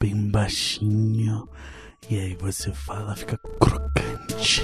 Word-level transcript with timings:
bem 0.00 0.30
baixinho. 0.30 1.48
E 2.08 2.18
aí 2.18 2.34
você 2.36 2.72
fala, 2.72 3.14
fica 3.16 3.38
crocante. 3.60 4.62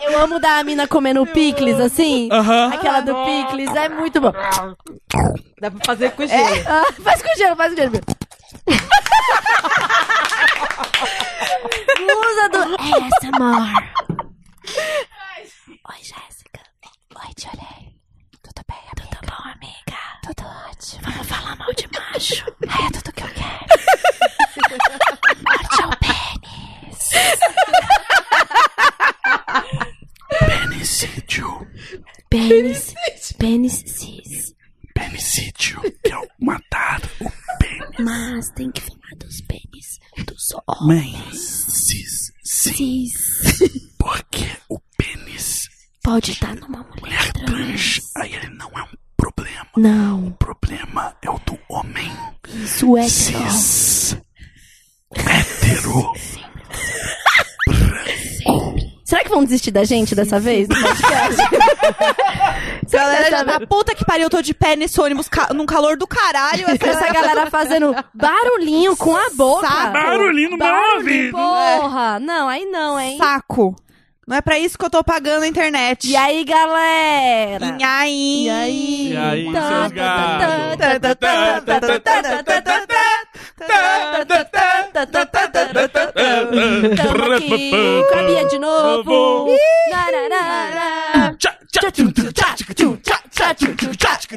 Eu 0.00 0.18
amo 0.20 0.38
dar 0.38 0.58
a 0.58 0.64
mina 0.64 0.86
comendo 0.86 1.26
picles, 1.26 1.78
assim. 1.80 2.28
Aquela 2.72 3.00
do 3.00 3.14
picles, 3.24 3.74
é 3.74 3.88
muito 3.88 4.20
bom. 4.20 4.32
Dá 5.60 5.70
pra 5.70 5.84
fazer 5.84 6.10
com 6.12 6.26
gelo. 6.26 6.64
Ah, 6.66 6.92
faz 7.02 7.22
com 7.22 7.36
gelo, 7.36 7.56
faz 7.56 7.74
com 7.74 7.80
gelo. 7.80 7.92
Do 12.92 12.98
ASMR. 12.98 13.72
Oi, 15.88 15.96
Jéssica. 16.02 16.60
Oi, 17.16 17.34
Tchorei. 17.36 17.96
Tudo 18.42 18.62
bem, 18.68 18.78
amiga? 18.92 19.16
Tudo 19.16 19.26
bom, 19.30 19.42
amiga? 19.50 19.98
Tudo 20.22 20.44
ótimo. 20.68 21.02
Vamos 21.02 21.26
falar 21.26 21.56
mal 21.56 21.72
de 21.72 21.88
macho. 21.88 22.44
É 22.62 22.90
tudo 22.92 23.12
que 23.12 23.22
eu 23.22 23.28
quero. 23.28 23.66
Morte 25.42 25.82
ao 25.82 25.90
pênis. 25.98 27.10
Penicídio. 30.38 31.66
Pênis. 32.28 32.94
Pênis 33.38 33.84
cis. 33.86 34.54
Penicídio. 34.94 35.80
Que 36.04 36.12
é 36.12 36.18
o 36.18 36.28
matar 36.40 37.00
o 37.20 37.30
pênis. 37.58 37.98
Mas 37.98 38.50
tem 38.50 38.70
que 38.70 38.80
falar 38.82 39.16
dos 39.16 39.40
pênis 39.42 39.98
dos 40.26 40.50
homens. 40.66 40.86
Mãe, 40.86 41.31
cis. 42.76 43.12
Porque 43.98 44.46
o 44.68 44.78
pênis 44.96 45.68
Pode 46.02 46.32
estar 46.32 46.54
numa 46.56 46.78
mulher 46.78 47.00
mulher 47.00 47.32
trans, 47.32 47.94
trans. 47.98 48.16
aí 48.16 48.34
ele 48.34 48.48
não 48.50 48.68
é 48.76 48.82
um 48.82 48.88
problema. 49.16 49.66
Não. 49.76 50.26
O 50.28 50.30
problema 50.32 51.14
é 51.22 51.30
o 51.30 51.38
do 51.40 51.58
homem 51.68 52.10
Isso 52.48 52.96
é 52.96 53.08
cis. 53.08 54.16
Hétero. 55.14 56.12
Será 59.04 59.22
que 59.24 59.28
vão 59.28 59.44
desistir 59.44 59.70
da 59.70 59.84
gente 59.84 60.14
dessa 60.14 60.40
vez? 60.40 60.66
podcast? 60.68 62.16
galera 62.92 63.30
já 63.30 63.44
na 63.44 63.60
puta 63.66 63.94
que 63.94 64.04
pariu, 64.04 64.24
eu 64.24 64.30
tô 64.30 64.42
de 64.42 64.54
pé 64.54 64.76
nesse 64.76 65.00
ônibus 65.00 65.28
ca... 65.28 65.48
num 65.52 65.66
calor 65.66 65.96
do 65.96 66.06
caralho. 66.06 66.64
Essa, 66.68 66.90
essa 66.90 67.12
galera 67.12 67.50
fazendo 67.50 67.94
barulhinho 68.14 68.96
com 68.96 69.16
a 69.16 69.30
boca. 69.30 69.66
Saco. 69.66 69.92
Barulhinho 69.92 70.50
no 70.50 70.58
meu 70.58 70.96
ouvido. 70.96 71.32
Porra, 71.32 72.20
não, 72.20 72.48
aí 72.48 72.64
não, 72.66 72.98
hein? 72.98 73.18
Saco. 73.18 73.76
Não 74.26 74.36
é 74.36 74.40
pra 74.40 74.56
isso 74.56 74.78
que 74.78 74.84
eu 74.84 74.90
tô 74.90 75.02
pagando 75.02 75.42
a 75.42 75.48
internet. 75.48 76.08
E 76.08 76.14
aí, 76.14 76.44
galera? 76.44 77.76
E 77.78 77.82
aí? 77.82 78.44
E 78.44 78.50
aí? 78.50 79.12
E 79.12 79.16
aí, 79.16 79.44
seus 79.44 79.92
Tamo 86.96 87.34
aqui 87.34 88.48
de 88.48 88.58
novo. 88.60 89.48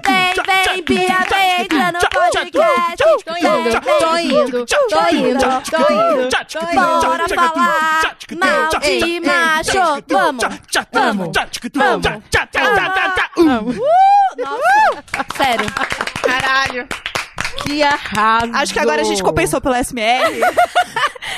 Vem, 0.05 0.33
vem, 0.45 0.83
Bia, 0.83 1.17
vem, 1.29 1.61
entra 1.61 1.91
no 1.91 1.99
podcast. 1.99 2.97
Tô 3.25 3.35
indo, 3.37 3.81
tô 3.99 4.17
indo, 4.17 4.65
tô 4.65 5.07
indo, 5.09 5.61
tô 5.69 5.77
indo. 5.91 6.29
Bora 7.01 7.27
falar 7.35 7.53
mal 8.37 8.69
de 8.79 9.19
macho. 9.19 9.71
Vamos, 10.09 10.43
vamos, 10.93 11.31
vamos. 11.79 12.15
Sério. 15.35 15.67
Caralho. 16.21 16.87
Que 17.63 17.81
arraso. 17.83 18.51
Acho 18.53 18.73
que 18.73 18.79
agora 18.79 19.01
a 19.01 19.05
gente 19.05 19.23
compensou 19.23 19.59
pelo 19.61 19.75
SMR. 19.75 20.23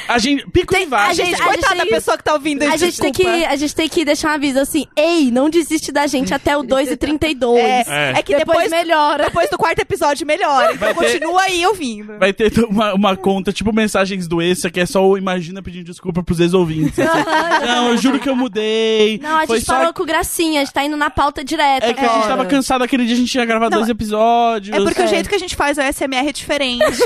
A 0.09 0.19
gente, 0.19 0.45
pico 0.51 0.73
de 0.73 0.79
Tem- 0.79 0.87
vaca. 0.87 1.11
a 1.11 1.13
gente- 1.13 1.31
Gente, 1.31 1.41
coitada 1.41 1.75
da 1.75 1.85
pessoa 1.85 2.17
que 2.17 2.23
tá 2.23 2.33
ouvindo 2.33 2.63
isso. 2.63 2.73
A 2.73 2.77
gente, 2.77 2.99
tem 2.99 3.11
que, 3.11 3.25
a 3.45 3.55
gente 3.57 3.75
tem 3.75 3.89
que 3.89 4.05
deixar 4.05 4.29
um 4.29 4.33
aviso 4.35 4.59
assim, 4.59 4.85
ei, 4.95 5.29
não 5.31 5.49
desiste 5.49 5.91
da 5.91 6.07
gente 6.07 6.33
até 6.33 6.55
o 6.57 6.63
2 6.63 6.91
e 6.91 6.97
32. 6.97 7.57
É, 7.61 7.83
É. 7.87 8.13
é 8.17 8.21
que 8.23 8.35
depois, 8.35 8.63
depois, 8.63 8.71
melhora. 8.71 9.25
depois 9.25 9.49
do 9.49 9.57
quarto 9.57 9.79
episódio 9.79 10.25
melhora. 10.25 10.73
Então 10.73 10.87
ter- 10.89 10.93
continua 10.93 11.41
aí 11.41 11.65
ouvindo. 11.65 12.17
Vai 12.19 12.31
ter 12.31 12.53
uma, 12.65 12.93
uma 12.93 13.15
conta, 13.17 13.51
tipo 13.51 13.73
mensagens 13.73 14.27
do 14.27 14.41
Essa, 14.41 14.69
que 14.69 14.79
é 14.79 14.85
só 14.85 15.05
o 15.05 15.17
Imagina 15.17 15.61
pedindo 15.61 15.85
desculpa 15.85 16.23
pros 16.23 16.39
ex-ouvintes. 16.39 16.97
assim. 16.99 17.07
Não, 17.67 17.89
eu 17.89 17.97
juro 17.97 18.19
que 18.19 18.29
eu 18.29 18.35
mudei. 18.35 19.19
Não, 19.21 19.39
a 19.39 19.47
Foi 19.47 19.57
gente 19.57 19.65
só 19.65 19.77
falou 19.77 19.93
com 19.93 20.05
gracinha, 20.05 20.61
a 20.61 20.63
gente 20.65 20.73
tá 20.73 20.83
indo 20.85 20.95
na 20.95 21.09
pauta 21.09 21.43
direta. 21.43 21.85
É 21.85 21.93
que 21.93 21.99
a 21.99 22.03
gente 22.03 22.13
agora. 22.15 22.27
tava 22.29 22.45
cansado 22.45 22.81
aquele 22.83 23.05
dia, 23.05 23.15
a 23.15 23.17
gente 23.19 23.33
ia 23.35 23.45
gravar 23.45 23.69
Não, 23.69 23.77
dois 23.79 23.89
episódios. 23.89 24.75
É 24.77 24.79
porque 24.81 25.01
É. 25.01 25.05
o 25.05 25.07
jeito 25.07 25.27
que 25.27 25.35
a 25.35 25.39
gente 25.39 25.55
faz 25.55 25.77
o 25.77 25.81
SMR 25.81 26.06
é 26.15 26.31
diferente. 26.31 27.01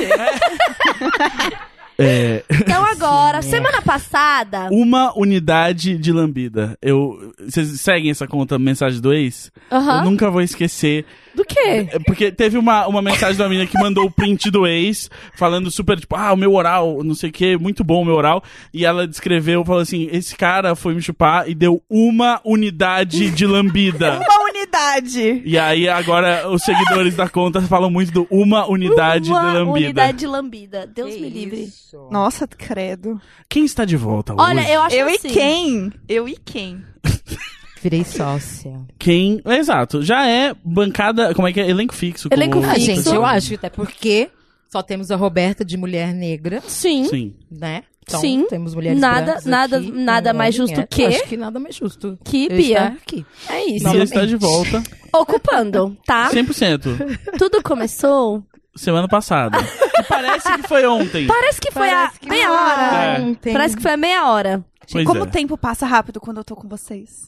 É, 1.97 2.43
Então 2.49 2.83
agora, 2.83 3.41
semana 3.41 3.81
passada. 3.81 4.69
uma 4.71 5.15
unidade 5.17 5.97
de 5.97 6.11
lambida. 6.11 6.75
Eu, 6.81 7.33
vocês 7.39 7.79
seguem 7.81 8.09
essa 8.09 8.27
conta 8.27 8.57
Mensagem 8.57 8.99
do 8.99 9.13
Ex? 9.13 9.51
Eu 9.69 10.03
nunca 10.03 10.29
vou 10.31 10.41
esquecer. 10.41 11.05
Do 11.35 11.45
quê? 11.45 11.87
É 11.91 11.99
Porque 11.99 12.31
teve 12.31 12.57
uma, 12.57 12.87
uma 12.87 13.01
mensagem 13.01 13.37
da 13.37 13.47
menina 13.47 13.65
que 13.67 13.77
mandou 13.79 14.05
o 14.05 14.11
print 14.11 14.49
do 14.51 14.67
ex, 14.67 15.09
falando 15.35 15.71
super, 15.71 15.99
tipo, 15.99 16.15
ah, 16.15 16.33
o 16.33 16.37
meu 16.37 16.53
oral, 16.53 17.03
não 17.03 17.15
sei 17.15 17.29
o 17.29 17.33
que, 17.33 17.57
muito 17.57 17.83
bom 17.83 18.01
o 18.01 18.05
meu 18.05 18.15
oral. 18.15 18.43
E 18.73 18.85
ela 18.85 19.07
descreveu, 19.07 19.63
falou 19.63 19.81
assim, 19.81 20.09
esse 20.11 20.35
cara 20.35 20.75
foi 20.75 20.93
me 20.93 21.01
chupar 21.01 21.49
e 21.49 21.55
deu 21.55 21.81
uma 21.89 22.41
unidade 22.43 23.29
de 23.31 23.45
lambida. 23.45 24.19
Uma 24.31 24.49
unidade. 24.49 25.41
E 25.45 25.57
aí 25.57 25.89
agora 25.89 26.49
os 26.49 26.61
seguidores 26.63 27.15
da 27.15 27.27
conta 27.27 27.61
falam 27.61 27.89
muito 27.89 28.11
do 28.11 28.27
uma 28.29 28.69
unidade 28.69 29.29
Uma 29.29 29.39
de 29.39 29.45
lambida. 29.57 29.71
unidade 29.85 30.17
de 30.19 30.27
lambida. 30.27 30.87
Deus 30.87 31.15
me 31.19 31.29
livre. 31.29 31.69
Nossa, 32.11 32.47
credo. 32.47 33.19
Quem 33.49 33.65
está 33.65 33.85
de 33.85 33.97
volta 33.97 34.33
Olha, 34.37 34.61
hoje? 34.61 34.71
eu 34.71 34.81
acho 34.81 34.95
Eu 34.95 35.09
e 35.09 35.15
assim. 35.15 35.29
quem? 35.29 35.91
Eu 36.07 36.29
e 36.29 36.37
quem? 36.37 36.83
Virei 37.81 38.03
sócia. 38.03 38.79
Quem. 38.99 39.41
Exato, 39.45 40.03
já 40.03 40.27
é 40.27 40.53
bancada. 40.63 41.33
Como 41.33 41.47
é 41.47 41.53
que 41.53 41.59
é? 41.59 41.69
Elenco 41.69 41.93
fixo. 41.95 42.29
como- 42.29 42.41
Elenco 42.41 42.59
Ah, 42.59 42.73
Fixo. 42.75 42.85
gente, 42.85 43.07
eu 43.15 43.25
acho, 43.25 43.55
até 43.55 43.69
porque 43.69 44.29
só 44.71 44.81
temos 44.81 45.09
a 45.11 45.15
Roberta 45.15 45.65
de 45.65 45.75
mulher 45.77 46.13
negra, 46.13 46.61
Sim. 46.67 47.05
Sim. 47.05 47.33
né? 47.51 47.83
Então, 48.07 48.19
Sim. 48.19 48.45
temos 48.49 48.73
mulheres 48.75 48.99
Nada- 48.99 49.39
nada- 49.45 49.77
aqui, 49.77 49.91
nada 49.91 50.33
um 50.33 50.37
mais 50.37 50.55
justo 50.55 50.85
que- 50.89 51.05
Acho 51.05 51.23
que 51.27 51.37
nada 51.37 51.59
mais 51.59 51.75
justo. 51.75 52.17
Que, 52.23 52.45
eu 52.49 52.57
Bia? 52.57 52.83
aqui. 53.01 53.25
É 53.47 53.63
isso. 53.65 53.89
Bia 53.89 54.03
está 54.03 54.25
de 54.25 54.35
volta. 54.35 54.81
Ocupando, 55.13 55.95
tá? 56.05 56.29
100%. 56.29 56.89
Tudo 57.37 57.61
começou. 57.63 58.43
Semana 58.75 59.07
passada. 59.07 59.57
Que 59.61 60.03
parece 60.07 60.51
que 60.53 60.67
foi 60.67 60.85
ontem. 60.87 61.27
Parece 61.27 61.59
que 61.61 61.71
foi 61.71 61.89
Parece 61.89 62.15
a 62.15 62.19
que 62.19 62.29
meia 62.29 62.51
hora. 62.51 62.81
É. 63.17 63.21
ontem. 63.21 63.53
Parece 63.53 63.75
que 63.75 63.81
foi 63.81 63.91
a 63.91 63.97
meia 63.97 64.27
hora. 64.27 64.65
Pois 64.91 65.05
Como 65.05 65.19
é. 65.19 65.23
o 65.23 65.27
tempo 65.27 65.57
passa 65.57 65.85
rápido 65.85 66.19
quando 66.19 66.37
eu 66.37 66.43
tô 66.43 66.55
com 66.55 66.67
vocês. 66.67 67.27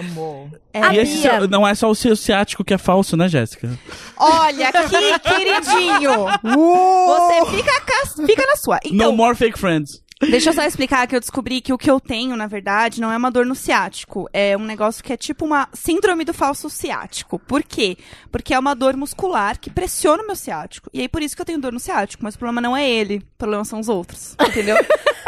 Amo. 0.00 0.50
É. 0.72 0.94
E 0.94 0.98
esse 0.98 1.18
seu- 1.22 1.48
não 1.48 1.66
é 1.66 1.74
só 1.74 1.90
o 1.90 1.94
seu 1.94 2.16
ciático 2.16 2.64
que 2.64 2.72
é 2.74 2.78
falso, 2.78 3.16
né, 3.16 3.28
Jéssica? 3.28 3.68
Olha 4.16 4.68
aqui, 4.68 5.18
queridinho. 5.20 6.26
Você 6.42 7.56
fica, 7.56 7.80
ca- 7.82 8.26
fica 8.26 8.46
na 8.46 8.56
sua. 8.56 8.78
Então, 8.84 9.10
no 9.10 9.16
more 9.16 9.36
fake 9.36 9.58
friends. 9.58 10.02
Deixa 10.18 10.48
eu 10.48 10.54
só 10.54 10.62
explicar 10.62 11.06
que 11.06 11.14
eu 11.14 11.20
descobri 11.20 11.60
que 11.60 11.74
o 11.74 11.78
que 11.78 11.90
eu 11.90 12.00
tenho, 12.00 12.34
na 12.36 12.46
verdade, 12.46 13.02
não 13.02 13.12
é 13.12 13.16
uma 13.16 13.30
dor 13.30 13.44
no 13.44 13.54
ciático. 13.54 14.26
É 14.32 14.56
um 14.56 14.64
negócio 14.64 15.04
que 15.04 15.12
é 15.12 15.16
tipo 15.16 15.44
uma 15.44 15.68
síndrome 15.74 16.24
do 16.24 16.32
falso 16.32 16.70
ciático. 16.70 17.38
Por 17.38 17.62
quê? 17.62 17.98
Porque 18.32 18.54
é 18.54 18.58
uma 18.58 18.74
dor 18.74 18.96
muscular 18.96 19.60
que 19.60 19.68
pressiona 19.68 20.22
o 20.22 20.26
meu 20.26 20.34
ciático. 20.34 20.88
E 20.92 21.02
aí 21.02 21.08
por 21.08 21.22
isso 21.22 21.36
que 21.36 21.42
eu 21.42 21.46
tenho 21.46 21.60
dor 21.60 21.72
no 21.72 21.78
ciático. 21.78 22.24
Mas 22.24 22.34
o 22.34 22.38
problema 22.38 22.62
não 22.62 22.74
é 22.74 22.88
ele. 22.88 23.18
O 23.18 23.36
problema 23.36 23.64
são 23.64 23.78
os 23.78 23.90
outros. 23.90 24.34
Entendeu? 24.40 24.76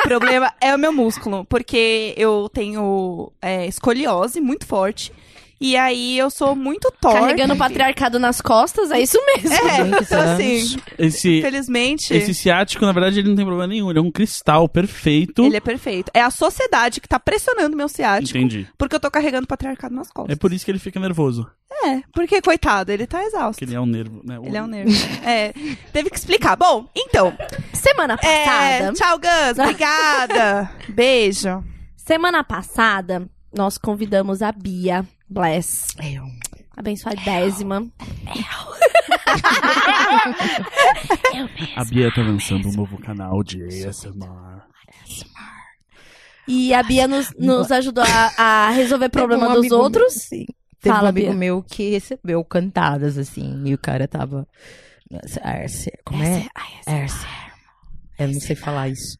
o 0.04 0.08
problema 0.08 0.54
é 0.58 0.74
o 0.74 0.78
meu 0.78 0.92
músculo. 0.92 1.44
Porque 1.44 2.14
eu 2.16 2.48
tenho 2.48 3.30
é, 3.42 3.66
escoliose 3.66 4.40
muito 4.40 4.66
forte. 4.66 5.12
E 5.60 5.76
aí 5.76 6.16
eu 6.16 6.30
sou 6.30 6.54
muito 6.54 6.88
torta. 7.00 7.18
Carregando 7.20 7.54
o 7.54 7.56
patriarcado 7.56 8.18
nas 8.18 8.40
costas, 8.40 8.90
é 8.92 9.00
isso 9.00 9.18
mesmo. 9.26 9.52
É, 9.52 9.80
então 10.02 10.20
assim, 10.20 10.76
Esse, 10.98 11.38
infelizmente. 11.38 12.14
esse 12.14 12.32
ciático, 12.32 12.84
na 12.86 12.92
verdade, 12.92 13.18
ele 13.18 13.28
não 13.28 13.34
tem 13.36 13.44
problema 13.44 13.66
nenhum. 13.66 13.90
Ele 13.90 13.98
é 13.98 14.02
um 14.02 14.10
cristal 14.10 14.68
perfeito. 14.68 15.44
Ele 15.44 15.56
é 15.56 15.60
perfeito. 15.60 16.10
É 16.14 16.20
a 16.22 16.30
sociedade 16.30 17.00
que 17.00 17.08
tá 17.08 17.18
pressionando 17.18 17.76
meu 17.76 17.88
ciático. 17.88 18.38
Entendi. 18.38 18.68
Porque 18.78 18.94
eu 18.94 19.00
tô 19.00 19.10
carregando 19.10 19.44
o 19.44 19.48
patriarcado 19.48 19.94
nas 19.94 20.10
costas. 20.10 20.32
É 20.32 20.38
por 20.38 20.52
isso 20.52 20.64
que 20.64 20.70
ele 20.70 20.78
fica 20.78 21.00
nervoso. 21.00 21.48
É, 21.84 22.02
porque, 22.12 22.40
coitado, 22.40 22.90
ele 22.92 23.06
tá 23.06 23.22
exausto. 23.24 23.58
Que 23.58 23.64
ele 23.64 23.74
é 23.74 23.80
um 23.80 23.86
nervo, 23.86 24.20
né? 24.24 24.38
Ele 24.42 24.56
é 24.56 24.62
um 24.62 24.66
nervo. 24.66 24.90
é, 25.24 25.52
teve 25.92 26.08
que 26.10 26.16
explicar. 26.18 26.56
Bom, 26.56 26.88
então. 26.96 27.32
Semana 27.72 28.14
É, 28.22 28.44
passada. 28.44 28.92
tchau, 28.94 29.18
Gus. 29.18 29.58
Obrigada. 29.58 30.70
Beijo. 30.88 31.62
Semana 31.96 32.42
passada, 32.44 33.28
nós 33.52 33.76
convidamos 33.76 34.40
a 34.42 34.50
Bia 34.50 35.04
Bless. 35.30 35.86
Eu. 36.02 36.24
Abençoadésima. 36.76 37.86
A 41.76 41.84
Bia 41.84 42.12
tá 42.14 42.22
lançando 42.22 42.68
um 42.68 42.72
novo 42.72 42.98
canal 42.98 43.42
de 43.42 43.62
ASMR. 43.64 44.62
E 46.46 46.72
a 46.72 46.82
Bia 46.82 47.06
nos, 47.06 47.32
nos 47.36 47.70
ajudou 47.70 48.04
a, 48.04 48.66
a 48.66 48.70
resolver 48.70 49.08
problema 49.10 49.48
um 49.50 49.54
dos 49.54 49.70
outros. 49.70 50.14
meu, 50.14 50.40
sim. 50.40 50.46
Teve 50.80 50.94
Fala, 50.94 51.06
um 51.06 51.08
amigo 51.10 51.26
Bia. 51.28 51.36
meu 51.36 51.62
que 51.62 51.90
recebeu 51.90 52.44
cantadas, 52.44 53.18
assim, 53.18 53.62
e 53.66 53.74
o 53.74 53.78
cara 53.78 54.06
tava. 54.08 54.46
Como 56.04 56.22
é? 56.22 56.46
Arce. 56.86 57.26
Eu 58.18 58.28
não 58.28 58.40
sei 58.40 58.56
falar 58.56 58.88
isso. 58.88 59.18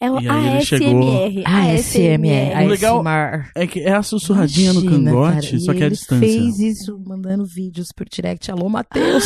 É 0.00 0.08
o 0.10 0.20
E 0.20 0.28
aí 0.28 0.46
ele 0.48 0.58
ASMR. 0.58 1.42
ASMR. 1.44 2.64
O 2.64 2.68
legal- 2.68 2.98
ASMR. 3.00 3.50
É 3.56 3.66
que 3.66 3.80
é 3.80 3.92
a 3.92 4.02
sussurradinha 4.02 4.72
no 4.72 4.80
Imagina, 4.80 5.10
cangote, 5.10 5.50
cara, 5.50 5.60
só 5.60 5.72
que 5.74 5.78
é 5.80 5.82
a 5.82 5.86
ele 5.86 5.94
distância. 5.96 6.28
fez 6.28 6.58
isso 6.60 7.00
mandando 7.04 7.44
vídeos 7.44 7.88
por 7.96 8.06
direct. 8.08 8.48
Alô, 8.50 8.68
Matheus. 8.68 9.24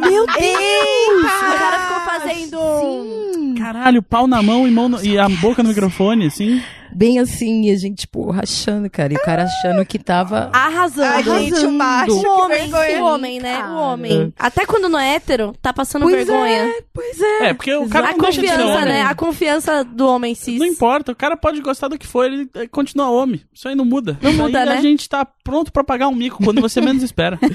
Meu 0.00 0.26
Deus! 0.26 1.24
O 1.24 1.58
cara 1.58 1.78
ficou 1.86 2.00
fazendo. 2.20 2.58
um 2.60 3.54
Caralho, 3.56 4.02
pau 4.02 4.26
na 4.26 4.42
mão 4.42 4.66
e, 4.66 4.70
mão 4.72 4.88
no- 4.88 5.04
e 5.04 5.16
a 5.18 5.28
boca 5.28 5.62
no 5.62 5.68
microfone, 5.68 6.26
assim. 6.26 6.60
Bem 6.94 7.18
assim, 7.18 7.62
e 7.66 7.70
a 7.70 7.76
gente, 7.76 7.98
tipo, 8.00 8.30
rachando, 8.30 8.88
cara. 8.90 9.12
E 9.12 9.16
o 9.16 9.20
cara 9.22 9.44
achando 9.44 9.84
que 9.84 9.98
tava. 9.98 10.50
Arrasando. 10.52 11.32
Ai, 11.32 11.44
gente, 11.50 11.66
o 11.66 11.72
macho, 11.72 12.12
o 12.16 12.20
que 12.20 12.26
homem, 12.26 12.58
vergonha. 12.70 13.02
o 13.02 13.06
homem, 13.06 13.40
né? 13.40 13.54
O 13.56 13.60
Cara. 13.60 13.72
homem. 13.76 14.34
Até 14.38 14.66
quando 14.66 14.88
não 14.88 14.98
é 14.98 15.14
hétero, 15.14 15.54
tá 15.60 15.72
passando 15.72 16.02
Pois 16.02 16.14
vergonha. 16.14 16.64
é, 16.64 16.82
pois 16.92 17.20
é. 17.20 17.46
É, 17.48 17.54
porque 17.54 17.74
o 17.74 17.88
cara 17.88 18.08
A 18.08 18.12
não 18.12 18.18
deixa 18.18 18.40
de 18.40 18.48
ser 18.48 18.54
confiança, 18.56 18.74
homem. 18.78 18.88
né? 18.88 19.02
A 19.02 19.14
confiança 19.14 19.84
do 19.84 20.06
homem 20.08 20.34
cis. 20.34 20.58
Não 20.58 20.66
importa, 20.66 21.12
o 21.12 21.16
cara 21.16 21.36
pode 21.36 21.60
gostar 21.60 21.88
do 21.88 21.98
que 21.98 22.06
for, 22.06 22.24
ele 22.24 22.48
eh, 22.54 22.66
continua 22.68 23.08
homem. 23.10 23.40
Isso 23.52 23.68
aí 23.68 23.74
não 23.74 23.84
muda. 23.84 24.18
Não 24.22 24.32
muda, 24.32 24.60
aí 24.60 24.66
né? 24.66 24.72
A 24.78 24.80
gente 24.80 25.08
tá 25.08 25.26
pronto 25.44 25.72
pra 25.72 25.82
pagar 25.84 26.08
um 26.08 26.14
mico 26.14 26.42
quando 26.42 26.60
você 26.60 26.80
menos 26.80 27.02
espera. 27.02 27.38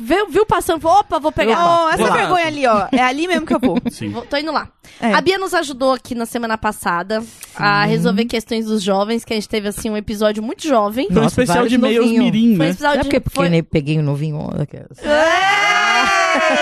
Viu, 0.00 0.28
viu 0.28 0.46
passando? 0.46 0.86
Opa, 0.86 1.18
vou 1.18 1.32
pegar. 1.32 1.58
Oh, 1.58 1.88
essa 1.88 1.96
Vou 1.98 2.06
lá. 2.06 2.14
vergonha 2.16 2.46
ali, 2.46 2.64
ó. 2.68 2.86
É 2.92 3.00
ali 3.02 3.26
mesmo 3.26 3.44
que 3.44 3.52
eu 3.52 3.58
vou. 3.58 3.78
Sim. 3.90 4.10
Vou- 4.10 4.22
tô 4.24 4.36
indo 4.36 4.52
lá. 4.52 4.68
É. 5.00 5.12
A 5.12 5.20
Bia 5.20 5.36
nos 5.38 5.52
ajudou 5.54 5.92
aqui 5.92 6.14
na 6.14 6.24
semana 6.24 6.56
passada 6.56 7.20
a 7.56 7.84
resolver 7.84 8.24
questões 8.26 8.66
dos 8.66 8.77
jovens, 8.82 9.24
que 9.24 9.32
a 9.32 9.36
gente 9.36 9.48
teve, 9.48 9.68
assim, 9.68 9.88
um 9.90 9.96
episódio 9.96 10.42
muito 10.42 10.66
jovem. 10.66 11.08
Foi 11.12 11.22
um 11.22 11.26
especial 11.26 11.66
de 11.66 11.76
meios 11.78 12.04
novinho. 12.04 12.22
mirim, 12.24 12.46
Foi 12.48 12.54
um 12.54 12.58
né? 12.58 12.70
episódio 12.70 12.96
Sabe 12.96 12.98
de... 12.98 13.04
por 13.04 13.10
quê? 13.10 13.20
Porque 13.20 13.36
foi- 13.48 13.58
eu 13.58 13.64
peguei 13.64 13.98
um 13.98 14.02
novinho 14.02 14.48
daquelas. 14.56 14.98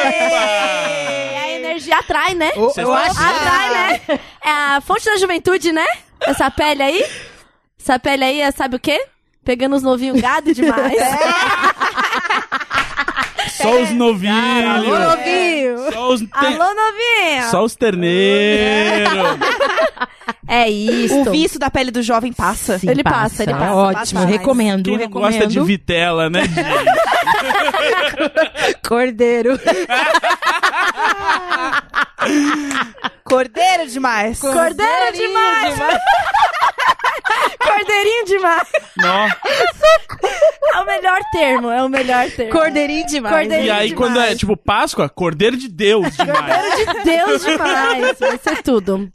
É, 0.06 1.38
a 1.38 1.48
energia 1.52 1.98
atrai, 1.98 2.34
né? 2.34 2.52
Vocês 2.54 2.86
eu 2.86 2.92
acho- 2.92 3.20
Atrai, 3.20 3.70
né? 3.70 4.00
É 4.44 4.50
a 4.50 4.80
fonte 4.80 5.04
da 5.04 5.16
juventude, 5.16 5.72
né? 5.72 5.86
Essa 6.20 6.50
pele 6.50 6.82
aí. 6.82 7.04
Essa 7.80 7.98
pele 7.98 8.24
aí 8.24 8.40
é, 8.40 8.50
sabe 8.50 8.76
o 8.76 8.80
quê? 8.80 9.04
Pegando 9.44 9.76
os 9.76 9.82
novinhos 9.82 10.20
gado 10.20 10.52
demais. 10.54 10.94
Só 13.50 13.80
os 13.82 13.90
novinhos. 13.90 14.34
Alô, 14.34 14.98
novinho! 14.98 15.92
Só 15.92 16.08
os, 16.12 16.20
te- 16.20 16.28
Alô, 16.32 16.74
novinho! 16.74 17.50
Só 17.50 17.64
os 17.64 17.74
terneiros. 17.76 19.12
É 20.48 20.69
isso. 20.69 21.20
O 21.20 21.31
vício 21.31 21.58
da 21.58 21.70
pele 21.70 21.90
do 21.90 22.02
jovem 22.02 22.32
passa. 22.32 22.78
Sim, 22.78 22.88
Ele 22.90 23.02
passa, 23.02 23.43
ele 23.43 23.52
passa, 23.52 23.75
Ótimo, 23.75 24.20
passa. 24.20 24.32
recomendo. 24.32 24.84
Quem 24.84 24.96
recomendo. 24.98 25.31
gosta 25.32 25.46
de 25.46 25.60
vitela, 25.60 26.31
né? 26.31 26.43
gente? 26.46 26.66
Cordeiro. 28.87 29.58
Cordeiro 33.25 33.87
demais. 33.88 34.38
Cordeiro 34.40 35.12
demais! 35.14 35.75
Cordeirinho 37.58 38.25
demais! 38.26 38.69
Nossa. 38.96 39.37
É 40.75 40.78
o 40.81 40.87
melhor 40.87 41.20
termo, 41.32 41.70
é 41.70 41.82
o 41.82 41.88
melhor 41.88 42.31
termo. 42.31 42.52
Cordeirinho 42.52 43.06
demais. 43.06 43.34
Cordeirinho 43.34 43.66
E 43.66 43.70
aí, 43.70 43.88
demais. 43.88 43.94
quando 44.12 44.20
é 44.20 44.34
tipo 44.34 44.56
Páscoa, 44.56 45.08
Cordeiro 45.08 45.56
de 45.56 45.69
Deus 45.69 46.16
demais. 46.16 46.76
de 46.76 47.04
Deus 47.04 47.44
demais, 47.44 48.19
vai 48.19 48.38
ser 48.38 48.62
tudo. 48.62 49.10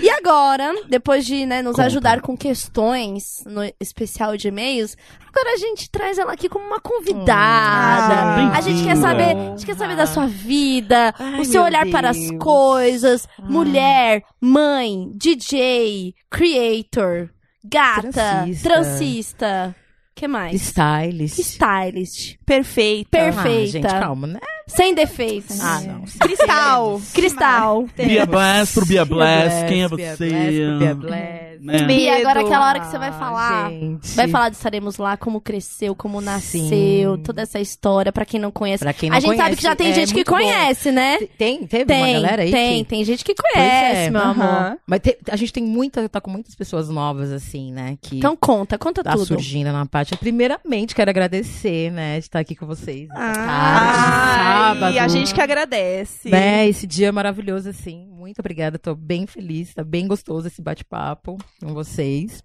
E 0.00 0.08
agora, 0.10 0.72
depois 0.88 1.24
de 1.26 1.44
né, 1.44 1.60
nos 1.62 1.72
Conta. 1.76 1.86
ajudar 1.86 2.20
com 2.20 2.36
questões 2.36 3.42
no 3.46 3.60
especial 3.80 4.36
de 4.36 4.48
e-mails, 4.48 4.96
agora 5.28 5.54
a 5.54 5.56
gente 5.56 5.90
traz 5.90 6.18
ela 6.18 6.32
aqui 6.32 6.48
como 6.48 6.64
uma 6.66 6.80
convidada. 6.80 8.14
Ah, 8.14 8.56
a 8.56 8.60
gente 8.60 8.84
quer 8.84 8.96
saber, 8.96 9.36
a 9.36 9.50
gente 9.56 9.66
quer 9.66 9.76
saber 9.76 9.96
da 9.96 10.06
sua 10.06 10.26
vida, 10.26 11.14
Ai, 11.18 11.40
o 11.40 11.44
seu 11.44 11.62
olhar 11.62 11.86
para 11.90 12.10
as 12.10 12.16
Deus. 12.16 12.38
coisas, 12.38 13.28
mulher, 13.40 14.22
mãe, 14.40 15.10
DJ, 15.14 16.14
creator, 16.30 17.30
gata, 17.64 18.12
Transista. 18.12 18.68
transista, 18.68 19.76
que 20.14 20.28
mais? 20.28 20.60
Stylist. 20.62 21.38
Stylist, 21.38 22.37
Perfeita. 22.48 23.08
Perfeita. 23.10 23.48
Ah, 23.48 23.66
gente, 23.66 23.86
calma, 24.00 24.26
né? 24.26 24.40
sem 24.66 24.94
defeitos. 24.94 25.58
Ah, 25.60 25.80
não. 25.80 26.02
Cristal. 26.20 27.00
Cristal. 27.14 27.86
Bia 27.96 28.26
Blast 28.26 28.74
pro 28.74 28.84
Bia 28.86 29.04
Blast. 29.04 29.66
Quem 29.66 29.82
é 29.82 29.88
você? 29.88 30.76
Bia 30.78 30.94
Blast. 30.94 31.48
Né? 31.60 31.82
Bia, 31.86 32.18
agora 32.18 32.36
Medo. 32.36 32.46
aquela 32.46 32.68
hora 32.68 32.80
que 32.80 32.86
você 32.86 32.98
vai 32.98 33.10
falar. 33.12 33.70
gente. 33.70 34.14
Vai 34.14 34.28
falar 34.28 34.48
de 34.50 34.56
Estaremos 34.56 34.96
Lá, 34.96 35.16
como 35.16 35.40
cresceu, 35.40 35.92
como 35.94 36.20
nasceu, 36.20 37.16
Sim. 37.16 37.22
toda 37.24 37.42
essa 37.42 37.58
história, 37.58 38.12
pra 38.12 38.24
quem 38.24 38.38
não 38.38 38.50
conhece. 38.52 38.84
Pra 38.84 38.92
quem 38.92 39.10
não 39.10 39.16
a 39.16 39.20
gente 39.20 39.30
sabe 39.30 39.38
conhece, 39.42 39.56
que 39.56 39.62
já 39.64 39.74
tem 39.74 39.88
é 39.90 39.94
gente 39.94 40.08
que 40.10 40.14
muito 40.14 40.30
bom. 40.30 40.36
conhece, 40.36 40.92
né? 40.92 41.18
Tem, 41.36 41.66
teve 41.66 41.84
Tem, 41.86 41.98
uma 42.04 42.12
galera 42.12 42.42
aí 42.42 42.50
tem, 42.52 42.84
que... 42.84 42.90
tem 42.90 43.04
gente 43.04 43.24
que 43.24 43.34
conhece, 43.34 43.96
é, 44.06 44.10
meu 44.10 44.20
amor. 44.22 44.78
Mas 44.86 45.00
te- 45.00 45.18
a 45.28 45.34
gente 45.34 45.52
tem 45.52 45.64
muita, 45.64 46.08
tá 46.08 46.20
com 46.20 46.30
muitas 46.30 46.54
pessoas 46.54 46.88
novas, 46.88 47.32
assim, 47.32 47.72
né? 47.72 47.98
Que 48.00 48.18
Então 48.18 48.36
conta, 48.36 48.78
conta 48.78 49.02
tá 49.02 49.12
tudo. 49.14 49.26
surgindo 49.26 49.72
na 49.72 49.84
parte. 49.84 50.16
Primeiramente, 50.16 50.94
quero 50.94 51.10
agradecer, 51.10 51.90
né, 51.90 52.14
de 52.20 52.26
estar 52.26 52.37
aqui 52.40 52.54
com 52.54 52.66
vocês. 52.66 53.08
tarde, 53.08 53.38
Ai, 53.38 54.74
sábado. 54.74 54.98
a 54.98 55.08
gente 55.08 55.34
que 55.34 55.40
agradece. 55.40 56.28
Né, 56.28 56.68
esse 56.68 56.86
dia 56.86 57.12
maravilhoso, 57.12 57.68
assim. 57.68 58.06
Muito 58.08 58.40
obrigada, 58.40 58.78
tô 58.78 58.94
bem 58.94 59.26
feliz, 59.26 59.74
tá 59.74 59.84
bem 59.84 60.06
gostoso 60.06 60.46
esse 60.46 60.62
bate-papo 60.62 61.38
com 61.60 61.74
vocês. 61.74 62.42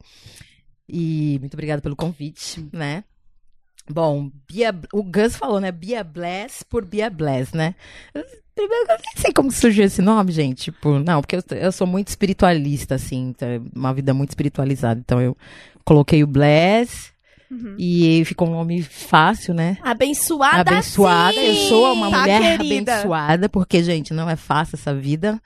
E 0.87 1.37
muito 1.39 1.53
obrigada 1.53 1.81
pelo 1.81 1.95
convite, 1.95 2.67
né? 2.71 3.03
Bom, 3.89 4.31
Bia, 4.49 4.73
o 4.93 5.03
Gus 5.03 5.35
falou, 5.35 5.59
né? 5.59 5.71
Bia 5.71 6.03
Bless 6.03 6.63
por 6.63 6.85
Bia 6.85 7.09
Bless, 7.09 7.55
né? 7.55 7.75
Primeiro, 8.55 8.85
eu 8.91 8.97
nem 8.97 9.15
sei 9.17 9.33
como 9.33 9.51
surgiu 9.51 9.83
esse 9.83 10.01
nome, 10.01 10.31
gente. 10.31 10.71
Tipo, 10.71 10.99
não, 10.99 11.21
porque 11.21 11.35
eu, 11.35 11.43
eu 11.57 11.71
sou 11.71 11.87
muito 11.87 12.07
espiritualista, 12.09 12.95
assim, 12.95 13.33
tá? 13.33 13.45
uma 13.75 13.93
vida 13.93 14.13
muito 14.13 14.29
espiritualizada. 14.29 14.99
Então 14.99 15.19
eu 15.21 15.35
coloquei 15.83 16.23
o 16.23 16.27
Bless 16.27 17.12
Uhum. 17.53 17.75
e 17.77 18.23
ficou 18.25 18.47
um 18.47 18.51
nome 18.51 18.81
fácil, 18.81 19.53
né? 19.53 19.77
Abençoada, 19.83 20.71
abençoada. 20.71 21.33
sim! 21.33 21.45
Eu 21.45 21.55
sou 21.69 21.94
uma 21.94 22.09
Tá, 22.09 22.19
mulher 22.21 22.57
querida. 22.57 22.94
abençoada, 22.94 23.47
porque, 23.50 23.83
gente, 23.83 24.11
não 24.13 24.27
é 24.29 24.35
fácil 24.35 24.75
essa 24.75 24.94
vida. 24.94 25.39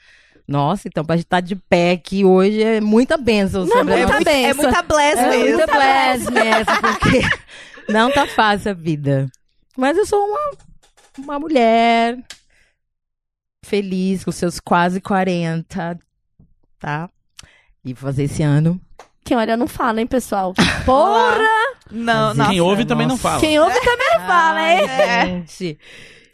Nossa, 0.47 0.87
então 0.87 1.03
pra 1.03 1.17
gente 1.17 1.25
estar 1.25 1.41
de 1.41 1.55
pé 1.57 1.91
aqui 1.91 2.23
hoje 2.23 2.63
é 2.63 2.79
muita 2.79 3.17
bênção. 3.17 3.65
Não, 3.65 3.75
sobre 3.77 3.93
a 3.95 4.07
muita 4.07 4.23
bênção. 4.23 4.49
É 4.49 4.53
muita 4.53 4.81
bless 4.83 5.17
é 5.19 5.29
mesmo. 5.29 5.57
muita 5.57 5.73
bless 5.73 6.31
mesmo, 6.31 6.81
porque 6.81 7.21
não 7.91 8.09
tá 8.11 8.25
fácil 8.27 8.71
a 8.71 8.73
vida. 8.73 9.27
Mas 9.75 9.97
eu 9.97 10.05
sou 10.05 10.19
uma, 10.25 10.51
uma 11.17 11.39
mulher 11.39 12.17
feliz 13.65 14.23
com 14.23 14.31
seus 14.31 14.59
quase 14.59 15.01
40, 15.01 15.99
tá? 16.79 17.09
E 17.83 17.93
vou 17.93 18.01
fazer 18.03 18.23
esse 18.23 18.41
ano. 18.43 18.79
Quem 19.27 19.35
olha 19.35 19.57
não 19.57 19.67
fala, 19.67 19.99
hein, 19.99 20.07
pessoal? 20.07 20.53
Porra! 20.85 21.43
Não, 21.91 22.33
não. 22.33 22.47
Quem 22.47 22.61
ouve 22.61 22.85
também 22.85 23.05
não 23.05 23.15
nossa. 23.15 23.27
fala. 23.27 23.41
Quem 23.41 23.59
ouve 23.59 23.77
também 23.81 24.07
não 24.13 24.25
fala, 24.25 24.71
hein? 24.71 24.87
É. 24.97 25.25
Gente. 25.25 25.77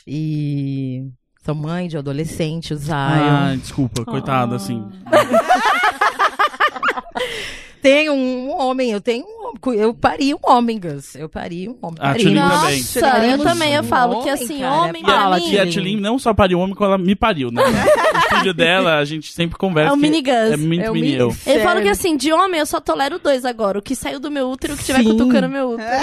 E 0.06 1.08
sou 1.44 1.56
mãe 1.56 1.88
de 1.88 1.98
adolescente, 1.98 2.72
o 2.72 2.78
Zion. 2.78 2.94
Ah, 2.94 3.56
desculpa, 3.58 4.06
coitado, 4.06 4.54
assim. 4.54 4.88
Tenho 7.84 8.14
um 8.14 8.50
homem, 8.50 8.92
eu 8.92 9.02
tenho 9.02 9.26
um 9.26 9.50
homem. 9.50 9.80
Eu 9.82 9.94
pari 9.94 10.34
um 10.34 10.40
homem, 10.42 10.80
Gus. 10.80 11.16
Eu 11.16 11.28
pari 11.28 11.68
um 11.68 11.78
homem. 11.82 11.98
A 12.00 12.08
Pari. 12.08 12.24
Tulin 12.24 12.36
Nossa, 12.36 13.00
também. 13.02 13.32
eu 13.32 13.40
também, 13.40 13.74
eu 13.74 13.82
Um 13.82 13.84
falo 13.84 14.14
que 14.24 14.30
homem, 14.30 14.32
assim, 14.32 14.60
cara, 14.62 14.74
homem 14.74 15.02
é 15.02 15.06
pra 15.06 15.16
fala 15.16 15.36
mim... 15.38 15.52
E 15.52 15.60
a 15.60 15.70
Tilin 15.70 16.00
não 16.00 16.18
só 16.18 16.34
pariu 16.34 16.60
homem, 16.60 16.74
como 16.74 16.88
ela 16.88 16.98
me 16.98 17.14
pariu, 17.14 17.52
né? 17.52 17.62
o 18.32 18.38
filho 18.38 18.54
dela, 18.54 19.00
a 19.00 19.04
gente 19.04 19.34
sempre 19.34 19.58
conversa. 19.58 19.90
É 19.90 19.92
o 19.92 19.96
que 19.96 20.02
mini 20.02 20.22
Gus. 20.22 20.34
É 20.34 20.56
muito 20.56 20.82
É 20.82 20.92
mini 20.92 21.16
eu. 21.16 21.32
Sério. 21.32 21.62
fala 21.62 21.82
que 21.82 21.90
assim, 21.90 22.16
de 22.16 22.32
homem 22.32 22.62
eu 22.62 22.66
só 22.66 22.80
tolero 22.80 23.20
dois 23.20 23.44
agora. 23.44 23.78
O 23.78 23.82
que 23.82 23.98
saiu 23.98 24.18
do 24.18 24.32
meu 24.32 24.50
útero 24.50 24.72
e 24.72 24.76
o 24.76 24.78
que 24.78 24.86
tiver 24.86 25.00
Sim. 25.04 25.18
cutucando 25.18 25.50
meu 25.50 25.72
útero. 25.72 25.90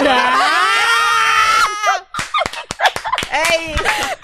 É 3.33 3.71
isso. 3.71 4.20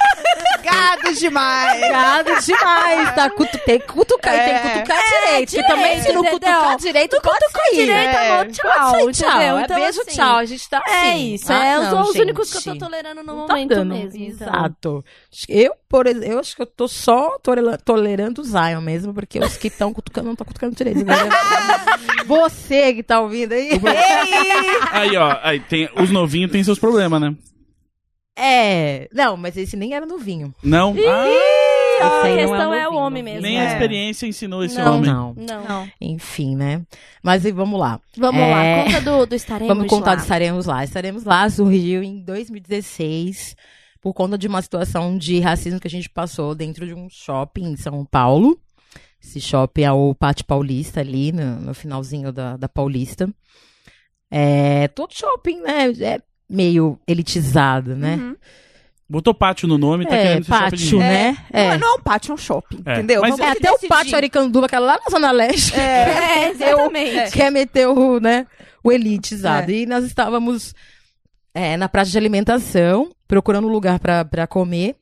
Gado 0.71 1.13
demais. 1.19 1.81
Gado 1.81 2.41
demais, 2.41 3.15
tá? 3.15 3.29
Cutu- 3.29 3.57
tem 3.65 3.79
que 3.79 3.87
cutucar 3.87 4.33
e 4.35 4.37
tem 4.37 4.47
que 4.47 4.67
É. 4.67 4.71
cutucar 4.73 4.97
É, 4.97 5.01
direito. 5.25 5.51
Porque 5.51 5.67
também, 5.67 6.01
se 6.01 6.13
não 6.13 6.23
cutucar 6.23 6.77
direito, 6.77 7.21
pode 7.21 7.51
sair. 7.51 7.75
direito, 7.85 8.15
É. 8.17 8.31
amor, 8.31 8.51
tchau, 8.51 9.11
tchau. 9.11 9.29
entendeu? 9.31 9.57
É 9.57 9.61
Então, 9.63 9.79
beijo, 9.79 10.01
assim, 10.01 10.11
tchau. 10.11 10.35
A 10.37 10.45
gente 10.45 10.69
tá 10.69 10.83
É 10.87 11.09
assim. 11.11 11.33
isso, 11.33 11.53
Ah, 11.53 11.65
é 11.65 11.79
os, 11.79 11.91
não, 11.91 12.01
os 12.03 12.15
únicos 12.15 12.51
que 12.51 12.57
eu 12.57 12.61
tô 12.63 12.69
gente. 12.71 12.79
tolerando 12.79 13.23
no 13.23 13.35
Não 13.35 13.45
tá 13.47 13.53
momento 13.53 13.69
dando. 13.69 13.93
mesmo. 13.95 14.23
então. 14.23 14.47
Exato. 14.47 15.05
Eu, 15.49 15.73
por 15.89 16.07
exemplo, 16.07 16.31
eu 16.31 16.39
acho 16.39 16.55
que 16.55 16.61
eu 16.61 16.65
tô 16.65 16.87
só 16.87 17.37
tolera- 17.39 17.77
tolerando 17.77 18.41
o 18.41 18.43
Zion 18.43 18.81
mesmo, 18.81 19.13
porque 19.13 19.39
os 19.39 19.55
que 19.57 19.67
estão 19.67 19.93
cutucando 19.93 20.25
não 20.25 20.33
estão 20.33 20.45
cutucando 20.45 20.75
direito. 20.75 21.05
Você 22.25 22.93
que 22.93 23.03
tá 23.03 23.19
ouvindo 23.19 23.53
aí. 23.53 23.69
Aí, 24.91 25.15
ó, 25.17 25.37
aí 25.41 25.59
tem, 25.59 25.89
os 25.95 26.09
novinhos 26.09 26.51
têm 26.51 26.63
seus 26.63 26.79
problemas, 26.79 27.21
né? 27.21 27.33
É. 28.37 29.09
Não, 29.11 29.35
mas 29.35 29.57
esse 29.57 29.75
nem 29.75 29.93
era 29.95 30.05
novinho. 30.05 30.53
Não? 30.63 30.93
Ah, 30.97 31.27
Esse 31.27 32.03
A 32.03 32.35
questão 32.37 32.71
é 32.73 32.83
é 32.83 32.87
o 32.89 32.93
homem 32.93 33.23
mesmo. 33.23 33.41
Nem 33.41 33.59
a 33.59 33.63
É. 33.63 33.73
experiência 33.73 34.27
ensinou 34.27 34.63
esse 34.63 34.77
Não, 34.77 34.97
homem. 34.97 35.11
Não. 35.11 35.33
Não. 35.35 35.63
Não. 35.67 35.89
Enfim, 35.99 36.55
né? 36.55 36.83
Mas 37.23 37.43
e 37.45 37.51
vamos 37.51 37.79
lá. 37.79 37.99
Vamos 38.15 38.39
É. 38.39 38.51
lá, 38.51 38.83
conta 38.83 39.01
do, 39.01 39.25
do 39.25 39.35
estaremos 39.35 39.67
Vamos 39.75 39.89
contar 39.89 40.11
lá. 40.11 40.15
do 40.17 40.21
Estaremos 40.21 40.65
Lá. 40.67 40.83
Estaremos 40.83 41.23
Lá 41.23 41.49
surgiu 41.49 42.03
em 42.03 42.19
2016 42.21 43.55
por 43.99 44.13
conta 44.13 44.37
de 44.37 44.47
uma 44.47 44.61
situação 44.61 45.17
de 45.17 45.39
racismo 45.39 45.79
que 45.79 45.87
a 45.87 45.91
gente 45.91 46.07
passou 46.07 46.53
dentro 46.53 46.85
de 46.85 46.93
um 46.93 47.09
shopping 47.09 47.71
em 47.71 47.75
São 47.77 48.05
Paulo. 48.05 48.59
Esse 49.19 49.41
shopping 49.41 49.81
é 49.81 49.91
o 49.91 50.13
Pátio 50.13 50.45
Paulista, 50.45 50.99
ali 50.99 51.31
no, 51.31 51.59
no 51.59 51.73
finalzinho 51.73 52.31
da, 52.31 52.55
da 52.55 52.69
Paulista. 52.69 53.27
É, 54.29 54.87
todo 54.89 55.13
shopping, 55.13 55.61
né? 55.61 55.89
É 55.99 56.21
meio 56.49 56.99
elitizado, 57.07 57.95
né? 57.95 58.15
Uhum. 58.15 58.35
Botou 59.09 59.33
pátio 59.33 59.67
no 59.69 59.77
nome, 59.77 60.05
tá 60.05 60.15
é, 60.15 60.21
querendo 60.23 60.45
shopping 60.45 60.59
pátio, 60.59 60.85
rico. 60.85 60.97
né? 60.99 61.37
Não, 61.53 61.59
É. 61.61 61.65
é, 61.67 61.77
não 61.77 61.87
é 61.87 61.95
um 61.97 62.01
pátio, 62.01 62.31
é 62.31 62.33
um 62.33 62.37
shopping, 62.37 62.81
É. 62.85 62.93
entendeu? 62.95 63.21
Mas 63.21 63.39
É, 63.39 63.51
até 63.51 63.71
o 63.71 63.79
pátio 63.87 64.15
Aricanduva, 64.17 64.65
aquela 64.65 64.85
lá 64.85 64.99
na 65.03 65.09
Zona 65.09 65.31
Leste. 65.31 65.73
É, 65.79 66.49
exatamente. 66.51 67.31
quer 67.31 67.49
meter 67.51 67.87
o, 67.87 68.19
né, 68.19 68.45
o 68.83 68.91
elitizado. 68.91 69.71
E 69.71 69.85
nós 69.85 70.03
estávamos 70.03 70.75
é, 71.53 71.77
na 71.77 71.87
praça 71.87 72.11
de 72.11 72.17
alimentação, 72.17 73.09
procurando 73.27 73.67
um 73.67 73.71
lugar 73.71 73.97
para 73.99 74.45
comer. 74.45 74.95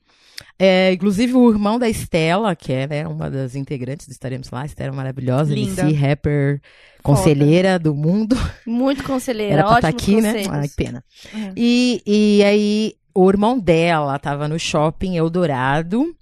É, 0.58 0.94
inclusive 0.94 1.34
o 1.34 1.50
irmão 1.50 1.78
da 1.78 1.88
Estela, 1.90 2.56
que 2.56 2.72
é 2.72 2.88
né, 2.88 3.08
uma 3.08 3.30
das 3.30 3.56
integrantes 3.56 4.08
do 4.08 4.12
Estaremos 4.12 4.50
Lá, 4.52 4.66
Estela 4.66 4.94
maravilhosa, 4.96 5.54
Linda. 5.54 5.82
MC, 5.84 5.96
rapper, 5.96 6.62
conselheira 7.04 7.78
do 7.78 7.94
mundo. 7.94 8.36
Muito 8.66 9.04
conselheira, 9.04 9.54
Era 9.54 9.64
pra 9.64 9.76
estar 9.76 9.88
ótimos 9.90 10.04
aqui, 10.04 10.22
né? 10.22 10.34
conselhos. 10.34 10.54
Ai, 10.60 10.68
que 10.68 10.76
pena. 10.76 11.04
Uhum. 11.34 11.54
E, 11.56 12.02
e 12.06 12.44
aí, 12.44 12.94
o 13.14 13.30
irmão 13.30 13.60
dela 13.60 14.18
tava 14.20 14.48
no 14.48 14.58
shopping 14.60 15.16
Eldorado, 15.18 16.16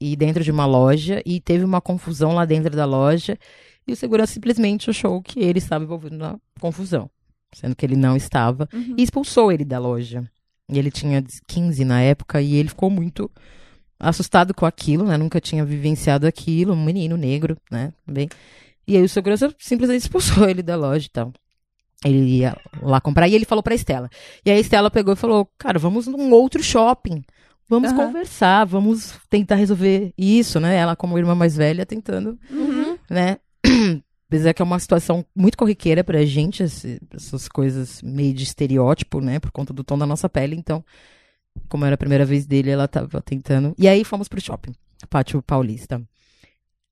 e 0.00 0.16
dentro 0.16 0.42
de 0.42 0.50
uma 0.50 0.66
loja, 0.66 1.22
e 1.24 1.40
teve 1.40 1.64
uma 1.64 1.80
confusão 1.80 2.34
lá 2.34 2.44
dentro 2.44 2.74
da 2.74 2.84
loja, 2.84 3.36
e 3.86 3.92
o 3.92 3.96
segurança 3.96 4.32
simplesmente 4.32 4.90
achou 4.90 5.20
que 5.22 5.40
ele 5.40 5.58
estava 5.58 5.84
envolvido 5.84 6.16
na 6.16 6.36
confusão, 6.60 7.08
sendo 7.54 7.74
que 7.76 7.84
ele 7.86 7.96
não 7.96 8.16
estava, 8.16 8.68
Uhum. 8.72 8.94
e 8.98 9.02
expulsou 9.02 9.50
ele 9.52 9.64
da 9.64 9.78
loja. 9.78 10.24
E 10.70 10.78
ele 10.78 10.90
tinha 10.90 11.22
15 11.46 11.84
na 11.84 12.00
época, 12.00 12.40
e 12.40 12.54
ele 12.54 12.68
ficou 12.68 12.88
muito 12.90 13.30
assustado 13.98 14.52
com 14.54 14.66
aquilo, 14.66 15.04
né? 15.04 15.16
Nunca 15.16 15.40
tinha 15.40 15.64
vivenciado 15.64 16.26
aquilo, 16.26 16.72
um 16.72 16.84
menino 16.84 17.16
negro, 17.16 17.56
né? 17.70 17.92
Também. 18.06 18.28
E 18.86 18.96
aí 18.96 19.02
o 19.02 19.08
segurança 19.08 19.54
simplesmente 19.58 20.02
expulsou 20.02 20.46
ele 20.50 20.62
da 20.62 20.76
loja 20.76 21.06
e 21.06 21.10
tal. 21.10 21.32
Ele 22.04 22.38
ia 22.38 22.56
lá 22.82 23.00
comprar 23.00 23.28
e 23.28 23.34
ele 23.34 23.44
falou 23.44 23.62
pra 23.62 23.74
Estela. 23.76 24.10
E 24.44 24.50
aí 24.50 24.56
a 24.56 24.60
Estela 24.60 24.90
pegou 24.90 25.12
e 25.14 25.16
falou: 25.16 25.48
Cara, 25.56 25.78
vamos 25.78 26.06
num 26.08 26.32
outro 26.32 26.60
shopping. 26.62 27.22
Vamos 27.68 27.90
Aham. 27.92 28.06
conversar, 28.06 28.64
vamos 28.66 29.14
tentar 29.30 29.54
resolver 29.54 30.12
isso, 30.18 30.58
né? 30.58 30.74
Ela, 30.76 30.96
como 30.96 31.16
irmã 31.16 31.34
mais 31.34 31.56
velha, 31.56 31.86
tentando, 31.86 32.36
Uhum. 32.50 32.98
né? 33.08 33.38
Apesar 34.32 34.54
que 34.54 34.62
é 34.62 34.64
uma 34.64 34.78
situação 34.78 35.26
muito 35.36 35.58
corriqueira 35.58 36.02
pra 36.02 36.24
gente, 36.24 36.62
esse- 36.62 36.98
essas 37.14 37.48
coisas 37.48 38.00
meio 38.00 38.32
de 38.32 38.44
estereótipo, 38.44 39.20
né? 39.20 39.38
Por 39.38 39.50
conta 39.50 39.74
do 39.74 39.84
tom 39.84 39.98
da 39.98 40.06
nossa 40.06 40.26
pele. 40.26 40.56
Então, 40.56 40.82
como 41.68 41.84
era 41.84 41.96
a 41.96 41.98
primeira 41.98 42.24
vez 42.24 42.46
dele, 42.46 42.70
ela 42.70 42.88
tava 42.88 43.20
tentando. 43.20 43.74
E 43.76 43.86
aí 43.86 44.02
fomos 44.04 44.28
pro 44.28 44.40
shopping, 44.40 44.72
Pátio 45.10 45.42
Paulista. 45.42 46.00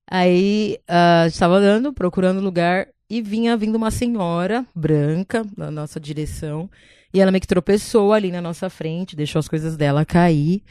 Aí 0.07 0.77
ah, 0.87 1.23
a 1.23 1.29
gente 1.29 1.39
tava 1.39 1.55
andando, 1.55 1.91
procurando 1.91 2.39
lugar, 2.41 2.87
e 3.09 3.23
vinha 3.23 3.57
vindo 3.57 3.75
uma 3.75 3.89
senhora 3.89 4.63
branca 4.75 5.43
na 5.57 5.71
nossa 5.71 5.99
direção. 5.99 6.69
E 7.11 7.19
ela 7.19 7.31
meio 7.31 7.41
que 7.41 7.47
tropeçou 7.47 8.13
ali 8.13 8.31
na 8.31 8.39
nossa 8.39 8.69
frente, 8.69 9.15
deixou 9.15 9.39
as 9.39 9.47
coisas 9.47 9.75
dela 9.75 10.05
cair. 10.05 10.61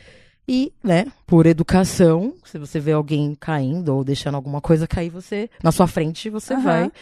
E, 0.52 0.72
né, 0.82 1.06
por 1.28 1.46
educação, 1.46 2.34
se 2.44 2.58
você 2.58 2.80
vê 2.80 2.90
alguém 2.90 3.36
caindo 3.38 3.90
ou 3.94 4.02
deixando 4.02 4.34
alguma 4.34 4.60
coisa 4.60 4.84
cair, 4.84 5.08
você, 5.08 5.48
na 5.62 5.70
sua 5.70 5.86
frente, 5.86 6.28
você 6.28 6.54
Aham. 6.54 6.62
vai 6.64 6.92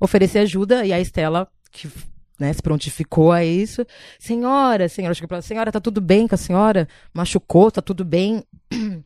oferecer 0.00 0.40
ajuda. 0.40 0.84
E 0.84 0.92
a 0.92 0.98
Estela, 0.98 1.46
que 1.70 1.88
né, 2.36 2.52
se 2.52 2.60
prontificou 2.60 3.30
a 3.30 3.44
isso. 3.44 3.86
Senhora, 4.18 4.88
senhora, 4.88 5.14
chegou 5.14 5.28
pra 5.28 5.36
ela, 5.36 5.42
senhora, 5.42 5.70
tá 5.70 5.78
tudo 5.80 6.00
bem 6.00 6.26
com 6.26 6.34
a 6.34 6.38
senhora? 6.38 6.88
Machucou, 7.14 7.70
tá 7.70 7.80
tudo 7.80 8.04
bem? 8.04 8.42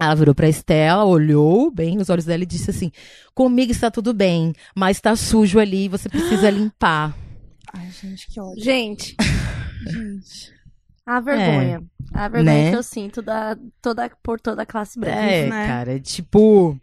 Ela 0.00 0.14
virou 0.14 0.34
pra 0.34 0.48
Estela, 0.48 1.04
olhou 1.04 1.70
bem 1.70 1.98
nos 1.98 2.08
olhos 2.08 2.24
dela 2.24 2.44
e 2.44 2.46
disse 2.46 2.70
assim: 2.70 2.90
Comigo 3.34 3.72
está 3.72 3.90
tudo 3.90 4.14
bem, 4.14 4.54
mas 4.74 5.00
tá 5.02 5.14
sujo 5.16 5.58
ali, 5.58 5.86
você 5.86 6.08
precisa 6.08 6.48
limpar. 6.50 7.14
Ai, 7.74 7.90
gente, 7.90 8.26
que 8.28 8.40
ódio. 8.40 8.64
Gente, 8.64 9.16
Gente. 9.90 10.57
A 11.08 11.20
vergonha. 11.20 11.82
A 12.12 12.28
vergonha 12.28 12.64
Né? 12.64 12.70
que 12.70 12.76
eu 12.76 12.82
sinto 12.82 13.22
da, 13.22 13.56
toda, 13.80 14.10
por 14.22 14.38
toda 14.38 14.60
a 14.62 14.66
classe 14.66 14.98
branca. 14.98 15.18
É, 15.18 15.48
né? 15.48 15.66
cara, 15.66 15.96
é 15.96 15.98
tipo. 15.98 16.78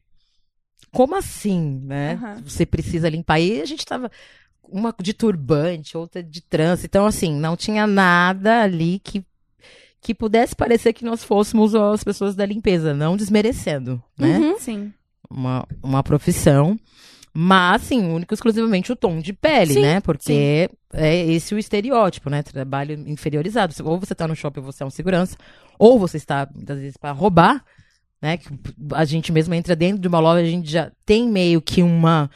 Como 0.91 1.15
assim, 1.15 1.79
né? 1.83 2.13
Aham. 2.13 2.41
Você 2.43 2.65
precisa 2.65 3.07
limpar. 3.07 3.39
E 3.39 3.61
a 3.61 3.65
gente 3.65 3.85
tava. 3.85 4.09
Uma 4.67 4.95
de 4.99 5.13
turbante, 5.13 5.95
outra 5.95 6.23
de 6.23 6.41
trança. 6.41 6.87
Então, 6.87 7.05
assim, 7.05 7.31
não 7.35 7.55
tinha 7.55 7.85
nada 7.85 8.63
ali 8.63 8.97
que, 8.97 9.23
que 10.01 10.15
pudesse 10.15 10.55
parecer 10.55 10.91
que 10.91 11.05
nós 11.05 11.23
fôssemos 11.23 11.75
as 11.75 12.03
pessoas 12.03 12.33
da 12.33 12.47
limpeza, 12.47 12.95
não 12.95 13.15
desmerecendo, 13.15 14.01
né? 14.17 14.39
Uhum. 14.39 14.57
Sim. 14.57 14.93
uma, 15.29 15.67
uma 15.83 16.01
profissão. 16.01 16.79
Mas, 17.37 17.81
assim, 17.81 18.01
único 18.01 18.33
e 18.33 18.35
exclusivamente 18.35 18.93
o 18.93 18.95
tom 18.95 19.19
de 19.19 19.33
pele, 19.33 19.73
Sim, 19.73 19.81
né? 19.81 19.99
Porque 19.99 20.69
é 20.93 21.17
esse 21.25 21.53
o 21.53 21.59
estereótipo, 21.59 22.29
né? 22.29 22.41
Trabalho 22.41 22.93
inferiorizado. 23.09 23.73
Ou 23.83 23.99
você 23.99 24.15
tá 24.15 24.25
no 24.25 24.33
shopping 24.33 24.61
você 24.61 24.83
é 24.83 24.85
um 24.85 24.89
segurança, 24.89 25.35
ou 25.77 25.99
você 25.99 26.15
está, 26.15 26.47
muitas 26.55 26.79
vezes, 26.79 26.95
para 26.95 27.11
roubar, 27.11 27.61
né? 28.21 28.37
Que 28.37 28.47
A 28.93 29.03
gente 29.03 29.33
mesmo 29.33 29.53
entra 29.53 29.75
dentro 29.75 30.01
de 30.01 30.07
uma 30.07 30.21
loja, 30.21 30.45
a 30.45 30.49
gente 30.49 30.71
já 30.71 30.89
tem 31.05 31.27
meio 31.27 31.61
que 31.61 31.83
uma. 31.83 32.31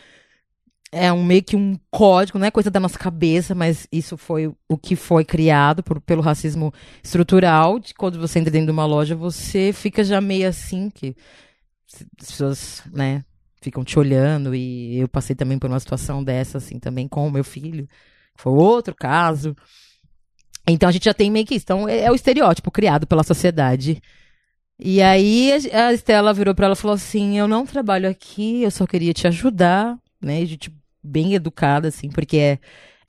É 0.92 1.14
um 1.14 1.24
meio 1.24 1.44
que 1.44 1.56
um 1.56 1.80
código, 1.90 2.38
não 2.38 2.48
é 2.48 2.52
coisa 2.52 2.70
da 2.70 2.80
nossa 2.80 3.00
cabeça, 3.00 3.56
mas 3.56 3.88
isso 3.90 4.18
foi 4.18 4.52
o 4.68 4.78
que 4.78 4.98
foi 4.98 5.24
criado 5.24 5.82
por, 5.82 6.02
pelo 6.02 6.22
racismo 6.22 6.74
estrutural. 7.02 7.80
De 7.80 7.94
quando 7.94 8.20
você 8.20 8.40
entra 8.40 8.52
dentro 8.52 8.66
de 8.66 8.74
uma 8.74 8.86
loja, 8.86 9.16
você 9.16 9.72
fica 9.72 10.04
já 10.04 10.20
meio 10.20 10.50
assim, 10.50 10.90
que 10.90 11.16
as 12.22 12.32
pessoas, 12.32 12.84
né, 12.92 13.24
ficam 13.62 13.84
te 13.84 13.98
olhando 14.00 14.56
e 14.56 15.00
eu 15.00 15.08
passei 15.08 15.36
também 15.36 15.60
por 15.60 15.70
uma 15.70 15.80
situação 15.80 16.24
dessa, 16.24 16.58
assim, 16.58 16.80
também 16.80 17.08
com 17.08 17.28
o 17.28 17.32
meu 17.32 17.44
filho. 17.44 17.88
Foi 18.36 18.54
outro 18.54 18.96
caso. 18.96 19.56
Então 20.68 20.88
a 20.88 20.92
gente 20.92 21.06
já 21.06 21.14
tem 21.14 21.32
meio 21.32 21.46
que 21.46 21.56
isso. 21.56 21.64
Então 21.64 21.88
é, 21.88 22.02
é 22.02 22.12
o 22.12 22.16
estereótipo 22.16 22.72
criado 22.72 23.08
pela 23.08 23.24
sociedade. 23.24 24.02
E 24.80 25.02
aí 25.02 25.52
a, 25.74 25.94
Estela 25.94 26.34
virou 26.34 26.56
pra 26.56 26.66
ela 26.68 26.74
e 26.74 26.78
falou 26.78 26.96
assim: 26.96 27.38
Eu 27.38 27.48
não 27.48 27.66
trabalho 27.66 28.10
aqui, 28.10 28.64
eu 28.64 28.72
só 28.72 28.88
queria 28.88 29.14
te 29.14 29.28
ajudar, 29.28 29.98
né? 30.22 30.42
A 30.42 30.46
gente 30.46 30.74
bem 31.04 31.34
educada, 31.34 31.88
assim, 31.90 32.10
porque 32.10 32.38
é, 32.38 32.60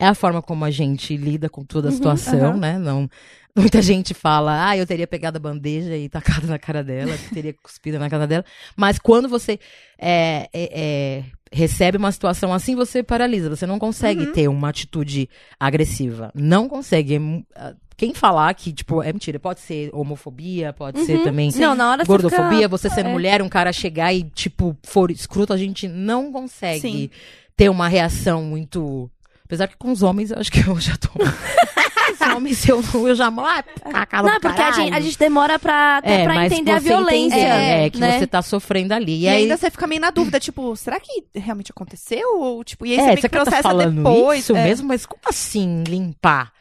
é 0.01 0.07
a 0.07 0.15
forma 0.15 0.41
como 0.41 0.65
a 0.65 0.71
gente 0.71 1.15
lida 1.17 1.49
com 1.51 1.63
toda 1.63 1.91
a 1.91 1.93
situação, 1.93 2.41
aham. 2.53 2.57
né? 2.57 2.79
Não, 2.79 3.09
muita 3.55 3.83
gente 3.83 4.15
fala, 4.15 4.71
ah, 4.71 4.77
eu 4.77 4.87
teria 4.87 5.07
pegado 5.07 5.37
a 5.37 5.41
bandeja 5.41 5.95
e 5.97 6.09
tacado 6.09 6.47
na 6.47 6.59
cara 6.59 6.83
dela, 6.83 7.13
teria 7.35 7.55
cuspido 7.63 7.99
na 7.99 8.09
cara 8.09 8.27
dela. 8.27 8.45
Mas 8.75 8.99
quando 8.99 9.29
você 9.29 9.61
é, 9.99 10.49
é, 10.53 10.71
é, 10.73 11.25
recebe 11.53 11.99
uma 11.99 12.11
situação 12.11 12.53
assim, 12.53 12.75
você 12.75 13.03
paralisa. 13.03 13.51
Você 13.51 13.67
não 13.67 13.79
consegue 13.79 14.29
ter 14.29 14.49
uma 14.49 14.71
atitude 14.71 15.29
agressiva. 15.59 16.31
Não 16.35 16.67
consegue. 16.69 17.17
É 17.17 17.21
ah, 17.55 17.75
Quem 17.97 18.15
falar 18.15 18.55
que, 18.55 18.73
tipo, 18.73 19.03
é 19.03 19.13
mentira. 19.13 19.39
Pode 19.39 19.61
ser 19.61 19.91
homofobia, 19.93 20.73
pode 20.73 21.05
ser 21.05 21.23
também 21.23 21.51
Não, 21.57 21.75
na 21.75 21.91
hora 21.91 22.05
você 22.05 22.09
gordofobia, 22.09 22.57
fica- 22.61 22.69
você 22.69 22.89
sendo 22.89 23.11
é. 23.11 23.13
mulher, 23.13 23.43
um 23.43 23.49
cara 23.51 23.71
chegar 23.73 24.15
e, 24.15 24.23
tipo, 24.23 24.75
for 24.83 25.11
escroto, 25.11 25.53
a 25.53 25.59
gente 25.59 25.87
não 25.87 26.33
consegue 26.33 26.81
Sim. 26.81 27.11
ter 27.55 27.69
uma 27.69 27.87
reação 27.89 28.43
muito. 28.43 29.11
Apesar 29.51 29.67
que 29.67 29.77
com 29.77 29.91
os 29.91 30.01
homens, 30.01 30.31
eu 30.31 30.39
acho 30.39 30.53
que 30.53 30.61
eu 30.61 30.79
já 30.79 30.97
tô. 30.97 31.09
os 31.19 32.35
homens, 32.37 32.69
eu, 32.69 32.81
eu 32.95 33.15
já. 33.17 33.27
Ah, 33.27 33.63
cacá 33.91 34.23
do 34.23 34.29
Não, 34.29 34.39
porque 34.41 34.63
a 34.63 34.71
gente, 34.71 34.95
a 34.95 35.01
gente 35.01 35.19
demora 35.19 35.59
pra, 35.59 35.97
até 35.99 36.21
É, 36.21 36.25
pra 36.25 36.47
entender 36.47 36.71
a 36.71 36.79
violência. 36.79 37.37
entender, 37.37 37.87
é, 37.87 37.91
que 37.91 37.99
né? 37.99 38.19
você 38.21 38.27
tá 38.29 38.43
sofrendo 38.43 38.95
ali. 38.95 39.13
E, 39.13 39.23
E, 39.25 39.29
aí, 39.29 39.43
ainda 39.43 39.57
você 39.57 39.69
fica 39.69 39.89
meio 39.89 40.01
na 40.01 40.11
dúvida, 40.11 40.39
tipo, 40.39 40.77
será 40.77 41.01
que 41.01 41.25
realmente 41.35 41.73
aconteceu? 41.73 42.39
Ou, 42.41 42.63
tipo, 42.63 42.87
e 42.87 42.93
aí 42.93 42.97
você 42.99 43.03
é, 43.03 43.07
meio 43.07 43.21
você 43.21 43.29
que 43.29 43.37
tá 43.37 43.43
processa 43.43 43.63
falando 43.63 43.97
depois. 43.97 44.39
isso 44.45 44.55
é. 44.55 44.63
mesmo, 44.65 44.87
mas 44.87 45.05
como 45.05 45.21
assim 45.27 45.83
limpar, 45.83 46.53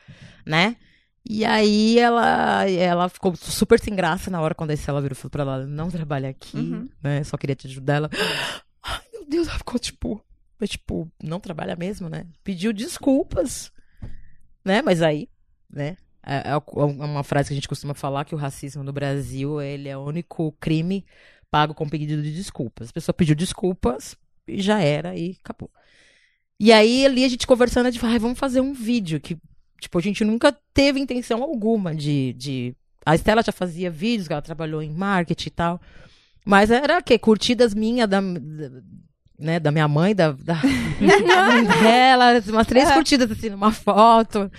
né? 0.46 0.76
E 1.30 1.46
aí 1.46 2.00
ela, 2.00 2.68
ela 2.68 3.08
ficou 3.08 3.36
super 3.36 3.80
sem 3.80 3.94
graça 3.96 4.32
na 4.32 4.42
hora 4.42 4.56
quando 4.56 4.72
a 4.72 4.74
Estela 4.74 5.00
virou 5.00 5.14
e 5.14 5.16
falou 5.16 5.30
pra 5.30 5.44
ela, 5.44 5.66
não 5.68 5.92
trabalha 5.92 6.30
aqui, 6.30 6.58
Uhum. 6.58 6.90
né? 7.04 7.24
Só 7.24 7.38
queria 7.38 7.56
te 7.56 7.68
ajudar. 7.68 7.96
Ela, 7.98 8.10
ai 8.82 9.02
meu 9.14 9.26
Deus, 9.30 9.48
ela 9.48 9.58
ficou 9.60 9.78
tipo, 9.78 10.20
mas, 10.60 10.72
tipo, 10.72 11.10
não 11.24 11.40
trabalha 11.40 11.76
mesmo, 11.76 12.10
né? 12.10 12.26
Pediu 12.44 12.74
desculpas, 12.74 13.72
né? 14.64 14.82
Mas 14.82 15.02
aí, 15.02 15.30
né? 15.70 15.98
É, 16.22 16.52
é 16.52 16.84
uma 16.84 17.24
frase 17.24 17.48
que 17.48 17.54
a 17.54 17.56
gente 17.56 17.68
costuma 17.68 17.94
falar 17.94 18.26
que 18.26 18.36
o 18.36 18.38
racismo 18.38 18.84
no 18.84 18.92
Brasil, 18.92 19.62
ele 19.62 19.88
é 19.88 19.98
o 19.98 20.04
único 20.04 20.52
crime 20.60 21.06
pago 21.50 21.74
com 21.74 21.88
pedido 21.90 22.22
de 22.22 22.34
desculpas. 22.34 22.90
A 22.90 22.94
pessoa 22.94 23.14
pediu 23.14 23.36
desculpas 23.36 24.16
e 24.48 24.62
já 24.62 24.80
era 24.82 25.16
e 25.16 25.38
acabou. 25.44 25.72
E 26.60 26.72
aí, 26.74 27.06
ali, 27.06 27.24
a 27.24 27.30
gente 27.30 27.48
conversando, 27.48 27.88
a 27.88 27.92
gente 27.92 28.00
falou, 28.00 28.14
"Ai, 28.14 28.20
vamos 28.20 28.38
fazer 28.38 28.60
um 28.62 28.74
vídeo 28.74 29.20
que, 29.20 29.38
tipo, 29.80 29.98
a 29.98 30.02
gente 30.02 30.24
nunca 30.26 30.52
teve 30.74 31.00
intenção 31.00 31.42
alguma 31.42 31.96
de... 31.96 32.34
de... 32.34 32.76
A 33.06 33.16
Estela 33.16 33.42
já 33.42 33.52
fazia 33.52 33.90
vídeos, 33.90 34.30
ela 34.30 34.42
trabalhou 34.42 34.82
em 34.82 34.92
marketing 34.92 35.48
e 35.48 35.52
tal. 35.52 35.82
Mas 36.46 36.70
era 36.70 37.00
o 37.00 37.04
quê? 37.04 37.18
Curtidas 37.18 37.74
minhas 37.74 38.10
da, 38.10 38.20
da- 38.22 38.82
né, 39.40 39.60
da 39.60 39.72
minha 39.72 39.88
mãe, 39.88 40.14
da, 40.14 40.32
da, 40.32 40.56
da 41.28 41.44
mãe 41.48 41.66
dela, 41.82 42.42
umas 42.48 42.68
três 42.68 42.92
curtidas 42.92 43.32
assim 43.32 43.50
numa 43.50 43.72
foto. 43.72 44.52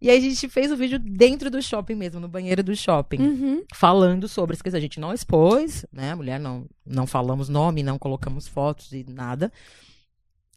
E 0.00 0.08
aí 0.08 0.16
a 0.16 0.20
gente 0.20 0.48
fez 0.48 0.72
o 0.72 0.76
vídeo 0.76 0.98
dentro 0.98 1.50
do 1.50 1.60
shopping 1.60 1.94
mesmo, 1.94 2.20
no 2.20 2.28
banheiro 2.28 2.62
do 2.62 2.74
shopping, 2.74 3.18
Uhum. 3.20 3.62
falando 3.74 4.26
sobre 4.26 4.54
isso. 4.56 4.76
A 4.76 4.80
gente 4.80 4.98
não 4.98 5.12
expôs, 5.12 5.84
né? 5.92 6.12
A 6.12 6.16
mulher 6.16 6.40
não, 6.40 6.64
não 6.86 7.06
falamos 7.06 7.50
nome, 7.50 7.82
não 7.82 7.98
colocamos 7.98 8.48
fotos 8.48 8.92
e 8.92 9.04
nada 9.06 9.52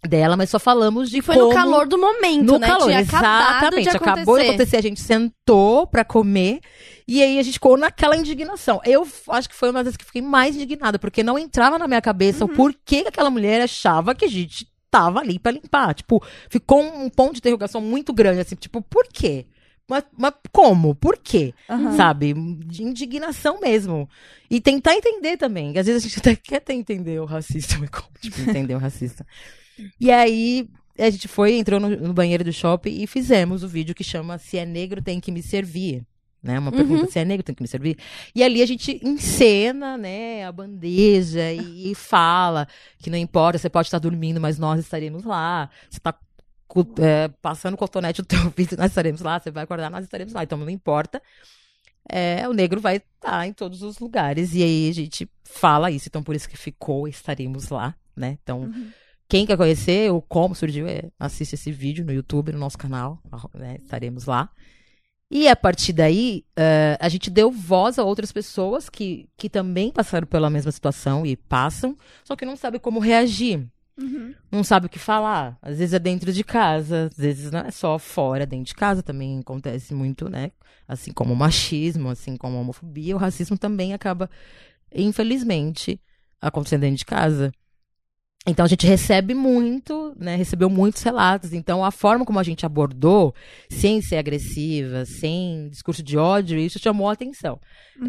dela, 0.07 0.35
mas 0.35 0.49
só 0.49 0.59
falamos 0.59 1.09
de 1.09 1.21
foi 1.21 1.35
como... 1.35 1.49
no 1.49 1.53
calor 1.53 1.87
do 1.87 1.97
momento, 1.97 2.53
No 2.53 2.59
né? 2.59 2.67
calor, 2.67 2.87
Tinha 2.87 3.01
exatamente. 3.01 3.89
de 3.89 3.97
Acabou 3.97 4.37
de 4.37 4.47
acontecer, 4.47 4.77
a 4.77 4.81
gente 4.81 5.01
sentou 5.01 5.87
pra 5.87 6.03
comer 6.03 6.59
e 7.07 7.21
aí 7.21 7.39
a 7.39 7.43
gente 7.43 7.55
ficou 7.55 7.77
naquela 7.77 8.15
indignação. 8.15 8.81
Eu 8.85 9.07
acho 9.29 9.49
que 9.49 9.55
foi 9.55 9.69
uma 9.69 9.79
das 9.79 9.85
vezes 9.85 9.97
que 9.97 10.05
fiquei 10.05 10.21
mais 10.21 10.55
indignada, 10.55 10.97
porque 10.97 11.23
não 11.23 11.37
entrava 11.37 11.77
na 11.77 11.87
minha 11.87 12.01
cabeça 12.01 12.45
o 12.45 12.49
porquê 12.49 13.03
que 13.03 13.09
aquela 13.09 13.29
mulher 13.29 13.61
achava 13.61 14.15
que 14.15 14.25
a 14.25 14.29
gente 14.29 14.67
tava 14.89 15.19
ali 15.19 15.39
pra 15.39 15.51
limpar. 15.51 15.93
Tipo, 15.95 16.23
ficou 16.49 16.81
um, 16.81 17.09
ponto 17.09 17.33
de 17.33 17.39
interrogação 17.39 17.81
muito 17.81 18.13
grande, 18.13 18.41
assim, 18.41 18.55
tipo, 18.55 18.81
por 18.81 19.07
quê? 19.07 19.47
Mas, 19.89 20.03
mas 20.17 20.33
como? 20.51 20.95
Por 20.95 21.17
quê? 21.17 21.53
Aham. 21.69 21.97
Sabe? 21.97 22.33
De 22.65 22.83
indignação 22.83 23.59
mesmo. 23.59 24.07
E 24.49 24.61
tentar 24.61 24.95
entender 24.95 25.35
também. 25.35 25.77
Às 25.77 25.87
vezes 25.87 26.05
a 26.05 26.07
gente 26.07 26.19
até 26.21 26.35
quer 26.35 26.63
entender 26.73 27.19
o 27.19 27.25
racista, 27.25 27.77
mas 27.79 27.89
como, 27.89 28.07
tipo, 28.21 28.39
entender 28.41 28.75
o 28.75 28.79
racista. 28.79 29.25
E 29.99 30.11
aí, 30.11 30.67
a 30.97 31.09
gente 31.09 31.27
foi, 31.27 31.55
entrou 31.57 31.79
no, 31.79 31.89
no 31.89 32.13
banheiro 32.13 32.43
do 32.43 32.53
shopping 32.53 33.01
e 33.01 33.07
fizemos 33.07 33.63
o 33.63 33.67
vídeo 33.67 33.95
que 33.95 34.03
chama 34.03 34.37
Se 34.37 34.57
é 34.57 34.65
negro, 34.65 35.01
tem 35.01 35.19
que 35.19 35.31
me 35.31 35.41
servir. 35.41 36.05
Né? 36.41 36.59
Uma 36.59 36.73
pergunta, 36.73 37.09
se 37.09 37.17
é 37.17 37.23
negro, 37.23 37.41
tem 37.41 37.55
que 37.55 37.61
me 37.61 37.67
servir. 37.69 37.97
E 38.35 38.43
ali 38.43 38.61
a 38.61 38.65
gente 38.65 38.99
encena, 39.01 39.97
né, 39.97 40.45
a 40.45 40.51
bandeja 40.51 41.53
e, 41.53 41.91
e 41.91 41.95
fala 41.95 42.67
que 42.99 43.09
não 43.09 43.17
importa, 43.17 43.57
você 43.57 43.69
pode 43.69 43.87
estar 43.87 43.99
dormindo, 43.99 44.41
mas 44.41 44.59
nós 44.59 44.77
estaremos 44.81 45.23
lá. 45.23 45.69
Você 45.89 45.99
está 45.99 46.13
passando 47.41 47.75
o 47.75 47.77
cotonete 47.77 48.21
do 48.21 48.25
teu 48.25 48.43
ouvido, 48.45 48.75
nós 48.77 48.87
estaremos 48.91 49.21
lá. 49.21 49.39
Você 49.39 49.51
vai 49.51 49.63
acordar, 49.63 49.89
nós 49.89 50.03
estaremos 50.03 50.33
lá. 50.33 50.43
Então 50.43 50.57
não 50.57 50.69
importa. 50.69 51.21
É, 52.09 52.45
o 52.49 52.53
negro 52.53 52.81
vai 52.81 52.97
estar 52.97 53.47
em 53.47 53.53
todos 53.53 53.81
os 53.81 53.99
lugares. 53.99 54.53
E 54.53 54.61
aí 54.61 54.89
a 54.89 54.93
gente 54.93 55.29
fala 55.45 55.89
isso. 55.89 56.09
Então 56.09 56.21
por 56.21 56.35
isso 56.35 56.49
que 56.49 56.57
ficou, 56.57 57.07
estaremos 57.07 57.69
lá, 57.69 57.95
né? 58.13 58.37
Então, 58.43 58.69
quem 59.27 59.45
quer 59.45 59.57
conhecer 59.57 60.11
ou 60.11 60.21
como 60.21 60.53
surgiu, 60.55 60.87
é, 60.87 61.09
assiste 61.19 61.53
esse 61.53 61.71
vídeo 61.71 62.05
no 62.05 62.13
YouTube, 62.13 62.51
no 62.51 62.59
nosso 62.59 62.77
canal, 62.77 63.21
né? 63.53 63.77
Estaremos 63.81 64.25
lá. 64.25 64.49
E 65.35 65.47
a 65.47 65.55
partir 65.55 65.93
daí, 65.93 66.45
eh, 66.55 66.95
a 67.01 67.09
gente 67.09 67.31
deu 67.31 67.49
voz 67.49 67.97
a 67.97 68.03
outras 68.03 68.31
pessoas 68.31 68.87
que, 68.87 69.27
que 69.35 69.49
também 69.49 69.91
passaram 69.91 70.27
pela 70.27 70.47
mesma 70.47 70.71
situação 70.71 71.25
e 71.25 71.35
passam, 71.35 71.97
só 72.23 72.35
que 72.35 72.45
não 72.45 72.55
sabem 72.55 72.79
como 72.79 72.99
reagir. 72.99 73.67
Uhum. 73.99 74.35
Não 74.51 74.63
sabe 74.63 74.85
o 74.85 74.89
que 74.89 74.99
falar. 74.99 75.57
Às 75.59 75.79
vezes 75.79 75.93
é 75.93 75.97
dentro 75.99 76.31
de 76.31 76.43
casa, 76.43 77.09
às 77.11 77.17
vezes 77.17 77.51
não 77.51 77.61
é 77.61 77.71
só 77.71 77.97
fora, 77.97 78.45
dentro 78.45 78.65
de 78.65 78.75
casa 78.75 79.01
também 79.01 79.39
acontece 79.39 79.93
muito, 79.95 80.29
né? 80.29 80.51
Assim 80.87 81.11
como 81.11 81.33
o 81.33 81.35
machismo, 81.35 82.09
assim 82.09 82.37
como 82.37 82.57
a 82.57 82.61
homofobia, 82.61 83.15
o 83.15 83.19
racismo 83.19 83.57
também 83.57 83.91
acaba, 83.91 84.29
infelizmente, 84.93 85.99
acontecendo 86.39 86.81
dentro 86.81 86.97
de 86.97 87.05
casa. 87.05 87.51
Então 88.45 88.65
a 88.65 88.67
gente 88.67 88.85
recebe 88.85 89.33
muito, 89.33 90.13
né? 90.19 90.35
Recebeu 90.35 90.69
muitos 90.69 91.01
relatos. 91.01 91.53
Então 91.53 91.83
a 91.83 91.91
forma 91.91 92.25
como 92.25 92.39
a 92.39 92.43
gente 92.43 92.65
abordou, 92.65 93.33
sem 93.69 94.01
ser 94.01 94.17
agressiva, 94.17 95.05
sem 95.05 95.69
discurso 95.69 96.03
de 96.03 96.17
ódio, 96.17 96.59
isso 96.59 96.77
chamou 96.77 97.09
a 97.09 97.13
atenção. 97.13 97.59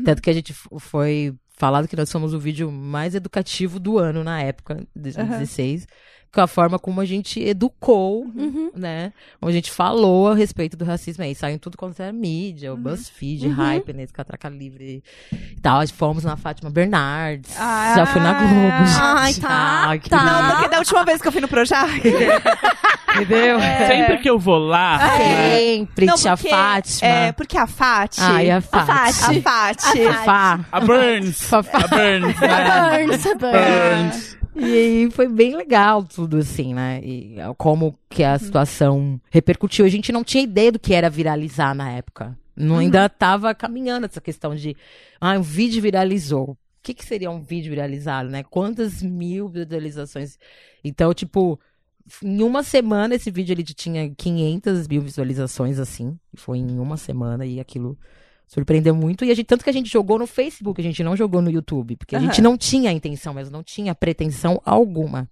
Tanto 0.05 0.21
que 0.21 0.31
a 0.31 0.33
gente 0.33 0.53
foi 0.79 1.35
falado 1.57 1.87
que 1.87 1.97
nós 1.97 2.09
somos 2.09 2.35
o 2.35 2.39
vídeo 2.39 2.71
mais 2.71 3.15
educativo 3.15 3.79
do 3.79 3.97
ano 3.99 4.25
na 4.25 4.43
época, 4.43 4.85
2016. 4.97 5.87
Com 6.35 6.41
a 6.41 6.47
forma 6.49 6.79
como 6.81 7.01
a 7.01 7.05
gente 7.05 7.41
educou, 7.41 8.25
Uhum. 8.35 8.71
né? 8.75 9.13
Como 9.41 9.49
a 9.51 9.53
gente 9.53 9.71
falou 9.71 10.33
a 10.33 10.35
respeito 10.35 10.77
do 10.77 10.85
racismo. 10.85 11.23
Aí 11.23 11.33
saiu 11.35 11.59
tudo 11.61 11.77
quanto 11.79 12.03
era 12.03 12.13
mídia, 12.13 12.75
o 12.75 12.77
BuzzFeed, 12.77 13.47
Hype, 13.49 13.93
né? 13.93 14.05
Catraca 14.13 14.49
Livre 14.49 15.03
e 15.33 15.61
tal. 15.61 15.87
Fomos 15.89 16.25
na 16.25 16.37
Fátima 16.37 16.71
Bernardes. 16.71 17.55
Ah. 17.59 17.95
já 17.97 18.07
fui 18.07 18.21
na 18.21 18.33
Globo, 18.33 18.87
gente. 18.87 19.01
Ai, 19.01 19.35
tá, 19.35 19.91
Ah, 19.91 19.99
que 19.99 20.11
tá. 20.11 20.25
Não, 20.25 20.51
porque 20.57 20.69
da 20.71 20.79
última 20.79 21.05
vez 21.05 21.23
que 21.23 21.29
eu 21.29 21.33
fui 21.33 21.41
no 21.41 21.47
Projac. 21.49 21.89
Entendeu? 23.15 23.61
Sempre 23.87 24.19
que 24.19 24.29
eu 24.29 24.39
vou 24.39 24.59
lá, 24.59 24.99
né, 24.99 25.49
Sempre, 25.57 26.07
Não, 26.07 26.17
tia 26.17 26.37
porque- 26.37 26.49
Fátima. 26.51 27.09
É, 27.11 27.33
porque 27.33 27.57
a 27.57 27.67
Fati. 27.67 28.21
Ai, 28.21 28.51
a 28.51 28.57
A 28.57 28.61
Fati. 28.61 29.41
Fati. 29.41 30.13
Fá. 30.25 30.61
a 30.73 30.81
Burns. 30.81 31.43
Fafá. 31.45 31.79
A 31.79 31.87
Burns, 31.87 32.41
né? 32.41 33.07
Burns, 33.07 33.23
Burns. 33.23 33.39
Burns. 33.41 34.37
E 34.57 34.65
aí 34.65 35.11
foi 35.11 35.29
bem 35.29 35.57
legal 35.57 36.05
tudo, 36.05 36.39
assim, 36.39 36.75
né? 36.75 37.01
E 37.03 37.37
como 37.59 37.99
que 38.09 38.23
a 38.23 38.39
situação 38.39 39.21
repercutiu. 39.31 39.85
A 39.85 39.89
gente 39.89 40.13
não 40.13 40.23
tinha 40.23 40.45
ideia 40.45 40.71
do 40.71 40.79
que 40.79 40.95
era 40.95 41.11
viralizar 41.11 41.75
na 41.75 41.91
época. 41.91 42.39
Não, 42.57 42.79
Ainda 42.79 43.09
tava 43.09 43.55
caminhando 43.55 44.07
essa 44.07 44.21
questão 44.21 44.55
de, 44.55 44.77
ah, 45.21 45.33
um 45.33 45.43
vídeo 45.43 45.83
viralizou. 45.83 46.51
O 46.51 46.57
que, 46.83 46.95
que 46.95 47.05
seria 47.05 47.31
um 47.31 47.43
vídeo 47.43 47.71
viralizado, 47.71 48.29
né? 48.29 48.45
Quantas 48.45 49.03
mil 49.03 49.49
visualizações? 49.49 50.39
Então, 50.85 51.13
tipo, 51.13 51.59
em 52.23 52.43
uma 52.43 52.63
semana 52.63 53.15
esse 53.15 53.31
vídeo 53.31 53.53
ele 53.55 53.65
tinha 53.65 54.09
500 54.15 54.87
mil 54.87 55.03
visualizações, 55.03 55.79
assim. 55.79 56.17
E 56.33 56.37
foi 56.37 56.59
em 56.59 56.79
uma 56.79 56.97
semana 56.97 57.45
e 57.45 57.59
aquilo 57.59 57.99
surpreendeu 58.47 58.95
muito. 58.95 59.25
E 59.25 59.31
a 59.31 59.35
gente, 59.35 59.47
tanto 59.47 59.65
que 59.65 59.71
a 59.71 59.73
gente 59.73 59.91
jogou 59.91 60.19
no 60.19 60.27
Facebook, 60.27 60.81
a 60.81 60.85
gente 60.85 61.03
não 61.03 61.17
jogou 61.17 61.41
no 61.43 61.51
YouTube. 61.51 61.97
Porque 61.97 62.15
a 62.15 62.19
Aham. 62.19 62.27
gente 62.27 62.41
não 62.43 62.57
tinha 62.57 62.93
intenção, 62.93 63.35
mas 63.35 63.51
não 63.51 63.63
tinha 63.63 63.95
pretensão 63.95 64.61
alguma. 64.65 65.29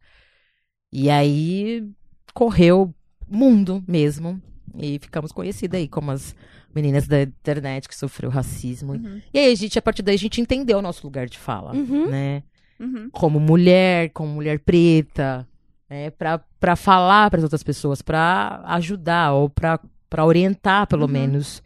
E 0.92 1.08
aí 1.10 1.86
correu 2.34 2.94
mundo 3.28 3.82
mesmo. 3.86 4.40
E 4.78 4.98
ficamos 4.98 5.32
conhecidas 5.32 5.78
aí 5.80 5.86
como 5.88 6.10
as 6.10 6.34
meninas 6.74 7.06
da 7.06 7.22
internet 7.22 7.86
que 7.88 7.94
sofreu 7.96 8.30
racismo. 8.30 8.94
E 9.32 9.38
aí 9.38 9.52
a 9.52 9.54
gente, 9.54 9.78
a 9.78 9.82
partir 9.82 10.02
daí, 10.02 10.14
a 10.14 10.18
gente 10.18 10.40
entendeu 10.40 10.78
o 10.78 10.82
nosso 10.82 11.06
lugar 11.06 11.26
de 11.28 11.38
fala, 11.38 11.74
Uhum. 11.74 12.08
né? 12.08 12.42
Uhum. 12.80 13.08
como 13.12 13.38
mulher, 13.38 14.10
como 14.10 14.32
mulher 14.32 14.58
preta, 14.58 15.46
né, 15.88 16.10
para 16.10 16.74
falar 16.74 17.30
para 17.30 17.38
as 17.38 17.44
outras 17.44 17.62
pessoas, 17.62 18.02
para 18.02 18.60
ajudar 18.66 19.32
ou 19.34 19.48
para 19.48 19.78
para 20.10 20.24
orientar 20.26 20.88
pelo 20.88 21.06
menos 21.06 21.62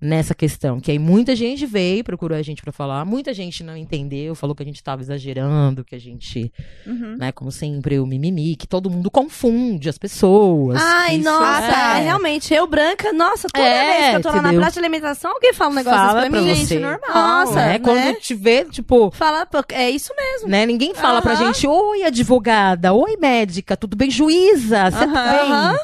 nessa 0.00 0.34
questão, 0.34 0.78
que 0.78 0.90
aí 0.90 0.98
muita 0.98 1.34
gente 1.34 1.64
veio, 1.64 2.04
procurou 2.04 2.36
a 2.36 2.42
gente 2.42 2.60
para 2.60 2.70
falar, 2.70 3.04
muita 3.06 3.32
gente 3.32 3.64
não 3.64 3.74
entendeu, 3.74 4.34
falou 4.34 4.54
que 4.54 4.62
a 4.62 4.66
gente 4.66 4.76
estava 4.76 5.00
exagerando, 5.00 5.82
que 5.82 5.94
a 5.94 5.98
gente, 5.98 6.52
Uhum. 6.86 7.16
né, 7.16 7.32
como 7.32 7.50
sempre, 7.50 7.98
o 7.98 8.06
mimimi, 8.06 8.56
que 8.56 8.66
todo 8.66 8.90
mundo 8.90 9.10
confunde 9.10 9.88
as 9.88 9.96
pessoas. 9.96 10.78
Ai, 10.82 11.16
nossa, 11.18 11.64
é- 11.96 11.98
é, 12.00 12.02
realmente, 12.02 12.52
eu 12.52 12.66
branca, 12.66 13.10
nossa, 13.12 13.48
toda 13.50 13.66
É, 13.66 13.84
vez 14.00 14.10
que 14.10 14.16
eu 14.16 14.20
tô 14.20 14.28
lá 14.28 14.34
na 14.34 14.40
entendeu? 14.40 14.60
praça 14.60 14.72
de 14.74 14.78
alimentação, 14.80 15.30
alguém 15.32 15.54
fala 15.54 15.70
um 15.70 15.74
negócio 15.74 15.98
Fala 15.98 16.20
desse 16.20 16.30
pra 16.30 16.38
pra 16.40 16.46
mim, 16.46 16.54
gente, 16.54 16.78
normal. 16.78 17.14
Nossa, 17.14 17.54
né, 17.56 17.66
né? 17.72 17.78
quando 17.78 18.20
te 18.20 18.34
vê, 18.34 18.64
tipo, 18.66 19.10
Fala, 19.12 19.48
é 19.72 19.90
isso 19.90 20.12
mesmo. 20.14 20.48
né? 20.48 20.66
Ninguém 20.66 20.94
fala 20.94 21.22
pra 21.22 21.32
Aham. 21.32 21.46
gente, 21.54 21.66
oi, 21.66 22.02
advogada, 22.02 22.92
oi, 22.92 23.16
médica, 23.16 23.74
tudo 23.78 23.96
bem, 23.96 24.10
juíza, 24.10 24.90
você 24.90 25.06
tá 25.06 25.30
bem? 25.30 25.50
Aham. 25.52 25.78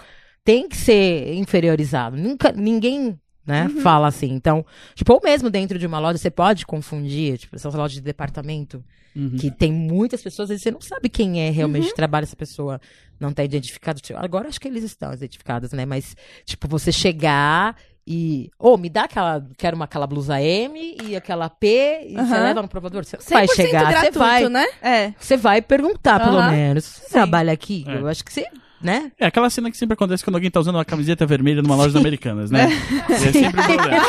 Tem 0.44 0.68
que 0.68 0.76
ser 0.76 1.34
inferiorizado. 1.34 2.16
Nunca, 2.16 2.50
ninguém, 2.50 3.16
né, 3.46 3.66
Uhum. 3.68 3.80
fala 3.80 4.08
assim. 4.08 4.30
Então, 4.32 4.64
tipo, 4.94 5.12
ou 5.12 5.20
mesmo 5.22 5.50
dentro 5.50 5.78
de 5.78 5.86
uma 5.86 5.98
loja, 5.98 6.18
você 6.18 6.30
pode 6.30 6.64
confundir, 6.66 7.38
tipo, 7.38 7.56
essas 7.56 7.74
lojas 7.74 7.94
de 7.94 8.00
departamento, 8.00 8.82
Uhum. 9.14 9.36
que 9.36 9.50
tem 9.50 9.70
muitas 9.72 10.22
pessoas, 10.22 10.48
e 10.50 10.58
você 10.58 10.70
não 10.70 10.80
sabe 10.80 11.08
quem 11.08 11.40
é 11.46 11.50
realmente 11.50 11.88
Uhum. 11.88 11.94
trabalha 11.94 12.24
essa 12.24 12.36
pessoa, 12.36 12.80
não 13.20 13.32
tá 13.32 13.44
identificado. 13.44 14.00
Tipo, 14.00 14.18
Agora 14.18 14.48
acho 14.48 14.60
que 14.60 14.66
eles 14.68 14.82
estão 14.84 15.12
identificados, 15.12 15.72
né? 15.72 15.84
Mas, 15.84 16.16
tipo, 16.44 16.66
você 16.66 16.90
chegar 16.90 17.76
e. 18.06 18.50
Ô, 18.58 18.76
me 18.76 18.88
dá 18.88 19.04
aquela. 19.04 19.46
Quero 19.58 19.76
uma, 19.76 19.84
aquela 19.84 20.06
blusa 20.06 20.40
M 20.40 20.96
e 21.04 21.14
aquela 21.14 21.48
P, 21.50 22.06
e 22.08 22.14
você 22.14 22.38
leva 22.38 22.62
no 22.62 22.68
provador. 22.68 23.04
Você 23.04 23.16
vai 23.34 23.46
100% 23.46 23.54
chegar, 23.54 23.84
você 23.84 23.90
gratuito, 23.92 24.18
vai. 24.18 24.48
né? 24.48 24.66
É. 24.80 25.14
Você 25.20 25.36
vai 25.36 25.60
perguntar, 25.62 26.18
pelo 26.20 26.42
menos. 26.50 26.84
Você 26.84 27.10
trabalha 27.10 27.52
aqui? 27.52 27.84
É. 27.86 27.96
Eu 27.98 28.08
acho 28.08 28.24
que 28.24 28.32
você, 28.32 28.46
né? 28.82 29.10
É 29.18 29.26
aquela 29.26 29.48
cena 29.50 29.70
que 29.70 29.76
sempre 29.76 29.94
acontece 29.94 30.24
quando 30.24 30.36
alguém 30.36 30.50
tá 30.50 30.60
usando 30.60 30.74
uma 30.76 30.84
camiseta 30.84 31.24
vermelha 31.26 31.62
numa 31.62 31.74
loja 31.76 31.98
americanas, 31.98 32.50
né? 32.50 32.68
É 33.08 33.14
sempre 33.16 33.48
um 33.48 33.64
problema. 33.64 34.04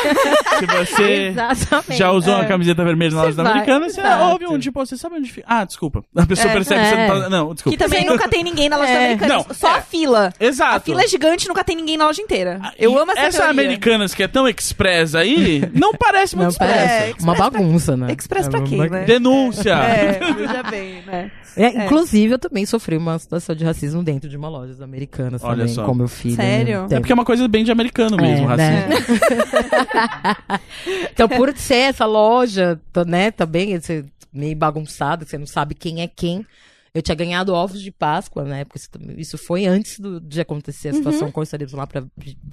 Se 0.58 0.66
você 0.66 1.12
Exatamente. 1.28 1.96
já 1.98 2.10
usou 2.10 2.32
É. 2.34 2.36
uma 2.36 2.44
camiseta 2.46 2.84
vermelha 2.84 3.14
na 3.14 3.22
loja 3.24 3.36
vai, 3.42 3.52
americanas, 3.52 3.92
você 3.92 4.00
exato. 4.00 4.24
ouve 4.24 4.46
um 4.46 4.58
tipo, 4.58 4.84
você 4.84 4.96
sabe 4.96 5.16
onde 5.16 5.30
fica? 5.30 5.46
Ah, 5.48 5.64
desculpa. 5.64 6.04
A 6.16 6.26
pessoa 6.26 6.50
É. 6.50 6.54
percebe 6.54 6.80
que 6.82 6.86
você 6.88 6.94
É. 6.94 7.08
não 7.08 7.20
tá. 7.22 7.28
Não, 7.30 7.48
Que 7.48 7.54
desculpa. 7.54 7.78
também 7.78 8.04
nunca 8.06 8.28
tem 8.28 8.42
ninguém 8.44 8.68
na 8.68 8.76
loja 8.76 8.90
É. 8.90 9.04
americana. 9.04 9.34
Não, 9.34 9.46
Só 9.54 9.68
é. 9.68 9.78
a 9.78 9.82
fila. 9.82 10.32
Exato. 10.40 10.76
A 10.76 10.80
fila 10.80 11.02
é 11.02 11.08
gigante 11.08 11.48
nunca 11.48 11.64
tem 11.64 11.76
ninguém 11.76 11.96
na 11.96 12.06
loja 12.06 12.20
inteira. 12.22 12.60
Eu 12.78 12.92
E 12.92 12.96
amo 12.98 13.12
essa 13.12 13.20
Essa 13.20 13.38
teoria. 13.44 13.50
Americanas 13.62 14.14
que 14.14 14.22
é 14.22 14.28
tão 14.28 14.48
express 14.48 15.14
aí, 15.14 15.62
não 15.74 15.92
parece 15.94 16.34
muito 16.36 16.44
Não 16.46 16.50
express. 16.50 16.70
parece. 16.72 17.10
É, 17.18 17.22
uma 17.22 17.34
bagunça, 17.34 17.96
né? 17.96 18.14
Express 18.16 18.46
É 18.46 18.50
pra 18.50 18.60
quem, 18.62 18.78
né? 18.88 19.04
Denúncia. 19.04 19.72
É, 19.74 20.18
veja 20.36 20.62
bem, 20.62 21.02
né? 21.06 21.30
É, 21.56 21.84
Inclusive, 21.84 22.32
eu 22.34 22.38
também 22.38 22.66
sofri 22.66 22.96
uma 22.96 23.16
situação 23.18 23.54
de 23.54 23.64
racismo 23.64 24.02
dentro 24.02 24.28
de 24.28 24.36
uma 24.36 24.48
loja 24.48 24.63
americana 24.80 25.38
Olha 25.42 25.56
também, 25.58 25.74
só. 25.74 25.84
com 25.86 25.94
meu 25.94 26.08
filho. 26.08 26.36
Sério? 26.36 26.82
né? 26.88 26.96
É 26.96 27.00
porque 27.00 27.12
é 27.12 27.14
uma 27.14 27.24
coisa 27.24 27.46
bem 27.48 27.64
de 27.64 27.70
americano 27.72 28.16
mesmo, 28.16 28.50
É, 28.50 28.56
racismo. 28.56 28.88
né? 28.88 30.60
então, 31.12 31.28
por 31.28 31.56
ser 31.56 31.74
essa 31.76 32.06
loja, 32.06 32.80
né, 33.06 33.30
também, 33.30 33.72
esse 33.72 34.04
meio 34.32 34.56
bagunçada, 34.56 35.24
que 35.24 35.30
você 35.30 35.38
não 35.38 35.46
sabe 35.46 35.74
quem 35.74 36.02
é 36.02 36.08
quem. 36.08 36.44
Eu 36.92 37.02
tinha 37.02 37.14
ganhado 37.14 37.52
ovos 37.52 37.82
de 37.82 37.90
Páscoa 37.90 38.44
na 38.44 38.58
época. 38.58 38.78
Isso, 39.16 39.36
foi 39.36 39.66
antes 39.66 39.98
do- 39.98 40.20
de 40.20 40.40
acontecer 40.40 40.90
a 40.90 40.94
situação 40.94 41.30
com 41.30 41.40
o 41.40 41.42
Estaremos 41.42 41.72
lá 41.72 41.86
para 41.88 42.04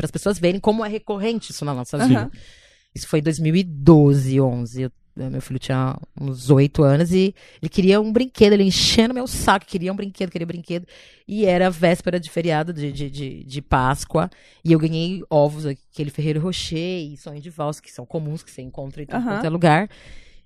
as 0.04 0.10
pessoas 0.12 0.40
verem 0.40 0.60
como 0.60 0.84
é 0.84 0.90
recorrente 0.90 1.52
isso 1.52 1.64
na 1.64 1.74
nossa 1.76 1.98
vida. 2.00 2.22
Aham. 2.22 2.32
Isso 2.94 3.08
foi 3.08 3.20
em 3.20 3.24
2012, 3.24 4.42
11. 4.42 4.82
Eu- 4.84 4.92
meu 5.16 5.42
filho 5.42 5.60
tinha 5.60 5.98
uns 6.20 6.50
oito 6.50 6.84
anos 6.84 7.12
e 7.12 7.36
ele 7.62 7.70
queria 7.70 8.00
um 8.00 8.12
brinquedo, 8.12 8.54
ele 8.54 8.64
enchendo 8.64 9.14
meu 9.14 9.28
saco, 9.28 9.66
queria 9.66 9.92
um 9.92 9.96
brinquedo, 9.96 10.32
queria 10.32 10.48
brinquedo. 10.48 10.88
E 11.28 11.46
era 11.46 11.70
véspera 11.70 12.20
de 12.20 12.30
feriado 12.30 12.74
de, 12.74 12.92
de, 12.92 13.10
de, 13.10 13.44
de 13.44 13.62
Páscoa. 13.62 14.30
E 14.64 14.72
eu 14.72 14.80
ganhei 14.80 15.22
ovos, 15.30 15.66
aquele 15.66 16.10
Ferreiro 16.10 16.40
Rocher 16.40 17.12
e 17.12 17.18
sonho 17.18 17.42
de 17.42 17.50
valsa, 17.50 17.82
que 17.82 17.92
são 17.92 18.06
comuns, 18.06 18.44
que 18.44 18.52
você 18.52 18.62
encontra 18.62 19.04
em 19.04 19.06
todo 19.06 19.24
quanto 19.24 19.46
é 19.46 19.50
lugar. 19.50 19.90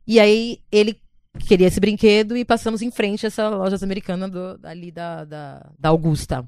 E 0.08 0.20
aí 0.20 0.60
ele 0.72 1.00
queria 1.48 1.68
esse 1.68 1.80
brinquedo 1.80 2.36
e 2.36 2.46
passamos 2.46 2.82
em 2.82 2.92
frente 2.92 3.26
a 3.26 3.28
essa 3.28 3.50
loja 3.50 3.78
americana 3.84 4.28
do, 4.28 4.60
ali 4.64 4.92
da, 4.92 5.26
da, 5.26 5.72
da 5.78 5.90
Augusta. 5.90 6.48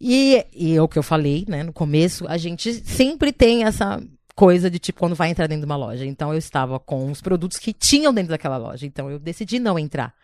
E, 0.00 0.44
e 0.52 0.74
é 0.74 0.82
o 0.82 0.88
que 0.88 0.98
eu 0.98 1.02
falei, 1.02 1.44
né, 1.48 1.62
no 1.62 1.72
começo, 1.72 2.26
a 2.26 2.36
gente 2.36 2.74
sempre 2.84 3.32
tem 3.32 3.64
essa 3.64 4.02
coisa 4.34 4.70
de 4.70 4.78
tipo 4.78 4.98
quando 4.98 5.14
vai 5.14 5.30
entrar 5.30 5.46
dentro 5.46 5.62
de 5.62 5.66
uma 5.66 5.76
loja. 5.76 6.04
Então 6.04 6.32
eu 6.32 6.38
estava 6.38 6.78
com 6.78 7.10
os 7.10 7.20
produtos 7.20 7.58
que 7.58 7.72
tinham 7.72 8.12
dentro 8.12 8.30
daquela 8.30 8.56
loja. 8.56 8.86
Então 8.86 9.10
eu 9.10 9.18
decidi 9.18 9.58
não 9.58 9.78
entrar, 9.78 10.14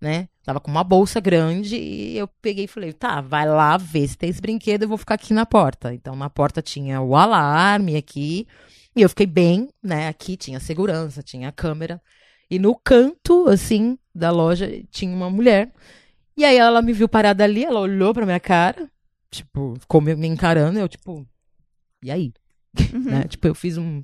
né? 0.00 0.28
Tava 0.44 0.60
com 0.60 0.70
uma 0.70 0.84
bolsa 0.84 1.20
grande 1.20 1.76
e 1.76 2.18
eu 2.18 2.28
peguei 2.42 2.64
e 2.64 2.68
falei, 2.68 2.92
tá, 2.92 3.20
vai 3.20 3.46
lá 3.48 3.76
ver 3.76 4.08
se 4.08 4.18
tem 4.18 4.30
esse 4.30 4.40
brinquedo, 4.40 4.82
eu 4.82 4.88
vou 4.88 4.98
ficar 4.98 5.14
aqui 5.14 5.32
na 5.32 5.46
porta. 5.46 5.94
Então 5.94 6.14
na 6.16 6.28
porta 6.28 6.60
tinha 6.60 7.00
o 7.00 7.16
alarme 7.16 7.96
aqui 7.96 8.46
e 8.96 9.02
eu 9.02 9.08
fiquei 9.08 9.26
bem, 9.26 9.68
né? 9.82 10.08
Aqui 10.08 10.36
tinha 10.36 10.60
segurança, 10.60 11.22
tinha 11.22 11.50
câmera. 11.52 12.00
E 12.50 12.58
no 12.58 12.74
canto, 12.76 13.48
assim, 13.48 13.98
da 14.14 14.30
loja 14.30 14.70
tinha 14.90 15.14
uma 15.14 15.30
mulher. 15.30 15.72
E 16.36 16.44
aí 16.44 16.56
ela 16.56 16.82
me 16.82 16.92
viu 16.92 17.08
parada 17.08 17.44
ali, 17.44 17.64
ela 17.64 17.80
olhou 17.80 18.12
pra 18.12 18.26
minha 18.26 18.40
cara, 18.40 18.90
tipo, 19.30 19.76
ficou 19.78 20.00
me 20.00 20.26
encarando, 20.26 20.78
eu 20.78 20.88
tipo, 20.88 21.26
e 22.02 22.10
aí? 22.10 22.32
Né? 23.04 23.24
Tipo, 23.28 23.46
eu 23.48 23.54
fiz 23.54 23.76
um. 23.78 24.02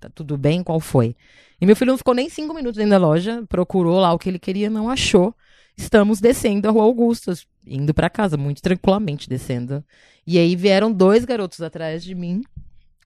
Tá 0.00 0.08
tudo 0.08 0.36
bem? 0.36 0.62
Qual 0.62 0.80
foi? 0.80 1.14
E 1.60 1.66
meu 1.66 1.76
filho 1.76 1.92
não 1.92 1.98
ficou 1.98 2.14
nem 2.14 2.28
cinco 2.28 2.52
minutos 2.54 2.76
dentro 2.76 2.90
da 2.90 2.98
loja, 2.98 3.44
procurou 3.48 4.00
lá 4.00 4.12
o 4.12 4.18
que 4.18 4.28
ele 4.28 4.38
queria, 4.38 4.68
não 4.68 4.88
achou. 4.90 5.34
Estamos 5.76 6.20
descendo 6.20 6.68
a 6.68 6.72
Rua 6.72 6.82
Augustas, 6.84 7.46
indo 7.66 7.94
pra 7.94 8.10
casa, 8.10 8.36
muito 8.36 8.60
tranquilamente 8.60 9.28
descendo. 9.28 9.84
E 10.26 10.38
aí 10.38 10.54
vieram 10.56 10.92
dois 10.92 11.24
garotos 11.24 11.60
atrás 11.62 12.02
de 12.02 12.14
mim, 12.14 12.42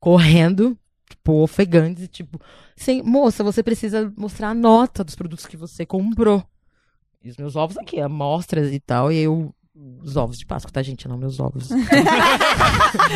correndo, 0.01 0.77
tipo, 1.09 1.43
ofegantes, 1.43 2.09
tipo, 2.09 2.41
"Sem- 2.77 3.03
moça, 3.03 3.45
você 3.45 3.63
precisa 3.63 4.13
mostrar 4.17 4.49
a 4.51 4.55
nota 4.55 5.05
dos 5.05 5.15
produtos 5.15 5.47
que 5.47 5.57
você 5.57 5.85
comprou. 5.87 6.43
E 7.23 7.29
os 7.31 7.37
meus 7.37 7.57
ovos 7.57 7.77
aqui, 7.77 8.01
amostras 8.01 8.73
e 8.73 8.81
tal, 8.81 9.11
e 9.13 9.19
eu. 9.19 9.55
Os 10.03 10.17
ovos 10.17 10.39
de 10.39 10.47
Páscoa, 10.47 10.73
tá, 10.73 10.83
gente? 10.83 11.07
Não, 11.07 11.19
meus 11.19 11.39
ovos. 11.39 11.69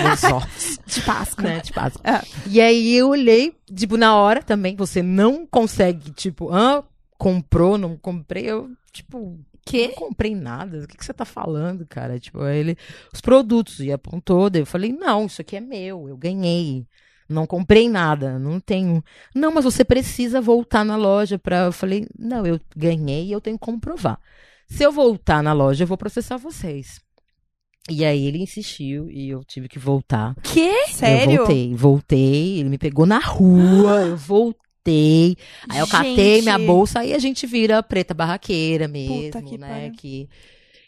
meus 0.02 0.24
ovos 0.24 0.78
De 0.86 1.00
Páscoa. 1.02 1.44
né? 1.44 1.60
De 1.60 1.72
Páscoa. 1.72 2.02
É. 2.04 2.20
E 2.46 2.60
aí 2.60 2.94
eu 2.94 3.08
olhei, 3.08 3.54
tipo, 3.74 3.96
na 3.96 4.14
hora 4.14 4.42
também, 4.42 4.76
você 4.76 5.02
não 5.02 5.46
consegue, 5.46 6.10
tipo, 6.10 6.52
ah, 6.52 6.84
comprou, 7.16 7.78
não 7.78 7.96
comprei, 7.96 8.44
eu, 8.44 8.70
tipo, 8.92 9.38
Quê? 9.64 9.88
não 9.88 9.94
comprei 9.94 10.34
nada. 10.34 10.78
O 10.84 10.86
que, 10.86 10.96
que 10.98 11.04
você 11.04 11.14
tá 11.14 11.24
falando, 11.24 11.86
cara? 11.86 12.18
Tipo, 12.18 12.44
ele, 12.46 12.76
os 13.12 13.20
produtos, 13.20 13.80
e 13.80 13.90
apontou, 13.90 14.50
daí 14.50 14.62
eu 14.62 14.66
falei, 14.66 14.92
não, 14.92 15.26
isso 15.26 15.40
aqui 15.40 15.56
é 15.56 15.60
meu, 15.60 16.08
eu 16.08 16.16
ganhei. 16.16 16.86
Não 17.28 17.46
comprei 17.46 17.88
nada, 17.88 18.38
não 18.40 18.58
tenho. 18.58 19.04
Não, 19.32 19.52
mas 19.52 19.64
você 19.64 19.84
precisa 19.84 20.40
voltar 20.40 20.84
na 20.84 20.96
loja 20.96 21.38
pra. 21.38 21.66
Eu 21.66 21.72
falei, 21.72 22.04
não, 22.18 22.44
eu 22.44 22.60
ganhei 22.76 23.26
e 23.26 23.32
eu 23.32 23.40
tenho 23.40 23.56
que 23.56 23.64
comprovar. 23.64 24.18
Se 24.70 24.84
eu 24.84 24.92
voltar 24.92 25.42
na 25.42 25.52
loja, 25.52 25.82
eu 25.82 25.88
vou 25.88 25.98
processar 25.98 26.36
vocês. 26.36 27.00
E 27.90 28.04
aí 28.04 28.26
ele 28.26 28.38
insistiu 28.38 29.10
e 29.10 29.28
eu 29.28 29.42
tive 29.44 29.68
que 29.68 29.78
voltar. 29.78 30.34
Quê? 30.42 30.86
Sério? 30.88 31.32
Eu 31.32 31.38
voltei, 31.38 31.74
voltei, 31.74 32.60
ele 32.60 32.68
me 32.68 32.78
pegou 32.78 33.04
na 33.04 33.18
rua, 33.18 34.02
eu 34.02 34.16
voltei. 34.16 35.36
Aí 35.68 35.80
eu 35.80 35.86
catei 35.88 36.36
Gente. 36.36 36.42
minha 36.44 36.58
bolsa 36.58 37.04
e 37.04 37.12
a 37.12 37.18
gente 37.18 37.46
vira 37.46 37.82
preta 37.82 38.14
barraqueira 38.14 38.86
mesmo, 38.86 39.42
que 39.42 39.58
né? 39.58 39.68
pariu. 39.68 39.92
Que 39.92 40.28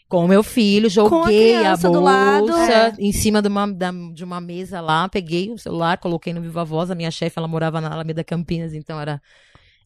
com 0.07 0.25
o 0.25 0.27
meu 0.27 0.43
filho, 0.43 0.85
a 0.85 0.89
joguei 0.89 1.55
a, 1.55 1.59
criança 1.59 1.89
bolsa 1.89 1.99
do 1.99 1.99
lado. 1.99 2.55
É. 2.55 2.93
em 2.99 3.11
cima 3.11 3.41
de 3.41 3.47
uma, 3.47 3.67
de 4.13 4.23
uma 4.23 4.39
mesa 4.39 4.79
lá, 4.79 5.09
peguei 5.09 5.49
o 5.51 5.57
celular, 5.57 5.97
coloquei 5.97 6.31
no 6.33 6.41
Viva 6.41 6.63
Voz, 6.63 6.89
a 6.91 6.95
minha 6.95 7.11
chefe, 7.11 7.37
ela 7.37 7.47
morava 7.47 7.81
na 7.81 7.91
Alameda 7.91 8.23
Campinas, 8.23 8.73
então 8.73 9.01
era 9.01 9.19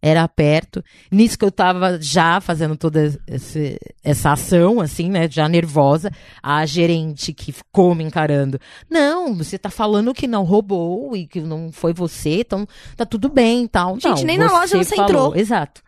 era 0.02 0.28
perto. 0.28 0.84
Nisso 1.12 1.38
que 1.38 1.46
eu 1.46 1.52
tava 1.52 2.00
já 2.02 2.40
fazendo 2.40 2.76
toda 2.78 3.20
esse- 3.28 3.80
essa 4.04 4.32
ação, 4.32 4.80
assim, 4.80 5.10
né? 5.10 5.28
Já 5.30 5.48
nervosa. 5.50 6.12
A 6.42 6.66
gerente 6.66 7.34
que 7.34 7.52
ficou 7.52 7.96
me 7.96 8.04
encarando. 8.04 8.60
Não, 8.90 9.36
você 9.36 9.58
tá 9.58 9.70
falando 9.70 10.14
que 10.14 10.28
não 10.28 10.44
roubou 10.44 11.16
e 11.16 11.26
que 11.28 11.42
não 11.42 11.72
foi 11.72 11.94
você, 11.94 12.42
então 12.42 12.68
tá 12.96 13.06
tudo 13.06 13.28
bem 13.30 13.64
e 13.64 13.68
tal. 13.68 13.96
Gente, 14.00 14.20
Não, 14.20 14.24
nem 14.24 14.38
na 14.38 14.52
loja 14.52 14.78
você 14.78 14.96
falou. 14.96 15.10
entrou. 15.10 15.36
Exato. 15.36 15.82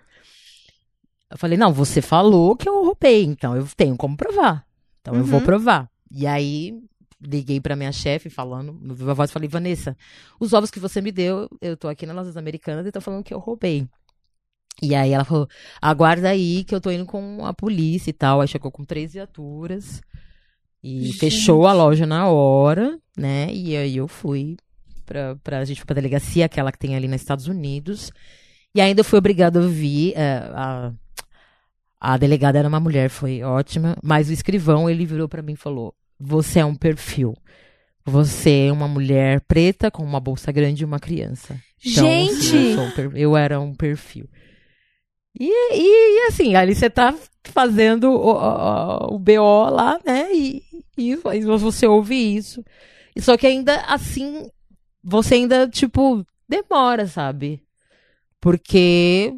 Eu 1.32 1.38
falei, 1.38 1.58
não, 1.58 1.72
você 1.72 2.02
falou 2.02 2.56
que 2.56 2.68
eu 2.68 2.84
roubei, 2.86 3.24
então 3.24 3.56
eu 3.56 3.68
tenho 3.78 3.96
como 3.96 4.18
provar. 4.18 4.66
Então 5.02 5.14
eu 5.16 5.24
vou 5.24 5.40
Uhum. 5.40 5.46
provar. 5.46 5.88
E 6.12 6.26
aí, 6.26 6.74
liguei 7.22 7.62
pra 7.62 7.76
minha 7.76 7.92
chefe 7.92 8.30
falando 8.32 8.74
no 8.82 8.96
Viva 8.96 9.14
Voz, 9.14 9.30
falei, 9.30 9.48
Vanessa, 9.48 9.96
os 10.40 10.54
ovos 10.54 10.72
que 10.72 10.80
você 10.80 11.02
me 11.02 11.12
deu, 11.12 11.48
eu 11.62 11.78
tô 11.78 11.88
aqui 11.88 12.06
nas 12.08 12.16
lojas 12.16 12.36
americanas 12.36 12.86
e 12.88 12.92
tô 12.92 13.00
falando 13.00 13.24
que 13.24 13.34
eu 13.34 13.38
roubei. 13.40 13.88
E 14.82 14.96
aí 14.96 15.12
ela 15.12 15.26
falou, 15.26 15.48
aguarda 15.82 16.30
aí 16.30 16.64
que 16.64 16.74
eu 16.74 16.80
tô 16.82 16.90
indo 16.90 17.06
com 17.06 17.46
a 17.46 17.54
polícia 17.54 18.10
e 18.10 18.14
tal. 18.14 18.40
Aí 18.42 18.48
chegou 18.48 18.72
com 18.72 18.84
três 18.86 19.14
viaturas 19.14 20.02
e 20.84 21.08
Gente. 21.08 21.18
fechou 21.20 21.68
a 21.68 21.74
loja 21.74 22.06
na 22.06 22.28
hora, 22.30 22.98
né? 23.18 23.52
E 23.54 23.76
aí 23.76 23.98
eu 23.98 24.08
fui 24.08 24.56
pra, 25.06 25.36
pra 25.44 25.60
a 25.60 25.66
gente 25.66 25.78
foi 25.82 25.86
pra 25.86 25.96
delegacia, 25.96 26.46
aquela 26.46 26.72
que 26.72 26.80
tem 26.80 26.96
ali 26.96 27.08
nos 27.08 27.20
Estados 27.22 27.48
Unidos. 27.48 28.12
E 28.74 28.80
ainda 28.80 29.04
fui 29.04 29.20
obrigada 29.20 29.60
a 29.60 29.64
ouvir 29.64 30.14
eh, 30.16 30.50
a, 30.54 30.92
a 32.00 32.18
delegada 32.18 32.58
era 32.60 32.68
uma 32.70 32.80
mulher, 32.80 33.10
foi 33.10 33.42
ótima. 33.44 33.98
Mas 34.02 34.30
o 34.30 34.34
escrivão, 34.34 34.90
ele 34.90 35.06
virou 35.06 35.28
pra 35.28 35.42
mim 35.42 35.54
e 35.54 35.58
falou: 35.58 35.94
Você 36.20 36.60
é 36.60 36.66
um 36.66 36.76
perfil. 36.76 37.36
Você 38.06 38.68
é 38.68 38.72
uma 38.72 38.88
mulher 38.88 39.42
preta 39.42 39.92
com 39.92 40.04
uma 40.04 40.20
bolsa 40.20 40.52
grande 40.52 40.84
e 40.84 40.86
uma 40.86 41.00
criança. 41.00 41.60
Então, 41.86 42.04
Gente! 42.06 42.32
assim, 42.34 42.70
eu, 42.72 42.76
sou 42.76 42.84
um 42.86 42.92
per- 42.92 43.12
eu 43.16 43.38
era 43.38 43.60
um 43.60 43.74
perfil. 43.76 44.28
E, 45.38 45.46
e, 45.48 46.26
e, 46.26 46.28
assim, 46.28 46.56
ali 46.56 46.74
você 46.76 46.90
tá 46.90 47.14
fazendo 47.46 48.12
o, 48.12 48.32
o, 48.32 49.16
o 49.16 49.20
BO 49.20 49.70
lá, 49.70 50.00
né? 50.06 50.34
E, 50.34 50.64
e 50.98 51.16
você 51.16 51.88
ouve 51.88 52.16
isso. 52.16 52.64
E 53.16 53.22
Só 53.22 53.36
que 53.38 53.48
ainda 53.48 53.82
assim, 53.82 54.50
você 55.04 55.36
ainda, 55.36 55.68
tipo, 55.68 56.26
demora, 56.48 57.08
sabe? 57.08 57.64
Porque 58.40 59.34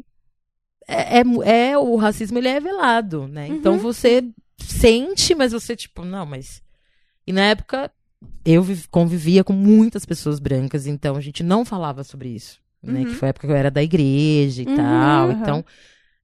é, 0.86 1.18
é, 1.20 1.70
é- 1.70 1.78
o 1.78 1.96
racismo 1.96 2.38
ele 2.38 2.48
é 2.48 2.60
velado, 2.60 3.26
né? 3.28 3.48
Então 3.48 3.78
você 3.78 4.24
sente, 4.58 5.34
mas 5.34 5.52
você, 5.52 5.74
tipo, 5.76 6.04
não, 6.04 6.24
mas. 6.26 6.62
E 7.26 7.32
na 7.32 7.42
época 7.46 7.90
eu 8.44 8.62
vi- 8.62 8.86
convivia 8.90 9.42
com 9.44 9.52
muitas 9.52 10.04
pessoas 10.04 10.38
brancas, 10.38 10.86
então 10.86 11.16
a 11.16 11.20
gente 11.20 11.42
não 11.42 11.64
falava 11.64 12.04
sobre 12.04 12.28
isso. 12.28 12.60
Né? 12.82 13.00
Uhum. 13.00 13.06
Que 13.06 13.14
foi 13.14 13.28
a 13.28 13.30
época 13.30 13.46
que 13.46 13.52
eu 13.52 13.56
era 13.56 13.70
da 13.70 13.82
igreja 13.82 14.62
e 14.62 14.66
Uhum, 14.66 14.76
tal. 14.76 15.30
aham. 15.30 15.38
Então, 15.40 15.64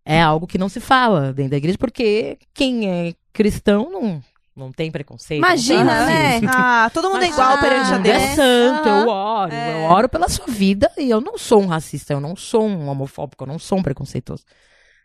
é 0.04 0.20
algo 0.20 0.46
que 0.46 0.58
não 0.58 0.68
se 0.68 0.80
fala 0.80 1.32
dentro 1.32 1.52
da 1.52 1.56
igreja, 1.58 1.78
porque 1.78 2.38
quem 2.54 2.88
é 2.90 3.14
cristão 3.32 3.90
não, 3.90 4.22
não 4.56 4.72
tem 4.72 4.90
preconceito. 4.90 5.40
tem 5.42 5.50
Imagina, 5.50 6.06
né? 6.06 6.40
Ah, 6.48 6.90
todo 6.92 7.10
mundo 7.10 7.22
é 7.22 7.28
igual 7.28 7.58
perante 7.58 7.92
a 7.92 7.98
Deus. 7.98 8.16
é 8.16 8.34
santo, 8.34 8.88
eu 8.88 9.08
oro. 9.08 9.52
É. 9.52 9.74
Eu 9.74 9.90
oro 9.90 10.08
pela 10.08 10.28
sua 10.28 10.46
vida 10.46 10.90
e 10.98 11.08
eu 11.10 11.20
não 11.20 11.38
sou 11.38 11.62
um 11.62 11.66
racista, 11.66 12.12
eu 12.12 12.20
não 12.20 12.34
sou 12.34 12.66
um 12.66 12.88
homofóbico, 12.88 13.44
eu 13.44 13.48
não 13.48 13.58
sou 13.58 13.78
um 13.78 13.82
preconceituoso. 13.82 14.44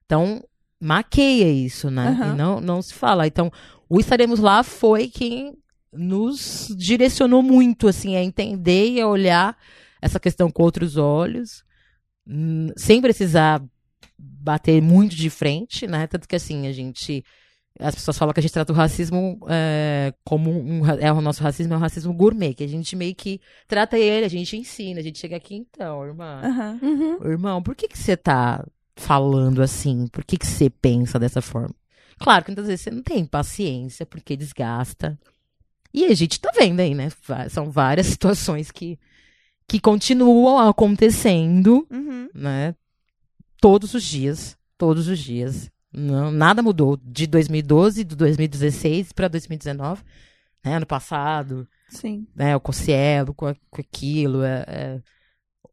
Então, 0.05 0.43
maqueia 0.81 1.49
isso, 1.51 1.91
né? 1.91 2.17
E 2.33 2.37
não, 2.37 2.59
não 2.59 2.81
se 2.81 2.93
fala. 2.93 3.27
Então, 3.27 3.51
o 3.89 3.99
Estaremos 3.99 4.39
Lá 4.39 4.63
foi 4.63 5.07
quem 5.07 5.53
nos 5.91 6.73
direcionou 6.75 7.43
muito, 7.43 7.87
assim, 7.87 8.15
a 8.15 8.23
entender 8.23 8.89
e 8.89 9.01
a 9.01 9.07
olhar 9.07 9.55
essa 10.03 10.19
questão 10.19 10.51
com 10.51 10.63
outros 10.63 10.97
olhos, 10.97 11.63
hum, 12.27 12.67
sem 12.75 13.01
precisar 13.01 13.63
bater 14.17 14.81
muito 14.81 15.15
de 15.15 15.29
frente, 15.29 15.87
né? 15.87 16.07
Tanto 16.07 16.27
que, 16.27 16.35
assim, 16.35 16.67
a 16.67 16.71
gente... 16.71 17.23
As 17.79 17.95
pessoas 17.95 18.17
falam 18.17 18.31
que 18.33 18.39
a 18.39 18.43
gente 18.43 18.53
trata 18.53 18.71
o 18.71 18.75
racismo 18.75 19.39
é, 19.49 20.13
como 20.23 20.51
um, 20.51 20.85
é 20.87 21.11
o 21.11 21.21
nosso 21.21 21.41
racismo 21.41 21.73
é 21.73 21.77
um 21.77 21.79
racismo 21.79 22.13
gourmet, 22.13 22.53
que 22.53 22.63
a 22.63 22.67
gente 22.67 22.95
meio 22.95 23.15
que 23.15 23.41
trata 23.67 23.97
ele, 23.97 24.27
a 24.27 24.29
gente 24.29 24.55
ensina, 24.55 24.99
a 24.99 25.03
gente 25.03 25.17
chega 25.17 25.35
aqui 25.35 25.55
então, 25.55 26.05
irmã. 26.05 26.39
Uhum. 26.79 27.31
Irmão, 27.31 27.63
por 27.63 27.75
que 27.75 27.87
que 27.87 27.97
você 27.97 28.15
tá 28.15 28.63
falando 28.95 29.63
assim? 29.63 30.07
Por 30.07 30.23
que 30.23 30.37
que 30.37 30.45
você 30.45 30.69
pensa 30.69 31.17
dessa 31.17 31.41
forma? 31.41 31.73
Claro 32.19 32.45
que 32.45 32.51
muitas 32.51 32.67
vezes 32.67 32.81
você 32.81 32.91
não 32.91 33.01
tem 33.01 33.25
paciência, 33.25 34.05
porque 34.05 34.37
desgasta. 34.37 35.17
E 35.93 36.05
a 36.05 36.13
gente 36.13 36.39
tá 36.39 36.51
vendo 36.55 36.79
aí, 36.79 36.93
né? 36.93 37.09
São 37.49 37.71
várias 37.71 38.05
situações 38.13 38.71
que, 38.71 38.99
que 39.67 39.79
continuam 39.79 40.59
acontecendo, 40.59 41.87
Uhum. 41.91 42.29
né? 42.33 42.75
Todos 43.61 43.93
os 43.93 44.03
dias. 44.03 44.57
todos 44.77 45.07
os 45.07 45.17
dias. 45.19 45.71
Não, 45.93 46.29
nada 46.31 46.61
mudou 46.61 46.97
de 47.01 47.25
2012, 47.27 48.03
do 48.03 48.15
2016 48.17 49.13
para 49.13 49.27
2019. 49.29 50.01
Né? 50.65 50.75
Ano 50.75 50.85
passado, 50.85 51.65
Sim. 51.87 52.27
né? 52.35 52.53
O 52.55 52.59
Cossielo, 52.59 53.33
com, 53.33 53.53
com 53.69 53.79
aquilo. 53.81 54.43
É, 54.43 54.65
é, 54.67 55.01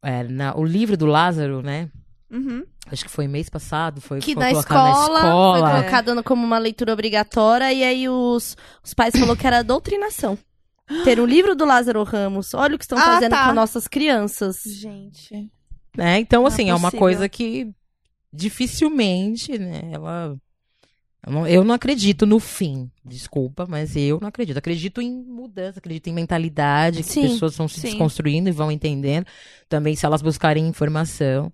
é, 0.03 0.23
na- 0.23 0.55
o 0.55 0.63
livro 0.63 0.95
do 0.95 1.05
Lázaro, 1.05 1.61
né? 1.61 1.89
Uhum. 2.31 2.63
Acho 2.89 3.03
que 3.03 3.11
foi 3.11 3.27
mês 3.27 3.49
passado, 3.49 3.99
foi, 3.99 4.19
Que 4.19 4.33
foi 4.33 4.43
na 4.43 4.51
escola, 4.51 4.83
na 4.83 4.91
escola. 5.19 5.59
foi 5.59 5.69
colocado 5.81 6.23
como 6.23 6.45
uma 6.45 6.57
leitura 6.57 6.93
obrigatória 6.93 7.73
e 7.73 7.83
aí 7.83 8.07
os, 8.07 8.55
os 8.83 8.93
pais 8.93 9.13
falaram 9.13 9.35
que 9.35 9.45
era 9.47 9.61
doutrinação. 9.63 10.37
Ter 11.03 11.19
um 11.19 11.25
livro 11.25 11.55
do 11.55 11.63
Lázaro 11.65 12.03
Ramos. 12.03 12.53
Olha 12.53 12.75
o 12.75 12.77
que 12.77 12.83
estão 12.83 12.97
Ah, 12.97 13.01
fazendo 13.01 13.31
tá. 13.31 13.47
com 13.47 13.53
nossas 13.53 13.87
crianças. 13.87 14.61
Gente. 14.65 15.49
né? 15.95 16.19
Então, 16.19 16.41
Não 16.41 16.47
assim, 16.47 16.65
é 16.65 16.69
é 16.69 16.75
uma 16.75 16.91
coisa 16.91 17.27
que 17.29 17.71
dificilmente, 18.33 19.57
né? 19.57 19.89
Ela. 19.91 20.37
Eu 21.25 21.31
não, 21.33 21.47
eu 21.47 21.63
não 21.63 21.75
acredito 21.75 22.25
no 22.25 22.39
fim, 22.39 22.89
desculpa, 23.05 23.67
mas 23.69 23.95
eu 23.95 24.19
não 24.19 24.27
acredito. 24.27 24.57
Acredito 24.57 25.01
em 25.01 25.11
mudança, 25.23 25.77
acredito 25.77 26.07
em 26.07 26.13
mentalidade, 26.13 27.03
que 27.03 27.09
Sim, 27.11 27.25
as 27.25 27.31
pessoas 27.33 27.55
vão 27.55 27.67
se 27.67 27.79
sim. 27.79 27.87
desconstruindo 27.89 28.49
e 28.49 28.51
vão 28.51 28.71
entendendo. 28.71 29.27
Também 29.69 29.95
se 29.95 30.05
elas 30.05 30.21
buscarem 30.21 30.67
informação. 30.67 31.53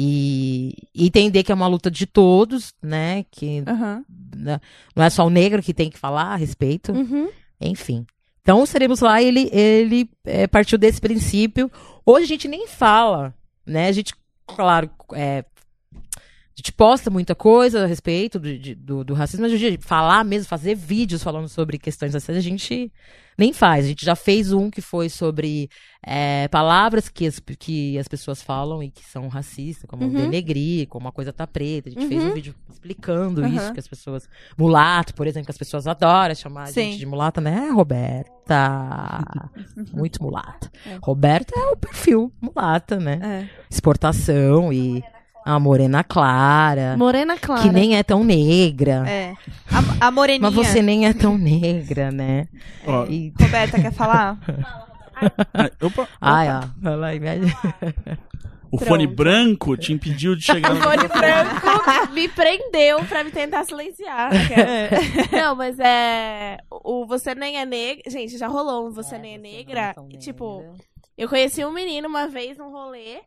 E, 0.00 0.74
e 0.94 1.06
entender 1.06 1.42
que 1.42 1.50
é 1.50 1.54
uma 1.54 1.66
luta 1.66 1.90
de 1.90 2.06
todos, 2.06 2.72
né? 2.82 3.24
Que 3.32 3.62
né, 4.36 4.60
não 4.94 5.02
é 5.02 5.10
só 5.10 5.26
o 5.26 5.30
negro 5.30 5.62
que 5.62 5.74
tem 5.74 5.90
que 5.90 5.98
falar 5.98 6.34
a 6.34 6.36
respeito. 6.36 6.92
Uhum. 6.92 7.28
Enfim. 7.60 8.06
Então, 8.48 8.64
estaremos 8.64 9.00
lá, 9.00 9.22
ele, 9.22 9.50
ele 9.52 10.08
é, 10.24 10.46
partiu 10.46 10.78
desse 10.78 10.98
princípio. 10.98 11.70
Hoje 12.06 12.24
a 12.24 12.28
gente 12.28 12.48
nem 12.48 12.66
fala, 12.66 13.34
né? 13.66 13.88
A 13.88 13.92
gente, 13.92 14.14
claro, 14.46 14.88
é, 15.12 15.44
a 16.58 16.60
gente 16.60 16.72
posta 16.72 17.08
muita 17.08 17.36
coisa 17.36 17.84
a 17.84 17.86
respeito 17.86 18.36
do, 18.40 18.58
de- 18.58 18.74
do, 18.74 19.04
do 19.04 19.14
racismo, 19.14 19.44
mas 19.44 19.52
hoje 19.52 19.78
falar 19.80 20.24
mesmo, 20.24 20.48
fazer 20.48 20.74
vídeos 20.74 21.22
falando 21.22 21.48
sobre 21.48 21.78
questões 21.78 22.12
raciais, 22.14 22.36
a 22.36 22.40
gente 22.42 22.92
nem 23.38 23.52
faz. 23.52 23.84
A 23.84 23.88
gente 23.88 24.04
já 24.04 24.16
fez 24.16 24.52
um 24.52 24.68
que 24.68 24.80
foi 24.80 25.08
sobre 25.08 25.70
é, 26.04 26.48
palavras 26.48 27.08
que 27.08 27.28
as, 27.28 27.38
que 27.56 27.96
as 27.96 28.08
pessoas 28.08 28.42
falam 28.42 28.82
e 28.82 28.90
que 28.90 29.04
são 29.04 29.28
racistas, 29.28 29.88
como 29.88 30.02
Uhum. 30.02 30.10
denegrir, 30.12 30.88
como 30.88 31.06
a 31.06 31.12
coisa 31.12 31.32
tá 31.32 31.46
preta. 31.46 31.90
A 31.90 31.92
gente 31.92 32.08
fez 32.08 32.20
Uhum. 32.24 32.30
um 32.30 32.34
vídeo 32.34 32.52
explicando 32.68 33.40
Aham. 33.44 33.54
isso, 33.54 33.72
que 33.72 33.78
as 33.78 33.86
pessoas. 33.86 34.28
Mulato, 34.58 35.14
por 35.14 35.28
exemplo, 35.28 35.44
que 35.46 35.52
as 35.52 35.58
pessoas 35.58 35.86
adoram 35.86 36.34
chamar 36.34 36.64
a 36.64 36.66
Sim. 36.66 36.90
gente 36.90 36.98
de 36.98 37.06
mulata, 37.06 37.40
né? 37.40 37.70
Roberta. 37.72 39.24
Muito 39.92 40.20
mulata. 40.20 40.68
Roberta 41.00 41.54
é 41.56 41.66
o 41.70 41.76
perfil 41.76 42.32
mulata, 42.40 42.96
né? 42.98 43.20
É. 43.22 43.64
Exportação 43.70 44.72
e 44.72 45.04
a 45.48 45.58
morena 45.58 46.04
clara. 46.04 46.94
Morena 46.98 47.38
Clara. 47.38 47.62
Que 47.62 47.70
nem 47.70 47.96
é 47.96 48.02
tão 48.02 48.22
negra. 48.22 49.08
É. 49.08 49.32
A, 49.72 50.08
a 50.08 50.10
moreninha. 50.10 50.50
Mas 50.50 50.54
você 50.54 50.82
nem 50.82 51.06
é 51.06 51.14
tão 51.14 51.38
negra, 51.38 52.10
né? 52.10 52.48
Ó, 52.86 53.06
E... 53.06 53.32
Roberta, 53.40 53.80
quer 53.80 53.92
falar? 53.92 54.38
ah, 55.54 55.70
opa, 55.80 56.06
Ai, 56.20 56.48
ó. 56.50 56.68
Vai 56.76 56.96
lá 56.96 57.14
e 57.14 57.20
me... 57.20 57.28
o 58.70 58.76
fone 58.76 59.06
branco 59.06 59.74
te 59.74 59.90
impediu 59.90 60.36
de 60.36 60.44
chegar 60.44 60.74
no 60.74 60.82
Fone 60.82 61.08
branco 61.08 62.12
me 62.12 62.28
prendeu 62.28 63.02
pra 63.06 63.24
me 63.24 63.30
tentar 63.30 63.64
silenciar. 63.64 64.30
Não, 65.32 65.56
mas 65.56 65.78
é. 65.78 66.58
O 66.70 67.06
Você 67.06 67.34
Nem 67.34 67.56
é 67.56 67.64
Negra. 67.64 68.02
Gente, 68.10 68.36
já 68.36 68.48
rolou 68.48 68.88
um 68.88 68.90
Você 68.90 69.16
Nem 69.16 69.36
é 69.36 69.38
Negra. 69.38 69.94
E, 70.10 70.18
tipo, 70.18 70.62
eu 71.16 71.26
conheci 71.26 71.64
um 71.64 71.72
menino 71.72 72.06
uma 72.06 72.28
vez 72.28 72.58
num 72.58 72.70
rolê. 72.70 73.20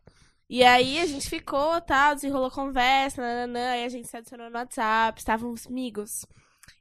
E 0.52 0.62
aí 0.62 1.00
a 1.00 1.06
gente 1.06 1.30
ficou, 1.30 1.80
tal, 1.80 2.14
desenrolou 2.14 2.50
conversa, 2.50 3.22
nananã, 3.22 3.70
aí 3.70 3.84
a 3.84 3.88
gente 3.88 4.06
se 4.06 4.14
adicionou 4.14 4.50
no 4.50 4.58
WhatsApp, 4.58 5.18
estávamos 5.18 5.66
amigos. 5.66 6.26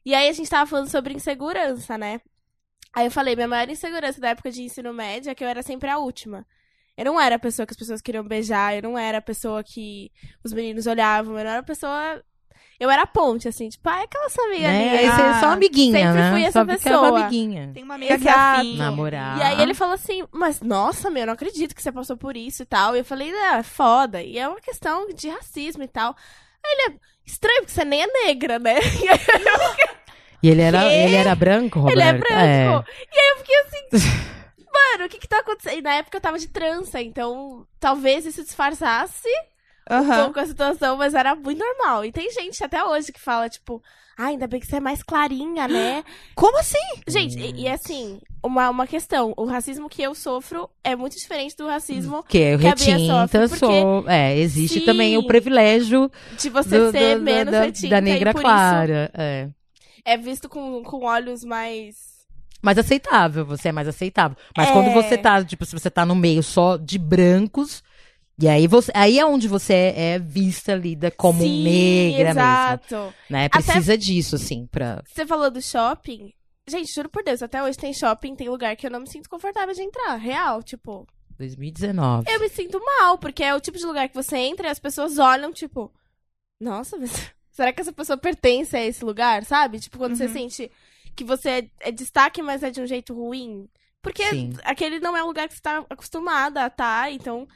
E 0.05 0.13
aí 0.13 0.27
a 0.27 0.33
gente 0.33 0.49
tava 0.49 0.69
falando 0.69 0.89
sobre 0.89 1.13
insegurança, 1.13 1.97
né? 1.97 2.19
Aí 2.93 3.05
eu 3.07 3.11
falei, 3.11 3.33
minha 3.33 3.47
maior 3.47 3.69
insegurança 3.69 4.19
da 4.19 4.31
época 4.31 4.51
de 4.51 4.61
ensino 4.61 4.93
médio 4.93 5.31
é 5.31 5.35
que 5.35 5.41
eu 5.41 5.47
era 5.47 5.63
sempre 5.63 5.89
a 5.89 5.97
última. 5.97 6.45
Eu 6.97 7.05
não 7.05 7.17
era 7.17 7.37
a 7.37 7.39
pessoa 7.39 7.65
que 7.65 7.71
as 7.71 7.77
pessoas 7.77 8.01
queriam 8.01 8.25
beijar, 8.25 8.75
eu 8.75 8.81
não 8.81 8.97
era 8.97 9.19
a 9.19 9.21
pessoa 9.21 9.63
que 9.63 10.11
os 10.43 10.51
meninos 10.51 10.85
olhavam, 10.85 11.37
eu 11.37 11.45
não 11.45 11.51
era 11.51 11.59
a 11.61 11.63
pessoa. 11.63 12.21
Eu 12.81 12.89
era 12.89 13.03
a 13.03 13.07
ponte, 13.07 13.47
assim, 13.47 13.69
tipo, 13.69 13.87
ah, 13.87 13.99
é 14.01 14.03
aquela 14.05 14.27
sua 14.29 14.43
amiga 14.45 14.67
Né? 14.67 14.89
ali. 14.89 14.97
Aí 14.97 15.05
você 15.11 15.21
é 15.21 15.33
só 15.39 15.45
Ah, 15.45 15.53
amiguinha, 15.53 15.99
sempre 15.99 16.21
né? 16.21 16.31
fui 16.31 16.41
essa 16.41 16.51
só 16.51 16.59
é 16.59 16.63
uma 16.63 16.73
pessoa. 16.73 17.19
amiguinha. 17.19 17.71
Tem 17.73 17.83
uma 17.83 17.93
amiga 17.95 18.17
que 18.17 18.27
é 18.27 18.31
Exato. 18.31 18.59
afim. 18.59 18.77
Namorar. 18.77 19.37
E 19.37 19.41
aí 19.43 19.61
ele 19.61 19.73
falou 19.75 19.93
assim, 19.93 20.23
mas 20.31 20.61
nossa, 20.61 21.09
meu, 21.11 21.21
eu 21.21 21.25
não 21.27 21.33
acredito 21.33 21.75
que 21.75 21.81
você 21.83 21.91
passou 21.91 22.17
por 22.17 22.35
isso 22.35 22.63
e 22.63 22.65
tal. 22.65 22.95
E 22.95 22.99
eu 22.99 23.05
falei, 23.05 23.31
não, 23.31 23.55
é 23.55 23.61
foda. 23.63 24.23
E 24.23 24.39
é 24.39 24.47
uma 24.47 24.59
questão 24.59 25.07
de 25.13 25.29
racismo 25.29 25.83
e 25.83 25.87
tal. 25.87 26.15
Aí 26.65 26.71
ele 26.71 26.95
é 26.95 26.99
estranho, 27.23 27.59
porque 27.59 27.71
você 27.71 27.85
nem 27.85 28.01
é 28.01 28.07
negra, 28.25 28.57
né? 28.57 28.75
E 28.91 29.07
aí 29.09 29.19
E 30.43 30.49
ele 30.49 30.61
era, 30.63 30.91
ele 30.91 31.15
era 31.15 31.35
branco, 31.35 31.79
Roberto? 31.79 31.99
ele 31.99 32.07
é 32.07 32.13
branco. 32.13 32.89
E 33.13 33.19
aí 33.19 33.27
eu 33.29 33.37
fiquei 33.37 33.59
assim, 33.59 34.07
mano, 34.73 35.05
o 35.05 35.09
que 35.09 35.19
que 35.19 35.27
tá 35.27 35.37
acontecendo? 35.39 35.77
E 35.77 35.81
na 35.83 35.93
época 35.93 36.17
eu 36.17 36.21
tava 36.21 36.39
de 36.39 36.47
trança, 36.47 36.99
então 36.99 37.63
talvez 37.79 38.25
isso 38.25 38.43
disfarçasse 38.43 39.29
um 39.91 39.95
Aham. 39.97 40.23
pouco 40.25 40.39
a 40.39 40.45
situação, 40.45 40.97
mas 40.97 41.13
era 41.13 41.35
muito 41.35 41.59
normal. 41.59 42.05
E 42.05 42.11
tem 42.11 42.31
gente 42.31 42.63
até 42.63 42.83
hoje 42.83 43.11
que 43.11 43.19
fala, 43.19 43.49
tipo, 43.49 43.81
ah, 44.17 44.25
ainda 44.25 44.47
bem 44.47 44.59
que 44.59 44.65
você 44.67 44.77
é 44.77 44.79
mais 44.79 45.03
clarinha, 45.03 45.67
né? 45.67 46.03
Como 46.35 46.57
assim? 46.59 46.77
Gente, 47.07 47.37
e, 47.39 47.61
e 47.63 47.67
assim, 47.67 48.19
uma, 48.43 48.69
uma 48.69 48.87
questão, 48.87 49.33
o 49.37 49.45
racismo 49.45 49.89
que 49.89 50.01
eu 50.01 50.13
sofro 50.15 50.69
é 50.83 50.95
muito 50.95 51.17
diferente 51.17 51.55
do 51.57 51.67
racismo 51.67 52.23
Que 52.23 52.55
o 52.55 52.59
que 52.59 52.67
a 52.67 52.75
Bia 52.75 52.95
retinta, 52.97 53.27
sofre, 53.27 53.47
porque- 53.49 53.57
sou... 53.81 54.09
É, 54.09 54.37
existe 54.37 54.79
Sim. 54.79 54.85
também 54.85 55.17
o 55.17 55.25
privilégio 55.27 56.11
de 56.39 56.49
você 56.49 56.77
do- 56.79 56.91
ser 56.91 57.17
do- 57.17 57.23
menos 57.23 57.51
da, 57.51 57.63
retinta 57.63 57.89
da 57.95 58.01
negra 58.01 58.29
e 58.29 58.33
por 58.33 58.41
clara. 58.41 59.11
É. 59.13 59.49
é 60.05 60.17
visto 60.17 60.47
com, 60.49 60.81
com 60.83 61.05
olhos 61.05 61.43
mais... 61.43 62.11
Mais 62.63 62.77
aceitável, 62.77 63.43
você 63.43 63.69
é 63.69 63.71
mais 63.71 63.87
aceitável. 63.87 64.37
Mas 64.55 64.69
É. 64.69 64.71
quando 64.71 64.91
você 64.93 65.17
tá, 65.17 65.43
tipo, 65.43 65.65
se 65.65 65.73
você 65.73 65.89
tá 65.89 66.05
no 66.05 66.13
meio 66.13 66.43
só 66.43 66.77
de 66.77 66.99
brancos, 66.99 67.81
e 68.41 68.47
aí 68.47 68.67
você, 68.67 68.91
aí 68.95 69.19
é 69.19 69.25
onde 69.25 69.47
você 69.47 69.73
é, 69.73 70.01
é 70.13 70.19
vista, 70.19 70.73
lida 70.75 71.09
como 71.11 71.41
Sim, 71.41 71.63
negra 71.63 72.29
exato. 72.31 72.95
mesmo. 72.95 73.13
Né? 73.29 73.45
Até- 73.45 73.59
Precisa 73.61 73.97
disso, 73.97 74.35
assim, 74.35 74.65
pra. 74.67 75.01
Você 75.07 75.25
falou 75.25 75.49
do 75.51 75.61
shopping. 75.61 76.33
Gente, 76.67 76.93
juro 76.93 77.09
por 77.09 77.23
Deus, 77.23 77.41
até 77.41 77.61
hoje 77.63 77.77
tem 77.77 77.93
shopping, 77.93 78.35
tem 78.35 78.47
lugar 78.49 78.75
que 78.75 78.85
eu 78.85 78.91
não 78.91 78.99
me 79.01 79.09
sinto 79.09 79.29
confortável 79.29 79.73
de 79.73 79.81
entrar. 79.81 80.15
Real, 80.15 80.61
tipo, 80.61 81.07
2019. 81.37 82.31
eu 82.31 82.39
me 82.39 82.49
sinto 82.49 82.79
mal, 82.83 83.17
porque 83.17 83.43
é 83.43 83.53
o 83.55 83.59
tipo 83.59 83.77
de 83.77 83.85
lugar 83.85 84.07
que 84.07 84.15
você 84.15 84.37
entra 84.37 84.67
e 84.67 84.69
as 84.71 84.79
pessoas 84.79 85.17
olham, 85.17 85.51
tipo, 85.51 85.91
nossa, 86.59 86.97
mas 86.97 87.11
será 87.51 87.73
que 87.73 87.81
essa 87.81 87.91
pessoa 87.91 88.17
pertence 88.17 88.75
a 88.77 88.83
esse 88.85 89.03
lugar, 89.03 89.43
sabe? 89.43 89.79
Tipo, 89.79 89.97
quando 89.97 90.15
você 90.15 90.25
Uhum. 90.27 90.33
sente 90.33 90.71
que 91.15 91.23
você 91.23 91.49
é, 91.49 91.69
é 91.81 91.91
destaque, 91.91 92.41
mas 92.41 92.63
é 92.63 92.69
de 92.69 92.79
um 92.79 92.85
jeito 92.87 93.13
ruim. 93.13 93.67
Porque 94.01 94.23
Sim. 94.29 94.53
aquele 94.63 94.99
não 94.99 95.15
é 95.17 95.23
um 95.23 95.27
lugar 95.27 95.47
que 95.47 95.55
você 95.55 95.61
tá 95.61 95.83
acostumada 95.89 96.63
a 96.63 96.67
estar, 96.67 97.11
então. 97.11 97.47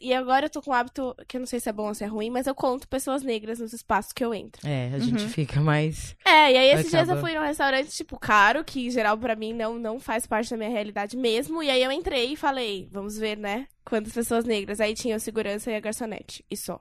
E 0.00 0.12
agora 0.14 0.46
eu 0.46 0.50
tô 0.50 0.60
com 0.62 0.70
o 0.70 0.74
hábito, 0.74 1.14
que 1.28 1.36
eu 1.36 1.40
não 1.40 1.46
sei 1.46 1.60
se 1.60 1.68
é 1.68 1.72
bom 1.72 1.88
ou 1.88 1.94
se 1.94 2.04
é 2.04 2.06
ruim, 2.06 2.30
mas 2.30 2.46
eu 2.46 2.54
conto 2.54 2.86
pessoas 2.88 3.22
negras 3.22 3.58
nos 3.58 3.72
espaços 3.72 4.12
que 4.12 4.24
eu 4.24 4.34
entro. 4.34 4.66
É, 4.68 4.90
a 4.94 4.98
gente 4.98 5.22
Uhum. 5.22 5.28
fica 5.28 5.60
mais. 5.60 6.16
É, 6.24 6.52
e 6.52 6.56
aí 6.56 6.68
esses 6.70 6.90
dias 6.90 7.02
Acaba. 7.08 7.18
eu 7.18 7.20
fui 7.20 7.34
num 7.34 7.44
restaurante, 7.46 7.90
tipo, 7.90 8.18
caro, 8.18 8.64
que 8.64 8.86
em 8.86 8.90
geral 8.90 9.16
pra 9.18 9.34
mim 9.36 9.52
não, 9.52 9.78
não 9.78 9.98
faz 10.00 10.26
parte 10.26 10.50
da 10.50 10.56
minha 10.56 10.70
realidade 10.70 11.16
mesmo. 11.16 11.62
E 11.62 11.70
aí 11.70 11.82
eu 11.82 11.92
entrei 11.92 12.32
e 12.32 12.36
falei, 12.36 12.88
vamos 12.92 13.16
ver, 13.18 13.36
né? 13.36 13.66
Quantas 13.84 14.12
pessoas 14.12 14.44
negras. 14.44 14.80
Aí 14.80 14.94
tinha 14.94 15.16
o 15.16 15.20
segurança 15.20 15.70
e 15.70 15.76
a 15.76 15.80
garçonete. 15.80 16.44
E 16.50 16.56
só. 16.56 16.80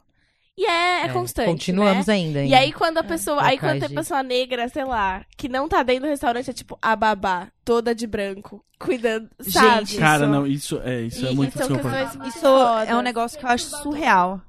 E 0.55 0.65
é, 0.65 1.05
é, 1.05 1.09
constante. 1.09 1.47
Continuamos 1.47 2.05
né? 2.07 2.13
ainda. 2.13 2.43
E 2.43 2.53
aí 2.53 2.71
quando 2.71 2.99
a 2.99 3.03
pessoa. 3.03 3.43
aí 3.43 3.57
quando 3.57 3.79
tem 3.79 3.89
de- 3.89 3.95
pessoa 3.95 4.21
negra, 4.21 4.69
sei 4.69 4.83
lá, 4.85 5.25
que 5.35 5.49
não 5.49 5.67
tá 5.67 5.81
dentro 5.81 6.03
do 6.03 6.09
restaurante, 6.09 6.49
é 6.49 6.53
tipo 6.53 6.77
a 6.81 6.95
babá, 6.95 7.47
toda 7.65 7.95
de 7.95 8.05
branco, 8.05 8.63
cuidando, 8.79 9.29
sabe? 9.39 9.85
Gente, 9.85 9.97
Cara, 9.99 10.23
Isso- 10.25 10.31
não, 10.31 10.45
isso 10.47 10.81
é, 10.83 11.01
isso 11.01 11.25
é 11.25 11.31
E- 11.31 11.35
muito 11.35 11.55
e 11.55 11.57
são 11.57 11.67
desculpa. 11.67 11.89
muito 12.17 12.27
Isso 12.27 12.45
é 12.87 12.95
um 12.95 13.01
negócio 13.01 13.39
que 13.39 13.45
eu 13.45 13.49
acho 13.49 13.65
surreal. 13.65 14.41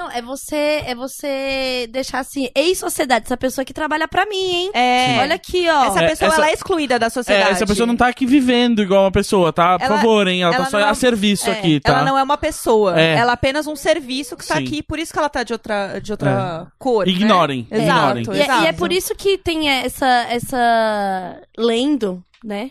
Não, 0.00 0.10
é 0.10 0.22
você, 0.22 0.82
é 0.86 0.94
você 0.94 1.86
deixar 1.90 2.20
assim, 2.20 2.48
ei 2.54 2.74
sociedade, 2.74 3.26
essa 3.26 3.36
pessoa 3.36 3.66
que 3.66 3.74
trabalha 3.74 4.08
pra 4.08 4.24
mim, 4.24 4.36
hein? 4.50 4.70
É. 4.72 5.18
Olha 5.20 5.34
aqui, 5.34 5.68
ó. 5.68 5.84
Essa 5.84 6.02
É, 6.04 6.08
pessoa 6.08 6.28
essa- 6.28 6.36
ela 6.40 6.48
é 6.48 6.52
excluída 6.54 6.98
da 6.98 7.06
É, 7.06 7.10
sociedade. 7.10 7.50
essa 7.50 7.66
pessoa 7.66 7.86
não 7.86 7.94
tá 7.96 8.08
aqui 8.08 8.24
vivendo 8.24 8.80
igual 8.82 9.04
uma 9.04 9.12
pessoa, 9.12 9.52
tá? 9.52 9.78
Por 9.78 9.84
Ela- 9.84 9.96
favor, 9.98 10.26
hein? 10.26 10.42
Ela, 10.42 10.54
ela 10.54 10.64
tá 10.64 10.70
só 10.70 10.78
é- 10.80 10.84
a 10.84 10.94
serviço 10.94 11.50
É, 11.50 11.52
aqui, 11.52 11.80
tá? 11.80 11.92
Ela 11.92 12.04
não 12.06 12.16
é 12.16 12.22
uma 12.22 12.38
pessoa. 12.38 12.98
É. 12.98 13.16
Ela 13.16 13.32
é 13.32 13.34
apenas 13.34 13.66
um 13.66 13.76
serviço 13.76 14.38
que 14.38 14.46
tá 14.46 14.56
Sim. 14.56 14.64
aqui, 14.64 14.82
por 14.82 14.98
isso 14.98 15.12
que 15.12 15.18
ela 15.18 15.28
tá 15.28 15.42
de 15.42 15.52
outra, 15.52 15.98
de 15.98 16.12
outra 16.12 16.66
cor. 16.78 17.04
né? 17.04 17.12
Ignorem, 17.12 17.68
Exato. 17.70 18.18
ignorem. 18.20 18.24
E, 18.38 18.40
é- 18.42 18.62
e 18.62 18.66
é 18.68 18.72
por 18.72 18.90
isso 18.92 19.14
que 19.14 19.36
tem 19.36 19.68
essa, 19.68 20.06
essa 20.30 21.40
lendo, 21.58 22.22
né? 22.42 22.70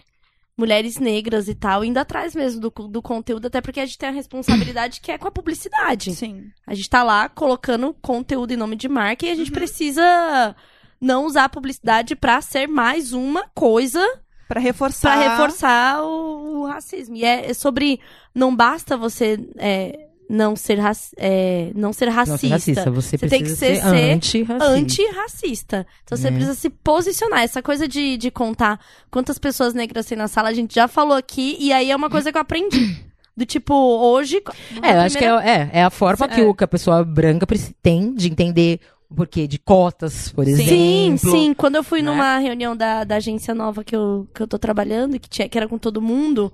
Mulheres 0.60 0.98
negras 0.98 1.48
e 1.48 1.56
tal, 1.56 1.86
indo 1.86 1.98
atrás 1.98 2.36
mesmo 2.36 2.60
do, 2.60 2.69
do 2.69 3.02
conteúdo, 3.02 3.45
até 3.45 3.62
porque 3.62 3.80
a 3.80 3.86
gente 3.86 3.98
tem 3.98 4.10
a 4.10 4.12
responsabilidade 4.12 5.00
que 5.00 5.10
é 5.10 5.17
com 5.17 5.28
a 5.28 5.32
publicidade. 5.32 6.13
Sim. 6.13 6.52
A 6.67 6.74
gente 6.74 6.89
tá 6.89 7.02
lá 7.02 7.30
colocando 7.30 7.95
conteúdo 8.02 8.52
em 8.52 8.58
nome 8.58 8.76
de 8.76 8.89
marca 8.89 9.26
e 9.26 9.32
a 9.32 9.36
gente 9.36 9.52
precisa 9.52 10.54
não 11.00 11.26
usar 11.26 11.45
a 11.45 11.50
publicidade 11.50 12.13
pra 12.13 12.41
ser 12.41 12.67
mais 12.67 13.13
uma 13.13 13.48
coisa 13.56 14.06
Pra 14.50 14.60
reforçar. 14.60 15.15
Pra 15.15 15.30
reforçar 15.30 16.02
o, 16.02 16.62
o 16.62 16.65
racismo. 16.65 17.15
E 17.15 17.24
é, 17.24 17.52
é 17.52 17.54
sobre. 17.54 18.02
Não 18.34 18.56
basta 18.56 18.98
você 18.98 19.39
é, 19.58 20.09
não 20.30 20.56
ser, 20.56 20.78
é, 21.18 21.72
não 21.74 21.92
ser 21.92 22.08
racista. 22.08 22.32
Não 22.32 22.38
ser 22.38 22.48
racista, 22.50 22.92
você, 22.92 23.18
Você 23.18 23.28
tem 23.28 23.42
que 23.44 23.50
ser- 23.50 23.78
ser, 23.78 24.12
antirracista. 24.13 24.65
antirracista. 24.72 25.88
Então 26.04 26.18
você 26.18 26.28
É. 26.28 26.32
precisa 26.32 26.54
se 26.54 26.70
posicionar. 26.70 27.42
Essa 27.42 27.62
coisa 27.63 27.88
de, 27.88 28.15
de 28.18 28.30
contar 28.30 28.80
quantas 29.10 29.39
pessoas 29.39 29.74
negras 29.74 30.06
tem 30.06 30.18
na 30.18 30.28
sala, 30.28 30.50
a 30.50 30.54
gente 30.54 30.76
já 30.76 30.88
falou 30.88 31.18
aqui, 31.18 31.58
e 31.60 31.74
aí 31.74 31.89
é 31.92 31.96
uma 31.96 32.10
coisa 32.12 32.32
que 32.32 32.38
eu 32.38 32.42
aprendi. 32.42 32.98
Do 33.36 33.46
tipo, 33.46 33.74
hoje. 33.74 34.44
É, 34.84 34.92
acho 35.00 35.18
que 35.18 35.24
é, 35.24 35.30
é, 35.30 35.70
é 35.74 35.84
a 35.84 35.89
forma 35.89 36.28
que, 36.28 36.42
É. 36.42 36.44
o, 36.44 36.54
que 36.54 36.63
a 36.63 36.68
pessoa 36.68 37.04
branca 37.06 37.48
tem 37.82 38.13
de 38.13 38.28
entender 38.30 38.82
o 39.10 39.15
porquê 39.15 39.48
de 39.48 39.58
cotas, 39.58 40.30
por 40.32 40.46
exemplo. 40.48 40.70
Sim, 40.70 41.15
sim. 41.18 41.54
Quando 41.54 41.76
eu 41.78 41.84
fui 41.84 42.02
né? 42.02 42.12
numa 42.12 42.38
reunião 42.38 42.76
da, 42.76 43.04
da 43.06 43.15
agência 43.15 43.56
nova 43.56 43.82
que 43.84 43.96
eu, 43.96 44.28
que 44.36 44.44
eu 44.44 44.48
tô 44.48 44.60
trabalhando, 44.60 45.18
que, 45.18 45.30
tinha, 45.30 45.48
que 45.48 45.58
era 45.58 45.68
com 45.70 45.78
todo 45.78 46.02
mundo, 46.02 46.52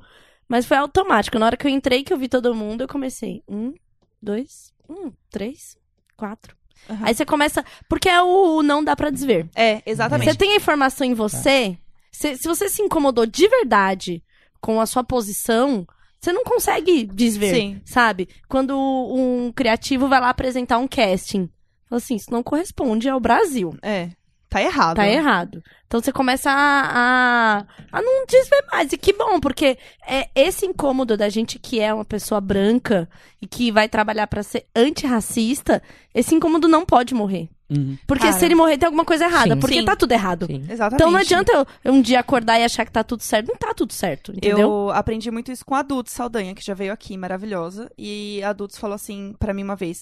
mas 0.47 0.65
foi 0.65 0.77
automático. 0.77 1.39
Na 1.39 1.47
hora 1.47 1.57
que 1.57 1.65
eu 1.65 1.71
entrei, 1.71 2.03
que 2.03 2.13
eu 2.13 2.17
vi 2.17 2.27
todo 2.27 2.55
mundo, 2.55 2.81
eu 2.81 2.87
comecei. 2.87 3.43
Um, 3.47 3.73
dois, 4.21 4.73
um, 4.89 5.11
três, 5.29 5.77
quatro. 6.15 6.55
Aham. 6.89 7.05
Aí 7.05 7.15
você 7.15 7.25
começa. 7.25 7.63
Porque 7.89 8.09
é 8.09 8.21
o, 8.21 8.57
o 8.57 8.63
não 8.63 8.83
dá 8.83 8.95
pra 8.95 9.09
desver. 9.09 9.49
É, 9.55 9.81
exatamente. 9.85 10.31
Você 10.31 10.37
tem 10.37 10.53
a 10.53 10.57
informação 10.57 11.05
em 11.05 11.13
você. 11.13 11.77
Se, 12.11 12.37
se 12.37 12.47
você 12.47 12.69
se 12.69 12.81
incomodou 12.81 13.25
de 13.25 13.47
verdade 13.47 14.23
com 14.61 14.79
a 14.79 14.85
sua 14.85 15.03
posição, 15.03 15.85
você 16.19 16.31
não 16.31 16.43
consegue 16.43 17.05
desver, 17.05 17.53
Sim. 17.53 17.81
sabe? 17.85 18.27
Quando 18.47 18.75
um 18.75 19.51
criativo 19.51 20.07
vai 20.07 20.19
lá 20.19 20.29
apresentar 20.29 20.77
um 20.77 20.87
casting, 20.87 21.49
fala 21.87 21.97
assim, 21.97 22.15
isso 22.15 22.31
não 22.31 22.41
corresponde 22.41 23.09
ao 23.09 23.19
Brasil. 23.19 23.75
É. 23.81 24.09
Tá 24.55 24.61
errado. 24.61 24.95
Tá 24.95 25.05
errado. 25.05 25.61
Então 25.85 25.99
você 25.99 26.13
começa 26.13 26.49
a, 26.49 27.59
a, 27.59 27.65
a 27.91 28.01
não 28.01 28.25
desver 28.25 28.63
mais. 28.71 28.93
E 28.93 28.97
que 28.97 29.11
bom, 29.11 29.37
porque 29.37 29.77
é 30.07 30.29
esse 30.33 30.65
incômodo 30.65 31.17
da 31.17 31.27
gente 31.27 31.59
que 31.59 31.81
é 31.81 31.93
uma 31.93 32.05
pessoa 32.05 32.39
branca 32.39 33.09
e 33.41 33.47
que 33.47 33.69
vai 33.69 33.89
trabalhar 33.89 34.27
pra 34.27 34.43
ser 34.43 34.65
antirracista, 34.73 35.83
esse 36.13 36.33
incômodo 36.33 36.69
não 36.69 36.85
pode 36.85 37.13
morrer. 37.13 37.49
Uhum. 37.69 37.97
Porque 38.07 38.27
Cara. 38.27 38.37
se 38.37 38.45
ele 38.45 38.55
morrer, 38.55 38.77
tem 38.77 38.85
alguma 38.85 39.03
coisa 39.03 39.25
errada. 39.25 39.55
Sim. 39.55 39.59
porque 39.59 39.79
Sim. 39.79 39.85
tá 39.85 39.95
tudo 39.95 40.13
errado. 40.13 40.45
Sim. 40.45 40.63
Exatamente. 40.69 41.01
Então 41.01 41.11
não 41.11 41.19
adianta 41.19 41.51
eu, 41.51 41.67
eu 41.83 41.93
um 41.93 42.01
dia 42.01 42.21
acordar 42.21 42.57
e 42.57 42.63
achar 42.63 42.85
que 42.85 42.91
tá 42.93 43.03
tudo 43.03 43.23
certo. 43.23 43.49
Não 43.49 43.57
tá 43.57 43.73
tudo 43.73 43.91
certo, 43.91 44.31
entendeu? 44.31 44.59
Eu 44.59 44.91
aprendi 44.91 45.29
muito 45.31 45.51
isso 45.51 45.65
com 45.65 45.75
a 45.75 45.81
Dudes 45.81 46.13
Saldanha, 46.13 46.55
que 46.55 46.65
já 46.65 46.73
veio 46.73 46.93
aqui, 46.93 47.17
maravilhosa. 47.17 47.91
E 47.97 48.41
a 48.41 48.53
Dudes 48.53 48.77
falou 48.77 48.95
assim 48.95 49.35
pra 49.37 49.53
mim 49.53 49.63
uma 49.63 49.75
vez: 49.75 50.01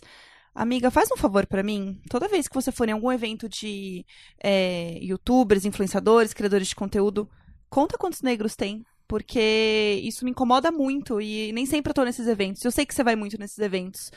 Amiga, 0.56 0.92
faz 0.92 1.10
um 1.12 1.18
favor 1.18 1.48
pra 1.48 1.64
mim. 1.64 2.00
Toda 2.10 2.28
vez 2.28 2.48
que 2.48 2.54
você 2.54 2.72
for 2.72 2.88
em 2.88 2.92
algum 2.92 3.12
evento 3.12 3.50
de 3.50 4.06
é, 4.44 5.00
youtubers, 5.02 5.66
influenciadores, 5.66 6.34
criadores 6.34 6.68
de 6.68 6.76
conteúdo, 6.76 7.28
conta 7.70 7.98
quantos 7.98 8.22
negros 8.22 8.56
tem. 8.56 8.84
Porque 9.08 10.00
isso 10.04 10.24
me 10.24 10.32
incomoda 10.32 10.72
muito 10.72 11.20
e 11.20 11.52
nem 11.54 11.66
sempre 11.66 11.90
eu 11.90 11.94
tô 11.94 12.04
nesses 12.04 12.28
eventos. 12.28 12.64
Eu 12.64 12.72
sei 12.72 12.86
que 12.86 12.94
você 12.94 13.04
vai 13.04 13.16
muito 13.16 13.38
nesses 13.38 13.58
eventos. 13.60 14.12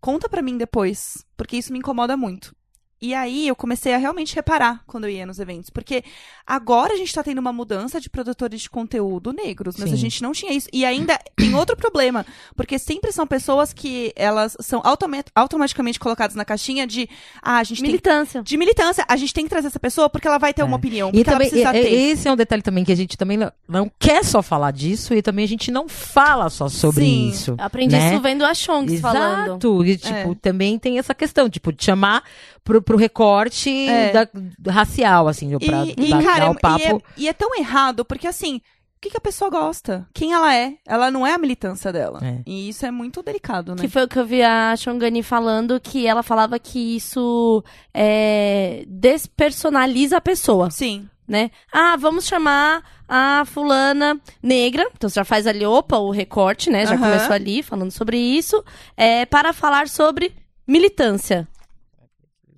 Conta 0.00 0.28
pra 0.28 0.42
mim 0.42 0.58
depois, 0.58 1.24
porque 1.36 1.56
isso 1.56 1.72
me 1.72 1.78
incomoda 1.78 2.16
muito. 2.16 2.54
E 3.00 3.12
aí 3.12 3.46
eu 3.46 3.54
comecei 3.54 3.92
a 3.92 3.98
realmente 3.98 4.34
reparar 4.34 4.80
quando 4.86 5.04
eu 5.04 5.10
ia 5.10 5.26
nos 5.26 5.38
eventos. 5.38 5.68
Porque 5.68 6.02
agora 6.46 6.94
a 6.94 6.96
gente 6.96 7.12
tá 7.12 7.22
tendo 7.22 7.38
uma 7.38 7.52
mudança 7.52 8.00
de 8.00 8.08
produtores 8.08 8.62
de 8.62 8.70
conteúdo 8.70 9.32
negros, 9.32 9.76
mas 9.76 9.90
Sim. 9.90 9.94
a 9.94 9.98
gente 9.98 10.22
não 10.22 10.32
tinha 10.32 10.52
isso. 10.52 10.68
E 10.72 10.84
ainda 10.84 11.18
tem 11.36 11.54
outro 11.54 11.76
problema, 11.76 12.24
porque 12.56 12.78
sempre 12.78 13.12
são 13.12 13.26
pessoas 13.26 13.72
que 13.72 14.12
elas 14.16 14.56
são 14.60 14.80
automa- 14.82 15.22
automaticamente 15.34 16.00
colocadas 16.00 16.34
na 16.34 16.44
caixinha 16.44 16.86
de 16.86 17.08
ah, 17.42 17.58
a 17.58 17.64
gente 17.64 17.82
tem 17.82 17.86
Militância. 17.90 18.42
de 18.42 18.56
militância, 18.56 19.04
a 19.06 19.16
gente 19.16 19.34
tem 19.34 19.44
que 19.44 19.50
trazer 19.50 19.66
essa 19.68 19.78
pessoa 19.80 20.08
porque 20.08 20.26
ela 20.26 20.38
vai 20.38 20.54
ter 20.54 20.62
É. 20.62 20.64
uma 20.64 20.76
opinião, 20.76 21.10
E 21.12 21.22
também, 21.22 21.50
precisa 21.50 21.76
e- 21.76 21.82
ter. 21.82 21.92
e- 21.92 22.10
esse 22.12 22.26
é 22.28 22.32
um 22.32 22.36
detalhe 22.36 22.62
também 22.62 22.82
que 22.84 22.92
a 22.92 22.96
gente 22.96 23.16
também 23.18 23.38
não, 23.68 23.90
quer 23.98 24.24
só 24.24 24.40
falar 24.42 24.70
disso 24.70 25.12
e 25.14 25.20
também 25.20 25.44
a 25.44 25.48
gente 25.48 25.70
não 25.70 25.86
fala 25.88 26.48
só 26.48 26.68
sobre 26.68 27.04
Sim. 27.04 27.28
isso. 27.28 27.50
Eu 27.58 27.64
aprendi 27.64 27.94
né? 27.94 28.12
isso 28.14 28.22
vendo 28.22 28.44
a 28.44 28.54
Shonks 28.54 29.00
falando. 29.00 29.48
Exato. 29.50 29.84
E, 29.84 29.96
tipo, 29.98 30.32
É. 30.32 30.34
também 30.40 30.78
tem 30.78 30.98
essa 30.98 31.14
questão, 31.14 31.50
tipo, 31.50 31.72
de 31.72 31.84
chamar 31.84 32.22
pro, 32.64 32.82
pro 32.86 32.96
recorte 32.96 33.68
É. 33.88 34.12
da- 34.12 34.72
racial, 34.72 35.28
assim, 35.28 35.50
pra 35.58 35.84
E, 35.84 35.94
dar, 35.94 36.20
e, 36.20 36.24
cara, 36.24 36.44
dar 36.46 36.50
o 36.50 36.54
e 36.54 36.58
papo. 36.60 36.82
é, 36.82 36.98
e 37.18 37.28
é 37.28 37.32
tão 37.34 37.54
errado, 37.58 38.04
porque 38.04 38.26
assim, 38.26 38.56
o 38.56 38.60
que, 39.00 39.10
que 39.10 39.16
a 39.16 39.20
pessoa 39.20 39.50
gosta? 39.50 40.06
Quem 40.14 40.32
ela 40.32 40.54
é? 40.54 40.74
Ela 40.86 41.10
não 41.10 41.26
é 41.26 41.34
a 41.34 41.38
militância 41.38 41.92
dela. 41.92 42.20
É. 42.22 42.40
E 42.46 42.68
isso 42.68 42.86
é 42.86 42.90
muito 42.90 43.22
delicado, 43.22 43.74
né? 43.74 43.80
Que 43.82 43.88
foi 43.88 44.04
o 44.04 44.08
que 44.08 44.18
eu 44.18 44.24
vi 44.24 44.42
a 44.42 44.74
Shongani 44.76 45.22
falando, 45.22 45.78
que 45.80 46.06
ela 46.06 46.22
falava 46.22 46.58
que 46.58 46.96
isso 46.96 47.62
é, 47.92 48.84
despersonaliza 48.88 50.16
a 50.16 50.20
pessoa, 50.20 50.70
Sim. 50.70 51.08
né? 51.28 51.50
Ah, 51.72 51.96
vamos 51.96 52.24
chamar 52.26 52.82
a 53.08 53.44
fulana 53.46 54.18
negra, 54.42 54.88
então 54.96 55.10
você 55.10 55.20
já 55.20 55.24
faz 55.24 55.46
ali, 55.46 55.64
opa, 55.66 55.98
o 55.98 56.10
recorte, 56.10 56.70
né? 56.70 56.86
Já 56.86 56.94
Aham. 56.94 57.00
começou 57.10 57.34
ali 57.34 57.62
falando 57.62 57.90
sobre 57.90 58.16
isso, 58.16 58.64
é, 58.96 59.26
para 59.26 59.52
falar 59.52 59.88
sobre 59.88 60.32
militância. 60.66 61.46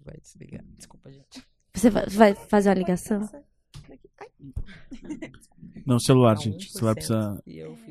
Vai 0.08 0.18
desligar. 0.22 0.64
Desculpa, 0.74 1.12
gente. 1.12 1.44
Você 1.74 1.90
vai, 1.90 2.06
vai 2.06 2.34
fazer 2.34 2.70
uma 2.70 2.74
ligação? 2.76 3.28
Não, 5.84 5.98
celular, 5.98 6.34
gente. 6.38 6.66
O 6.66 6.70
celular 6.70 6.94
precisa. 6.94 7.42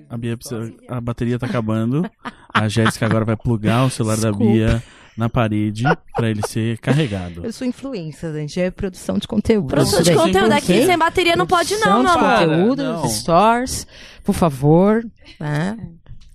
A 0.09 0.17
Bia 0.17 0.35
precisa. 0.35 0.73
A 0.87 0.99
bateria 0.99 1.37
tá 1.37 1.45
acabando. 1.45 2.09
A 2.51 2.67
Jéssica 2.67 3.05
agora 3.05 3.23
vai 3.23 3.37
plugar 3.37 3.85
o 3.85 3.91
celular 3.91 4.17
da 4.17 4.31
Desculpa. 4.31 4.51
Bia 4.51 4.83
na 5.15 5.29
parede 5.29 5.83
pra 6.15 6.29
ele 6.29 6.41
ser 6.47 6.79
carregado. 6.79 7.45
Eu 7.45 7.53
sou 7.53 7.67
influencer, 7.67 8.33
gente. 8.33 8.59
É 8.59 8.71
produção 8.71 9.19
de 9.19 9.27
conteúdo. 9.27 9.67
Produção 9.67 10.01
de 10.01 10.11
é 10.11 10.15
conteúdo 10.15 10.51
aqui 10.51 10.73
100%. 10.73 10.85
sem 10.85 10.97
bateria 10.97 11.35
não 11.35 11.45
pode 11.45 11.75
não, 11.77 12.03
meu 12.03 12.11
de 12.11 12.17
amor. 12.17 12.19
Para, 12.19 12.47
conteúdo, 12.47 12.83
não. 12.83 13.07
stores, 13.09 13.87
por 14.23 14.33
favor. 14.33 15.05
Né? 15.39 15.77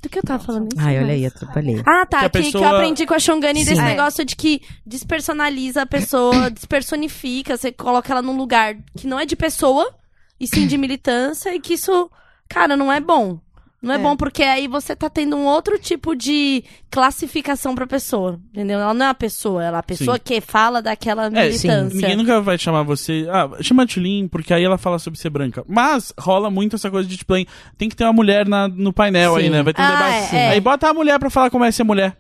Do 0.03 0.09
que 0.09 0.19
eu 0.19 0.23
tava 0.23 0.43
falando 0.43 0.69
isso? 0.73 0.85
Ai, 0.85 0.99
olha 0.99 1.13
aí, 1.15 1.25
atrapalhei. 1.25 1.81
Ah, 1.87 2.05
tá. 2.05 2.19
Que 2.21 2.25
a 2.27 2.31
Que, 2.31 2.39
pessoa- 2.43 2.63
que 2.65 2.69
eu 2.69 2.77
aprendi 2.77 3.07
com 3.07 3.15
a 3.15 3.19
Shongani 3.21 3.65
desse 3.65 3.77
Sim. 3.77 3.83
negócio 3.83 4.25
de 4.25 4.35
que 4.35 4.61
despersonaliza 4.85 5.83
a 5.83 5.87
pessoa, 5.87 6.51
despersonifica, 6.51 7.57
você 7.57 7.71
coloca 7.71 8.13
ela 8.13 8.21
num 8.23 8.37
lugar 8.37 8.75
que 8.97 9.07
não 9.07 9.19
é 9.21 9.25
de 9.25 9.37
pessoa, 9.37 9.95
e 10.41 10.47
sim 10.49 10.67
de 10.67 10.77
militância, 10.77 11.55
e 11.55 11.61
que 11.61 11.75
isso, 11.75 12.11
cara, 12.49 12.77
não 12.77 12.93
é 12.93 13.01
bom. 13.01 13.39
Não 13.83 13.93
é, 13.95 13.97
É. 13.97 13.99
bom 13.99 14.17
porque 14.17 14.45
aí 14.45 14.69
você 14.69 14.95
tá 14.95 15.11
tendo 15.11 15.35
um 15.37 15.45
outro 15.45 15.77
tipo 15.77 16.15
de 16.15 16.63
classificação 16.89 17.75
pra 17.75 17.87
pessoa, 17.87 18.39
entendeu? 18.53 18.79
Ela 18.79 18.95
não 18.95 19.07
é 19.07 19.09
a 19.09 19.15
pessoa, 19.15 19.63
ela 19.65 19.79
é 19.79 19.81
a 19.81 19.83
pessoa 19.83 20.17
Sim. 20.17 20.23
que 20.25 20.41
fala 20.41 20.81
daquela 20.81 21.27
É, 21.27 21.31
militância. 21.31 21.89
Ninguém 21.93 22.17
nunca 22.17 22.41
vai 22.41 22.57
chamar 22.57 22.85
você. 22.85 23.27
Ah, 23.29 23.51
chama 23.61 23.83
a 23.83 23.87
Tulin, 23.87 24.29
porque 24.29 24.55
aí 24.55 24.63
ela 24.63 24.79
fala 24.79 24.99
sobre 25.01 25.19
ser 25.19 25.31
branca. 25.31 25.65
Mas 25.69 26.13
rola 26.19 26.49
muito 26.49 26.77
essa 26.77 26.91
coisa 26.91 27.09
de, 27.09 27.17
tipo, 27.17 27.35
tem 27.77 27.89
que 27.89 27.97
ter 27.97 28.05
uma 28.05 28.13
mulher 28.13 28.47
na- 28.47 28.69
no 28.69 28.93
painel 28.93 29.35
aí, 29.35 29.45
Sim. 29.45 29.51
né? 29.51 29.63
Vai 29.65 29.75
ter 29.75 29.83
um 29.83 29.85
Ah, 29.85 29.91
debate. 29.91 30.37
é, 30.37 30.39
é. 30.39 30.49
Aí 30.51 30.61
bota 30.61 30.89
a 30.89 30.95
mulher 30.95 31.19
pra 31.19 31.29
falar 31.29 31.51
como 31.51 31.65
é 31.65 31.71
ser 31.73 31.83
mulher. 31.83 32.17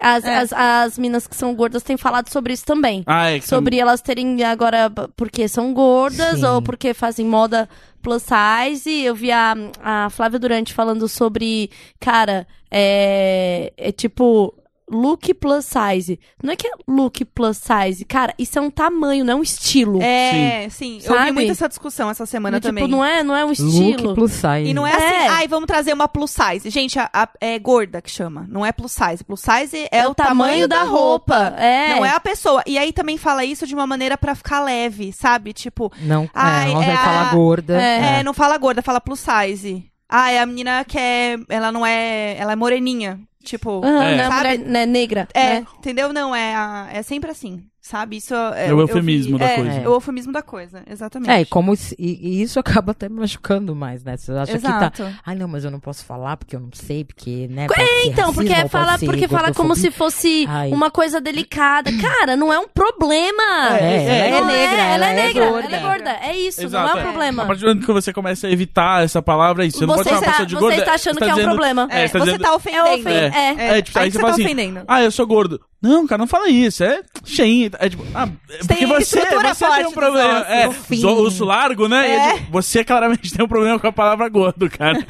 As, 0.00 0.24
É. 0.24 0.36
as, 0.36 0.52
as 0.52 0.98
minas 0.98 1.26
que 1.26 1.34
são 1.34 1.54
gordas 1.54 1.82
têm 1.82 1.96
falado 1.96 2.28
sobre 2.30 2.52
isso 2.52 2.64
também. 2.64 3.02
Ah, 3.06 3.30
é 3.30 3.40
que 3.40 3.46
sobre 3.48 3.78
elas 3.78 4.00
terem 4.00 4.42
agora 4.44 4.90
porque 5.16 5.48
são 5.48 5.72
gordas 5.74 6.38
Sim. 6.40 6.46
ou 6.46 6.62
porque 6.62 6.94
fazem 6.94 7.26
moda 7.26 7.68
plus 8.00 8.22
size. 8.22 8.90
Eu 9.04 9.14
vi 9.14 9.32
a, 9.32 9.54
a 9.82 10.08
Flávia 10.10 10.38
Durante 10.38 10.72
falando 10.72 11.08
sobre, 11.08 11.70
cara, 11.98 12.46
é, 12.70 13.72
é 13.76 13.90
tipo 13.92 14.54
look 14.90 15.32
plus 15.34 15.64
size. 15.66 16.18
Não 16.42 16.52
é 16.52 16.56
que 16.56 16.66
é 16.66 16.70
look 16.86 17.24
plus 17.24 17.58
size, 17.58 18.04
cara, 18.04 18.34
isso 18.38 18.58
é 18.58 18.62
um 18.62 18.70
tamanho, 18.70 19.24
não 19.24 19.32
é 19.34 19.36
um 19.36 19.42
estilo. 19.42 20.00
É, 20.02 20.68
sim. 20.70 20.96
Eu 20.96 21.14
Sabe? 21.14 21.24
vi 21.26 21.32
muito 21.32 21.50
essa 21.52 21.68
discussão 21.68 22.10
essa 22.10 22.26
semana 22.26 22.58
tipo, 22.60 22.68
também. 22.68 22.88
não 22.88 23.04
é, 23.04 23.22
não 23.22 23.34
é 23.36 23.44
um 23.44 23.48
Look 23.48 23.60
estilo. 23.62 24.14
plus 24.14 24.32
size. 24.32 24.64
E 24.68 24.74
não 24.74 24.86
é, 24.86 24.90
É. 24.92 24.94
assim, 24.96 25.28
ai, 25.28 25.48
vamos 25.48 25.66
trazer 25.66 25.92
uma 25.92 26.08
plus 26.08 26.30
size. 26.30 26.68
Gente, 26.70 26.98
a, 26.98 27.08
a- 27.12 27.28
é 27.40 27.58
gorda 27.58 28.00
que 28.00 28.10
chama, 28.10 28.46
não 28.48 28.64
é 28.64 28.72
plus 28.72 28.92
size. 28.92 29.22
Plus 29.24 29.40
size 29.40 29.88
é, 29.90 30.06
o 30.06 30.14
tamanho, 30.14 30.66
da 30.68 30.82
roupa. 30.84 31.54
É. 31.58 31.94
Não 31.94 32.04
é 32.04 32.10
a 32.10 32.20
pessoa. 32.20 32.62
E 32.66 32.78
aí 32.78 32.92
também 32.92 33.18
fala 33.18 33.44
isso 33.44 33.66
de 33.66 33.74
uma 33.74 33.86
maneira 33.86 34.16
pra 34.16 34.34
ficar 34.34 34.60
leve, 34.62 35.12
sabe? 35.12 35.52
Tipo, 35.52 35.92
Não, 36.00 36.28
Ai, 36.34 36.70
é, 36.70 36.74
não 36.74 36.82
é 36.82 36.86
vai 36.86 36.94
a- 36.94 37.04
falar 37.04 37.34
gorda. 37.34 37.80
É. 37.82 38.20
é, 38.20 38.22
não 38.22 38.32
fala 38.34 38.56
gorda, 38.58 38.82
fala 38.82 39.00
plus 39.00 39.20
size. 39.20 39.84
Ah, 40.08 40.30
é 40.30 40.40
a 40.40 40.46
menina 40.46 40.84
que 40.86 40.98
é. 40.98 41.36
Ela 41.50 41.70
não 41.70 41.84
é. 41.84 42.34
Ela 42.38 42.52
é 42.52 42.56
moreninha. 42.56 43.20
Tipo. 43.48 43.80
Aham, 43.84 44.02
É. 44.04 44.16
não 44.16 44.24
é 44.24 44.36
mulher 44.36 44.58
né, 44.58 44.86
negra. 44.86 45.28
É, 45.32 45.60
né? 45.60 45.66
entendeu? 45.78 46.12
Não, 46.12 46.34
é, 46.34 46.54
a- 46.54 46.88
é 46.92 47.02
sempre 47.02 47.30
assim, 47.30 47.64
sabe? 47.80 48.16
Isso 48.16 48.34
é, 48.34 48.66
É 48.66 48.66
o 48.66 48.70
eu- 48.70 48.70
eu 48.72 48.80
eufemismo 48.80 49.32
vi- 49.34 49.44
da 49.44 49.50
é, 49.50 49.54
coisa. 49.56 49.70
É 49.72 49.88
o 49.88 49.92
eufemismo 49.94 50.32
da 50.32 50.42
coisa, 50.42 50.82
exatamente. 50.90 51.30
É, 51.30 51.40
e 51.42 51.46
como 51.46 51.72
isso- 51.72 51.94
e, 51.98 52.18
e 52.38 52.42
isso 52.42 52.58
acaba 52.82 52.92
até 52.92 53.08
machucando 53.08 53.74
mais, 53.74 54.04
né? 54.04 54.16
Você 54.16 54.32
acha 54.32 54.52
que 54.52 54.58
tá. 54.58 54.68
Exato. 54.94 55.08
Ai, 55.24 55.34
não, 55.34 55.48
mas 55.48 55.64
eu 55.64 55.70
não 55.70 55.80
posso 55.80 56.04
falar 56.04 56.36
porque 56.36 56.54
eu 56.56 56.60
não 56.60 56.70
sei, 56.72 57.04
porque, 57.04 57.48
né? 57.48 57.66
ser 57.68 57.82
Então, 58.06 58.26
racismo, 58.26 58.34
porque 58.34 58.54
pode 58.54 58.68
fala, 58.68 58.98
porque 58.98 59.28
fala 59.28 59.54
como 59.54 59.74
se 59.74 59.90
fosse 59.90 60.44
Ai. 60.48 60.70
uma 60.70 60.90
coisa 60.90 61.20
delicada. 61.20 61.90
Cara, 61.98 62.36
não 62.36 62.52
é 62.52 62.58
um 62.58 62.68
problema. 62.68 63.78
É, 63.78 64.28
ela 64.28 64.36
é 64.38 64.44
negra, 64.44 64.82
ela, 64.82 64.82
é 64.82 64.94
ela 64.94 65.06
é 65.06 65.14
negra, 65.26 65.46
gorda. 65.50 65.66
ela 65.68 65.76
é 65.76 65.80
gorda. 65.80 66.10
É 66.22 66.36
isso, 66.36 66.62
Exato, 66.64 66.86
não 66.86 66.92
é 66.92 66.96
um 66.96 66.98
é. 66.98 67.02
problema. 67.10 67.42
A 67.42 67.46
partir 67.46 67.60
do 67.62 67.66
momento 67.68 67.86
que 67.86 67.92
você 67.92 68.12
começa 68.12 68.46
a 68.46 68.50
evitar 68.50 69.02
essa 69.04 69.22
palavra, 69.22 69.64
é 69.64 69.68
isso. 69.68 69.78
Você, 69.78 69.86
não 69.86 69.94
Você 69.96 70.04
pode 70.04 70.08
chamar 70.08 70.20
está- 70.20 70.30
pessoa 70.32 70.46
de 70.46 70.54
você 70.54 70.60
gorda. 70.60 70.76
está 70.78 70.94
achando 70.94 71.14
você 71.14 71.20
tá 71.20 71.26
que 71.34 71.40
é 71.40 71.42
um 71.44 71.48
problema. 71.48 71.88
É, 71.90 72.02
É, 72.02 72.06
você 72.08 72.12
tá 72.12 72.18
você 72.18 72.24
dizendo- 72.32 72.42
tá 72.42 72.54
ofendendo. 72.54 72.86
É 72.86 72.94
ofen- 72.94 73.12
É. 73.12 73.26
é. 73.26 73.78
É, 73.78 73.82
tipo, 73.82 73.98
aí, 73.98 74.10
você 74.10 74.12
você 74.12 74.20
fala 74.20 74.28
tá 74.32 74.34
assim, 74.34 74.44
ofendendo. 74.44 74.80
ah, 74.88 75.02
eu 75.02 75.10
sou 75.10 75.26
gordo. 75.26 75.60
Não, 75.80 76.06
cara, 76.08 76.18
não 76.18 76.26
fala 76.26 76.48
isso, 76.48 76.82
é 76.82 77.00
cheinho. 77.24 77.70
É 77.78 77.88
tipo, 77.88 78.04
ah, 78.12 78.28
é 78.50 78.58
porque 78.66 78.84
você, 78.86 79.20
você 79.24 79.66
tem 79.76 79.86
um 79.86 79.92
problema. 79.92 80.40
É, 80.48 80.66
osso 80.66 81.44
largo, 81.44 81.86
né? 81.88 82.08
É 82.08 82.14
É. 82.16 82.32
tipo, 82.34 82.50
você 82.50 82.82
claramente 82.82 83.30
tem 83.34 83.44
um 83.44 83.48
problema 83.48 83.78
com 83.78 83.86
a 83.86 83.92
palavra 83.92 84.28
gordo, 84.28 84.68
cara. 84.68 84.98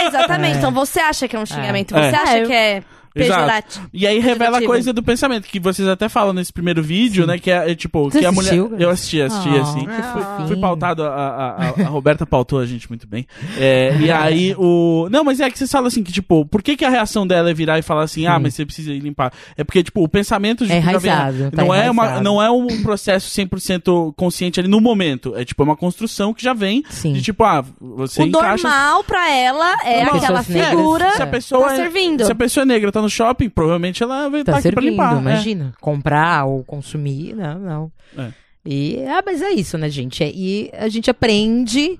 É, 0.00 0.06
exatamente. 0.06 0.56
Então 0.58 0.72
você 0.72 1.00
acha 1.00 1.28
que 1.28 1.36
é 1.36 1.38
um 1.38 1.44
xingamento. 1.44 1.94
É. 1.96 2.10
Você 2.10 2.16
acha 2.16 2.38
É, 2.38 2.46
que 2.46 2.52
é. 2.52 2.82
Exato. 3.14 3.80
E 3.92 4.06
aí 4.06 4.18
revela 4.18 4.58
a 4.58 4.62
coisa 4.64 4.92
do 4.92 5.02
pensamento, 5.02 5.46
que 5.48 5.58
vocês 5.58 5.86
até 5.88 6.08
falam 6.08 6.32
nesse 6.32 6.52
primeiro 6.52 6.82
vídeo, 6.82 7.26
né? 7.26 7.38
Que 7.38 7.50
é, 7.50 7.70
é, 7.70 7.74
tipo, 7.74 8.04
Você 8.10 8.20
que 8.20 8.26
a 8.26 8.32
mulher. 8.32 8.54
Eu 8.78 8.90
assisti, 8.90 9.20
assisti, 9.20 9.48
Ah, 9.48 9.62
assim. 9.62 9.80
que 9.86 10.02
fofinho. 10.02 10.48
Fui 10.48 10.56
pautado, 10.60 11.02
a, 11.02 11.08
a, 11.08 11.68
a- 11.68 11.88
Roberta 11.88 12.24
pautou 12.24 12.58
a 12.60 12.66
gente 12.66 12.88
muito 12.88 13.06
bem. 13.08 13.26
É, 13.58 13.96
e 14.00 14.10
aí 14.12 14.54
o. 14.58 15.08
Não, 15.10 15.24
mas 15.24 15.40
é 15.40 15.50
que 15.50 15.58
vocês 15.58 15.70
falam 15.70 15.88
assim, 15.88 16.02
que 16.02 16.12
tipo, 16.12 16.44
por 16.46 16.62
que, 16.62 16.76
que 16.76 16.84
a 16.84 16.90
reação 16.90 17.26
dela 17.26 17.50
é 17.50 17.54
virar 17.54 17.78
e 17.78 17.82
falar 17.82 18.02
assim, 18.02 18.26
ah, 18.26 18.38
mas 18.38 18.54
você 18.54 18.64
precisa 18.64 18.92
ir 18.92 19.00
limpar? 19.00 19.32
É 19.56 19.64
porque, 19.64 19.82
tipo, 19.82 20.02
o 20.02 20.08
pensamento 20.08 20.64
de 20.64 20.72
É 20.72 20.76
vendo- 20.76 20.88
enraizado, 20.88 21.50
tá 21.50 21.62
não, 21.64 21.74
é 21.74 21.90
uma, 21.90 22.20
não 22.20 22.40
é 22.42 22.50
um 22.50 22.82
processo 22.82 23.28
100% 23.30 24.14
consciente 24.14 24.60
ali 24.60 24.68
no 24.68 24.80
momento. 24.80 25.34
É 25.36 25.44
tipo, 25.44 25.62
é 25.62 25.64
uma 25.64 25.76
construção 25.76 26.32
que 26.32 26.42
já 26.42 26.52
vem 26.54 26.84
Sim. 26.90 27.12
de 27.14 27.22
tipo, 27.22 27.42
ah, 27.44 27.64
você 27.80 28.22
O 28.22 28.26
encaixa. 28.26 28.68
normal 28.68 29.04
pra 29.04 29.30
ela 29.30 29.72
é 29.84 30.02
aquela 30.02 30.42
figura 30.42 31.10
Se 31.12 31.22
a 31.22 31.26
pessoa 31.26 31.66
tá 31.68 31.74
é- 31.74 31.76
servindo. 31.76 32.24
Se 32.24 32.32
a 32.32 32.34
pessoa 32.34 32.62
é 32.62 32.66
negra 32.66 32.92
tá 32.92 32.99
no 33.02 33.08
shopping, 33.10 33.48
provavelmente 33.48 34.02
ela 34.02 34.28
vai 34.28 34.40
estar 34.40 34.52
Tá 34.52 34.58
aqui 34.58 34.72
pra 34.72 34.82
limpar. 34.82 35.16
é. 35.16 35.18
imagina. 35.20 35.72
Comprar 35.80 36.44
ou 36.46 36.62
consumir, 36.64 37.34
não, 37.34 37.58
não. 37.58 37.92
É. 38.16 38.32
E, 38.64 38.98
ah, 39.06 39.22
mas 39.24 39.40
é 39.40 39.50
isso, 39.50 39.78
né, 39.78 39.88
gente? 39.88 40.22
É- 40.22 40.30
E 40.34 40.70
a 40.74 40.88
gente 40.88 41.10
aprende 41.10 41.98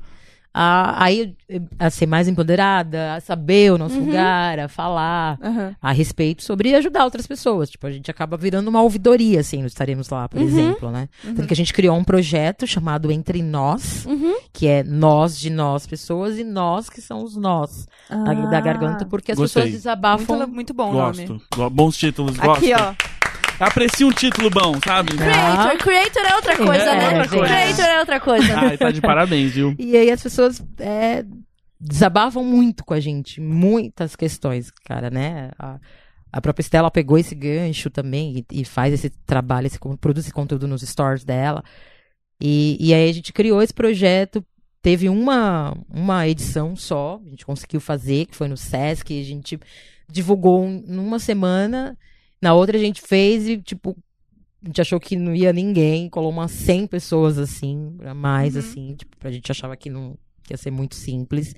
a, 0.53 1.05
aí, 1.05 1.35
a 1.79 1.89
ser 1.91 2.07
mais 2.07 2.27
empoderada, 2.27 3.15
a 3.15 3.21
saber 3.21 3.73
o 3.73 3.79
nosso 3.79 3.95
Uhum. 3.97 4.07
lugar, 4.07 4.59
a 4.59 4.69
falar 4.69 5.39
Aham. 5.43 5.77
a 5.81 5.93
respeito 5.93 6.43
sobre 6.43 6.75
ajudar 6.75 7.05
outras 7.05 7.27
pessoas. 7.27 7.71
Tipo, 7.71 7.87
a 7.87 7.91
gente 7.93 8.11
acaba 8.11 8.37
virando 8.37 8.69
uma 8.69 8.83
ouvidoria, 8.83 9.41
assim, 9.41 9.61
no 9.61 9.67
estaremos 9.67 10.09
lá, 10.09 10.29
por 10.29 10.41
Uhum. 10.41 10.47
exemplo, 10.49 10.91
né? 10.91 11.09
Tanto 11.23 11.47
que 11.47 11.53
a 11.53 11.57
gente 11.57 11.73
criou 11.73 11.97
um 11.97 12.03
projeto 12.05 12.67
chamado 12.67 13.13
Entre 13.13 13.43
Nós, 13.43 14.05
Uhum. 14.07 14.37
que 14.53 14.67
é 14.67 14.83
nós 14.83 15.39
de 15.39 15.51
nós 15.51 15.87
pessoas 15.87 16.39
e 16.39 16.45
nós 16.45 16.91
que 16.91 17.01
são 17.01 17.23
os 17.23 17.37
nós 17.37 17.87
da, 18.09 18.35
da 18.35 18.61
garganta, 18.61 19.05
porque 19.07 19.33
as 19.33 19.39
Gostei. 19.39 19.63
pessoas 19.63 19.75
desabafam. 19.81 20.37
Muito, 20.37 20.53
muito 20.53 20.75
bom 20.75 20.91
o 20.91 20.95
nome. 20.95 21.27
Gosto. 21.27 21.43
Go- 21.57 21.71
Bons 21.71 21.97
títulos, 21.97 22.39
Aqui, 22.41 22.73
gosto. 22.73 23.05
ó. 23.07 23.20
Aprecia 23.61 24.07
um 24.07 24.11
título 24.13 24.49
bom, 24.51 24.79
sabe? 24.85 25.13
Creator, 25.17 25.79
creator 25.79 26.23
é 26.25 26.35
outra 26.35 26.57
coisa, 26.57 26.83
É, 26.83 26.97
né? 26.99 27.07
outra 27.19 27.29
coisa. 27.29 27.45
Creator 27.55 27.85
é 27.85 27.99
outra 28.01 28.21
coisa. 28.21 28.59
Ai, 28.59 28.79
tá 28.79 28.91
de 28.91 29.01
parabéns, 29.01 29.53
viu? 29.53 29.75
E 29.79 29.97
aí 29.97 30.11
as 30.11 30.23
pessoas 30.23 30.63
é, 30.79 31.25
desabafam 31.79 32.43
muito 32.43 32.85
com 32.85 32.95
a 32.95 33.01
gente, 33.01 33.41
muitas 33.41 34.17
questões, 34.17 34.71
cara, 34.85 35.11
né? 35.11 35.51
A, 35.59 35.79
a 36.33 36.41
própria 36.41 36.63
Estela 36.63 36.91
pegou 36.91 37.19
esse 37.19 37.35
gancho 37.35 37.91
também 37.91 38.45
e, 38.51 38.61
e 38.61 38.65
faz 38.65 38.95
esse 38.95 39.11
trabalho, 39.11 39.67
esse, 39.67 39.79
produz 40.01 40.25
esse 40.25 40.33
conteúdo 40.33 40.67
nos 40.67 40.83
stories 40.83 41.25
dela. 41.25 41.63
E, 42.41 42.77
e 42.81 42.95
aí 42.95 43.11
a 43.11 43.13
gente 43.13 43.33
criou 43.33 43.61
esse 43.61 43.75
projeto, 43.75 44.43
teve 44.81 45.09
uma, 45.11 45.77
uma 45.93 46.27
edição 46.27 46.75
só, 46.75 47.21
a 47.27 47.29
gente 47.29 47.45
conseguiu 47.45 47.81
fazer, 47.81 48.25
que 48.27 48.35
foi 48.37 48.49
no 48.49 48.57
Sesc, 48.57 49.21
a 49.21 49.25
gente 49.25 49.59
divulgou 50.11 50.65
um- 50.65 50.83
numa 50.87 51.19
semana, 51.19 51.97
na 52.41 52.55
outra 52.55 52.76
a 52.76 52.80
gente 52.80 53.01
fez 53.01 53.49
e, 53.49 53.59
tipo, 53.59 53.97
a 54.62 54.66
gente 54.66 54.80
achou 54.80 55.01
que 55.01 55.16
não 55.16 55.34
ia 55.34 55.53
ninguém, 55.53 56.09
colou 56.09 56.30
umas 56.30 56.51
100 56.51 56.86
pessoas 56.86 57.38
assim, 57.38 57.97
a 58.05 58.14
mais 58.14 58.57
assim, 58.57 58.95
tipo, 58.95 59.16
a 59.26 59.30
gente 59.30 59.51
achava 59.51 59.76
que 59.76 59.88
não 59.88 60.16
que 60.43 60.53
ia 60.53 60.57
ser 60.57 60.70
muito 60.70 60.95
simples. 60.95 61.55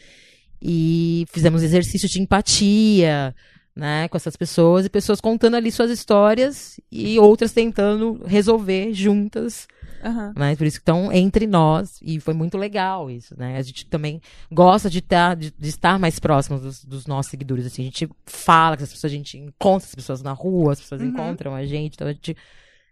E 0.60 1.26
fizemos 1.32 1.62
exercícios 1.62 2.10
de 2.10 2.20
empatia, 2.20 3.34
né, 3.74 4.06
com 4.08 4.16
essas 4.16 4.36
pessoas 4.36 4.84
e 4.84 4.90
pessoas 4.90 5.20
contando 5.20 5.56
ali 5.56 5.72
suas 5.72 5.90
histórias 5.90 6.78
e 6.90 7.18
outras 7.18 7.52
tentando 7.52 8.22
resolver 8.26 8.92
juntas, 8.92 9.66
Aham. 10.02 10.32
né? 10.36 10.56
Por 10.56 10.66
isso 10.66 10.76
que 10.78 10.82
estão 10.82 11.12
entre 11.12 11.46
nós 11.46 11.98
e 12.02 12.18
foi 12.20 12.34
muito 12.34 12.58
legal 12.58 13.10
isso, 13.10 13.34
né? 13.38 13.56
A 13.56 13.62
gente 13.62 13.86
também 13.86 14.20
gosta 14.50 14.90
de, 14.90 15.00
tá, 15.00 15.34
de, 15.34 15.52
de 15.56 15.68
estar 15.68 15.98
mais 15.98 16.18
próximos 16.18 16.60
dos, 16.62 16.84
dos 16.84 17.06
nossos 17.06 17.30
seguidores, 17.30 17.66
assim, 17.66 17.82
a 17.82 17.84
gente 17.86 18.08
fala 18.26 18.76
com 18.76 18.82
as 18.84 18.90
pessoas, 18.92 19.12
a 19.12 19.16
gente 19.16 19.38
encontra 19.38 19.86
as 19.86 19.94
pessoas 19.94 20.22
na 20.22 20.32
rua, 20.32 20.72
as 20.72 20.80
pessoas 20.80 21.00
Uhum. 21.00 21.08
encontram 21.08 21.54
a 21.54 21.64
gente, 21.64 21.94
então 21.94 22.06
a 22.08 22.12
gente 22.12 22.36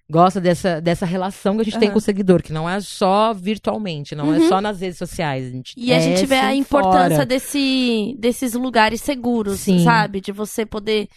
gosta 0.09 0.41
dessa, 0.41 0.81
dessa 0.81 1.07
relação 1.07 1.55
que 1.55 1.61
a 1.61 1.65
gente 1.65 1.79
tem 1.79 1.87
Aham. 1.89 1.93
com 1.93 1.99
o 1.99 2.03
seguidor, 2.03 2.43
que 2.43 2.53
não 2.53 2.69
é 2.69 2.81
só 2.81 3.33
virtualmente, 3.33 4.15
não 4.17 4.35
é 4.35 4.41
só 4.49 4.61
nas 4.61 4.81
redes 4.81 4.99
sociais, 4.99 5.47
a 5.47 5.51
gente 5.51 5.75
E 5.77 5.93
a 5.93 5.97
é, 5.97 6.01
gente 6.01 6.27
vê 6.27 6.35
a 6.35 6.51
sim, 6.51 6.59
importância 6.59 7.11
fora. 7.17 7.27
desse, 7.27 8.17
desses 8.19 8.55
lugares 8.55 9.01
seguros, 9.01 9.61
Sim. 9.61 9.85
sabe? 9.85 10.21
De 10.21 10.33
você 10.33 10.67
poder 10.67 11.09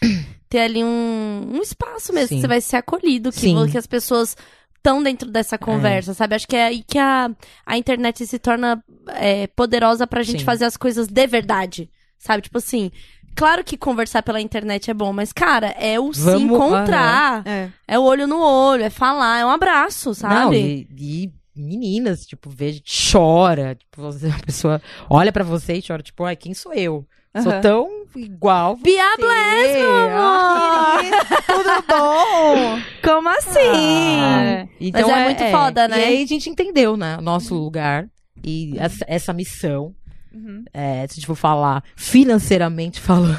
ter 0.48 0.60
ali 0.60 0.84
um, 0.84 1.54
um 1.54 1.62
espaço 1.62 2.14
mesmo, 2.14 2.28
Sim. 2.30 2.36
que 2.36 2.42
você 2.42 2.48
vai 2.48 2.62
ser 2.62 2.76
acolhido, 2.76 3.32
que, 3.32 3.72
que 3.72 3.78
as 3.80 3.88
pessoas 3.88 4.38
estão 4.84 5.02
dentro 5.02 5.32
dessa 5.32 5.58
conversa, 5.58 6.14
sabe? 6.14 6.36
Acho 6.36 6.46
que 6.48 6.58
é 6.58 6.66
aí 6.66 6.84
que 6.86 7.00
a, 7.00 7.32
a 7.66 7.78
internet 7.78 8.28
se 8.28 8.38
torna 8.38 8.84
é, 9.16 9.48
poderosa 9.48 10.06
pra 10.06 10.22
gente 10.24 10.40
Sim. 10.40 10.46
fazer 10.46 10.66
as 10.66 10.76
coisas 10.76 11.08
de 11.08 11.26
verdade, 11.26 11.90
sabe? 12.20 12.44
Tipo 12.44 12.58
assim, 12.58 12.92
claro 13.34 13.64
que 13.64 13.78
conversar 13.78 14.22
pela 14.24 14.42
internet 14.42 14.92
é 14.92 14.94
bom, 14.94 15.14
mas, 15.14 15.32
cara, 15.32 15.68
é 15.80 15.98
o 15.98 16.14
se 16.14 16.20
Vamos- 16.22 16.42
encontrar, 16.44 17.48
É. 17.48 17.70
é 17.88 17.98
o 17.98 18.04
olho 18.04 18.28
no 18.28 18.42
olho, 18.42 18.84
é 18.84 18.90
falar, 18.90 19.40
é 19.40 19.46
um 19.46 19.50
abraço, 19.50 20.14
sabe? 20.14 20.36
Não, 20.36 20.54
e, 20.54 20.86
e 21.00 21.32
meninas, 21.56 22.26
tipo, 22.26 22.50
vê, 22.50 22.82
chora. 23.12 23.76
Tipo, 23.76 24.02
você, 24.02 24.28
a 24.28 24.40
pessoa 24.46 24.82
olha 25.10 25.32
pra 25.32 25.46
você 25.46 25.76
e 25.76 25.82
chora, 25.82 26.04
tipo, 26.04 26.26
ai, 26.26 26.36
quem 26.36 26.54
sou 26.54 26.74
eu? 26.74 27.08
Sou 27.42 27.52
Aham. 27.52 27.62
tão 27.62 28.06
igual. 28.16 28.76
Bia 28.78 29.04
você. 29.16 29.22
Bless, 29.22 29.74
meu 29.80 30.10
Ah, 30.12 31.00
amor! 31.00 31.04
Tudo 31.48 31.88
bom? 31.88 32.80
Como 33.04 33.30
assim? 33.30 34.20
Ah, 34.22 34.68
então 34.80 35.10
Mas 35.10 35.18
é 35.18 35.26
muito 35.26 35.44
foda, 35.52 35.88
né? 35.88 36.00
E 36.00 36.04
aí 36.04 36.24
a 36.24 36.28
gente 36.28 36.50
entendeu, 36.50 36.96
né, 36.96 37.18
o 37.18 37.22
nosso 37.22 37.56
lugar 37.56 38.08
e 38.44 38.78
essa, 38.78 39.04
essa 39.08 39.34
missão. 39.34 39.94
Uhum. 40.34 40.64
é, 40.74 41.06
se 41.08 41.14
a 41.14 41.16
gente 41.16 41.28
for 41.28 41.36
falar 41.36 41.84
financeiramente 41.96 43.00
falando, 43.00 43.38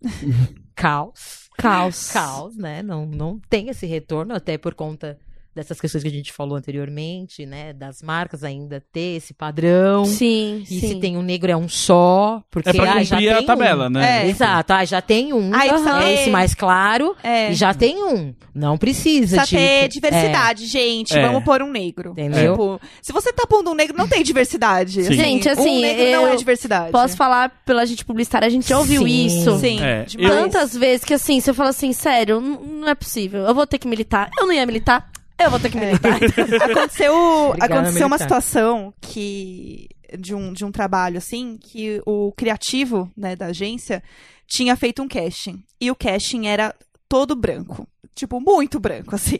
caos. 0.74 1.48
Caos. 1.56 2.12
Caos, 2.12 2.56
né? 2.56 2.80
Não, 2.82 3.04
não 3.04 3.40
tem 3.50 3.68
esse 3.68 3.84
retorno, 3.86 4.32
até 4.34 4.56
por 4.56 4.74
conta 4.74 5.18
dessas 5.58 5.80
questões 5.80 6.02
que 6.02 6.08
a 6.08 6.12
gente 6.12 6.32
falou 6.32 6.56
anteriormente, 6.56 7.44
né? 7.44 7.72
Das 7.72 8.00
marcas 8.00 8.44
ainda 8.44 8.80
ter 8.92 9.16
esse 9.16 9.34
padrão. 9.34 10.04
Sim, 10.04 10.62
E 10.70 10.80
sim. 10.80 10.88
se 10.88 10.94
tem 11.00 11.16
um 11.16 11.22
negro 11.22 11.50
é 11.50 11.56
um 11.56 11.68
só, 11.68 12.40
porque 12.50 12.68
É 12.68 12.72
pra 12.72 12.92
ah, 12.92 13.02
já 13.02 13.16
cumprir 13.16 13.32
a 13.32 13.36
tem 13.38 13.46
tabela, 13.46 13.86
um. 13.86 13.90
né? 13.90 14.24
É. 14.26 14.28
Exato, 14.28 14.72
ah, 14.72 14.84
já 14.84 15.00
tem 15.02 15.32
um. 15.32 15.52
Aí 15.54 15.68
é 15.68 15.72
ter- 15.72 16.12
esse 16.14 16.30
mais 16.30 16.54
claro 16.54 17.16
É. 17.22 17.50
e 17.50 17.54
já 17.54 17.74
tem 17.74 17.96
um. 18.02 18.32
Não 18.54 18.78
precisa 18.78 19.38
Precisa 19.38 19.44
de 19.44 19.56
ter 19.56 19.88
diversidade, 19.88 20.66
gente. 20.66 21.16
É. 21.16 21.22
Vamos 21.26 21.42
pôr 21.44 21.60
um 21.62 21.70
negro. 21.70 22.12
Entendeu? 22.12 22.52
Tipo, 22.52 22.80
se 23.02 23.12
você 23.12 23.32
tá 23.32 23.46
pondo 23.48 23.70
um 23.70 23.74
negro, 23.74 23.96
não 23.96 24.06
tem 24.08 24.22
diversidade. 24.22 25.02
Sim. 25.04 25.12
Gente, 25.12 25.48
assim, 25.48 25.78
um 25.78 25.80
negro 25.80 26.04
não 26.12 26.26
eu 26.26 26.32
é 26.32 26.36
diversidade. 26.36 26.92
Posso 26.92 27.16
falar 27.16 27.50
pela 27.66 27.84
gente 27.84 28.04
publicitária, 28.04 28.46
a 28.46 28.50
gente 28.50 28.68
já 28.68 28.78
ouviu 28.78 29.02
Sim. 29.02 29.26
isso. 29.26 29.58
Sim, 29.58 29.80
É. 29.82 30.04
Tantas 30.28 30.76
vezes 30.76 31.04
que 31.04 31.14
assim, 31.14 31.40
você 31.40 31.52
fala 31.52 31.70
assim, 31.70 31.92
sério, 31.92 32.40
não 32.40 32.88
é 32.88 32.94
possível. 32.94 33.40
Eu 33.42 33.54
vou 33.54 33.66
ter 33.66 33.78
que 33.78 33.88
militar. 33.88 34.30
Eu 34.38 34.46
não 34.46 34.52
ia 34.52 34.64
militar. 34.66 35.10
Eu 35.38 35.50
vou 35.50 35.60
ter 35.60 35.70
que 35.70 35.78
militar. 35.78 36.18
aconteceu 36.62 37.14
Obrigada, 37.14 37.74
aconteceu 37.74 38.06
uma 38.06 38.16
militar. 38.16 38.40
situação 38.42 38.92
que 39.00 39.88
de 40.18 40.34
um, 40.34 40.52
de 40.52 40.64
um 40.64 40.72
trabalho 40.72 41.18
assim 41.18 41.58
que 41.58 42.00
o 42.06 42.32
criativo 42.32 43.10
né, 43.16 43.36
da 43.36 43.46
agência 43.46 44.02
tinha 44.46 44.74
feito 44.74 45.02
um 45.02 45.08
casting 45.08 45.62
e 45.80 45.90
o 45.90 45.96
casting 45.96 46.46
era 46.46 46.74
todo 47.08 47.36
branco 47.36 47.86
tipo 48.14 48.40
muito 48.40 48.80
branco 48.80 49.14
assim 49.16 49.38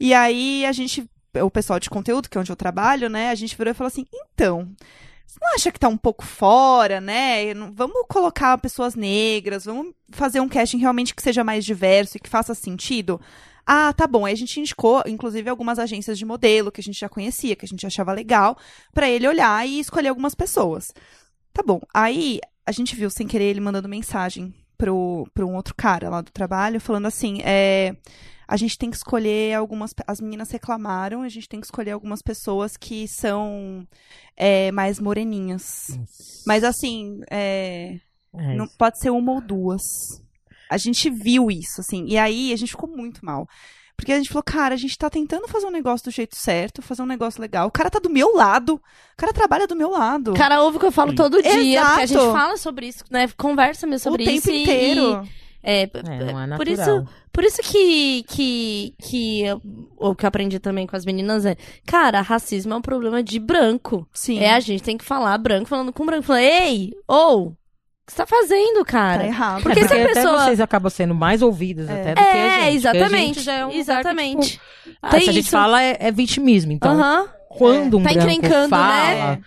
e 0.00 0.12
aí 0.12 0.66
a 0.66 0.72
gente 0.72 1.08
o 1.40 1.50
pessoal 1.50 1.78
de 1.78 1.88
conteúdo 1.88 2.28
que 2.28 2.36
é 2.36 2.40
onde 2.40 2.50
eu 2.50 2.56
trabalho 2.56 3.08
né 3.08 3.30
a 3.30 3.34
gente 3.36 3.56
virou 3.56 3.70
e 3.70 3.74
falou 3.74 3.86
assim 3.86 4.04
então 4.34 4.68
você 5.30 5.38
não 5.40 5.54
acha 5.54 5.70
que 5.70 5.78
tá 5.78 5.86
um 5.86 5.96
pouco 5.96 6.24
fora, 6.24 7.00
né? 7.00 7.54
Vamos 7.72 8.02
colocar 8.08 8.58
pessoas 8.58 8.96
negras, 8.96 9.64
vamos 9.64 9.94
fazer 10.10 10.40
um 10.40 10.48
casting 10.48 10.78
realmente 10.78 11.14
que 11.14 11.22
seja 11.22 11.44
mais 11.44 11.64
diverso 11.64 12.16
e 12.16 12.20
que 12.20 12.28
faça 12.28 12.52
sentido? 12.52 13.20
Ah, 13.72 13.92
tá 13.92 14.04
bom. 14.06 14.24
Aí 14.24 14.32
a 14.32 14.36
gente 14.36 14.58
indicou, 14.58 15.00
inclusive, 15.06 15.48
algumas 15.48 15.78
agências 15.78 16.18
de 16.18 16.24
modelo 16.24 16.72
que 16.72 16.80
a 16.80 16.82
gente 16.82 16.98
já 16.98 17.08
conhecia, 17.08 17.54
que 17.54 17.64
a 17.64 17.68
gente 17.68 17.86
achava 17.86 18.12
legal, 18.12 18.58
pra 18.92 19.08
ele 19.08 19.28
olhar 19.28 19.64
e 19.64 19.78
escolher 19.78 20.08
algumas 20.08 20.34
pessoas. 20.34 20.92
Tá 21.52 21.62
bom. 21.62 21.80
Aí 21.94 22.40
a 22.66 22.72
gente 22.72 22.96
viu 22.96 23.08
sem 23.10 23.28
querer 23.28 23.44
ele 23.44 23.60
mandando 23.60 23.88
mensagem 23.88 24.52
pro, 24.76 25.24
pro 25.32 25.46
um 25.46 25.54
outro 25.54 25.72
cara 25.76 26.08
lá 26.10 26.20
do 26.20 26.32
trabalho, 26.32 26.80
falando 26.80 27.06
assim: 27.06 27.42
é, 27.44 27.94
a 28.48 28.56
gente 28.56 28.76
tem 28.76 28.90
que 28.90 28.96
escolher 28.96 29.54
algumas. 29.54 29.94
As 30.04 30.20
meninas 30.20 30.50
reclamaram, 30.50 31.22
a 31.22 31.28
gente 31.28 31.48
tem 31.48 31.60
que 31.60 31.66
escolher 31.66 31.92
algumas 31.92 32.22
pessoas 32.22 32.76
que 32.76 33.06
são 33.06 33.86
é, 34.36 34.72
mais 34.72 34.98
moreninhas. 34.98 35.96
Mas 36.44 36.64
assim, 36.64 37.20
é, 37.30 38.00
É, 38.34 38.56
não 38.56 38.66
pode 38.66 38.98
ser 38.98 39.10
uma 39.10 39.30
ou 39.30 39.40
duas. 39.40 39.84
A 40.70 40.76
gente 40.78 41.10
viu 41.10 41.50
isso, 41.50 41.80
assim. 41.80 42.04
E 42.06 42.16
aí 42.16 42.52
a 42.52 42.56
gente 42.56 42.70
ficou 42.70 42.88
muito 42.88 43.24
mal. 43.24 43.46
Porque 43.96 44.12
a 44.12 44.16
gente 44.16 44.30
falou, 44.30 44.42
cara, 44.42 44.74
a 44.74 44.78
gente 44.78 44.96
tá 44.96 45.10
tentando 45.10 45.46
fazer 45.46 45.66
um 45.66 45.70
negócio 45.70 46.04
do 46.10 46.10
jeito 46.14 46.34
certo, 46.34 46.80
fazer 46.80 47.02
um 47.02 47.06
negócio 47.06 47.38
legal. 47.38 47.66
O 47.68 47.70
cara 47.70 47.90
tá 47.90 47.98
do 47.98 48.08
meu 48.08 48.34
lado. 48.34 48.76
O 48.76 48.80
cara 49.16 49.30
trabalha 49.30 49.66
do 49.66 49.76
meu 49.76 49.90
lado. 49.90 50.32
Cara, 50.32 50.62
ouve 50.62 50.78
o 50.78 50.80
que 50.80 50.86
eu 50.86 50.92
falo 50.92 51.10
Sim. 51.10 51.16
todo 51.16 51.42
dia, 51.42 51.52
porque 51.52 51.76
a 52.02 52.06
gente 52.06 52.16
Exato. 52.18 52.32
fala 52.32 52.56
sobre 52.56 52.86
isso, 52.86 53.04
né? 53.10 53.28
Conversa 53.36 53.86
mesmo 53.86 54.04
sobre 54.04 54.22
o 54.22 54.26
tempo 54.26 54.38
isso. 54.38 54.50
inteiro. 54.50 55.22
e- 55.36 55.40
é, 55.62 55.82
É, 55.82 56.32
não 56.32 56.40
é 56.40 56.46
natural. 56.46 56.56
por 56.56 56.68
isso, 56.68 57.04
por 57.30 57.44
isso 57.44 57.60
que, 57.62 58.22
que, 58.28 58.94
que 59.02 59.42
eu- 59.42 59.60
o 59.98 60.14
que 60.14 60.24
eu 60.24 60.28
aprendi 60.28 60.58
também 60.58 60.86
com 60.86 60.96
as 60.96 61.04
meninas 61.04 61.44
é, 61.44 61.54
cara, 61.84 62.22
racismo 62.22 62.72
é 62.72 62.76
um 62.78 62.80
problema 62.80 63.22
de 63.22 63.38
branco. 63.38 64.08
Sim. 64.14 64.38
É, 64.38 64.54
a 64.54 64.60
gente 64.60 64.82
tem 64.82 64.96
que 64.96 65.04
falar 65.04 65.36
branco 65.36 65.68
falando 65.68 65.92
com 65.92 66.06
branco. 66.06 66.22
Falar, 66.22 66.42
ei, 66.42 66.92
ou, 67.06 67.54
que 68.06 68.12
você 68.12 68.16
tá 68.16 68.26
fazendo, 68.26 68.84
cara? 68.84 69.20
Tá 69.20 69.26
errado. 69.26 69.62
Porque 69.62 69.80
É, 69.80 69.88
se 69.88 69.94
a 69.94 69.96
até 70.04 70.14
pessoa- 70.14 70.44
vocês 70.44 70.60
acabam 70.60 70.90
sendo 70.90 71.14
mais 71.14 71.42
ouvidas 71.42 71.88
até 71.88 72.14
do 72.14 72.20
que 72.20 72.20
a 72.20 72.24
gente. 72.24 72.38
É, 72.38 72.50
porque 72.50 72.64
a 72.64 72.72
exatamente. 72.72 73.26
gente 73.34 73.40
já 73.42 73.54
é 73.54 73.66
um 73.66 73.70
que, 73.70 73.78
exatamente. 73.78 74.48
tipo, 74.52 74.96
ah, 75.02 75.10
se 75.10 75.16
a 75.16 75.20
gente 75.20 75.40
isso. 75.40 75.50
fala, 75.50 75.82
é, 75.82 75.96
é 76.00 76.10
vitimismo. 76.12 76.72
Então, 76.72 76.92
Aham. 76.92 77.28
quando 77.48 77.98
um 77.98 78.02
Tá 78.02 78.12
branco 78.12 78.28
encrencando, 78.30 78.68
fala 78.70 79.14
né? 79.34 79.40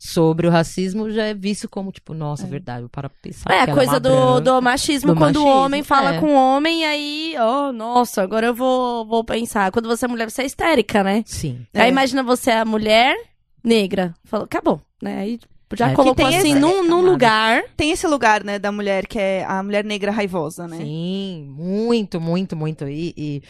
sobre 0.00 0.46
o 0.46 0.50
racismo, 0.50 1.10
já 1.10 1.24
é 1.24 1.34
visto 1.34 1.68
como, 1.68 1.90
tipo, 1.92 2.14
nossa, 2.14 2.44
é 2.44 2.48
verdade, 2.48 2.82
eu 2.82 2.88
para 2.88 3.08
pensar 3.08 3.52
É, 3.52 3.60
a 3.60 3.62
ela 3.64 3.74
coisa 3.74 3.98
do, 4.00 4.40
do 4.40 4.62
machismo, 4.62 5.12
Do 5.12 5.18
quando 5.18 5.36
o 5.36 5.44
machismo, 5.44 5.64
homem 5.64 5.82
fala 5.82 6.14
é. 6.14 6.20
com 6.20 6.26
o 6.26 6.34
homem, 6.34 6.84
aí, 6.84 7.34
oh, 7.40 7.72
nossa, 7.72 8.22
agora 8.22 8.46
eu 8.46 8.54
vou, 8.54 9.04
vou 9.06 9.24
pensar. 9.24 9.70
Quando 9.72 9.88
você 9.88 10.04
é 10.04 10.08
mulher, 10.08 10.30
você 10.30 10.42
é 10.42 10.46
histérica, 10.46 11.02
né? 11.02 11.22
Sim. 11.26 11.66
É. 11.74 11.82
Aí 11.82 11.90
imagina 11.90 12.22
você 12.22 12.50
a 12.52 12.64
mulher 12.64 13.16
negra. 13.62 14.14
Falou, 14.24 14.44
acabou, 14.44 14.80
né? 15.02 15.18
Aí 15.20 15.40
já 15.76 15.90
É. 15.90 15.94
colocou 15.94 16.26
assim 16.26 16.52
esse- 16.52 16.54
num, 16.54 16.82
num 16.84 17.00
lugar. 17.02 17.62
Tem 17.76 17.90
esse 17.90 18.06
lugar, 18.06 18.42
né, 18.44 18.58
da 18.58 18.72
mulher 18.72 19.06
que 19.06 19.18
é 19.18 19.44
a 19.44 19.62
mulher 19.62 19.84
negra 19.84 20.10
raivosa, 20.10 20.66
né? 20.66 20.76
Sim, 20.78 21.46
muito, 21.50 22.20
muito, 22.20 22.56
muito. 22.56 22.88
E, 22.88 23.12
e, 23.16 23.42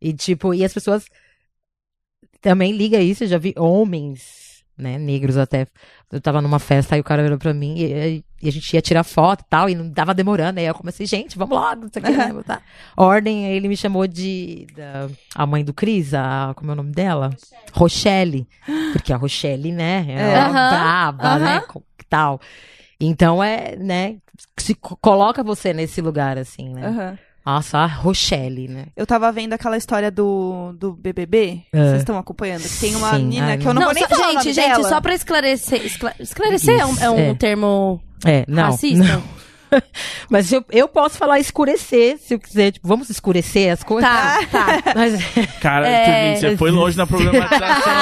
e, 0.00 0.12
tipo, 0.12 0.54
e 0.54 0.64
as 0.64 0.72
pessoas 0.72 1.06
também 2.40 2.72
liga 2.72 3.00
isso, 3.00 3.24
eu 3.24 3.28
já 3.28 3.38
vi 3.38 3.54
homens, 3.56 4.53
né, 4.76 4.98
negros 4.98 5.36
até. 5.36 5.66
Eu 6.12 6.20
tava 6.20 6.40
numa 6.42 6.58
festa, 6.58 6.94
aí 6.94 7.00
o 7.00 7.04
cara 7.04 7.22
virou 7.22 7.38
pra 7.38 7.52
mim 7.54 7.74
e, 7.78 8.24
e 8.42 8.48
a 8.48 8.52
gente 8.52 8.72
ia 8.74 8.82
tirar 8.82 9.04
foto 9.04 9.40
e 9.42 9.44
tal, 9.48 9.68
e 9.68 9.74
não 9.74 9.90
tava 9.90 10.12
demorando. 10.14 10.58
Aí 10.60 10.66
eu 10.66 10.74
comecei, 10.74 11.06
gente, 11.06 11.36
vamos 11.38 11.56
logo, 11.58 11.82
não 11.82 11.88
sei 11.92 12.02
o 12.02 12.04
que, 12.04 12.10
né, 12.12 12.32
botar 12.32 12.62
ordem. 12.96 13.46
Aí 13.46 13.52
ele 13.54 13.68
me 13.68 13.76
chamou 13.76 14.06
de 14.06 14.66
da- 14.74 15.08
a 15.34 15.46
mãe 15.46 15.64
do 15.64 15.72
Cris, 15.72 16.12
a, 16.14 16.52
como 16.56 16.70
é 16.70 16.74
o 16.74 16.76
nome 16.76 16.92
dela? 16.92 17.30
Rochelle. 17.72 18.46
Porque 18.92 19.12
a 19.12 19.16
Rochelle, 19.16 19.72
né, 19.72 20.06
é, 20.08 20.12
É. 20.20 20.38
Aham, 20.40 20.70
braba, 20.70 21.38
né, 21.38 21.62
tal. 22.08 22.40
Então 23.00 23.42
é, 23.42 23.76
né, 23.76 24.16
se 24.56 24.74
co- 24.74 24.96
coloca 24.96 25.42
você 25.42 25.72
nesse 25.72 26.00
lugar, 26.00 26.38
assim, 26.38 26.72
né. 26.72 26.86
Aham. 26.86 27.18
Nossa, 27.44 27.78
a 27.78 27.86
Rochelle, 27.86 28.68
né? 28.68 28.86
Eu 28.96 29.06
tava 29.06 29.30
vendo 29.30 29.52
aquela 29.52 29.76
história 29.76 30.10
do, 30.10 30.72
do 30.78 30.92
BBB. 30.94 31.60
É. 31.72 31.78
Vocês 31.84 31.98
estão 31.98 32.16
acompanhando? 32.16 32.62
Que 32.62 32.80
tem 32.80 32.94
uma 32.96 33.10
Sim, 33.10 33.18
menina 33.18 33.46
ai, 33.48 33.58
que 33.58 33.66
eu 33.68 33.74
não, 33.74 33.80
Não, 33.82 33.88
vou 33.88 33.94
nem 33.94 34.08
só- 34.08 34.14
falar 34.16 34.32
gente, 34.42 34.52
gente, 34.54 34.68
dela. 34.70 34.88
só 34.88 35.00
pra 35.00 35.14
esclarecer. 35.14 35.84
escla- 35.84 36.14
esclarecer 36.18 36.80
é 36.80 36.86
um, 36.86 36.98
é 37.00 37.10
um 37.10 37.18
é. 37.18 37.34
termo 37.34 38.00
É, 38.24 38.44
não. 38.48 38.62
racista? 38.70 39.04
não. 39.04 39.22
Mas 40.30 40.52
eu, 40.52 40.64
eu 40.70 40.88
posso 40.88 41.16
falar 41.18 41.38
escurecer, 41.40 42.18
se 42.18 42.34
eu 42.34 42.38
quiser. 42.38 42.72
Tipo, 42.72 42.86
vamos 42.88 43.10
escurecer 43.10 43.72
as 43.72 43.82
coisas? 43.82 44.08
Tá, 44.10 44.40
tá. 44.50 44.66
Mas, 44.94 45.14
Cara, 45.60 45.86
É. 45.88 46.36
você 46.36 46.56
foi 46.56 46.70
longe 46.70 46.96
na 46.96 47.06
problematização. 47.06 47.92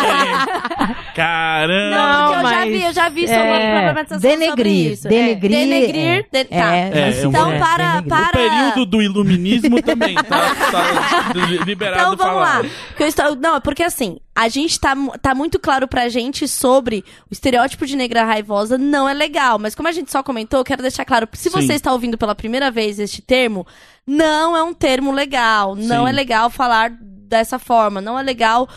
Caramba! 1.15 1.97
Não, 1.97 2.33
porque 2.33 2.39
eu 2.39 2.43
já 2.51 2.57
mas, 2.57 2.69
vi, 2.69 2.83
eu 2.85 2.93
já 2.93 3.09
vi 3.09 3.21
sobre 3.29 3.41
é, 3.41 3.73
problematização 3.73 4.31
sobre 4.31 4.37
denegrir, 4.47 4.93
isso. 4.93 5.09
denegrir, 5.09 5.57
É, 5.57 5.61
denegrir, 5.61 6.01
é. 6.07 6.23
de- 6.23 6.45
tá. 6.49 6.75
É, 6.77 6.91
É, 6.93 7.09
assim, 7.09 7.29
Então, 7.29 7.51
vou- 7.51 7.59
para, 7.59 8.03
para... 8.03 8.29
O 8.29 8.33
período 8.33 8.87
do 8.87 9.03
iluminismo 9.03 9.83
também, 9.83 10.15
tá? 10.15 10.55
tá 10.71 11.33
liberado 11.67 12.01
Então 12.01 12.17
vamos 12.17 12.23
falar. 12.43 12.63
lá. 12.63 12.69
Eu 12.99 13.07
estou- 13.07 13.37
Não, 13.37 13.57
é 13.57 13.61
porque 13.61 13.83
assim, 13.83 14.19
a 14.35 14.49
gente 14.49 14.81
tá, 14.81 14.95
tá 15.21 15.35
muito 15.35 15.59
claro 15.59 15.87
pra 15.87 16.09
gente 16.09 16.49
sobre 16.49 17.05
o 17.31 17.33
estereótipo 17.33 17.85
de 17.87 17.97
negra 17.97 18.25
raivosa 18.25 18.79
não 18.79 19.09
é 19.09 19.13
legal. 19.13 19.59
Mas 19.59 19.75
como 19.75 19.89
a 19.89 19.93
gente 19.93 20.11
só 20.11 20.23
comentou, 20.23 20.61
eu 20.61 20.65
quero 20.65 20.81
deixar 20.81 21.05
claro. 21.05 21.29
Se 21.33 21.51
Sim. 21.51 21.61
você 21.61 21.75
está 21.75 21.93
ouvindo 21.93 22.17
pela 22.17 22.35
primeira 22.35 22.71
vez 22.71 22.99
este 22.99 23.21
termo, 23.21 23.67
não 24.07 24.57
é 24.57 24.63
um 24.63 24.73
termo 24.73 25.13
legal. 25.13 25.77
Não 25.77 26.05
Sim. 26.05 26.09
é 26.09 26.13
legal 26.13 26.49
falar 26.49 26.93
dessa 27.33 27.59
forma. 27.59 28.01
Não 28.01 28.19
é 28.19 28.23
legal 28.23 28.69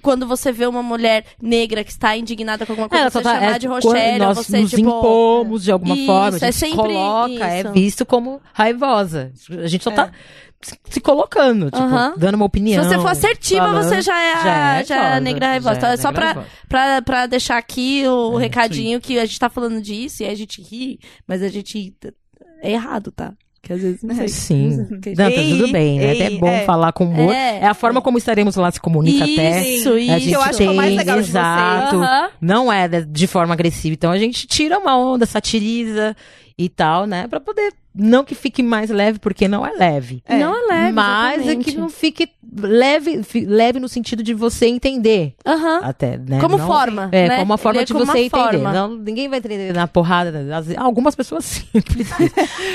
quando 0.00 0.26
você 0.26 0.52
vê 0.52 0.66
uma 0.66 0.82
mulher 0.82 1.24
negra 1.42 1.82
que 1.82 1.90
está 1.90 2.16
indignada 2.16 2.64
com 2.64 2.72
alguma 2.72 2.88
coisa, 2.88 3.06
É, 3.06 3.10
você 3.10 3.20
tá- 3.20 3.34
chamar 3.34 3.56
é 3.56 3.58
de 3.58 3.66
Rochelle, 3.66 4.18
nós 4.18 4.36
você, 4.38 4.60
nos 4.60 4.70
tipo... 4.70 4.82
impomos 4.82 5.64
de 5.64 5.72
alguma 5.72 5.96
Isso, 5.96 6.06
forma, 6.06 6.28
a 6.28 6.30
gente 6.32 6.44
é 6.44 6.52
se 6.52 6.58
sempre 6.60 6.76
coloca, 6.76 7.46
é 7.50 7.60
isso. 7.60 7.72
visto 7.72 8.06
como 8.06 8.40
raivosa. 8.52 9.32
A 9.62 9.66
gente 9.66 9.82
só 9.82 9.90
tá 9.90 10.12
se- 10.62 10.78
se 10.88 11.00
colocando, 11.00 11.66
tipo, 11.66 11.76
Aham. 11.82 12.14
dando 12.16 12.36
uma 12.36 12.44
opinião. 12.46 12.82
Se 12.82 12.88
você 12.88 12.98
for 12.98 13.08
assertiva, 13.10 13.66
falando, 13.66 13.84
você 13.88 14.00
já 14.00 14.18
é, 14.18 14.32
a- 14.32 14.82
já 14.84 14.94
é, 14.94 14.98
raivosa, 15.00 15.20
negra 15.20 15.46
raivosa. 15.48 15.74
já 15.74 15.78
Então 15.78 15.90
é 15.90 15.96
só 15.96 16.12
pra, 16.12 16.24
raivosa. 16.26 16.46
pra, 16.68 17.02
pra 17.02 17.26
deixar 17.26 17.58
aqui 17.58 18.04
o 18.06 18.38
É, 18.38 18.42
recadinho 18.42 19.00
que 19.00 19.18
a 19.18 19.26
gente 19.26 19.38
tá 19.40 19.50
falando 19.50 19.82
disso 19.82 20.22
e 20.22 20.26
a 20.26 20.34
gente 20.34 20.62
ri, 20.62 20.98
mas 21.26 21.42
a 21.42 21.48
gente 21.48 21.92
é 22.62 22.70
errado, 22.72 23.10
tá? 23.10 23.34
Que 23.64 23.72
às 23.72 23.80
vezes 23.80 24.02
não 24.02 24.14
sei. 24.14 24.28
Sim. 24.28 24.76
Não 24.90 25.00
tá 25.00 25.30
tudo 25.30 25.72
bem, 25.72 25.98
né? 25.98 26.14
ei, 26.14 26.22
É 26.22 26.30
bom 26.38 26.46
é. 26.48 26.64
falar 26.64 26.92
com 26.92 27.04
humor. 27.04 27.32
É. 27.32 27.60
É, 27.60 27.66
a 27.66 27.72
forma 27.74 28.02
como 28.02 28.18
estaremos 28.18 28.56
lá 28.56 28.70
se 28.70 28.78
comunica 28.78 29.24
até. 29.24 29.66
Isso, 29.66 29.90
A 29.94 29.98
isso. 29.98 30.18
gente 30.20 30.32
eu 30.32 30.42
acho 30.42 30.58
que 30.58 30.62
é 30.62 30.66
o 30.66 30.68
tem, 30.68 30.76
mais 30.76 30.94
legal 30.94 31.18
exato. 31.18 31.96
Aham. 31.96 32.28
Não 32.40 32.70
é 32.72 32.86
de, 32.86 33.06
de 33.06 33.26
forma 33.26 33.54
agressiva. 33.54 33.94
Então 33.94 34.10
a 34.12 34.18
gente 34.18 34.46
tira 34.46 34.78
uma 34.78 34.98
onda, 34.98 35.24
satiriza 35.24 36.14
e 36.58 36.68
tal, 36.68 37.06
né? 37.06 37.26
Pra 37.26 37.40
poder. 37.40 37.72
Não 37.96 38.24
que 38.24 38.34
fique 38.34 38.62
mais 38.62 38.90
leve, 38.90 39.18
porque 39.20 39.46
não 39.46 39.64
é 39.64 39.70
leve. 39.72 40.22
É. 40.26 40.36
Não 40.38 40.52
é 40.54 40.66
leve, 40.74 40.92
Mas 40.92 41.32
é 41.32 41.34
exatamente. 41.44 41.64
que 41.72 41.76
não 41.78 41.88
fique 41.88 42.28
leve, 42.56 43.20
leve 43.46 43.78
no 43.80 43.88
sentido 43.88 44.22
de 44.22 44.34
você 44.34 44.66
entender. 44.66 45.34
Aham. 45.46 45.80
Até, 45.84 46.16
né? 46.18 46.40
Como 46.40 46.58
Não- 46.58 46.66
forma, 46.66 47.08
É, 47.12 47.28
né? 47.28 47.34
como 47.36 47.44
uma 47.52 47.58
forma 47.58 47.76
Ele 47.78 47.82
é 47.82 47.86
de 47.86 47.92
você 47.92 48.18
entender. 48.18 48.30
forma. 48.30 48.72
Não, 48.72 48.96
ninguém 48.96 49.28
vai 49.28 49.38
entender 49.38 49.72
na 49.72 49.86
porrada. 49.86 50.30
às 50.56 50.66
vezes- 50.66 50.76
Algumas 50.82 51.14
pessoas 51.14 51.44
simples. 51.72 52.08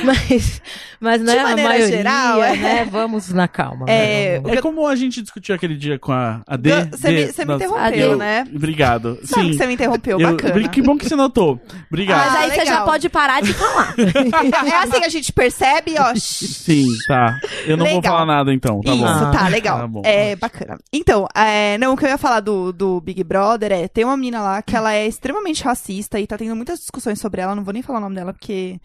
mas, 0.03 0.61
mas 0.99 1.21
não 1.21 1.33
De 1.33 1.37
é 1.37 1.41
a 1.41 1.43
maneira 1.43 1.69
maioria, 1.69 1.97
geral, 1.97 2.43
é. 2.43 2.55
né? 2.55 2.85
Vamos 2.89 3.29
na 3.29 3.47
calma. 3.47 3.85
É, 3.89 4.33
né? 4.35 4.39
Vamos- 4.39 4.57
É 4.57 4.61
como 4.61 4.87
a 4.87 4.95
gente 4.95 5.21
discutiu 5.21 5.53
aquele 5.55 5.75
dia 5.75 5.99
com 5.99 6.11
a, 6.11 6.41
a 6.47 6.55
D. 6.55 6.69
Você 6.91 7.09
me, 7.09 7.15
me 7.15 7.55
interrompeu, 7.55 8.17
né? 8.17 8.45
Obrigado. 8.55 9.19
Sim. 9.23 9.51
que 9.51 9.57
você 9.57 9.67
me 9.67 9.73
interrompeu, 9.73 10.19
Eu- 10.19 10.31
bacana. 10.31 10.69
que 10.69 10.81
bom 10.81 10.97
que 10.97 11.07
você 11.07 11.15
notou. 11.15 11.59
Obrigado. 11.89 12.25
Mas 12.25 12.35
Ah, 12.35 12.39
aí 12.39 12.49
você 12.51 12.55
já 12.65 12.71
legal. 12.71 12.85
pode 12.85 13.09
parar 13.09 13.41
de 13.41 13.53
falar. 13.53 13.95
É 14.69 14.75
assim, 14.83 15.08
a 15.09 15.11
gente 15.11 15.33
percebe, 15.33 15.95
ó. 15.99 16.13
Sim, 16.17 16.87
tá. 17.07 17.39
Eu 17.65 17.75
não 17.77 17.85
vou 17.85 17.95
Legal. 17.95 18.13
falar 18.13 18.25
nada 18.25 18.53
então, 18.53 18.81
tá 18.81 18.93
Isso, 18.93 19.03
bom. 19.03 19.31
tá, 19.31 19.47
legal. 19.47 19.79
Tá 19.79 19.87
bom. 19.87 20.01
É 20.05 20.35
bacana. 20.35 20.77
Então, 20.91 21.27
é, 21.35 21.77
não, 21.77 21.93
o 21.93 21.97
que 21.97 22.05
eu 22.05 22.09
ia 22.09 22.17
falar 22.17 22.39
do, 22.39 22.71
do 22.71 23.01
Big 23.01 23.23
Brother 23.23 23.71
é, 23.71 23.87
tem 23.87 24.05
uma 24.05 24.15
menina 24.17 24.41
lá 24.41 24.61
que 24.61 24.75
ela 24.75 24.93
é 24.93 25.07
extremamente 25.07 25.63
racista 25.63 26.19
e 26.19 26.27
tá 26.27 26.37
tendo 26.37 26.55
muitas 26.55 26.79
discussões 26.79 27.19
sobre 27.19 27.41
ela, 27.41 27.55
não 27.55 27.63
vou 27.63 27.73
nem 27.73 27.81
falar 27.83 27.99
o 27.99 28.01
nome 28.01 28.15
dela 28.15 28.33
porque 28.33 28.79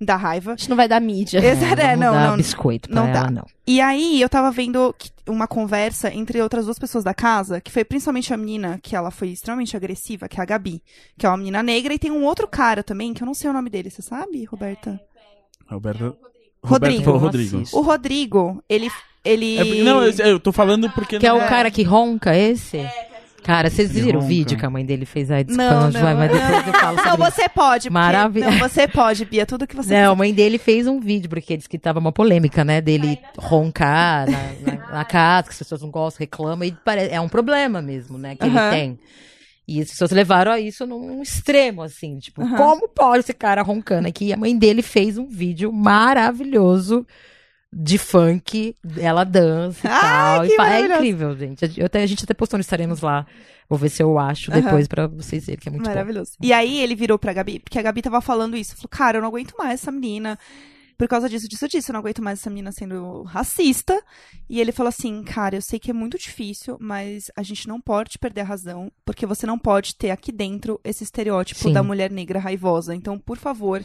me 0.00 0.06
dá 0.06 0.16
raiva. 0.16 0.52
A 0.52 0.56
gente 0.56 0.70
não 0.70 0.76
vai 0.76 0.88
dar 0.88 1.00
mídia. 1.00 1.40
É, 1.48 1.54
vamos 1.54 2.00
não, 2.00 2.12
dar 2.12 2.30
não. 2.30 2.36
biscoito 2.36 2.88
pra 2.88 3.00
não 3.00 3.08
ela, 3.08 3.22
dá. 3.24 3.30
não. 3.30 3.46
E 3.66 3.80
aí, 3.80 4.20
eu 4.20 4.28
tava 4.28 4.50
vendo 4.50 4.94
uma 5.28 5.46
conversa 5.46 6.12
entre 6.12 6.40
outras 6.40 6.64
duas 6.64 6.78
pessoas 6.78 7.04
da 7.04 7.12
casa, 7.12 7.60
que 7.60 7.70
foi 7.70 7.84
principalmente 7.84 8.32
a 8.32 8.36
menina, 8.36 8.78
que 8.82 8.96
ela 8.96 9.10
foi 9.10 9.28
extremamente 9.28 9.76
agressiva, 9.76 10.28
que 10.28 10.40
é 10.40 10.42
a 10.42 10.46
Gabi, 10.46 10.82
que 11.16 11.26
é 11.26 11.28
uma 11.28 11.36
menina 11.36 11.62
negra, 11.62 11.92
e 11.92 11.98
tem 11.98 12.10
um 12.10 12.24
outro 12.24 12.48
cara 12.48 12.82
também, 12.82 13.12
que 13.12 13.22
eu 13.22 13.26
não 13.26 13.34
sei 13.34 13.50
o 13.50 13.52
nome 13.52 13.68
dele, 13.70 13.90
você 13.90 14.02
sabe, 14.02 14.44
Roberta? 14.44 15.00
Roberto. 15.70 16.16
Rodrigo. 16.64 17.10
Roberto 17.10 17.16
Rodrigo. 17.18 17.62
O 17.72 17.80
Rodrigo, 17.82 18.64
ele. 18.68 18.90
ele... 19.24 19.58
É, 19.80 19.82
não, 19.84 20.02
eu, 20.02 20.12
eu 20.26 20.40
tô 20.40 20.50
falando 20.52 20.90
porque. 20.90 21.18
Que 21.18 21.26
é 21.26 21.28
não 21.30 21.38
o 21.38 21.48
cara 21.48 21.70
que 21.70 21.82
ronca, 21.82 22.36
esse? 22.36 22.84
Cara, 23.44 23.70
vocês 23.70 23.90
viram 23.92 24.18
o 24.20 24.22
vídeo 24.22 24.58
que 24.58 24.66
a 24.66 24.68
mãe 24.68 24.84
dele 24.84 25.06
fez 25.06 25.30
aí? 25.30 25.44
Não, 25.48 25.90
vai, 25.90 26.02
não. 26.12 26.18
mas 26.18 26.30
depois 26.32 26.66
eu 26.66 26.72
falo 26.74 26.96
sobre 26.98 27.18
Não, 27.18 27.28
isso. 27.28 27.36
você 27.36 27.48
pode. 27.48 27.88
Maravilha. 27.88 28.50
Não, 28.50 28.58
você 28.58 28.86
pode, 28.86 29.24
Bia, 29.24 29.46
tudo 29.46 29.66
que 29.66 29.74
você 29.74 29.94
Não, 30.02 30.12
a 30.12 30.14
mãe 30.16 30.34
dele 30.34 30.58
fez 30.58 30.86
um 30.86 31.00
vídeo, 31.00 31.30
porque 31.30 31.56
disse 31.56 31.68
que 31.68 31.78
tava 31.78 31.98
uma 31.98 32.12
polêmica, 32.12 32.62
né? 32.62 32.80
Dele 32.82 33.18
roncar 33.38 34.26
na, 34.28 34.38
na- 34.72 34.92
na 34.92 35.04
casa, 35.04 35.44
que 35.44 35.50
as 35.52 35.58
pessoas 35.58 35.80
não 35.80 35.90
gostam, 35.90 36.20
reclamam, 36.20 36.64
e 36.68 36.72
pare- 36.72 37.08
é 37.10 37.18
um 37.20 37.28
problema 37.28 37.80
mesmo, 37.80 38.18
né? 38.18 38.34
Que 38.36 38.44
ele 38.44 38.58
tem. 38.70 38.98
E 39.68 39.82
as 39.82 39.90
pessoas 39.90 40.10
levaram 40.12 40.50
a 40.50 40.58
isso 40.58 40.86
num 40.86 41.20
extremo, 41.20 41.82
assim, 41.82 42.18
tipo, 42.18 42.40
Aham. 42.40 42.56
como 42.56 42.88
pode 42.88 43.20
esse 43.20 43.34
cara 43.34 43.60
roncando 43.60 44.08
aqui? 44.08 44.28
E 44.28 44.32
a 44.32 44.36
mãe 44.36 44.56
dele 44.56 44.80
fez 44.80 45.18
um 45.18 45.28
vídeo 45.28 45.70
maravilhoso 45.70 47.06
de 47.70 47.98
funk, 47.98 48.74
ela 48.98 49.24
dança 49.24 49.86
e 49.86 49.90
tal. 49.90 50.46
e 50.46 50.56
é 50.58 50.80
incrível, 50.86 51.36
gente. 51.36 51.70
Eu 51.78 51.84
até, 51.84 52.02
a 52.02 52.06
gente 52.06 52.24
até 52.24 52.32
postou 52.32 52.56
no 52.56 52.62
Estaremos 52.62 53.02
lá. 53.02 53.26
Vou 53.68 53.78
ver 53.78 53.90
se 53.90 54.02
eu 54.02 54.18
acho 54.18 54.50
depois 54.50 54.88
pra 54.88 55.06
vocês 55.06 55.44
verem 55.44 55.60
que 55.60 55.68
é 55.68 55.70
muito 55.70 55.84
bom. 55.84 55.90
Maravilhoso. 55.90 56.32
E 56.40 56.50
aí 56.50 56.80
ele 56.80 56.94
virou 56.94 57.18
pra 57.18 57.34
Gabi, 57.34 57.58
porque 57.58 57.78
a 57.78 57.82
Gabi 57.82 58.00
tava 58.00 58.22
falando 58.22 58.56
isso. 58.56 58.74
Falou, 58.74 58.88
cara, 58.88 59.18
eu 59.18 59.20
não 59.20 59.28
aguento 59.28 59.54
mais 59.58 59.74
essa 59.82 59.92
menina. 59.92 60.38
Por 60.98 61.06
causa 61.06 61.28
disso, 61.28 61.48
disso, 61.48 61.68
disso. 61.68 61.90
Eu 61.90 61.92
não 61.92 62.00
aguento 62.00 62.20
mais 62.20 62.40
essa 62.40 62.50
menina 62.50 62.72
sendo 62.72 63.22
racista. 63.22 64.02
E 64.50 64.60
ele 64.60 64.72
falou 64.72 64.88
assim, 64.88 65.22
cara, 65.22 65.54
eu 65.54 65.62
sei 65.62 65.78
que 65.78 65.92
é 65.92 65.94
muito 65.94 66.18
difícil, 66.18 66.76
mas 66.80 67.30
a 67.36 67.42
gente 67.44 67.68
não 67.68 67.80
pode 67.80 68.18
perder 68.18 68.40
a 68.40 68.44
razão, 68.44 68.90
porque 69.04 69.24
você 69.24 69.46
não 69.46 69.56
pode 69.56 69.94
ter 69.94 70.10
aqui 70.10 70.32
dentro 70.32 70.80
esse 70.82 71.04
estereótipo 71.04 71.60
Sim. 71.60 71.72
da 71.72 71.84
mulher 71.84 72.10
negra 72.10 72.40
raivosa. 72.40 72.96
Então, 72.96 73.16
por 73.16 73.38
favor, 73.38 73.80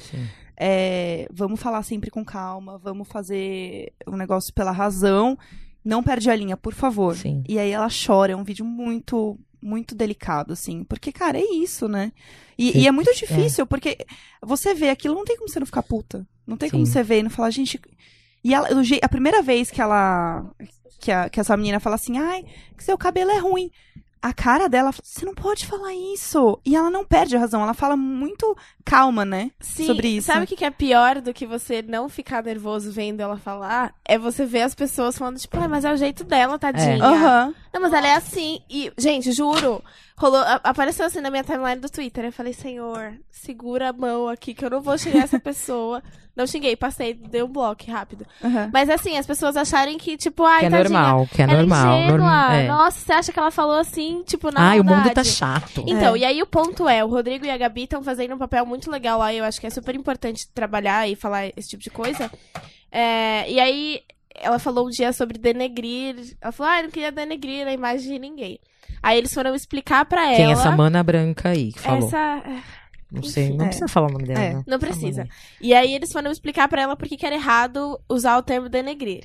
é, 0.57 1.27
vamos 1.31 1.59
falar 1.59 1.83
sempre 1.83 2.09
com 2.09 2.25
calma, 2.25 2.79
vamos 2.79 3.07
fazer 3.07 3.93
um 4.07 4.17
negócio 4.17 4.51
pela 4.51 4.71
razão. 4.71 5.37
Não 5.85 6.01
perde 6.01 6.31
a 6.31 6.35
linha, 6.35 6.57
por 6.57 6.73
favor. 6.73 7.15
Sim. 7.15 7.43
E 7.47 7.59
aí 7.59 7.69
ela 7.69 7.89
chora, 7.89 8.31
é 8.31 8.35
um 8.35 8.43
vídeo 8.43 8.65
muito, 8.65 9.37
muito 9.61 9.93
delicado, 9.93 10.51
assim. 10.53 10.83
Porque, 10.83 11.11
cara, 11.11 11.37
é 11.37 11.43
isso, 11.43 11.87
né? 11.87 12.11
E, 12.57 12.79
e 12.79 12.87
é 12.87 12.91
muito 12.91 13.13
difícil, 13.13 13.67
porque 13.67 13.97
você 14.41 14.73
vê 14.73 14.89
aquilo, 14.89 15.13
não 15.13 15.25
tem 15.25 15.37
como 15.37 15.47
você 15.47 15.59
não 15.59 15.67
ficar 15.67 15.83
puta. 15.83 16.25
Não 16.45 16.57
tem 16.57 16.69
como 16.69 16.85
Sim. 16.85 16.91
você 16.91 17.03
ver 17.03 17.19
e 17.19 17.23
não 17.23 17.29
falar, 17.29 17.49
gente. 17.49 17.79
E 18.43 18.53
ela, 18.53 18.67
a 19.01 19.09
primeira 19.09 19.41
vez 19.41 19.71
que 19.71 19.81
ela. 19.81 20.45
Que, 20.99 21.11
a- 21.11 21.29
que 21.29 21.39
essa 21.39 21.55
menina 21.57 21.79
fala 21.79 21.95
assim, 21.95 22.17
ai, 22.17 22.45
que 22.77 22.83
seu 22.83 22.97
cabelo 22.97 23.31
é 23.31 23.37
ruim. 23.37 23.69
a 24.21 24.31
cara 24.31 24.69
dela, 24.69 24.91
você 25.03 25.25
não 25.25 25.33
pode 25.35 25.65
falar 25.65 25.93
isso. 25.93 26.57
E 26.65 26.77
ela 26.77 26.89
não 26.89 27.03
perde 27.03 27.35
a 27.35 27.39
razão, 27.39 27.61
ela 27.61 27.73
fala 27.73 27.97
muito 27.97 28.55
calma, 28.85 29.25
né? 29.25 29.51
Sim, 29.59 29.85
sobre 29.85 30.07
isso. 30.07 30.27
Sabe 30.27 30.45
o 30.45 30.47
que 30.47 30.63
é 30.63 30.71
pior 30.71 31.19
do 31.19 31.33
que 31.33 31.45
você 31.45 31.81
não 31.81 32.07
ficar 32.07 32.41
nervoso 32.41 32.89
vendo 32.89 33.19
ela 33.19 33.35
falar? 33.37 33.93
É 34.05 34.17
você 34.17 34.45
ver 34.45 34.61
as 34.61 34.73
pessoas 34.73 35.17
falando, 35.17 35.37
tipo, 35.39 35.57
ah, 35.59 35.67
mas 35.67 35.83
é 35.83 35.91
o 35.91 35.97
jeito 35.97 36.23
dela, 36.23 36.57
tadinha. 36.57 37.03
Aham. 37.03 37.53
Não, 37.73 37.81
mas 37.81 37.91
ela 37.93 38.07
é 38.07 38.15
assim. 38.15 38.59
E, 38.69 38.91
gente, 38.97 39.31
juro, 39.31 39.83
rolou, 40.15 40.39
a- 40.41 40.61
apareceu 40.63 41.05
assim 41.05 41.21
na 41.21 41.31
minha 41.31 41.43
timeline 41.43 41.81
do 41.81 41.89
Twitter. 41.89 42.25
Eu 42.25 42.31
falei, 42.31 42.53
senhor, 42.53 43.13
segura 43.31 43.89
a 43.89 43.93
mão 43.93 44.27
aqui 44.29 44.53
que 44.53 44.63
eu 44.63 44.69
não 44.69 44.81
vou 44.81 44.97
xingar 44.97 45.23
essa 45.23 45.39
pessoa. 45.39 46.01
Não 46.35 46.47
xinguei, 46.47 46.75
passei, 46.75 47.13
dei 47.13 47.43
um 47.43 47.47
bloco 47.47 47.83
rápido. 47.91 48.25
Mas 48.73 48.89
assim, 48.89 49.15
as 49.19 49.25
pessoas 49.27 49.55
acharem 49.55 49.99
que, 49.99 50.17
tipo, 50.17 50.43
ai, 50.43 50.61
Que 50.61 50.65
é 50.65 50.69
tadinha, 50.71 50.89
normal, 50.99 51.27
que 51.31 51.39
é 51.39 51.45
ela 51.45 51.53
normal. 51.57 51.99
ingênua. 51.99 52.55
é. 52.55 52.67
Nossa, 52.67 52.99
você 53.05 53.13
acha 53.13 53.31
que 53.31 53.37
ela 53.37 53.51
falou 53.51 53.75
assim, 53.77 54.23
tipo, 54.25 54.49
na 54.51 54.71
Ai, 54.71 54.79
o 54.79 54.83
mundo 54.83 55.07
tá 55.11 55.23
chato. 55.23 55.83
Então, 55.85 56.15
É. 56.15 56.17
e 56.17 56.25
aí 56.25 56.41
o 56.41 56.47
ponto 56.47 56.89
é, 56.89 57.05
o 57.05 57.07
Rodrigo 57.07 57.45
e 57.45 57.51
a 57.51 57.57
Gabi 57.57 57.83
estão 57.83 58.01
fazendo 58.01 58.33
um 58.33 58.39
papel 58.39 58.65
muito 58.65 58.89
legal 58.89 59.19
lá, 59.19 59.31
e 59.31 59.37
eu 59.37 59.45
acho 59.45 59.61
que 59.61 59.67
é 59.67 59.69
super 59.69 59.93
importante 59.93 60.47
trabalhar 60.55 61.07
e 61.07 61.15
falar 61.15 61.49
esse 61.55 61.69
tipo 61.69 61.83
de 61.83 61.91
coisa. 61.91 62.31
É, 62.91 63.47
e 63.51 63.59
aí, 63.59 64.01
ela 64.35 64.59
falou 64.59 64.87
um 64.87 64.89
dia 64.89 65.11
sobre 65.13 65.37
denegrir, 65.37 66.15
ela 66.41 66.51
falou, 66.51 66.71
ah, 66.71 66.79
eu 66.79 66.83
não 66.83 66.91
queria 66.91 67.11
denegrir 67.11 67.67
a 67.67 67.73
imagem 67.73 68.13
de 68.13 68.19
ninguém. 68.19 68.59
Aí 69.01 69.17
eles 69.17 69.33
foram 69.33 69.53
explicar 69.55 70.05
pra 70.05 70.25
ela... 70.27 70.35
Quem 70.35 70.47
é 70.49 70.51
essa 70.51 70.71
mana 70.71 71.03
branca 71.03 71.49
aí 71.49 71.71
que 71.73 71.79
falou? 71.79 72.07
essa- 72.07 72.43
Não 73.11 73.23
sei, 73.23 73.49
não 73.53 73.65
É. 73.65 73.67
precisa 73.67 73.87
falar 73.87 74.07
o 74.07 74.11
nome 74.13 74.25
dela. 74.25 74.39
É. 74.39 74.53
não. 74.53 74.63
Não 74.67 74.79
precisa. 74.79 75.27
E 75.61 75.73
aí 75.73 75.93
eles 75.93 76.11
foram 76.11 76.31
explicar 76.31 76.67
pra 76.67 76.81
ela 76.81 76.95
por 76.95 77.07
que 77.07 77.23
era 77.25 77.35
errado 77.35 77.99
usar 78.09 78.37
o 78.37 78.43
termo 78.43 78.69
denegrir. 78.69 79.23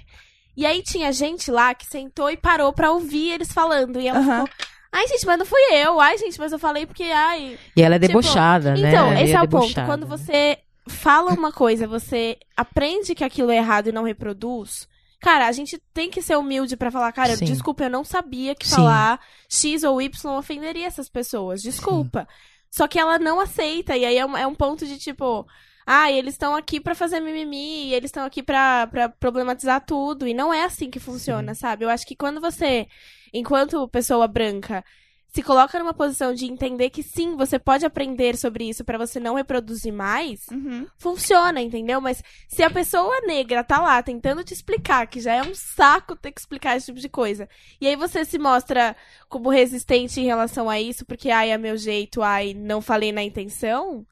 E 0.56 0.66
aí 0.66 0.82
tinha 0.82 1.12
gente 1.12 1.50
lá 1.50 1.72
que 1.74 1.86
sentou 1.86 2.30
e 2.30 2.36
parou 2.36 2.72
pra 2.72 2.90
ouvir 2.90 3.30
eles 3.30 3.52
falando. 3.52 4.00
E 4.00 4.09
ela 4.09 4.18
Aham. 4.18 4.44
ficou, 4.46 4.66
ai 4.92 5.06
gente, 5.06 5.24
mas 5.24 5.38
não 5.38 5.46
fui 5.46 5.61
eu. 5.72 6.00
Ai 6.00 6.18
gente, 6.18 6.38
mas 6.38 6.52
eu 6.52 6.59
falei 6.59 6.84
porque, 6.84 7.04
ai... 7.04 7.56
E 7.76 7.80
ela 7.82 7.94
é 7.94 7.98
Tipo, 7.98 8.09
debochada, 8.09 8.74
né? 8.74 8.88
Então, 8.90 9.12
Ela 9.12 9.22
esse 9.22 9.32
é 9.34 9.40
o 9.40 9.48
ponto. 9.48 9.84
Quando 9.86 10.06
você 10.06 10.59
fala 10.88 11.32
uma 11.32 11.52
coisa, 11.52 11.86
você 11.86 12.36
aprende 12.56 13.14
que 13.14 13.22
aquilo 13.22 13.50
é 13.52 13.56
errado 13.59 13.88
e 13.88 13.92
não 13.92 14.02
reproduz. 14.02 14.88
Cara, 15.21 15.49
a 15.49 15.53
gente 15.53 15.83
tem 15.93 16.09
que 16.11 16.23
ser 16.23 16.37
humilde 16.37 16.77
pra 16.77 16.91
falar, 16.91 17.11
cara, 17.12 17.37
Sim. 17.37 17.45
desculpa, 17.45 17.85
eu 17.85 17.91
não 17.91 18.05
sabia 18.05 18.55
que 18.55 18.69
Sim. 18.69 18.77
falar 18.77 19.21
X 19.49 19.83
ou 19.83 20.01
Y 20.01 20.37
ofenderia 20.39 20.87
essas 20.87 21.09
pessoas. 21.09 21.61
Desculpa. 21.61 22.27
Só 22.71 22.87
que 22.87 22.99
ela 22.99 23.19
não 23.19 23.41
aceita. 23.41 23.97
E 23.97 24.05
aí 24.05 24.16
é 24.16 24.25
um, 24.25 24.37
é 24.37 24.47
um 24.47 24.55
ponto 24.55 24.87
de 24.87 24.99
tipo. 24.99 25.47
Ah, 25.87 26.12
eles 26.12 26.35
estão 26.35 26.55
aqui 26.55 26.79
pra 26.79 26.95
fazer 26.95 27.19
mimimi, 27.19 27.87
e 27.87 27.95
eles 27.95 28.09
estão 28.09 28.27
aqui 28.27 28.43
pra 28.43 28.87
problematizar 29.19 29.83
tudo. 29.85 30.29
E 30.29 30.35
não 30.35 30.53
é 30.53 30.64
assim 30.64 30.91
que 30.91 31.01
funciona, 31.01 31.55
sabe? 31.55 31.85
Eu 31.85 31.89
acho 31.89 32.07
que 32.07 32.14
quando 32.14 32.43
você, 32.43 32.87
enquanto 33.33 33.89
pessoa 33.89 34.29
branca, 34.29 34.85
se 35.31 35.43
coloca 35.43 35.79
numa 35.79 35.93
posição 35.93 36.33
de 36.33 36.47
entender 36.47 36.89
que 36.91 37.03
sim, 37.03 37.37
você 37.37 37.59
pode 37.59 37.85
aprender 37.85 38.37
sobre 38.37 38.68
isso 38.68 38.83
pra 38.85 38.97
você 38.97 39.20
não 39.20 39.35
reproduzir 39.35 39.93
mais, 39.93 40.47
Uhum. 40.51 40.87
funciona, 40.97 41.61
entendeu? 41.61 42.01
Mas 42.01 42.22
se 42.49 42.62
a 42.62 42.70
pessoa 42.70 43.20
negra 43.20 43.62
tá 43.62 43.79
lá 43.79 44.03
tentando 44.03 44.43
te 44.43 44.55
explicar, 44.55 45.07
que 45.07 45.20
já 45.20 45.35
é 45.35 45.43
um 45.43 45.55
saco 45.55 46.16
ter 46.16 46.33
que 46.33 46.41
explicar 46.41 46.76
esse 46.76 46.87
tipo 46.87 46.99
de 46.99 47.09
coisa, 47.11 47.47
e 47.81 47.87
aí 47.87 47.95
você 47.95 48.24
se 48.24 48.39
mostra 48.39 48.97
como 49.29 49.51
resistente 49.51 50.18
em 50.20 50.24
relação 50.24 50.68
a 50.68 50.81
isso, 50.81 51.05
porque 51.05 51.31
ai, 51.31 51.51
é 51.51 51.59
meu 51.59 51.76
jeito, 51.76 52.22
ai, 52.22 52.55
não 52.55 52.81
falei 52.81 53.12
na 53.12 53.22
intenção, 53.22 54.07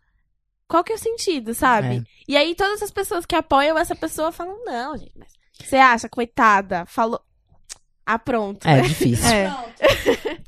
qual 0.69 0.85
que 0.85 0.93
é 0.93 0.97
o 0.97 0.99
sentido, 0.99 1.55
sabe? 1.55 1.97
É. 1.97 2.03
E 2.29 2.37
aí 2.37 2.55
todas 2.55 2.83
as 2.83 2.91
pessoas 2.91 3.25
que 3.25 3.35
apoiam 3.35 3.79
essa 3.79 3.97
pessoa 3.97 4.31
falam, 4.33 4.62
não, 4.67 4.97
gente, 4.99 5.12
mas 5.17 5.33
você 5.59 5.77
acha, 5.77 6.09
coitada, 6.11 6.85
falou. 6.87 7.21
Ah, 8.09 8.21
pronto. 8.21 8.69
É 8.69 8.83
difícil. 8.83 9.27
É. 9.35 10.45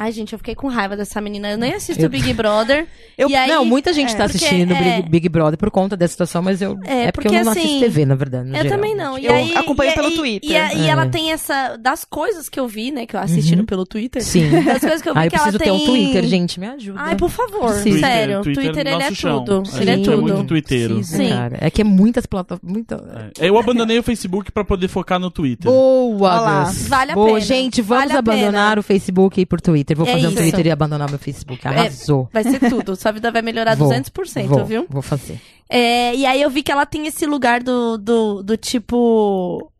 Ai, 0.00 0.12
gente, 0.12 0.32
eu 0.32 0.38
fiquei 0.38 0.54
com 0.54 0.68
raiva 0.68 0.96
dessa 0.96 1.20
menina. 1.20 1.50
Eu 1.50 1.58
nem 1.58 1.74
assisto 1.74 2.00
Eu- 2.04 2.08
Big 2.08 2.32
Brother. 2.32 2.86
Eu- 3.18 3.28
e 3.28 3.34
aí, 3.34 3.48
não, 3.48 3.64
muita 3.64 3.92
gente 3.92 4.14
é, 4.14 4.16
tá 4.16 4.24
assistindo 4.26 4.72
é- 4.72 4.96
Big, 5.02 5.08
Big 5.08 5.28
Brother 5.28 5.58
por 5.58 5.72
conta 5.72 5.96
dessa 5.96 6.12
situação, 6.12 6.40
mas 6.40 6.62
eu. 6.62 6.78
É, 6.84 7.06
É, 7.06 7.12
porque, 7.12 7.28
porque, 7.28 7.40
eu 7.40 7.44
não 7.44 7.50
assim, 7.50 7.60
assisto 7.62 7.80
TV, 7.80 8.06
na 8.06 8.14
verdade. 8.14 8.48
no 8.48 8.56
Eu 8.56 8.62
geral. 8.62 8.78
também 8.78 8.94
não. 8.94 9.18
E 9.18 9.26
Eu 9.26 9.34
aí, 9.34 9.56
acompanho 9.56 9.90
e, 9.90 9.94
pelo 9.94 10.08
e- 10.10 10.14
Twitter. 10.14 10.50
E, 10.50 10.56
a- 10.56 10.72
e 10.74 10.86
É. 10.86 10.90
ela 10.90 11.06
tem 11.06 11.32
essa. 11.32 11.76
Das 11.76 12.04
coisas 12.04 12.48
que 12.48 12.60
eu 12.60 12.68
vi, 12.68 12.92
né? 12.92 13.06
Que 13.06 13.16
eu 13.16 13.20
assistindo 13.20 13.58
Uhum. 13.60 13.66
pelo 13.66 13.84
Twitter. 13.84 14.22
Sim. 14.22 14.48
Das 14.62 14.78
coisas 14.78 15.02
que 15.02 15.08
eu 15.08 15.14
vi 15.14 15.18
Ah, 15.20 15.26
eu 15.26 15.30
que 15.30 15.36
ela 15.36 15.42
preciso 15.48 15.58
tem. 15.64 15.66
ter 15.76 15.82
um 15.82 15.84
Twitter, 15.86 16.24
gente, 16.26 16.60
me 16.60 16.66
ajuda. 16.68 17.00
Ai, 17.00 17.16
por 17.16 17.28
favor. 17.30 17.72
Preciso. 17.72 17.98
Sério. 17.98 18.42
Twitter, 18.42 18.64
Twitter, 18.64 18.86
ele 18.86 18.90
é 19.02 19.04
nosso 19.04 19.14
chão. 19.16 19.44
tudo. 19.44 19.62
Ele 19.80 19.90
é 19.90 19.94
gente 19.96 20.08
é 20.08 20.12
tudo. 20.12 20.22
muito 20.22 20.44
twitteiro. 20.44 20.94
Preciso, 20.94 21.16
Sim. 21.24 21.28
cara. 21.30 21.58
É 21.60 21.70
que 21.70 21.80
é 21.80 21.84
muitas 21.84 22.24
plataformas. 22.24 22.72
Muita... 22.72 23.32
É, 23.40 23.48
Eu 23.48 23.58
abandonei 23.58 23.98
o 23.98 24.02
Facebook 24.04 24.52
pra 24.52 24.64
poder 24.64 24.86
focar 24.86 25.18
no 25.18 25.28
Twitter. 25.28 25.68
Boa. 25.68 26.64
Vale 26.88 27.10
a 27.12 27.14
Boa, 27.14 27.26
pena. 27.26 27.40
gente, 27.40 27.82
vamos 27.82 28.14
abandonar 28.14 28.78
o 28.78 28.82
Facebook 28.82 29.40
e 29.40 29.42
ir 29.42 29.46
por 29.46 29.60
Twitter. 29.60 29.87
Vou 29.96 30.06
É 30.06 30.12
fazer 30.12 30.26
um 30.26 30.30
isso. 30.30 30.38
Twitter 30.38 30.66
e 30.66 30.70
abandonar 30.70 31.08
meu 31.10 31.18
Facebook. 31.18 31.66
Arrasou. 31.66 32.28
Vai 32.32 32.42
ser 32.44 32.58
tudo. 32.68 32.94
Sua 32.96 33.12
vida 33.12 33.30
vai 33.30 33.42
melhorar 33.42 33.76
Vou, 33.76 33.88
200%, 33.90 34.46
vou, 34.46 34.64
viu? 34.64 34.86
Vou 34.88 35.02
fazer. 35.02 35.40
É, 35.68 36.14
e 36.14 36.24
aí 36.26 36.40
eu 36.40 36.50
vi 36.50 36.62
que 36.62 36.72
ela 36.72 36.86
tem 36.86 37.06
esse 37.06 37.26
lugar 37.26 37.62
do, 37.62 37.96
do, 37.98 38.42
do 38.42 38.56
tipo. 38.56 39.70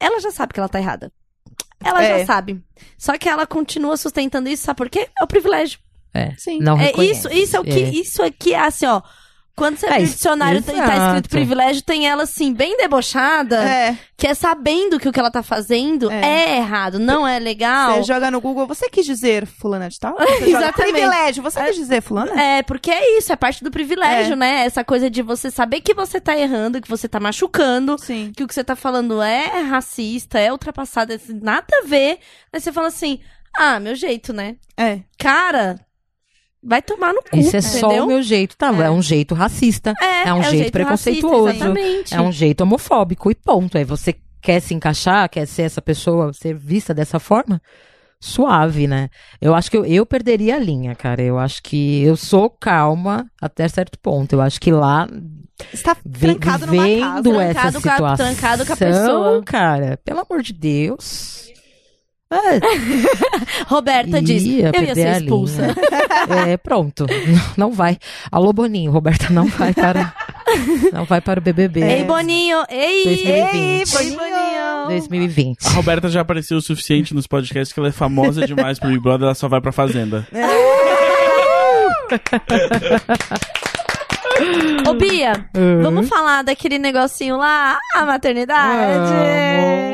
Ela 0.00 0.20
já 0.20 0.30
sabe 0.30 0.52
que 0.52 0.60
ela 0.60 0.68
tá 0.68 0.78
errada. 0.78 1.12
Ela 1.82 2.02
É. 2.02 2.20
já 2.20 2.26
sabe. 2.26 2.62
Só 2.96 3.16
que 3.18 3.28
ela 3.28 3.46
continua 3.46 3.96
sustentando 3.96 4.48
isso, 4.48 4.64
sabe 4.64 4.78
por 4.78 4.88
quê? 4.88 5.08
É 5.20 5.22
o 5.24 5.26
privilégio. 5.26 5.78
É. 6.14 6.32
Sim. 6.38 6.60
Não 6.60 6.78
É 6.80 6.92
isso, 7.04 7.28
isso 7.28 7.56
é 7.56 7.60
o 7.60 7.64
que. 7.64 7.70
É. 7.82 7.88
Isso 7.90 8.22
aqui 8.22 8.54
é 8.54 8.60
assim, 8.60 8.86
ó. 8.86 9.02
Quando 9.56 9.76
você 9.76 9.86
É, 9.86 9.90
abre 9.90 10.02
o 10.02 10.06
dicionário 10.06 10.58
e 10.58 10.62
tá 10.62 11.06
escrito 11.06 11.28
privilégio, 11.30 11.82
tem 11.82 12.08
ela 12.08 12.24
assim, 12.24 12.52
bem 12.52 12.76
debochada, 12.76 13.62
É. 13.62 13.96
que 14.16 14.26
é 14.26 14.34
sabendo 14.34 14.98
que 14.98 15.08
o 15.08 15.12
que 15.12 15.20
ela 15.20 15.30
tá 15.30 15.42
fazendo 15.44 16.10
É. 16.10 16.24
é, 16.54 16.56
errado, 16.56 16.98
não 16.98 17.26
é 17.26 17.38
legal. 17.38 17.94
Você 17.96 18.02
joga 18.02 18.30
no 18.32 18.40
Google, 18.40 18.66
você 18.66 18.88
quis 18.90 19.06
dizer 19.06 19.46
fulana 19.46 19.88
de 19.88 19.98
tal? 20.00 20.16
Você 20.18 20.50
joga 20.50 20.64
Exatamente. 20.66 20.92
privilégio, 20.92 21.42
você 21.42 21.64
quis 21.66 21.76
dizer 21.76 22.02
fulana? 22.02 22.32
É, 22.40 22.62
porque 22.62 22.90
é 22.90 23.16
isso, 23.18 23.32
é 23.32 23.36
parte 23.36 23.62
do 23.62 23.70
privilégio, 23.70 24.32
É. 24.32 24.36
né? 24.36 24.64
Essa 24.66 24.82
coisa 24.84 25.08
de 25.08 25.22
você 25.22 25.50
saber 25.50 25.80
que 25.80 25.94
você 25.94 26.20
tá 26.20 26.36
errando, 26.36 26.80
que 26.80 26.88
você 26.88 27.08
tá 27.08 27.20
machucando, 27.20 27.96
Sim. 27.98 28.32
que 28.36 28.42
o 28.42 28.48
que 28.48 28.54
você 28.54 28.64
tá 28.64 28.74
falando 28.74 29.22
é 29.22 29.60
racista, 29.62 30.38
é 30.38 30.50
ultrapassado, 30.50 31.12
é 31.12 31.18
nada 31.42 31.66
a 31.82 31.86
ver. 31.86 32.18
Aí 32.52 32.60
você 32.60 32.72
fala 32.72 32.88
assim, 32.88 33.20
ah, 33.56 33.78
meu 33.78 33.94
jeito, 33.94 34.32
né? 34.32 34.56
É. 34.76 35.00
Cara, 35.18 35.78
vai 36.64 36.80
tomar 36.82 37.12
no 37.12 37.20
cu, 37.22 37.36
Esse 37.36 37.56
é 37.56 37.60
só 37.60 37.86
entendeu? 37.86 38.04
o 38.04 38.06
meu 38.06 38.22
jeito, 38.22 38.56
tá? 38.56 38.72
É, 38.74 38.84
É. 38.86 38.90
um 38.90 39.02
jeito 39.02 39.34
racista. 39.34 39.92
É, 40.00 40.28
é 40.28 40.34
um 40.34 40.40
o 40.40 40.42
jeito 40.42 40.72
preconceituoso. 40.72 41.58
Racista. 41.58 42.16
É 42.16 42.20
um 42.20 42.32
jeito 42.32 42.60
homofóbico 42.62 43.30
e 43.30 43.34
ponto. 43.34 43.76
Aí 43.78 43.84
você 43.84 44.14
quer 44.42 44.60
se 44.60 44.74
encaixar, 44.74 45.28
quer 45.28 45.46
ser 45.46 45.62
essa 45.62 45.80
pessoa, 45.82 46.32
ser 46.32 46.54
vista 46.54 46.92
dessa 46.94 47.18
forma, 47.18 47.60
suave, 48.20 48.86
né? 48.86 49.08
Eu 49.40 49.54
acho 49.54 49.70
que 49.70 49.76
eu, 49.76 49.84
eu 49.84 50.06
perderia 50.06 50.56
a 50.56 50.58
linha, 50.58 50.94
cara. 50.94 51.22
Eu 51.22 51.38
acho 51.38 51.62
que 51.62 52.02
eu 52.02 52.16
sou 52.16 52.48
calma 52.50 53.26
até 53.40 53.66
certo 53.68 53.98
ponto. 53.98 54.32
Eu 54.34 54.40
acho 54.40 54.60
que 54.60 54.70
lá, 54.72 55.06
Está 55.72 55.94
trancado 55.94 56.66
numa 56.66 56.82
vendo 56.84 57.00
casa. 57.00 57.42
essa 57.42 57.80
Trancado 57.80 57.98
com 58.02 58.06
a- 58.06 58.16
trancado 58.16 58.66
com 58.66 58.72
a 58.72 58.76
pessoa. 58.76 59.42
cara, 59.44 59.98
pelo 60.04 60.20
amor 60.20 60.42
de 60.42 60.52
Deus. 60.52 61.48
É, 62.32 62.58
Roberta 63.68 64.20
diz, 64.20 64.42
ia 64.42 64.72
eu 64.74 64.82
ia 64.82 64.94
ser 64.94 65.06
a 65.08 65.18
expulsa. 65.18 65.74
É, 66.48 66.56
pronto. 66.56 67.04
Não 67.56 67.70
vai. 67.72 67.98
Alô, 68.32 68.52
Boninho. 68.52 68.90
Roberta 68.90 69.28
não 69.30 69.46
vai 69.46 69.74
para. 69.74 70.14
Não 70.90 71.04
vai 71.04 71.20
para 71.20 71.38
o 71.38 71.42
BBB. 71.42 71.82
Ei, 71.82 72.04
Boninho, 72.04 72.64
ei, 72.70 73.04
2020. 73.04 73.54
ei, 73.54 73.84
Boninho. 73.86 74.16
Boninho. 74.16 74.86
2020. 74.88 75.66
A 75.66 75.70
Roberta 75.70 76.08
já 76.08 76.22
apareceu 76.22 76.56
o 76.56 76.62
suficiente 76.62 77.12
nos 77.14 77.26
podcasts 77.26 77.72
que 77.74 77.78
ela 77.80 77.88
é 77.90 77.92
famosa 77.92 78.46
demais 78.46 78.78
pro 78.78 78.88
Big 78.88 79.00
Brother, 79.00 79.26
ela 79.26 79.34
só 79.34 79.48
vai 79.48 79.60
pra 79.60 79.70
Fazenda. 79.72 80.26
Ô, 84.88 84.94
Bia, 84.94 85.32
vamos 85.82 86.08
falar 86.08 86.42
daquele 86.42 86.78
negocinho 86.78 87.36
lá, 87.36 87.78
a 87.94 88.04
maternidade. 88.04 89.10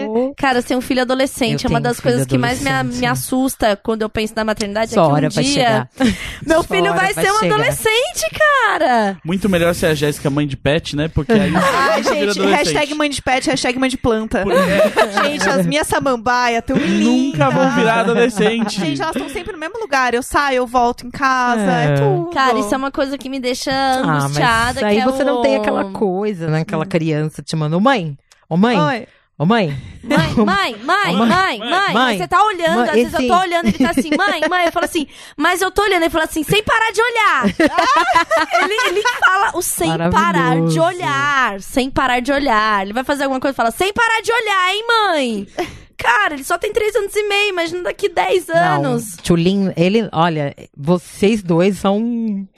Vamos. 0.07 0.35
Cara, 0.37 0.61
ser 0.63 0.77
um 0.77 0.81
filho 0.81 1.03
adolescente 1.03 1.65
Eu 1.65 1.69
é 1.69 1.71
uma 1.71 1.81
das 1.81 1.99
um 1.99 2.03
coisas 2.03 2.27
que 2.27 2.37
mais 2.37 2.61
me, 2.61 2.71
me 2.83 3.07
assusta 3.07 3.77
quando 3.77 4.03
eu 4.03 4.09
penso 4.09 4.33
na 4.35 4.45
maternidade. 4.45 4.93
Sua 4.93 5.03
é 5.03 5.07
que 5.07 5.13
hora 5.13 5.27
um 5.27 5.31
vai 5.31 5.45
dia 5.45 5.53
chegar. 5.53 5.89
meu 6.47 6.63
filho 6.65 6.85
hora 6.91 6.95
vai 6.95 7.15
vai 7.15 7.25
ser 7.25 7.31
um 7.33 7.39
chegar. 7.39 7.55
adolescente, 7.55 8.27
cara. 8.39 9.17
Muito 9.25 9.49
melhor 9.49 9.75
ser 9.75 9.87
a 9.87 9.95
Jéssica 9.95 10.29
mãe 10.31 10.47
de 10.47 10.57
pet, 10.57 10.97
né? 10.97 11.09
Porque 11.09 11.33
aí 11.33 11.53
Ai, 11.55 12.03
gente, 12.03 12.41
hashtag 12.41 12.95
mãe 12.95 13.11
de 13.11 13.23
pet, 13.23 13.49
hashtag 13.51 13.79
mãe 13.79 13.89
de 13.91 13.97
planta. 13.97 14.41
É, 14.41 15.23
Gente, 15.31 15.49
as 15.49 15.67
minhas 15.67 15.87
samambaia 15.87 16.61
tão 16.63 16.77
lindas. 16.77 17.01
nunca 17.07 17.51
vão 17.51 17.71
virar 17.77 18.01
adolescente. 18.01 18.81
Gente, 18.81 19.01
elas 19.01 19.15
estão 19.15 19.29
sempre 19.29 19.53
no 19.53 19.59
mesmo 19.59 19.79
lugar. 19.79 20.15
Eu 20.15 20.23
saio, 20.23 20.57
eu 20.59 20.67
volto 20.67 21.07
em 21.07 21.11
casa, 21.11 21.61
é, 21.63 21.85
É. 21.85 21.95
tudo. 21.95 22.31
Cara, 22.31 22.59
isso 22.59 22.75
é 22.75 22.77
uma 22.77 22.91
coisa 22.91 23.17
que 23.19 23.29
me 23.29 23.39
deixa 23.41 23.71
Ah, 23.73 24.29
angustiada. 24.39 24.87
aí 24.87 24.99
é 24.99 25.05
você 25.05 25.25
não 25.25 25.39
o- 25.39 25.43
tem 25.43 25.57
aquela 25.57 25.85
coisa, 25.93 26.49
né? 26.49 26.61
Aquela 26.61 26.87
criança 26.87 27.43
te 27.43 27.55
mandando, 27.57 27.81
mãe, 27.81 28.17
ô 28.49 28.57
mãe, 28.57 28.79
Oi. 28.79 29.07
ô 29.39 29.45
mãe. 29.47 29.77
Mãe, 30.03 30.35
mãe, 30.35 30.77
mãe, 30.83 31.17
mãe, 31.17 31.59
mãe, 31.59 31.93
mãe. 31.93 32.19
Você 32.19 32.27
tá 32.29 32.43
olhando, 32.43 32.77
Mãe, 32.79 32.89
às 32.89 32.95
vezes 32.95 33.13
eu 33.15 33.29
tô 33.29 33.39
olhando, 33.39 33.67
ele 33.69 33.79
tá 33.79 33.91
assim, 33.91 34.11
mãe, 34.17 34.41
mãe, 34.49 34.67
eu 34.67 34.73
falo 34.73 34.85
assim, 34.87 35.07
mas 35.37 35.61
eu 35.61 35.71
tô 35.71 35.83
olhando, 35.83 36.03
ele 36.03 36.11
fala 36.11 36.25
assim, 36.25 36.43
sem 36.43 36.63
parar 36.63 36.91
de 36.91 37.01
olhar. 37.03 37.45
ele, 38.65 38.75
ele 38.89 39.03
fala 39.25 39.51
o 39.55 39.63
sem 39.63 39.91
parar 40.11 40.61
de 40.67 40.81
olhar, 40.81 41.61
sem 41.61 41.91
parar 41.91 42.21
de 42.21 42.33
olhar. 42.33 42.83
Ele 42.83 42.93
vai 42.93 43.05
fazer 43.05 43.25
alguma 43.25 43.41
coisa 43.41 43.55
e 43.55 43.57
fala, 43.57 43.71
sem 43.71 43.93
parar 43.93 44.21
de 44.23 44.33
olhar, 44.33 44.75
hein, 44.75 44.85
mãe? 44.89 45.49
Cara, 45.97 46.33
ele 46.33 46.45
só 46.45 46.57
tem 46.57 46.73
três 46.73 46.97
anos 46.97 47.15
e 47.15 47.23
meio, 47.29 47.51
imagina 47.51 47.83
daqui 47.83 48.09
10 48.09 48.49
anos. 48.49 49.17
Não, 49.17 49.23
Tulin, 49.23 49.71
ele, 49.77 50.09
olha, 50.13 50.55
vocês 50.75 51.43
dois 51.43 51.77
são. 51.79 52.49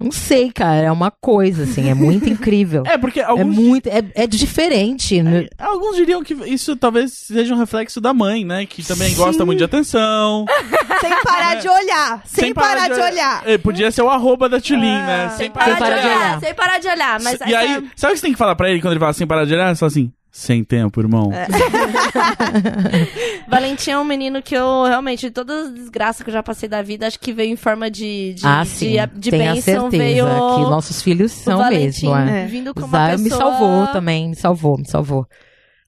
Não 0.00 0.12
sei, 0.12 0.52
cara, 0.52 0.76
é 0.86 0.92
uma 0.92 1.10
coisa, 1.10 1.64
assim, 1.64 1.90
é 1.90 1.94
muito 1.94 2.28
incrível. 2.30 2.84
É, 2.86 2.96
porque 2.96 3.18
É 3.20 3.24
alguns, 3.24 3.56
muito, 3.56 3.88
é, 3.88 4.02
é 4.14 4.26
diferente. 4.26 5.20
né? 5.22 5.46
alguns 5.58 5.96
diriam 5.96 6.22
que 6.22 6.34
isso 6.46 6.76
talvez 6.76 7.12
seja 7.12 7.52
um 7.54 7.58
reflexo 7.58 8.00
da 8.00 8.14
mãe, 8.14 8.44
né? 8.44 8.64
Que 8.64 8.84
também 8.86 9.12
gosta 9.14 9.44
muito 9.44 9.58
de 9.58 9.64
atenção. 9.64 10.44
Sem 11.00 11.10
parar 11.22 11.54
de 11.56 11.68
olhar. 11.68 12.22
Sem, 12.24 12.54
parar, 12.54 12.88
de 12.88 13.00
olhar. 13.00 13.42
É, 13.46 13.58
podia 13.58 13.90
ser 13.90 14.02
o 14.02 14.08
arroba 14.08 14.48
da 14.48 14.60
Tulin, 14.60 14.80
né? 14.82 15.26
Ah. 15.26 15.30
Sem 15.30 15.50
Parar, 15.50 15.76
parar 15.78 15.96
de, 15.96 16.02
de 16.02 16.06
olhar, 16.08 16.16
olhar. 16.28 16.40
sem 16.40 16.54
parar 16.54 16.78
de 16.78 16.88
olhar. 16.88 17.20
Mas 17.20 17.38
E 17.46 17.54
aí, 17.54 17.68
sabe 17.96 18.12
o 18.12 18.14
que 18.14 18.20
você 18.20 18.22
tem 18.22 18.32
que 18.32 18.38
falar 18.38 18.54
pra 18.56 18.70
ele 18.70 18.80
quando 18.80 18.92
ele 18.92 19.00
fala 19.00 19.12
sem 19.12 19.26
parar 19.26 19.44
de 19.44 19.54
olhar? 19.54 19.74
Fala 19.76 19.90
assim, 19.90 20.12
sem 20.30 20.62
tempo, 20.62 21.00
irmão. 21.00 21.32
É. 21.32 21.46
Valentim 23.48 23.90
é 23.90 23.98
um 23.98 24.04
menino 24.04 24.42
que 24.42 24.54
eu 24.54 24.84
realmente, 24.84 25.30
todas 25.30 25.66
as 25.66 25.74
desgraças 25.74 26.22
que 26.22 26.30
eu 26.30 26.34
já 26.34 26.42
passei 26.42 26.68
da 26.68 26.82
vida, 26.82 27.06
acho 27.06 27.18
que 27.18 27.32
veio 27.32 27.52
em 27.52 27.56
forma 27.56 27.90
de, 27.90 28.34
de, 28.34 28.46
ah, 28.46 28.62
de, 28.62 28.68
sim. 28.68 28.96
de 29.16 29.30
Tenho 29.30 29.50
a 29.50 29.54
bênção, 29.54 29.90
certeza 29.90 29.92
veio 30.04 30.24
que 30.26 30.70
nossos 30.70 31.02
filhos 31.02 31.32
são 31.32 31.58
Valentim 31.58 32.06
mesmo. 32.06 32.30
É. 32.30 32.46
vindo 32.46 32.74
com 32.74 32.82
O 32.82 32.84
uma 32.84 33.06
Zion 33.06 33.22
pessoa... 33.22 33.24
me 33.24 33.30
salvou 33.30 33.86
também, 33.88 34.28
me 34.28 34.36
salvou, 34.36 34.78
me 34.78 34.88
salvou. 34.88 35.26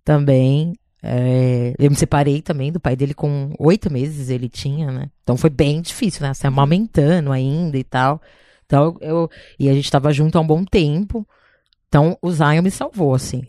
Também. 0.04 0.72
é, 1.02 1.74
eu 1.78 1.90
me 1.90 1.96
separei 1.96 2.42
também 2.42 2.72
do 2.72 2.80
pai 2.80 2.96
dele 2.96 3.14
com 3.14 3.52
oito 3.58 3.92
meses, 3.92 4.30
ele 4.30 4.48
tinha, 4.48 4.90
né? 4.90 5.08
Então 5.22 5.36
foi 5.36 5.50
bem 5.50 5.80
difícil, 5.80 6.26
né? 6.26 6.34
Se 6.34 6.46
amamentando 6.46 7.30
ainda 7.30 7.78
e 7.78 7.84
tal. 7.84 8.20
Então 8.66 8.96
eu. 9.00 9.28
E 9.58 9.68
a 9.68 9.74
gente 9.74 9.90
tava 9.90 10.12
junto 10.12 10.38
há 10.38 10.40
um 10.40 10.46
bom 10.46 10.64
tempo. 10.64 11.26
Então 11.88 12.16
o 12.22 12.30
Zion 12.32 12.62
me 12.62 12.70
salvou, 12.70 13.14
assim. 13.14 13.42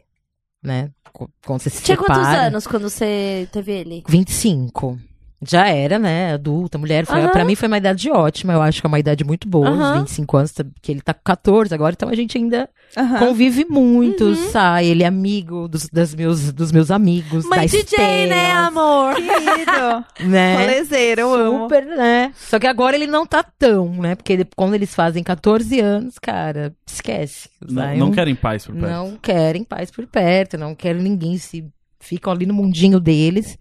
Né? 0.64 0.92
Qu- 1.12 1.30
Quando 1.46 1.62
você 1.62 1.70
se 1.70 1.82
Tinha 1.84 1.98
quantos 1.98 2.18
separa. 2.18 2.44
anos 2.48 2.68
quando 2.68 2.90
você 2.90 3.48
teve 3.52 3.72
ele? 3.72 4.04
25. 4.08 5.00
Já 5.44 5.68
era, 5.68 5.98
né? 5.98 6.34
Adulta, 6.34 6.78
mulher. 6.78 7.06
Foi. 7.06 7.28
Pra 7.30 7.44
mim 7.44 7.56
foi 7.56 7.68
uma 7.68 7.78
idade 7.80 8.12
ótima. 8.12 8.54
Eu 8.54 8.62
acho 8.62 8.80
que 8.80 8.86
é 8.86 8.90
uma 8.90 9.00
idade 9.00 9.24
muito 9.24 9.48
boa, 9.48 9.70
Aham. 9.70 9.94
os 9.96 10.00
25 10.02 10.38
anos, 10.38 10.52
tá- 10.52 10.64
que 10.82 10.92
ele 10.92 11.02
tá 11.02 11.14
com 11.16 11.22
14 11.24 11.74
agora, 11.74 11.94
então 11.94 12.10
a 12.10 12.16
gente 12.16 12.38
ainda 12.38 12.70
convive 13.18 13.66
muito, 13.68 14.24
Uhum. 14.26 14.50
sai. 14.52 14.86
Ele 14.86 15.02
é 15.04 15.08
amigo 15.08 15.68
dos, 15.68 15.88
das 15.90 16.14
meus, 16.14 16.52
dos 16.54 16.72
meus 16.72 16.92
amigos. 16.92 17.44
Mãe 17.46 17.66
DJ, 17.66 17.80
Estela, 17.82 18.28
né, 18.28 18.52
amor? 18.52 19.16
Querido. 19.16 20.06
Né? 20.32 20.58
Rolezeiro, 20.58 21.22
eu 21.22 21.34
amo. 21.34 21.64
Super, 21.64 21.86
né? 21.86 22.32
Só 22.36 22.60
que 22.60 22.68
agora 22.68 22.96
ele 22.96 23.08
não 23.08 23.26
tá 23.26 23.42
tão, 23.44 23.90
né? 23.94 24.14
Porque 24.16 24.34
ele- 24.34 24.48
quando 24.56 24.76
eles 24.76 24.94
fazem 24.94 25.24
14 25.24 25.80
anos, 25.80 26.20
cara, 26.20 26.72
esquece. 26.86 27.50
Não, 27.68 27.96
não 27.98 28.12
querem 28.12 28.36
paz 28.36 28.66
por 28.68 28.76
perto. 28.76 28.90
não 28.92 29.18
querem 29.20 29.64
paz 29.64 29.90
por 29.90 30.06
perto, 30.06 30.58
não 30.58 30.76
querem 30.76 31.02
ninguém 31.02 31.38
se 31.40 31.66
ficam 32.00 32.32
ali 32.32 32.46
no 32.46 32.54
mundinho 32.54 33.00
deles. 33.00 33.58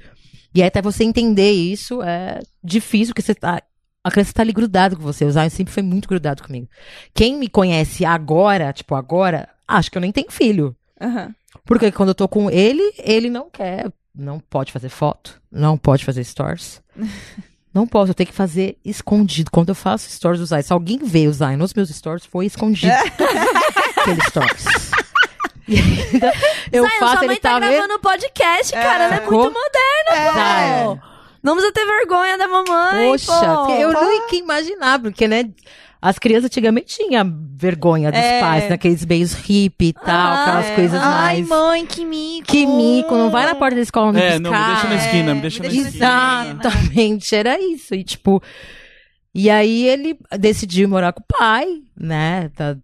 E 0.54 0.62
aí, 0.62 0.68
até 0.68 0.82
você 0.82 1.04
entender 1.04 1.50
isso 1.50 2.02
é 2.02 2.40
difícil, 2.62 3.14
porque 3.14 3.22
você 3.22 3.34
tá. 3.34 3.62
A 4.02 4.10
criança 4.10 4.32
tá 4.32 4.42
ali 4.42 4.52
grudado 4.52 4.96
com 4.96 5.02
você. 5.02 5.24
O 5.24 5.30
Zion 5.30 5.50
sempre 5.50 5.74
foi 5.74 5.82
muito 5.82 6.08
grudado 6.08 6.42
comigo. 6.42 6.68
Quem 7.12 7.36
me 7.36 7.48
conhece 7.48 8.04
agora, 8.04 8.72
tipo, 8.72 8.94
agora, 8.94 9.48
acho 9.68 9.90
que 9.90 9.98
eu 9.98 10.00
nem 10.02 10.10
tenho 10.10 10.30
filho. 10.30 10.74
Aham. 11.00 11.34
Porque 11.64 11.92
quando 11.92 12.10
eu 12.10 12.14
tô 12.14 12.26
com 12.26 12.50
ele, 12.50 12.82
ele 12.98 13.28
não 13.28 13.50
quer. 13.50 13.92
Não 14.14 14.40
pode 14.40 14.72
fazer 14.72 14.88
foto, 14.88 15.40
não 15.50 15.76
pode 15.76 16.04
fazer 16.04 16.24
stories. 16.24 16.80
Não 17.72 17.86
posso, 17.86 18.10
eu 18.10 18.14
tenho 18.14 18.26
que 18.26 18.34
fazer 18.34 18.76
escondido. 18.84 19.48
Quando 19.48 19.68
eu 19.68 19.76
faço 19.76 20.10
stories 20.10 20.40
do 20.40 20.46
Zion, 20.46 20.60
se 20.60 20.72
alguém 20.72 20.98
vê 21.04 21.28
o 21.28 21.32
Zion 21.32 21.56
nos 21.56 21.72
meus 21.72 21.88
stories, 21.88 22.26
foi 22.26 22.46
escondido. 22.46 22.92
Aqueles 23.96 24.24
stories. 24.24 24.90
E 25.76 25.78
ainda 26.12 26.32
eu 26.72 26.82
Zion, 26.84 26.98
faço, 26.98 27.12
sua 27.12 27.26
mãe 27.26 27.30
ele 27.30 27.40
tá 27.40 27.50
tá 27.54 27.60
vendo. 27.60 27.70
gravando 27.72 27.98
podcast, 28.00 28.72
cara. 28.72 29.04
Ela 29.04 29.16
é 29.16 29.20
muito 29.20 29.30
moderna, 29.30 30.32
pô. 30.32 30.38
É. 31.06 31.10
Não 31.42 31.54
precisa 31.54 31.72
ter 31.72 31.86
vergonha 31.86 32.36
da 32.36 32.46
mamãe, 32.48 33.10
Poxa, 33.10 33.32
pô. 33.32 33.70
eu 33.72 33.92
nunca 33.92 34.34
ia 34.34 34.40
imaginar, 34.40 34.98
porque, 35.00 35.26
né? 35.26 35.44
As 36.02 36.18
crianças 36.18 36.46
antigamente 36.46 36.96
tinham 36.96 37.30
vergonha 37.56 38.10
dos 38.10 38.18
É. 38.20 38.40
pais, 38.40 38.70
naqueles 38.70 39.04
beijos 39.04 39.34
hippie 39.34 39.88
e 39.88 39.92
tal, 39.92 40.06
Ah, 40.08 40.42
aquelas 40.42 40.66
É. 40.66 40.74
coisas 40.74 41.00
Ai, 41.02 41.36
mais. 41.42 41.48
mãe, 41.48 41.86
que 41.86 42.04
mico. 42.06 42.46
Que 42.46 42.66
mico, 42.66 43.14
não 43.14 43.30
vai 43.30 43.44
na 43.46 43.54
porta 43.54 43.76
da 43.76 43.82
escola 43.82 44.10
não 44.12 44.18
É, 44.20 44.38
buscar. 44.38 44.40
não, 44.40 44.50
me 44.50 44.72
deixa 44.74 44.88
na 44.88 44.94
esquina, 44.96 45.34
me 45.34 45.40
deixa 45.42 45.62
me 45.62 45.68
na 45.68 45.72
deixa 45.74 45.88
esquina. 45.88 46.58
Exatamente, 46.62 47.34
era 47.36 47.60
isso. 47.60 47.94
E 47.94 48.02
tipo, 48.02 48.42
e 49.34 49.50
aí 49.50 49.86
ele 49.88 50.18
decidiu 50.38 50.88
morar 50.88 51.12
com 51.12 51.20
o 51.20 51.38
pai, 51.38 51.66
né? 51.98 52.50
Tá- 52.56 52.76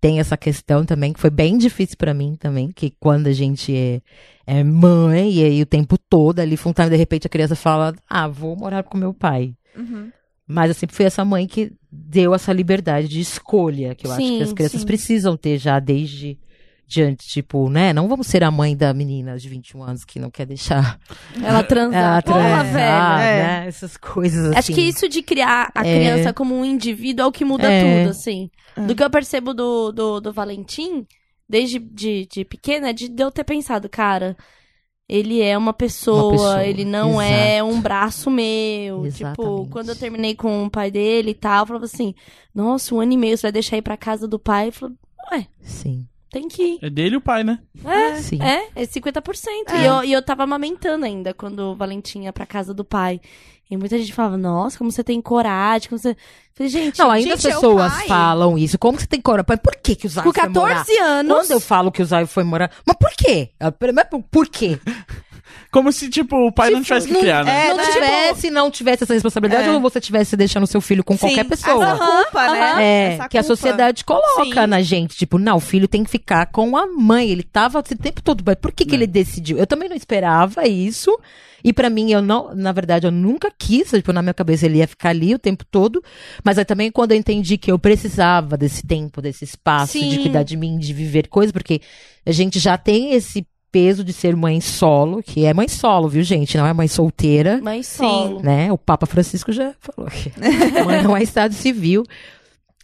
tem 0.00 0.18
essa 0.18 0.36
questão 0.36 0.84
também 0.84 1.12
que 1.12 1.20
foi 1.20 1.30
bem 1.30 1.58
difícil 1.58 1.96
pra 1.96 2.14
mim 2.14 2.34
também, 2.34 2.70
que 2.72 2.90
quando 2.98 3.26
a 3.26 3.32
gente 3.32 3.76
é, 3.76 4.00
é 4.46 4.64
mãe 4.64 5.32
e 5.32 5.44
aí 5.44 5.62
o 5.62 5.66
tempo 5.66 5.98
todo 5.98 6.40
ali, 6.40 6.56
full 6.56 6.72
time, 6.72 6.88
de 6.88 6.96
repente 6.96 7.26
a 7.26 7.30
criança 7.30 7.54
fala: 7.54 7.94
"Ah, 8.08 8.26
vou 8.26 8.56
morar 8.56 8.82
com 8.82 8.96
meu 8.96 9.12
pai". 9.12 9.54
Uhum. 9.76 10.10
Mas 10.46 10.68
eu 10.68 10.74
sempre 10.74 10.96
fui 10.96 11.04
essa 11.04 11.24
mãe 11.24 11.46
que 11.46 11.72
deu 11.92 12.34
essa 12.34 12.52
liberdade 12.52 13.06
de 13.06 13.20
escolha, 13.20 13.94
que 13.94 14.06
eu 14.06 14.10
acho 14.10 14.20
Sim, 14.20 14.38
que 14.38 14.42
as 14.42 14.52
crianças 14.52 14.80
sim. 14.80 14.86
precisam 14.86 15.36
ter 15.36 15.58
já 15.58 15.78
desde 15.78 16.38
diante, 16.90 17.26
tipo, 17.28 17.70
né? 17.70 17.92
Não 17.92 18.08
vamos 18.08 18.26
ser 18.26 18.42
a 18.42 18.50
mãe 18.50 18.76
da 18.76 18.92
menina 18.92 19.38
de 19.38 19.48
21 19.48 19.82
anos 19.84 20.04
que 20.04 20.18
não 20.18 20.28
quer 20.30 20.44
deixar 20.44 20.98
Ela 21.42 21.62
transar. 21.64 22.02
ela 22.02 22.22
Porra, 22.22 22.38
transar, 22.40 22.66
velho. 22.72 22.80
É. 23.28 23.42
né? 23.60 23.66
Essas 23.68 23.96
coisas 23.96 24.46
assim. 24.46 24.58
Acho 24.58 24.72
que 24.72 24.80
isso 24.80 25.08
de 25.08 25.22
criar 25.22 25.70
a 25.74 25.86
É. 25.86 25.94
criança 25.98 26.32
como 26.32 26.54
um 26.54 26.64
indivíduo 26.64 27.24
é 27.24 27.26
o 27.26 27.32
que 27.32 27.44
muda 27.44 27.70
É. 27.70 28.00
tudo, 28.02 28.10
assim. 28.10 28.50
É. 28.76 28.80
Do 28.82 28.94
que 28.94 29.04
eu 29.04 29.08
percebo 29.10 29.54
do, 29.54 29.92
do, 29.92 30.20
do 30.20 30.32
Valentim, 30.32 31.06
desde 31.48 31.78
de, 31.78 32.26
de 32.30 32.44
pequena, 32.44 32.90
é 32.90 32.92
de, 32.92 33.08
de 33.08 33.22
eu 33.22 33.30
ter 33.30 33.44
pensado, 33.44 33.88
cara, 33.88 34.36
ele 35.08 35.40
é 35.42 35.56
uma 35.58 35.72
pessoa, 35.72 36.24
Uma 36.24 36.30
pessoa, 36.32 36.64
ele 36.66 36.84
não 36.84 37.20
exato. 37.22 37.34
é 37.40 37.62
um 37.62 37.80
braço 37.80 38.30
meu. 38.30 38.96
Tipo, 39.02 39.06
Exatamente. 39.06 39.68
quando 39.70 39.88
eu 39.90 39.96
terminei 39.96 40.34
com 40.34 40.64
o 40.64 40.70
pai 40.70 40.90
dele 40.90 41.30
e 41.30 41.34
tal, 41.34 41.62
eu 41.62 41.66
falava 41.66 41.84
assim, 41.84 42.14
nossa, 42.54 42.94
um 42.94 43.00
ano 43.00 43.12
e 43.12 43.16
meio, 43.16 43.36
você 43.36 43.42
vai 43.42 43.52
deixar 43.52 43.76
ir 43.76 43.82
pra 43.82 43.96
casa 43.96 44.26
do 44.28 44.38
pai? 44.38 44.68
Eu 44.68 44.72
falei, 44.72 44.96
ué, 45.32 45.46
Sim, 45.62 46.06
tem 46.30 46.48
que 46.48 46.62
ir. 46.62 46.78
É 46.82 46.88
dele 46.88 47.14
e 47.14 47.18
o 47.18 47.20
pai, 47.20 47.42
né? 47.42 47.58
É, 47.84 48.14
sim. 48.16 48.38
é, 48.40 48.68
é 48.74 48.86
50%. 48.86 49.20
E, 49.74 49.84
eu, 49.84 50.04
e 50.04 50.12
eu 50.12 50.22
tava 50.22 50.44
amamentando 50.44 51.04
ainda 51.04 51.34
quando 51.34 51.60
o 51.60 51.74
Valentim 51.74 52.22
ia 52.22 52.32
pra 52.32 52.46
casa 52.46 52.72
do 52.72 52.84
pai. 52.84 53.20
E 53.70 53.76
muita 53.76 53.96
gente 53.98 54.12
falava, 54.12 54.36
nossa, 54.36 54.76
como 54.76 54.90
você 54.90 55.04
tem 55.04 55.20
coragem, 55.20 55.88
como 55.88 55.98
você... 55.98 56.10
Eu 56.10 56.16
Falei, 56.54 56.70
gente, 56.70 56.98
Não, 56.98 57.10
ainda 57.10 57.36
gente, 57.36 57.38
as 57.38 57.44
é 57.44 57.54
pessoas 57.54 57.92
pai. 57.92 58.08
falam 58.08 58.58
isso. 58.58 58.76
Como 58.78 58.96
que 58.96 59.04
você 59.04 59.08
tem 59.08 59.20
coragem? 59.20 59.46
Por 59.62 59.76
que 59.76 59.94
que 59.94 60.06
o 60.06 60.10
Zion 60.10 60.24
com 60.24 60.32
foi 60.32 60.48
morar? 60.48 60.74
14 60.84 60.98
anos... 60.98 61.32
Quando 61.32 61.50
eu 61.52 61.60
falo 61.60 61.92
que 61.92 62.02
o 62.02 62.04
Zion 62.04 62.26
foi 62.26 62.42
morar... 62.42 62.70
Mas 62.84 62.96
por 62.96 63.10
quê? 63.12 63.50
Ah, 63.60 63.72
Mas 63.92 64.06
por 64.30 64.48
quê? 64.48 64.78
Como 65.70 65.92
se, 65.92 66.08
tipo, 66.10 66.36
o 66.36 66.50
pai 66.52 66.70
não 66.70 66.82
Tipo, 66.82 66.86
tivesse 66.88 67.06
que 67.06 67.12
não- 67.12 67.20
criar, 67.20 67.44
né? 67.44 67.66
É, 67.66 67.68
não 67.70 67.76
né? 67.76 67.92
tivesse, 67.92 68.50
não 68.50 68.70
tivesse 68.70 69.04
essa 69.04 69.14
responsabilidade, 69.14 69.68
É. 69.68 69.72
ou 69.72 69.80
você 69.80 70.00
tivesse 70.00 70.36
deixando 70.36 70.66
seu 70.66 70.80
filho 70.80 71.04
com 71.04 71.16
qualquer 71.16 71.44
pessoa. 71.44 71.84
Essa 71.92 71.96
culpa, 72.24 72.52
né? 72.52 72.84
É, 72.84 73.12
Essa 73.14 73.28
que 73.28 73.38
a 73.38 73.42
culpa. 73.42 73.54
sociedade 73.56 74.04
coloca 74.04 74.62
Sim. 74.62 74.66
na 74.66 74.82
gente. 74.82 75.16
Tipo, 75.16 75.38
não, 75.38 75.58
o 75.58 75.60
filho 75.60 75.86
tem 75.86 76.02
que 76.02 76.10
ficar 76.10 76.46
com 76.46 76.76
a 76.76 76.86
mãe. 76.88 77.30
Ele 77.30 77.44
tava 77.44 77.78
o 77.78 77.82
tempo 77.82 78.20
todo. 78.20 78.42
Mas 78.44 78.56
por 78.56 78.72
que, 78.72 78.84
que 78.84 78.92
É. 78.92 78.96
ele 78.96 79.06
decidiu? 79.06 79.58
Eu 79.58 79.66
também 79.66 79.88
não 79.88 79.96
esperava 79.96 80.66
isso. 80.66 81.16
E 81.62 81.72
pra 81.72 81.88
mim, 81.90 82.10
eu 82.10 82.22
não, 82.22 82.52
na 82.54 82.72
verdade, 82.72 83.06
eu 83.06 83.12
nunca 83.12 83.48
quis. 83.56 83.90
Tipo, 83.90 84.12
na 84.12 84.22
minha 84.22 84.34
cabeça 84.34 84.66
ele 84.66 84.78
ia 84.78 84.88
ficar 84.88 85.10
ali 85.10 85.34
o 85.34 85.38
tempo 85.38 85.64
todo. 85.70 86.02
Mas 86.42 86.58
aí 86.58 86.64
também 86.64 86.90
quando 86.90 87.12
eu 87.12 87.18
entendi 87.18 87.56
que 87.56 87.70
eu 87.70 87.78
precisava 87.78 88.56
desse 88.56 88.84
tempo, 88.84 89.22
desse 89.22 89.44
espaço, 89.44 89.92
de 89.92 90.16
Sim. 90.16 90.22
cuidar 90.22 90.42
de 90.42 90.56
mim, 90.56 90.78
de 90.78 90.92
viver 90.92 91.28
coisas, 91.28 91.52
porque 91.52 91.80
a 92.26 92.32
gente 92.32 92.58
já 92.58 92.76
tem 92.76 93.12
esse 93.12 93.46
peso 93.72 94.02
de 94.04 94.12
ser 94.12 94.34
mãe 94.36 94.60
solo, 94.60 95.22
que 95.22 95.44
é 95.44 95.54
mãe 95.54 95.68
solo, 95.68 96.08
viu, 96.08 96.22
gente? 96.22 96.56
Não 96.56 96.66
é 96.66 96.72
mãe 96.72 96.88
solteira 96.88 97.60
Mãe 97.62 97.82
solo. 97.82 98.40
né? 98.42 98.70
O 98.72 98.78
Papa 98.78 99.06
Francisco 99.06 99.52
já 99.52 99.74
falou 99.78 100.10
que 100.10 100.32
mãe 100.84 101.02
não 101.02 101.16
é 101.16 101.22
estado 101.22 101.54
civil. 101.54 102.04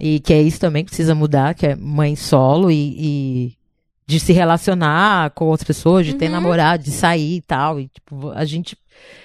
E 0.00 0.20
que 0.20 0.32
é 0.32 0.42
isso 0.42 0.60
também 0.60 0.84
que 0.84 0.90
precisa 0.90 1.14
mudar, 1.14 1.54
que 1.54 1.66
é 1.66 1.74
mãe 1.74 2.14
solo 2.14 2.70
e, 2.70 2.94
e 2.98 3.56
de 4.06 4.20
se 4.20 4.32
relacionar 4.32 5.30
com 5.30 5.46
outras 5.46 5.66
pessoas, 5.66 6.04
de 6.06 6.14
ter 6.14 6.26
Uhum. 6.26 6.32
namorado, 6.32 6.84
de 6.84 6.90
sair 6.90 7.36
e 7.36 7.40
tal. 7.40 7.80
E, 7.80 7.88
tipo, 7.88 8.30
a 8.32 8.44
gente 8.44 8.76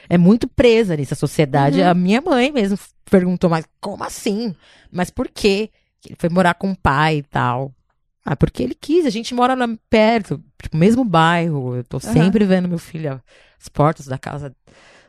é 0.09 0.17
muito 0.17 0.47
presa 0.47 0.95
nessa 0.95 1.13
sociedade. 1.15 1.81
Uhum. 1.81 1.89
A 1.89 1.93
minha 1.93 2.21
mãe 2.21 2.51
mesmo 2.53 2.79
perguntou, 3.09 3.49
mas 3.49 3.65
como 3.81 4.03
assim? 4.03 4.55
Mas 4.89 5.09
por 5.09 5.27
quê? 5.27 5.69
Que 6.01 6.09
Ele 6.09 6.17
foi 6.17 6.29
morar 6.29 6.53
com 6.53 6.71
o 6.71 6.75
pai 6.77 7.17
e 7.17 7.23
tal. 7.23 7.73
Ah, 8.25 8.35
porque 8.35 8.61
ele 8.63 8.75
quis. 8.79 9.05
A 9.05 9.09
gente 9.09 9.33
mora 9.33 9.53
lá 9.55 9.67
perto, 9.89 10.41
tipo, 10.61 10.77
mesmo 10.77 11.03
bairro. 11.03 11.75
Eu 11.75 11.83
tô 11.83 11.99
sempre 11.99 12.45
vendo 12.45 12.67
meu 12.69 12.77
filho, 12.77 13.21
as 13.59 13.67
portas 13.69 14.05
da 14.05 14.17
casa 14.17 14.55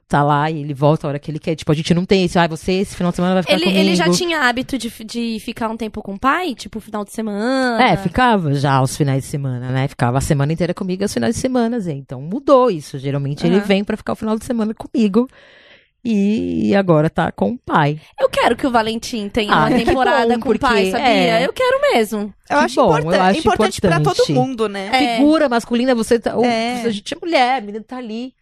tá 0.08 0.22
lá 0.22 0.50
e 0.50 0.60
ele 0.60 0.74
volta 0.74 1.06
a 1.06 1.08
hora 1.08 1.18
que 1.18 1.30
ele 1.30 1.38
quer. 1.38 1.54
Tipo, 1.54 1.72
a 1.72 1.74
gente 1.74 1.94
não 1.94 2.04
tem 2.04 2.24
isso. 2.26 2.38
Ah, 2.38 2.46
você 2.46 2.72
esse 2.72 2.94
final 2.94 3.10
de 3.12 3.16
semana 3.16 3.34
vai 3.34 3.42
ficar 3.42 3.54
Ele, 3.54 3.64
comigo. 3.64 3.80
ele 3.80 3.96
já 3.96 4.10
tinha 4.10 4.40
hábito 4.42 4.76
de, 4.76 4.90
de 5.04 5.38
ficar 5.40 5.70
um 5.70 5.76
tempo 5.76 6.02
com 6.02 6.14
o 6.14 6.18
pai? 6.18 6.54
Tipo, 6.54 6.80
final 6.80 7.02
de 7.04 7.12
semana? 7.12 7.82
É, 7.82 7.96
ficava 7.96 8.52
já 8.54 8.72
aos 8.74 8.94
finais 8.94 9.22
de 9.24 9.30
semana, 9.30 9.70
né? 9.70 9.88
Ficava 9.88 10.18
a 10.18 10.20
semana 10.20 10.52
inteira 10.52 10.74
comigo 10.74 11.02
e 11.02 11.04
aos 11.04 11.14
finais 11.14 11.34
de 11.34 11.40
semana. 11.40 11.78
Então 11.88 12.20
mudou 12.20 12.70
isso. 12.70 12.98
Geralmente 12.98 13.46
ele 13.46 13.56
Aham. 13.56 13.64
vem 13.64 13.84
pra 13.84 13.96
ficar 13.96 14.12
o 14.12 14.16
final 14.16 14.38
de 14.38 14.44
semana 14.44 14.74
comigo. 14.74 15.26
E 16.04 16.74
agora 16.74 17.08
tá 17.08 17.30
com 17.30 17.50
o 17.52 17.58
pai. 17.58 18.00
Eu 18.20 18.28
quero 18.28 18.56
que 18.56 18.66
o 18.66 18.70
Valentim 18.72 19.28
tenha 19.28 19.52
Ah, 19.54 19.66
uma 19.66 19.78
que 19.78 19.84
temporada 19.84 20.34
bom, 20.34 20.40
com 20.40 20.50
o 20.50 20.58
pai, 20.58 20.74
porque, 20.86 20.90
sabia? 20.90 21.06
é. 21.06 21.46
Eu 21.46 21.52
quero 21.52 21.80
mesmo. 21.94 22.20
Eu 22.20 22.58
Que 22.58 22.64
acho, 22.64 22.74
bom, 22.74 22.98
importan- 22.98 23.16
eu 23.16 23.22
acho 23.22 23.38
importante 23.38 23.80
pra 23.80 23.90
todo 24.00 24.00
importante. 24.12 24.32
mundo, 24.32 24.68
né? 24.68 24.90
É. 24.92 25.16
Figura 25.16 25.48
masculina, 25.48 25.94
você 25.94 26.18
tá. 26.18 26.36
o- 26.36 26.44
É. 26.44 26.82
A 26.84 26.90
gente 26.90 27.14
é 27.14 27.18
mulher, 27.20 27.58
a 27.58 27.60
menina 27.60 27.84
tá 27.86 27.98
ali 27.98 28.34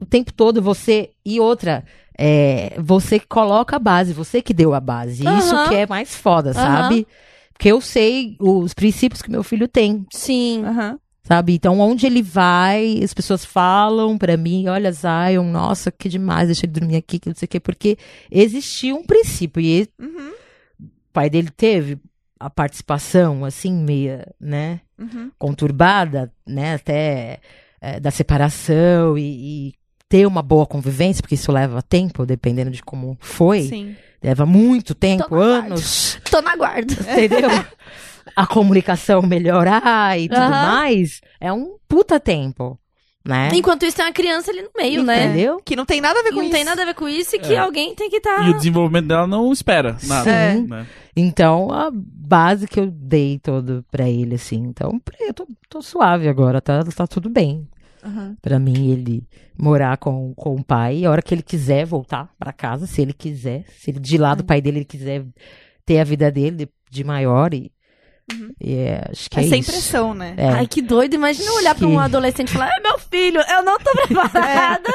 o 0.00 0.06
tempo 0.06 0.32
todo 0.32 0.62
você. 0.62 1.10
E 1.26 1.38
outra, 1.38 1.84
é, 2.18 2.74
você 2.78 3.20
coloca 3.20 3.76
a 3.76 3.78
base, 3.78 4.14
você 4.14 4.40
que 4.40 4.54
deu 4.54 4.72
a 4.72 4.80
base. 4.80 5.26
Aham. 5.26 5.38
Isso 5.38 5.68
que 5.68 5.74
é 5.74 5.86
mais 5.86 6.14
foda, 6.16 6.54
sabe? 6.54 7.06
Porque 7.52 7.70
eu 7.70 7.80
sei 7.82 8.34
os 8.40 8.72
princípios 8.72 9.20
que 9.22 9.30
meu 9.30 9.42
filho 9.44 9.68
tem, 9.68 10.06
Sim. 10.10 10.64
Aham. 10.64 10.98
Sabe? 11.24 11.54
Então, 11.54 11.80
onde 11.80 12.06
ele 12.06 12.22
vai, 12.22 13.00
as 13.02 13.12
pessoas 13.12 13.44
falam 13.44 14.16
pra 14.16 14.36
mim, 14.36 14.68
olha, 14.68 14.92
Zion, 14.92 15.44
nossa, 15.50 15.90
que 15.90 16.08
demais, 16.08 16.46
deixa 16.48 16.66
ele 16.66 16.72
dormir 16.74 16.96
aqui, 16.96 17.18
que 17.18 17.28
não 17.28 17.34
sei 17.34 17.46
o 17.46 17.48
quê, 17.48 17.58
porque 17.58 17.96
existia 18.30 18.94
um 18.94 19.02
princípio. 19.04 19.60
E 19.60 19.88
Uhum. 19.98 20.32
o 20.80 20.86
pai 21.12 21.28
dele 21.30 21.50
teve 21.50 21.98
a 22.38 22.48
participação, 22.50 23.44
assim, 23.44 23.72
meia, 23.72 24.26
né? 24.40 24.80
Uhum. 24.96 25.30
conturbada, 25.38 26.30
né, 26.46 26.74
até 26.74 27.40
é, 27.80 27.98
da 27.98 28.12
separação 28.12 29.18
e, 29.18 29.22
e 29.70 29.74
ter 30.08 30.24
uma 30.24 30.40
boa 30.40 30.64
convivência, 30.66 31.20
porque 31.20 31.34
isso 31.34 31.50
leva 31.50 31.82
tempo, 31.82 32.24
dependendo 32.24 32.70
de 32.70 32.80
como 32.80 33.16
foi. 33.20 33.62
Sim. 33.62 33.96
Leva 34.22 34.46
muito 34.46 34.94
tempo, 34.94 35.28
Tô 35.30 35.34
anos, 35.34 36.18
Tô 36.30 36.40
na 36.40 36.54
guarda. 36.56 36.94
entendeu? 37.10 37.50
A 38.36 38.46
comunicação 38.46 39.22
melhorar 39.22 40.18
e 40.18 40.28
tudo 40.28 40.38
Aham. 40.40 40.50
mais, 40.66 41.20
é 41.40 41.52
um 41.52 41.76
puta 41.88 42.18
tempo, 42.18 42.78
né? 43.24 43.50
Enquanto 43.54 43.84
isso, 43.84 43.96
tem 43.96 44.04
uma 44.06 44.12
criança 44.12 44.50
ali 44.50 44.62
no 44.62 44.70
meio, 44.76 45.02
né? 45.02 45.24
Entendeu? 45.26 45.60
Que 45.64 45.76
não 45.76 45.84
tem 45.86 46.00
nada 46.00 46.18
a 46.20 46.22
ver 46.22 46.28
Que 46.30 46.34
com 46.34 46.40
não 46.40 46.44
isso. 46.46 46.52
tem 46.54 46.64
nada 46.64 46.82
a 46.82 46.84
ver 46.86 46.94
com 46.94 47.08
isso 47.08 47.36
e 47.36 47.38
que 47.38 47.54
É. 47.54 47.58
alguém 47.58 47.94
tem 47.94 48.10
que 48.10 48.20
tá 48.20 48.32
estar. 48.36 48.46
E 48.48 48.50
o 48.50 48.56
desenvolvimento 48.56 49.06
dela 49.06 49.26
não 49.26 49.52
espera 49.52 49.96
nada. 50.04 50.24
Sim. 50.54 50.66
né? 50.66 50.86
Então, 51.16 51.70
a 51.70 51.90
base 51.92 52.66
que 52.66 52.80
eu 52.80 52.86
dei 52.90 53.38
todo 53.38 53.84
pra 53.90 54.08
ele, 54.08 54.34
assim. 54.34 54.56
Então, 54.56 55.00
eu 55.20 55.32
tô, 55.32 55.46
tô 55.68 55.80
suave 55.82 56.28
agora, 56.28 56.60
tá, 56.60 56.82
tá 56.84 57.06
tudo 57.06 57.28
bem. 57.30 57.68
Aham. 58.04 58.36
Pra 58.42 58.58
mim, 58.58 58.90
ele 58.90 59.22
morar 59.58 59.96
com, 59.96 60.34
com 60.34 60.56
o 60.56 60.64
pai, 60.64 61.04
a 61.04 61.10
hora 61.10 61.22
que 61.22 61.32
ele 61.34 61.42
quiser 61.42 61.86
voltar 61.86 62.28
pra 62.38 62.52
casa, 62.52 62.86
se 62.86 63.00
ele 63.00 63.12
quiser, 63.14 63.64
se 63.78 63.90
ele 63.90 64.00
de 64.00 64.18
lá 64.18 64.34
do 64.34 64.44
pai 64.44 64.60
dele 64.60 64.78
ele 64.78 64.84
quiser 64.84 65.24
ter 65.86 66.00
a 66.00 66.04
vida 66.04 66.30
dele 66.30 66.56
de, 66.56 66.68
de 66.90 67.04
maior 67.04 67.54
e, 67.54 67.70
e 68.60 68.74
é, 68.74 69.06
acho 69.10 69.28
que 69.30 69.38
É, 69.38 69.44
é, 69.44 69.48
sem 69.48 69.60
isso. 69.60 69.70
pressão, 69.70 70.14
né? 70.14 70.34
É. 70.36 70.48
Ai, 70.48 70.66
que 70.66 70.80
doido. 70.80 71.14
Imagina 71.14 71.46
eu 71.48 71.54
olhar 71.56 71.74
pra 71.74 71.86
um 71.86 71.92
Que- 71.96 71.98
adolescente 71.98 72.48
e 72.48 72.52
falar: 72.52 72.70
É 72.76 72.80
meu 72.80 72.98
filho, 72.98 73.40
eu 73.48 73.62
não 73.62 73.78
tô 73.78 73.90
preparada. 74.06 74.90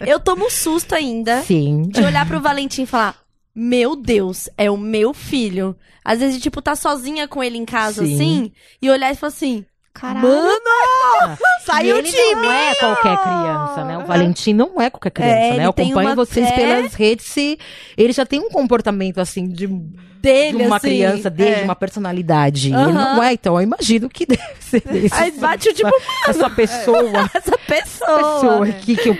Eu 0.00 0.18
tomo 0.20 0.46
um 0.46 0.50
susto 0.50 0.94
ainda 0.94 1.42
Sim. 1.42 1.82
de 1.88 2.02
olhar 2.02 2.26
pro 2.26 2.40
Valentim 2.40 2.82
e 2.82 2.86
falar: 2.86 3.16
Meu 3.54 3.94
Deus, 3.96 4.48
é 4.56 4.70
o 4.70 4.76
meu 4.76 5.14
filho. 5.14 5.76
Às 6.04 6.18
vezes, 6.18 6.42
tipo, 6.42 6.60
tá 6.60 6.74
sozinha 6.74 7.28
com 7.28 7.44
ele 7.44 7.56
em 7.56 7.64
casa, 7.64 8.04
Sim. 8.04 8.14
assim, 8.14 8.52
e 8.80 8.90
olhar 8.90 9.12
e 9.12 9.14
falar 9.14 9.28
assim: 9.32 9.64
Caralho. 9.94 10.26
Mano! 10.26 11.38
Saiu 11.64 11.96
E 11.96 12.00
o 12.00 12.02
time! 12.02 12.34
não 12.34 12.52
é 12.52 12.74
qualquer 12.74 13.16
criança, 13.22 13.84
né? 13.84 13.96
O 13.96 14.00
Aham. 14.00 14.06
Valentim 14.06 14.52
não 14.52 14.80
é 14.80 14.90
qualquer 14.90 15.10
criança, 15.10 15.34
É, 15.36 15.56
né? 15.58 15.66
Eu 15.66 15.70
acompanho 15.70 16.08
uma- 16.08 16.14
vocês 16.14 16.46
é. 16.48 16.52
pelas 16.52 16.94
redes 16.94 17.36
e 17.36 17.58
ele 17.96 18.12
já 18.12 18.26
tem 18.26 18.40
um 18.40 18.48
comportamento, 18.50 19.18
assim, 19.20 19.46
de, 19.48 19.66
de 19.66 20.12
Dele, 20.20 20.66
uma 20.66 20.76
assim. 20.76 20.88
criança, 20.88 21.28
dele, 21.30 21.60
é. 21.62 21.64
uma 21.64 21.74
personalidade. 21.76 22.68
E. 22.70 22.72
Ele 22.74 22.92
não 22.92 23.22
é, 23.22 23.32
então 23.32 23.54
eu 23.56 23.62
imagino 23.62 24.08
que 24.08 24.24
deve 24.26 24.42
ser 24.60 24.80
desse. 24.82 25.14
Aí 25.14 25.30
bate 25.32 25.68
o 25.68 25.74
tipo, 25.74 25.90
essa 26.28 26.48
pessoa, 26.50 27.30
essa 27.34 27.58
pessoa. 27.58 28.18
pessoa 28.18 28.64
né? 28.64 28.70
aqui 28.70 28.96
que 28.96 29.08
eu, 29.08 29.18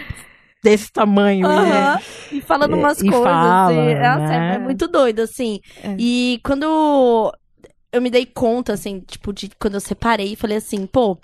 desse 0.62 0.93
tamanho, 0.93 1.47
Aham. 1.47 1.64
né? 1.97 2.03
E 2.30 2.40
falando 2.40 2.76
E- 2.76 2.78
umas 2.78 2.99
e 3.01 3.09
coisas. 3.09 3.20
fala, 3.24 3.66
assim. 3.66 3.95
Nossa, 3.95 4.38
né? 4.38 4.55
é 4.55 4.59
muito 4.59 4.86
doido, 4.88 5.20
assim. 5.20 5.61
É. 5.82 5.95
E 5.99 6.40
quando 6.45 7.32
eu 7.93 8.01
me 8.01 8.09
dei 8.09 8.24
conta, 8.24 8.72
assim, 8.72 9.01
tipo, 9.01 9.32
de 9.32 9.51
quando 9.59 9.74
eu 9.74 9.80
separei, 9.80 10.34
falei 10.36 10.57
assim, 10.59 10.86
pô. 10.86 11.18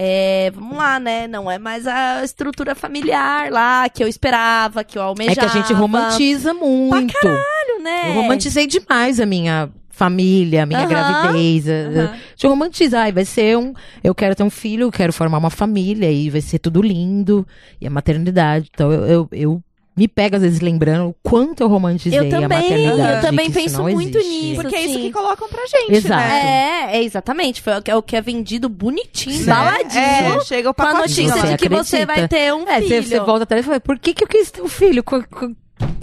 É, 0.00 0.52
vamos 0.54 0.76
lá, 0.78 1.00
né? 1.00 1.26
Não 1.26 1.50
é 1.50 1.58
mais 1.58 1.84
a 1.84 2.22
estrutura 2.22 2.76
familiar 2.76 3.50
lá 3.50 3.88
que 3.88 4.04
eu 4.04 4.06
esperava, 4.06 4.84
que 4.84 4.96
eu 4.96 5.02
É 5.02 5.04
almejava. 5.06 5.40
que 5.40 5.44
a 5.44 5.48
gente 5.48 5.72
romantiza 5.72 6.54
muito. 6.54 7.12
Caralho, 7.14 7.82
né? 7.82 8.10
Eu 8.10 8.14
romantizei 8.14 8.68
demais 8.68 9.18
a 9.18 9.26
minha 9.26 9.68
família, 9.88 10.62
a 10.62 10.66
minha 10.66 10.78
Aham. 10.84 10.88
gravidez. 10.88 11.64
Deixa 11.64 12.16
eu 12.44 12.50
romantizar. 12.50 13.02
Ai, 13.06 13.12
vai 13.12 13.24
ser 13.24 13.58
um. 13.58 13.74
Eu 14.04 14.14
quero 14.14 14.36
ter 14.36 14.44
um 14.44 14.50
filho, 14.50 14.84
eu 14.84 14.92
quero 14.92 15.12
formar 15.12 15.38
uma 15.38 15.50
família, 15.50 16.08
e 16.12 16.30
vai 16.30 16.40
ser 16.42 16.60
tudo 16.60 16.80
lindo. 16.80 17.44
E 17.80 17.86
a 17.86 17.90
maternidade. 17.90 18.70
Então 18.72 18.92
eu, 18.92 19.04
eu, 19.04 19.28
eu 19.32 19.62
me 19.98 20.08
pego, 20.08 20.36
às 20.36 20.42
vezes, 20.42 20.60
lembrando 20.60 21.08
o 21.10 21.14
quanto 21.22 21.62
eu 21.62 21.68
romantizei 21.68 22.18
Eu 22.18 22.26
a 22.26 22.30
também, 22.30 22.48
maternidade. 22.48 23.14
eu 23.16 23.20
também 23.20 23.46
que 23.48 23.52
penso 23.52 23.82
muito 23.82 24.16
existe. 24.18 24.34
nisso. 24.46 24.62
Porque 24.62 24.76
é 24.76 24.82
isso 24.82 24.98
que 24.98 25.12
colocam 25.12 25.48
pra 25.48 25.66
gente, 25.66 25.92
Exato. 25.94 26.22
né? 26.22 26.88
É, 26.92 26.96
é 26.98 27.02
exatamente. 27.02 27.60
Foi 27.60 27.76
o 27.78 27.82
que, 27.82 27.90
é 27.90 27.96
o 27.96 28.02
que 28.02 28.16
é 28.16 28.20
vendido 28.22 28.68
bonitinho, 28.68 29.40
Né? 29.44 29.52
baladinho. 29.52 30.00
É, 30.40 30.40
chega 30.44 30.70
o 30.70 30.74
Com 30.74 30.82
a 30.82 30.86
pacotinho. 30.86 31.28
notícia 31.28 31.42
Você 31.48 31.52
de 31.52 31.56
que 31.58 31.68
você 31.68 31.96
acredita? 31.96 32.20
vai 32.20 32.28
ter 32.28 32.54
um 32.54 32.68
É, 32.68 32.80
você, 32.80 32.88
filho. 32.88 33.02
você 33.02 33.20
volta 33.20 33.42
atrás 33.42 33.64
e 33.64 33.66
fala, 33.66 33.80
por 33.80 33.98
que, 33.98 34.14
que 34.14 34.24
eu 34.24 34.28
quis 34.28 34.50
ter 34.50 34.62
um 34.62 34.68
filho 34.68 35.02
com, 35.02 35.20
com, 35.22 35.48
com 35.54 35.54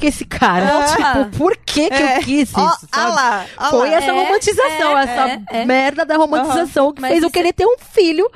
esse 0.05 0.25
cara? 0.25 0.79
Ah. 0.79 0.83
Tipo, 1.23 1.37
por 1.37 1.55
que, 1.57 1.89
que 1.89 1.93
É. 2.03 2.17
eu 2.17 2.21
quis 2.21 2.49
isso? 2.49 2.53
Sabe? 2.59 2.87
ah 2.91 3.07
lá, 3.07 3.45
ah 3.57 3.69
Foi 3.69 3.89
essa 3.89 4.11
É, 4.11 4.11
romantização, 4.11 4.97
é, 4.99 5.03
essa 5.03 5.29
é, 5.29 5.61
é. 5.61 5.65
merda 5.65 6.05
da 6.05 6.17
romantização 6.17 6.91
que 6.93 7.01
Mas 7.01 7.11
fez 7.11 7.23
eu 7.23 7.31
querer 7.31 7.53
ter 7.53 7.65
um 7.65 7.77
filho. 7.79 8.29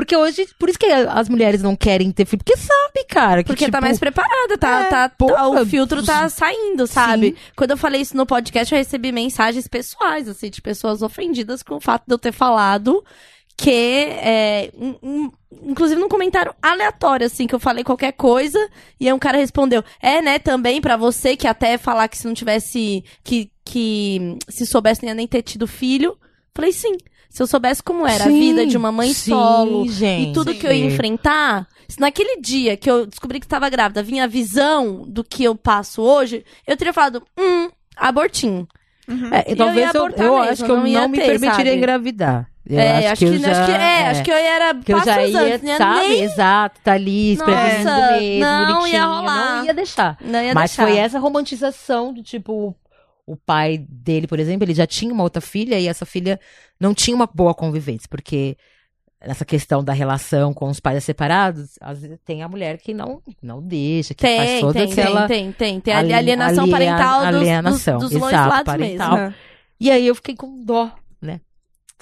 Porque 0.00 0.16
hoje, 0.16 0.48
por 0.58 0.68
isso 0.68 0.78
que 0.78 0.86
as 0.86 1.28
mulheres 1.28 1.62
não 1.62 1.76
querem 1.76 2.10
ter 2.10 2.24
filho, 2.24 2.42
porque 2.42 2.56
sabe, 2.58 3.04
cara, 3.08 3.42
que 3.42 3.48
Porque 3.48 3.66
tipo, 3.66 3.72
tá 3.72 3.80
mais 3.80 3.98
preparada, 3.98 4.56
tá, 4.58 4.80
é, 4.80 4.84
tá, 4.84 5.08
tá- 5.10 5.48
o 5.48 5.66
filtro 5.66 6.02
tá 6.02 6.28
saindo, 6.28 6.86
sabe? 6.86 7.28
Sim. 7.30 7.36
Quando 7.54 7.72
eu 7.72 7.76
falei 7.76 8.00
isso 8.00 8.16
no 8.16 8.24
podcast, 8.24 8.72
eu 8.74 8.78
recebi 8.78 9.12
mensagens 9.12 9.68
pessoais, 9.68 10.26
assim, 10.28 10.48
de 10.48 10.62
pessoas 10.62 11.02
ofendidas 11.02 11.62
com 11.62 11.74
o 11.76 11.80
fato 11.80 12.04
de 12.06 12.14
eu 12.14 12.18
ter 12.18 12.32
falado 12.32 13.04
que, 13.56 13.70
é, 13.70 14.70
um- 14.74 14.96
um- 15.02 15.30
inclusive 15.64 16.00
num 16.00 16.08
comentário 16.08 16.54
aleatório, 16.62 17.26
assim, 17.26 17.46
que 17.46 17.54
eu 17.54 17.60
falei 17.60 17.84
qualquer 17.84 18.12
coisa, 18.12 18.58
e 18.98 19.06
aí 19.06 19.12
um 19.12 19.18
cara 19.18 19.36
respondeu, 19.36 19.84
é, 20.00 20.22
né, 20.22 20.38
também 20.38 20.80
pra 20.80 20.96
você 20.96 21.36
que 21.36 21.46
até 21.46 21.76
falar 21.76 22.08
que 22.08 22.16
se 22.16 22.26
não 22.26 22.32
tivesse, 22.32 23.04
que, 23.22 23.50
que 23.62 24.38
se 24.48 24.64
soubesse 24.64 25.02
nem 25.02 25.10
ia 25.10 25.14
nem 25.14 25.26
ter 25.28 25.42
tido 25.42 25.66
filho, 25.66 26.16
falei 26.54 26.72
sim. 26.72 26.96
Se 27.30 27.40
eu 27.42 27.46
soubesse 27.46 27.80
como 27.82 28.04
era 28.06 28.24
a 28.24 28.28
Sim, 28.28 28.40
vida 28.40 28.66
de 28.66 28.76
uma 28.76 28.90
mãe 28.90 29.14
sim, 29.14 29.30
solo, 29.30 29.86
gente. 29.88 30.30
e 30.30 30.32
tudo 30.34 30.52
que 30.54 30.66
eu 30.66 30.72
ia 30.72 30.84
enfrentar, 30.84 31.66
se 31.88 31.98
naquele 32.00 32.40
dia 32.40 32.76
que 32.76 32.90
eu 32.90 33.06
descobri 33.06 33.38
que 33.38 33.46
estava 33.46 33.70
grávida 33.70 34.02
vinha 34.02 34.24
a 34.24 34.26
visão 34.26 35.04
do 35.06 35.22
que 35.22 35.44
eu 35.44 35.54
passo 35.54 36.02
hoje, 36.02 36.44
eu 36.66 36.76
teria 36.76 36.92
falado, 36.92 37.22
hum, 37.38 37.70
abortinho. 37.96 38.66
É, 39.30 39.52
Eu 39.52 39.56
talvez 39.56 39.76
ia 39.78 39.84
eu, 39.98 40.02
abortar 40.02 40.26
eu 40.26 40.32
mesmo, 40.34 40.50
acho 40.50 40.64
que 40.64 40.70
eu 40.70 40.76
não 40.76 40.86
não, 40.88 41.08
me 41.08 41.18
ter, 41.18 41.26
permitiria 41.26 41.54
sabe? 41.54 41.74
engravidar. 41.76 42.50
Eu 42.68 42.78
é, 42.78 43.08
acho, 43.08 43.16
que, 43.18 43.24
eu 43.24 43.30
acho 43.32 43.40
que, 43.40 43.72
já- 43.72 43.82
é, 43.82 44.06
acho 44.08 44.22
que 44.22 44.30
eu 44.30 44.36
era 44.36 44.74
que 44.74 44.92
eu 44.92 45.00
já 45.04 45.22
ia, 45.24 45.54
antes, 45.54 45.62
né? 45.62 45.76
sabe? 45.78 46.08
Nem 46.08 46.22
Exato, 46.22 46.80
tá 46.84 46.92
ali, 46.92 47.32
espremendo 47.32 47.90
mesmo, 48.06 48.40
não 48.66 48.86
ia 48.86 49.04
rolar. 49.04 49.56
Não 49.58 49.64
ia 49.64 49.74
deixar. 49.74 50.18
não 50.20 50.42
ia 50.42 50.54
Mas 50.54 50.70
deixar. 50.70 50.82
foi 50.86 50.96
essa 50.96 51.18
romantização 51.18 52.12
do 52.12 52.22
tipo. 52.22 52.74
O 53.30 53.36
pai 53.36 53.78
dele, 53.88 54.26
por 54.26 54.38
exemplo, 54.40 54.64
ele 54.64 54.74
já 54.74 54.86
tinha 54.86 55.12
uma 55.12 55.22
outra 55.22 55.40
filha 55.40 55.78
e 55.78 55.86
essa 55.86 56.04
filha 56.06 56.38
não 56.80 56.92
tinha 56.94 57.14
uma 57.14 57.26
boa 57.32 57.54
convivência, 57.54 58.08
porque 58.10 58.56
nessa 59.24 59.44
questão 59.44 59.84
da 59.84 59.92
relação 59.92 60.52
com 60.54 60.68
os 60.68 60.80
pais 60.80 61.04
separados, 61.04 61.78
às 61.80 62.00
vezes 62.00 62.18
tem 62.24 62.42
a 62.42 62.48
mulher 62.48 62.78
que 62.78 62.94
não, 62.94 63.20
não 63.42 63.60
deixa, 63.62 64.14
que 64.14 64.26
faz 64.26 64.50
Tem, 64.50 64.60
toda 64.60 64.72
tem, 64.72 64.92
aquela. 64.92 65.28
tem, 65.28 65.52
tem, 65.52 65.80
tem. 65.80 65.94
Tem 65.94 66.12
a 66.14 66.16
alienação 66.18 66.64
alien- 66.64 66.70
parental 66.90 67.18
dos, 67.26 67.26
alienação, 67.40 67.98
dos, 67.98 68.10
dos 68.10 68.18
dois 68.20 68.32
exato, 68.32 68.48
lados 68.48 68.64
parental. 68.64 69.16
mesmo. 69.18 69.34
E 69.78 69.90
aí 69.90 70.06
eu 70.06 70.14
fiquei 70.14 70.34
com 70.34 70.64
dó, 70.64 70.90
né? 71.20 71.40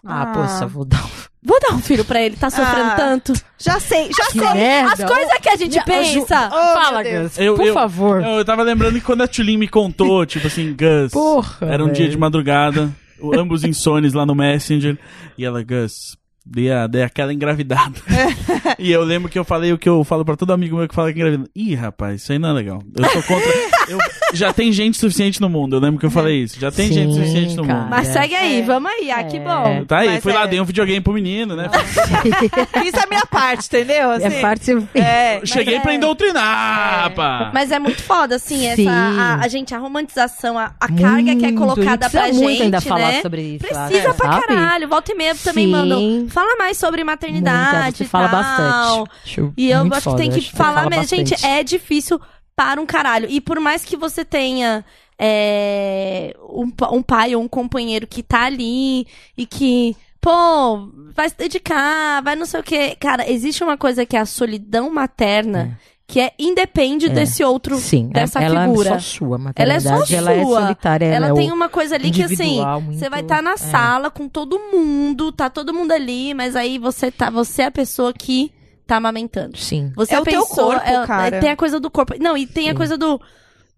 Ah, 0.05 0.23
Ah. 0.23 0.27
poxa, 0.33 0.67
vou 0.67 0.85
dar 0.85 1.05
um. 1.05 1.09
Vou 1.49 1.59
dar 1.61 1.75
um 1.75 1.79
filho 1.81 2.05
pra 2.05 2.21
ele, 2.21 2.37
tá 2.37 2.51
sofrendo 2.51 2.91
Ah. 2.91 2.95
tanto. 2.97 3.33
Já 3.59 3.81
sei, 3.81 4.11
já 4.15 4.27
Que 4.27 4.39
sei. 4.39 4.53
merda! 4.55 4.93
As 4.93 5.11
coisas 5.11 5.39
que 5.41 5.49
a 5.49 5.57
gente 5.57 5.83
pensa. 5.83 6.49
Oh, 6.53 6.83
Fala, 6.83 7.03
Deus. 7.03 7.23
Gus, 7.29 7.39
Eu- 7.39 7.55
por 7.57 7.67
eu- 7.67 7.73
favor. 7.75 8.21
Eu, 8.23 8.29
eu 8.39 8.45
tava 8.45 8.63
lembrando 8.63 8.95
que 8.97 9.01
quando 9.01 9.23
a 9.23 9.27
Tulin 9.27 9.57
me 9.57 9.67
contou, 9.67 10.25
tipo 10.27 10.47
assim, 10.47 10.77
Gus, 10.79 11.11
Porra, 11.11 11.57
era 11.73 11.83
um 11.83 11.91
dia 11.91 12.07
de 12.09 12.19
madrugada, 12.19 12.91
o- 13.19 13.35
ambos 13.35 13.65
insones 13.65 14.13
lá 14.13 14.27
no 14.27 14.35
Messenger, 14.35 14.99
e 15.39 15.45
ela, 15.45 15.63
Gus, 15.63 16.19
dei, 16.45 16.71
a- 16.71 16.87
dei 16.87 17.03
aquela 17.03 17.33
engravidada. 17.33 17.95
e 18.79 18.93
eu 18.93 19.03
lembro 19.03 19.31
que 19.31 19.39
eu 19.39 19.45
falei 19.45 19.73
o 19.73 19.79
que 19.79 19.89
eu 19.89 20.05
falo 20.05 20.27
pra 20.27 20.37
todo 20.37 20.53
amigo 20.53 20.77
meu 20.77 20.87
que 20.87 20.95
fala 20.95 21.11
que 21.13 21.19
engravida. 21.19 21.45
Ih, 21.57 21.75
rapaz, 21.75 22.21
isso 22.23 22.31
aí 22.33 22.39
não 22.39 22.51
é 22.51 22.53
legal. 22.53 22.83
Eu 22.95 23.09
sou 23.09 23.23
contra. 23.23 23.49
eu- 23.89 23.99
já 24.33 24.53
tem 24.53 24.73
gente 24.73 24.97
suficiente 24.99 25.41
no 25.41 25.49
mundo, 25.49 25.77
eu 25.77 25.81
lembro 25.81 25.99
que 26.01 26.07
eu 26.07 26.11
falei 26.11 26.43
isso. 26.43 26.59
Já 26.61 26.71
tem 26.71 26.89
Sim, 26.89 26.95
gente 26.95 27.15
suficiente 27.15 27.57
no 27.57 27.67
cara. 27.67 27.81
mundo. 27.81 27.91
Mas 27.91 28.09
segue 28.09 28.35
aí, 28.35 28.61
É. 28.61 28.63
vamos 28.63 28.91
aí. 28.91 29.11
Ah, 29.11 29.25
que 29.25 29.37
É. 29.37 29.41
bom. 29.41 29.85
Tá 29.85 29.99
aí, 29.99 30.09
Mas 30.11 30.23
fui 30.23 30.33
lá, 30.33 30.45
é. 30.45 30.47
dei 30.49 30.61
um 30.61 30.65
videogame 30.65 31.01
pro 31.01 31.13
menino, 31.13 31.55
né? 31.57 31.69
Fiz 32.83 32.95
a 32.95 33.07
minha 33.09 33.27
parte, 33.27 33.67
entendeu? 33.67 34.11
Assim, 34.11 34.27
É 34.27 34.41
parte. 34.41 34.71
é, 34.95 35.41
Cheguei 35.45 35.77
é. 35.77 35.81
pra 35.81 35.95
indoutrinar, 35.95 37.13
pá. 37.15 37.51
Mas 37.53 37.71
é 37.71 37.79
muito 37.79 38.03
foda, 38.03 38.37
assim, 38.37 38.67
essa. 38.67 38.91
A, 38.91 39.35
a 39.45 39.49
gente, 39.49 39.75
a 39.75 39.79
romantização, 39.79 40.59
a, 40.59 40.73
a 40.81 40.89
carga 40.89 41.35
que 41.37 41.45
é 41.45 41.51
Muito, 41.53 41.59
colocada 41.59 42.11
pra 42.11 42.23
muito 42.29 42.39
gente. 42.49 42.63
ainda 42.63 42.77
né? 42.79 42.81
falar 42.81 43.13
sobre 43.23 43.43
isso. 43.43 43.67
Precisa 43.67 44.15
pra 44.15 44.33
sabe? 44.33 44.47
caralho. 44.47 44.89
Volta 44.89 45.13
e 45.13 45.15
meia 45.15 45.35
também 45.35 45.67
Sim. 45.67 45.73
mandam. 45.73 46.27
Fala 46.29 46.57
mais 46.57 46.77
sobre 46.77 47.03
maternidade. 47.05 47.83
Muito, 47.83 47.97
você 47.99 48.05
e 48.05 48.07
fala 48.07 48.29
tal. 48.29 48.43
bastante. 48.43 49.11
Acho 49.25 49.53
E 49.57 49.71
eu 49.71 49.81
muito 49.81 49.93
acho 49.95 50.03
que 50.05 50.11
foda, 50.11 50.23
tem 50.23 50.31
que 50.31 50.41
falar 50.53 50.75
fala 50.83 50.91
mesmo. 50.91 51.05
Gente, 51.05 51.47
é 51.47 51.63
difícil 51.63 52.21
para 52.59 52.81
um 52.81 52.87
caralho. 52.87 53.29
E 53.31 53.41
por 53.41 53.61
mais 53.61 53.85
que 53.85 53.97
você 53.97 54.25
tenha 54.25 54.85
é, 55.17 56.35
um, 56.43 56.73
um 56.97 57.03
pai 57.03 57.37
ou 57.37 57.43
um 57.43 57.47
companheiro 57.49 58.05
que 58.05 58.21
tá 58.21 58.47
ali 58.47 59.07
e 59.37 59.47
que, 59.47 59.97
pô, 60.21 60.89
vai 61.15 61.29
se 61.29 61.37
dedicar, 61.39 62.21
vai 62.23 62.35
não 62.35 62.45
sei 62.47 62.59
o 62.59 62.63
quê. 62.65 62.97
Cara, 62.99 63.31
existe 63.31 63.63
uma 63.63 63.77
coisa 63.77 64.05
que 64.05 64.17
é 64.17 64.21
a 64.21 64.27
solidão 64.27 64.91
materna. 64.91 65.79
que 66.11 66.21
é 66.21 66.33
independe 66.39 67.05
É. 67.05 67.09
desse 67.11 67.45
outro, 67.45 67.77
Sim, 67.77 68.09
é- 68.13 68.21
dessa 68.21 68.41
ela 68.43 68.65
figura. 68.67 68.89
é 68.89 68.93
só 68.95 68.99
sua, 68.99 69.37
a 69.37 69.53
Ela 69.55 69.75
é 69.75 69.79
só 69.81 69.91
maternidade, 69.91 70.15
ela 70.17 70.33
é 70.33 70.43
sua. 70.43 70.61
solitária. 70.63 71.05
Ela 71.05 71.27
é 71.29 71.35
tem 71.35 71.53
uma 71.53 71.69
coisa 71.69 71.97
ali 71.97 72.11
que 72.11 72.23
assim, 72.23 72.65
muito- 72.65 72.99
você 72.99 73.11
vai 73.11 73.21
estar 73.21 73.43
na 73.43 73.53
é. 73.53 73.57
sala 73.59 74.11
com 74.11 74.27
todo 74.27 74.59
mundo, 74.73 75.31
tá 75.31 75.51
todo 75.51 75.75
mundo 75.75 75.93
ali, 75.93 76.33
mas 76.33 76.57
aí 76.57 76.79
você 76.79 77.11
tá, 77.11 77.29
você 77.29 77.61
é 77.61 77.67
a 77.67 77.71
pessoa 77.71 78.11
que 78.15 78.51
tá 78.89 78.97
amamentando. 78.97 79.57
Sim. 79.57 79.93
Você 79.95 80.15
É 80.15 80.17
a 80.17 80.21
o 80.23 80.25
teu 80.25 80.45
corpo, 80.47 80.83
é- 80.83 81.07
cara. 81.07 81.41
Tem 81.41 81.51
a 81.51 81.57
coisa 81.57 81.79
do 81.79 81.91
corpo. 81.91 82.15
Não, 82.19 82.37
e 82.37 82.47
tem 82.47 82.69
a 82.69 82.73
Sim. 82.73 82.77
coisa 82.77 82.97
do 82.99 83.21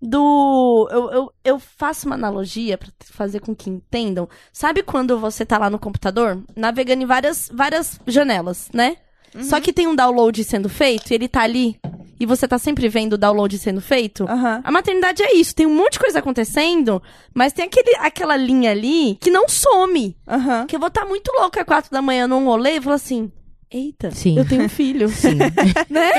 do 0.02 0.88
eu, 0.90 1.10
eu, 1.10 1.32
eu 1.44 1.58
faço 1.58 2.06
uma 2.06 2.14
analogia 2.14 2.78
pra 2.78 2.88
fazer 3.04 3.40
com 3.40 3.54
que 3.54 3.68
entendam. 3.68 4.28
Sabe 4.52 4.82
quando 4.82 5.18
você 5.18 5.44
tá 5.44 5.58
lá 5.58 5.68
no 5.68 5.78
computador, 5.78 6.42
navegando 6.56 7.02
em 7.02 7.06
várias 7.06 7.50
várias 7.52 8.00
janelas, 8.06 8.68
né? 8.72 8.96
Uhum. 9.34 9.44
Só 9.44 9.60
que 9.60 9.72
tem 9.72 9.86
um 9.86 9.94
download 9.94 10.42
sendo 10.42 10.68
feito 10.68 11.10
e 11.10 11.14
ele 11.14 11.28
tá 11.28 11.42
ali 11.42 11.78
e 12.18 12.26
você 12.26 12.48
tá 12.48 12.58
sempre 12.58 12.88
vendo 12.88 13.14
o 13.14 13.18
download 13.18 13.56
sendo 13.58 13.80
feito. 13.80 14.24
Aham. 14.24 14.60
A 14.64 14.70
maternidade 14.72 15.22
é 15.22 15.34
isso, 15.36 15.54
tem 15.54 15.66
um 15.66 15.74
monte 15.74 15.92
de 15.94 15.98
coisa 16.00 16.18
acontecendo, 16.18 17.02
mas 17.34 17.52
tem 17.52 17.64
aquele, 17.64 17.94
aquela 17.96 18.36
linha 18.36 18.70
ali 18.70 19.16
que 19.20 19.30
não 19.30 19.48
some. 19.48 20.16
Aham. 20.26 20.66
Que 20.66 20.76
eu 20.76 20.80
vou 20.80 20.88
estar 20.88 21.04
muito 21.04 21.30
louca 21.32 21.60
às 21.60 21.66
quatro 21.66 21.90
da 21.90 22.00
manhã 22.02 22.26
num 22.26 22.44
rolê 22.46 22.76
e 22.76 22.80
falar 22.80 22.96
assim: 22.96 23.30
Eita, 23.72 24.10
Sim. 24.10 24.36
eu 24.38 24.44
tenho 24.48 24.64
um 24.64 24.68
filho. 24.68 25.08
Sim. 25.14 25.38
né? 25.88 26.10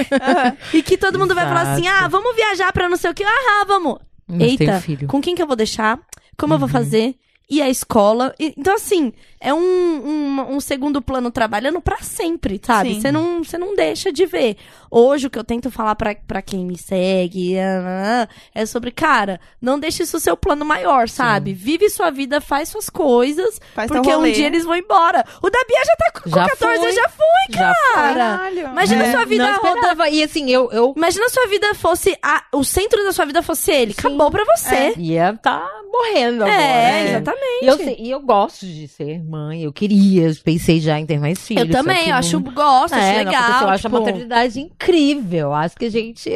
E 0.74 0.82
que 0.82 0.98
todo 0.98 1.20
mundo 1.20 1.36
vai 1.36 1.46
falar 1.46 1.74
assim: 1.74 1.88
Exato. 1.88 2.06
ah, 2.06 2.08
vamos 2.08 2.36
viajar 2.36 2.72
pra 2.72 2.88
não 2.88 2.98
sei 2.98 3.12
o 3.12 3.14
que. 3.14 3.24
Ah, 3.24 3.66
vamos. 3.68 3.98
Mas 4.28 4.42
Eita, 4.60 4.84
com 5.08 5.20
quem 5.22 5.36
que 5.36 5.42
eu 5.42 5.48
vou 5.48 5.56
deixar? 5.56 6.00
Como 6.38 6.54
eu 6.54 6.56
Uhum. 6.56 6.60
vou 6.62 6.70
fazer? 6.70 7.16
E 7.52 7.62
a 7.62 7.70
escola? 7.70 8.34
E- 8.40 8.54
então, 8.58 8.74
assim, 8.74 9.12
é 9.38 9.54
um, 9.54 9.58
um, 9.60 10.56
um 10.56 10.60
segundo 10.62 11.02
plano 11.02 11.30
trabalhando 11.30 11.82
pra 11.82 11.98
sempre, 11.98 12.62
sabe? 12.64 12.94
Sim. 12.94 13.02
Você 13.02 13.12
não, 13.12 13.44
você 13.44 13.58
não 13.58 13.76
deixa 13.76 14.10
de 14.10 14.26
ver. 14.26 14.56
Hoje, 14.90 15.28
o 15.28 15.30
que 15.30 15.38
eu 15.38 15.44
tento 15.44 15.70
falar 15.70 15.96
pra, 15.96 16.16
pra 16.16 16.42
quem 16.42 16.66
me 16.66 16.78
segue 16.78 17.60
ah, 17.60 18.28
ah, 18.30 18.34
é 18.56 18.66
sobre, 18.66 18.90
cara, 18.92 19.38
não 19.62 19.78
deixe 19.78 20.04
isso 20.04 20.18
seu 20.20 20.38
plano 20.38 20.64
maior, 20.64 21.10
sabe? 21.10 21.52
Vive 21.54 21.90
sua 21.90 22.10
vida, 22.10 22.40
faz 22.40 22.70
suas 22.70 22.90
coisas, 22.90 23.60
Faz 23.76 23.92
porque 23.92 24.16
um 24.16 24.32
dia 24.32 24.48
eles 24.48 24.64
vão 24.64 24.78
embora. 24.78 25.26
O 25.42 25.50
da 25.50 25.60
Bia 25.68 25.84
já 25.84 25.96
tá 25.98 26.22
com 26.22 26.30
Já 26.30 26.48
14, 26.50 26.80
foi. 26.80 26.92
já 26.94 27.10
foi, 27.10 27.26
Já 27.58 27.74
foi. 27.74 27.94
cara. 27.94 28.14
Caralho. 28.14 28.68
Imagina 28.68 29.04
É, 29.06 29.12
sua 29.12 29.26
vida 29.26 29.52
esperava. 29.52 30.10
E 30.10 30.24
assim, 30.24 30.50
eu, 30.50 30.72
eu 30.72 30.94
Imagina 30.96 31.28
sua 31.28 31.48
vida 31.48 31.76
fosse. 31.76 32.18
A, 32.24 32.46
o 32.54 32.64
centro 32.64 33.04
da 33.04 33.12
sua 33.12 33.26
vida 33.26 33.42
fosse 33.44 33.72
ele. 33.72 33.94
Acabou 33.98 34.32
pra 34.32 34.46
você. 34.56 34.94
ia 34.98 35.38
tá 35.42 35.81
morrendo 35.92 36.44
agora. 36.44 36.62
É, 36.62 36.92
né? 37.04 37.10
exatamente. 37.10 37.64
E 37.64 37.68
eu, 37.68 37.78
sei- 37.78 37.96
e 38.00 38.12
eu 38.12 38.20
gosto 38.22 38.66
de 38.66 38.88
ser 38.88 39.24
mãe, 39.24 39.64
eu 39.64 39.74
queria, 39.74 40.32
pensei 40.44 40.80
já 40.80 41.00
em 41.00 41.06
ter 41.06 41.20
mais 41.20 41.40
filhos. 41.46 41.66
Eu 41.66 41.72
também, 41.72 42.10
eu 42.10 42.16
acho, 42.16 42.40
não- 42.40 42.52
gosto, 42.54 42.94
acho 42.94 43.04
É, 43.04 43.12
não 43.24 43.26
legal. 43.32 43.62
eu 43.64 43.70
acho 43.70 43.88
a 43.88 43.90
tipo, 43.90 44.00
maternidade 44.00 44.60
incrível. 44.60 45.54
Acho 45.54 45.76
que 45.76 45.86
a 45.86 45.92
gente. 45.92 46.30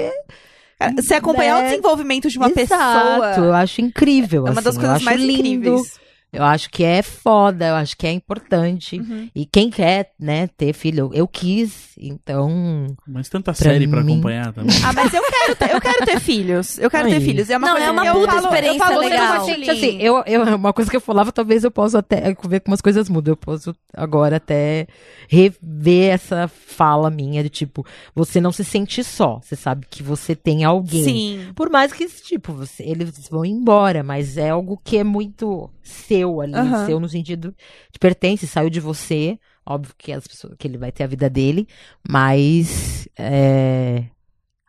Cara, 0.78 0.94
Você 0.98 1.14
acompanhar 1.14 1.60
Né? 1.62 1.68
o 1.68 1.70
desenvolvimento 1.70 2.30
de 2.30 2.38
uma 2.38 2.48
Exato, 2.50 3.22
pessoa 3.22 3.34
eu 3.48 3.54
acho 3.54 3.80
incrível. 3.82 4.46
é 4.48 4.52
uma 4.52 4.62
das 4.62 4.76
assim, 4.76 4.78
eu 4.78 4.82
coisas 4.82 4.96
acho 4.98 5.06
mais 5.06 5.22
lindo, 5.22 5.40
incríveis. 5.46 6.00
Eu 6.36 6.44
acho 6.44 6.70
que 6.70 6.84
é 6.84 7.02
foda, 7.02 7.68
eu 7.68 7.76
acho 7.76 7.96
que 7.98 8.06
é 8.08 8.12
importante. 8.12 9.00
Uhum. 9.00 9.30
E 9.34 9.46
quem 9.46 9.70
quer, 9.70 10.12
né, 10.20 10.48
ter 10.48 10.74
filho, 10.74 11.06
eu, 11.06 11.14
eu 11.14 11.28
quis, 11.28 11.92
então. 11.98 12.88
Mas 13.08 13.30
tanta 13.30 13.54
Pra 13.54 13.54
série 13.54 13.88
pra 13.88 14.04
mim- 14.04 14.14
acompanhar 14.14 14.54
também. 14.54 14.76
Ah, 14.84 14.94
mas 14.94 15.14
eu 15.14 15.24
quero 15.24 15.56
ter, 15.56 15.72
eu 15.74 15.82
quero 15.82 16.06
ter 16.06 16.20
filhos. 16.20 16.78
Eu 16.80 16.90
quero 16.90 17.08
ter 17.10 17.16
Aí. 17.16 17.26
filhos. 17.26 17.50
É 17.50 17.58
uma 17.58 17.68
Não, 17.68 17.74
coisa 17.76 17.88
é 17.88 17.92
uma 17.92 18.06
eu 18.06 18.14
puta 18.14 18.28
falo, 18.34 18.44
experiência 18.46 18.78
eu 18.84 18.88
falo 18.88 19.00
legal. 19.00 19.46
Gente, 19.46 19.56
Tilin. 19.62 19.70
assim, 19.72 20.02
eu, 20.02 20.24
eu, 20.26 20.56
uma 20.56 20.74
coisa 20.74 20.90
que 20.92 20.98
eu 20.98 21.02
falava, 21.02 21.32
talvez 21.32 21.64
eu 21.64 21.72
possa 21.72 22.00
até 22.00 22.36
ver 22.48 22.60
como 22.62 22.74
as 22.74 22.82
coisas 22.82 23.10
mudam. 23.10 23.32
Eu 23.34 23.38
posso 23.38 23.76
agora 23.94 24.38
até 24.38 24.88
rever 25.28 26.14
essa 26.14 26.48
fala 26.48 27.10
minha 27.10 27.44
de 27.44 27.50
tipo, 27.50 27.86
você 28.14 28.40
não 28.42 28.52
se 28.52 28.64
sente 28.64 29.04
só. 29.04 29.40
Você 29.42 29.56
sabe 29.56 29.86
que 29.90 30.04
você 30.04 30.36
tem 30.36 30.64
alguém. 30.64 31.04
Sim. 31.04 31.48
Por 31.56 31.70
mais 31.70 31.92
que, 31.94 32.06
tipo, 32.08 32.54
você- 32.54 32.84
eles 32.84 33.28
vão 33.30 33.46
embora, 33.46 34.04
mas 34.04 34.38
é 34.38 34.50
algo 34.50 34.80
que 34.84 34.98
é 34.98 35.04
muito 35.04 35.70
seu 35.86 36.42
ali, 36.42 36.54
Aham. 36.54 36.86
seu 36.86 37.00
no 37.00 37.08
sentido 37.08 37.56
de 37.92 38.00
pertence, 38.00 38.46
saiu 38.48 38.70
de 38.70 38.80
você. 38.80 39.40
Óbvio 39.66 39.94
que 39.98 40.12
as 40.12 40.28
pessoas, 40.28 40.54
que 40.60 40.68
ele 40.68 40.78
vai 40.78 40.92
ter 40.92 41.04
a 41.04 41.08
vida 41.08 41.30
dele, 41.30 41.68
mas 42.08 43.08
é, 43.18 44.04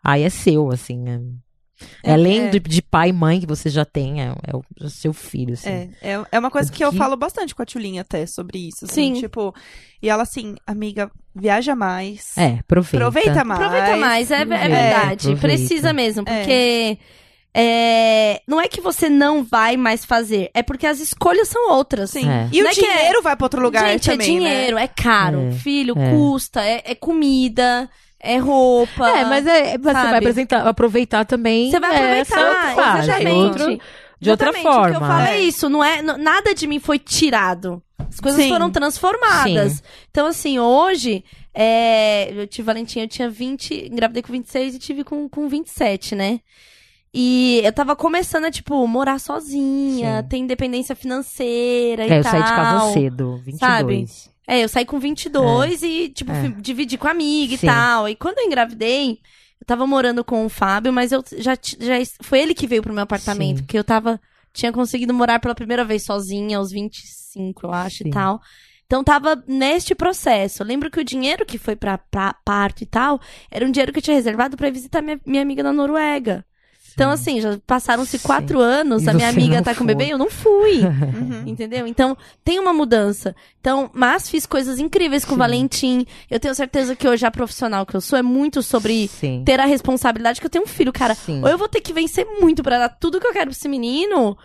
aí 0.03 0.23
é 0.23 0.31
seu, 0.31 0.71
assim. 0.71 0.99
né? 0.99 1.21
É, 2.03 2.13
Além 2.13 2.45
é. 2.45 2.49
De, 2.49 2.59
de 2.59 2.81
pai 2.81 3.11
e 3.11 3.13
mãe 3.13 3.39
que 3.39 3.47
você 3.47 3.69
já 3.69 3.85
tem, 3.85 4.23
é, 4.23 4.35
é 4.47 4.57
o, 4.57 4.65
o 4.81 4.89
seu 4.89 5.13
filho, 5.13 5.53
assim. 5.53 5.69
É, 5.69 5.91
é, 6.01 6.25
é 6.33 6.39
uma 6.39 6.51
coisa 6.51 6.73
que 6.73 6.83
eu 6.83 6.91
Que- 6.91 6.97
falo 6.97 7.15
bastante 7.17 7.55
com 7.55 7.63
a 7.63 7.67
Tulinha 7.67 8.01
até 8.01 8.25
sobre 8.25 8.69
isso. 8.69 8.87
Assim, 8.87 9.15
Sim. 9.15 9.21
Tipo, 9.21 9.55
e 10.03 10.09
ela 10.09 10.23
assim, 10.23 10.55
amiga, 10.67 11.11
viaja 11.35 11.77
mais. 11.77 12.35
É, 12.39 12.61
aproveita. 12.61 12.97
Aproveita 13.07 13.45
mais. 13.45 13.61
Aproveita 13.61 13.97
mais, 13.99 14.31
é, 14.31 14.41
é 14.41 14.45
verdade. 14.47 15.29
Aproveita. 15.33 15.41
Precisa 15.41 15.93
mesmo, 15.93 16.25
porque. 16.25 16.99
É, 17.59 18.43
não 18.47 18.61
é 18.61 18.69
que 18.69 18.83
você 18.83 19.09
não 19.09 19.43
vai 19.43 19.79
mais 19.79 20.05
fazer, 20.05 20.51
é 20.53 20.63
porque 20.63 20.87
as 20.87 21.01
escolhas 21.01 21.49
são 21.49 21.71
outras. 21.71 22.11
Sim. 22.11 22.29
É. 22.29 22.49
E 22.53 22.61
Não 22.61 22.69
o 22.69 22.71
é 22.71 22.75
que 22.75 22.85
é- 22.85 22.97
dinheiro 22.97 23.23
vai 23.23 23.35
pra 23.35 23.47
outro 23.47 23.63
lugar 23.63 23.89
Gente, 23.89 24.11
também, 24.11 24.27
é 24.27 24.31
dinheiro, 24.31 24.77
né? 24.77 24.83
é 24.85 24.89
caro. 24.89 25.49
É, 25.49 25.53
Filho, 25.53 25.95
é. 25.99 26.11
custa, 26.11 26.61
é, 26.63 26.83
é 26.85 26.95
comida, 26.95 27.89
é 28.21 28.37
roupa. 28.37 29.09
É, 29.09 29.25
mas 29.25 29.47
é, 29.47 29.79
você 29.79 29.93
sabe? 29.93 30.11
vai 30.11 30.19
apresentar, 30.19 30.67
aproveitar 30.69 31.25
também. 31.25 31.71
Você 31.71 31.81
vai 31.81 32.19
essa 32.21 32.35
aproveitar, 32.35 32.49
outra 32.69 32.75
fase, 32.85 33.11
exatamente. 33.11 33.35
outro- 33.63 33.81
de 34.21 34.31
outra 34.31 34.49
Exatamente, 34.51 34.59
O 34.79 34.83
que 34.83 34.89
eu 34.89 34.93
forma. 35.01 35.07
falo 35.09 35.27
é 35.29 35.37
É. 35.37 35.41
isso, 35.41 35.69
não 35.71 35.83
é, 35.85 35.99
n- 36.03 36.17
nada 36.19 36.55
de 36.55 36.67
mim 36.67 36.79
foi 36.79 36.99
tirado. 36.99 37.83
As 38.09 38.21
coisas 38.21 38.43
Sim. 38.43 38.49
foram 38.51 38.71
transformadas. 38.71 39.83
Então, 40.11 40.27
assim, 40.27 40.59
hoje, 40.59 41.25
é, 41.55 42.31
eu 42.35 42.47
tive 42.47 42.65
Valentim, 42.67 43.01
eu 43.01 43.09
tinha 43.09 43.29
20, 43.29 43.89
engravidei 43.91 44.23
com 44.23 44.33
26 44.33 44.75
e 44.75 44.79
tive 44.79 45.05
com, 45.05 45.27
com 45.29 45.49
27, 45.49 46.15
né? 46.15 46.41
E 47.19 47.63
eu 47.65 47.73
tava 47.73 47.97
começando 47.97 48.45
a, 48.45 48.51
tipo, 48.51 48.87
morar 48.87 49.19
sozinha, 49.19 50.21
Sim. 50.21 50.29
ter 50.29 50.37
independência 50.37 50.95
financeira 50.95 52.07
e 52.07 52.11
É, 52.11 52.19
eu 52.19 52.23
tal. 52.23 52.31
saí 52.33 52.43
de 52.43 52.49
casa 52.51 52.93
cedo, 52.93 53.41
22. 53.43 53.59
Sabe? 53.59 54.07
É, 54.47 54.63
eu 54.63 54.69
saí 54.69 54.85
com 54.85 54.99
22 54.99 55.83
e, 55.83 56.11
tipo, 56.11 56.31
É. 56.31 56.41
fui 56.43 56.51
dividir 56.61 56.99
com 56.99 57.09
a 57.09 57.13
amiga 57.13 57.57
Sim. 57.57 57.67
e 57.67 57.71
tal. 57.71 58.09
E 58.09 58.15
quando 58.15 58.39
eu 58.39 58.45
engravidei, 58.45 59.13
eu 59.59 59.67
tava 59.67 59.87
morando 59.87 60.23
com 60.23 60.45
o 60.45 60.49
Fábio, 60.51 60.93
mas 60.93 61.11
eu 61.11 61.25
já, 61.39 61.55
já 61.81 61.95
foi 62.23 62.41
ele 62.41 62.53
que 62.55 62.67
veio 62.67 62.83
pro 62.83 62.93
meu 62.93 63.03
apartamento, 63.05 63.59
Sim. 63.59 63.63
porque 63.65 63.79
eu 63.79 63.85
tava 63.85 64.21
tinha 64.53 64.73
conseguido 64.73 65.13
morar 65.13 65.39
pela 65.41 65.55
primeira 65.55 65.85
vez 65.85 66.05
sozinha 66.05 66.59
aos 66.59 66.71
25, 66.71 67.67
eu 67.67 67.73
acho, 67.73 67.99
Sim. 68.05 68.09
e 68.09 68.11
tal. 68.11 68.41
Então 68.87 69.03
tava 69.03 69.43
neste 69.49 69.95
processo. 69.95 70.63
Eu 70.63 70.67
lembro 70.67 70.91
que 70.91 71.01
o 71.01 71.05
dinheiro 71.05 71.45
que 71.45 71.59
foi 71.59 71.75
pra, 71.77 71.99
pra 71.99 72.35
parto 72.45 72.83
e 72.83 72.87
tal, 72.87 73.21
era 73.51 73.67
um 73.67 73.71
dinheiro 73.71 73.93
que 73.93 73.99
eu 73.99 74.03
tinha 74.03 74.15
reservado 74.17 74.57
pra 74.57 74.71
visitar 74.71 75.03
minha, 75.03 75.21
minha 75.27 75.43
amiga 75.43 75.63
na 75.63 75.73
Noruega. 75.73 76.46
Então, 76.97 77.11
assim, 77.11 77.43
já 77.43 77.59
passaram-se 77.67 78.19
Sim. 78.19 78.27
quatro 78.27 78.59
anos, 78.59 79.03
E 79.05 79.11
a 79.11 79.13
minha 79.13 79.29
amiga 79.29 79.61
tá 79.63 79.73
com 79.75 79.85
foi. 79.85 79.87
bebê, 79.89 80.07
eu 80.11 80.17
não 80.17 80.31
fui. 80.31 80.81
Uhum. 81.27 81.43
Entendeu? 81.47 81.87
Então, 81.87 82.17
tem 82.43 82.59
uma 82.59 82.73
mudança. 82.73 83.37
Então, 83.61 83.91
mas 83.93 84.31
fiz 84.31 84.47
coisas 84.47 84.79
incríveis 84.79 85.23
com 85.23 85.33
o 85.33 85.35
Sim. 85.35 85.39
Valentim. 85.39 86.07
Eu 86.31 86.41
tenho 86.41 86.55
certeza 86.55 86.97
que 86.97 87.07
hoje 87.07 87.27
a 87.27 87.31
profissional 87.31 87.85
que 87.85 87.95
eu 87.95 88.01
sou 88.01 88.19
é 88.19 88.23
muito 88.23 88.63
sobre 88.63 89.09
Sim. 89.09 89.43
ter 89.45 89.61
a 89.61 89.67
responsabilidade 89.67 90.41
que 90.41 90.47
eu 90.47 90.51
tenho 90.51 90.65
um 90.65 90.69
filho, 90.69 90.91
cara. 90.93 91.15
Sim. 91.15 91.43
Ou 91.43 91.49
eu 91.49 91.59
vou 91.59 91.69
ter 91.69 91.83
que 91.83 91.93
vencer 91.93 92.27
muito 92.41 92.63
pra 92.63 92.79
dar 92.79 92.89
tudo 92.89 93.21
que 93.21 93.27
eu 93.27 93.33
quero 93.33 93.51
pra 93.51 93.57
esse 93.57 93.69
menino. 93.69 94.37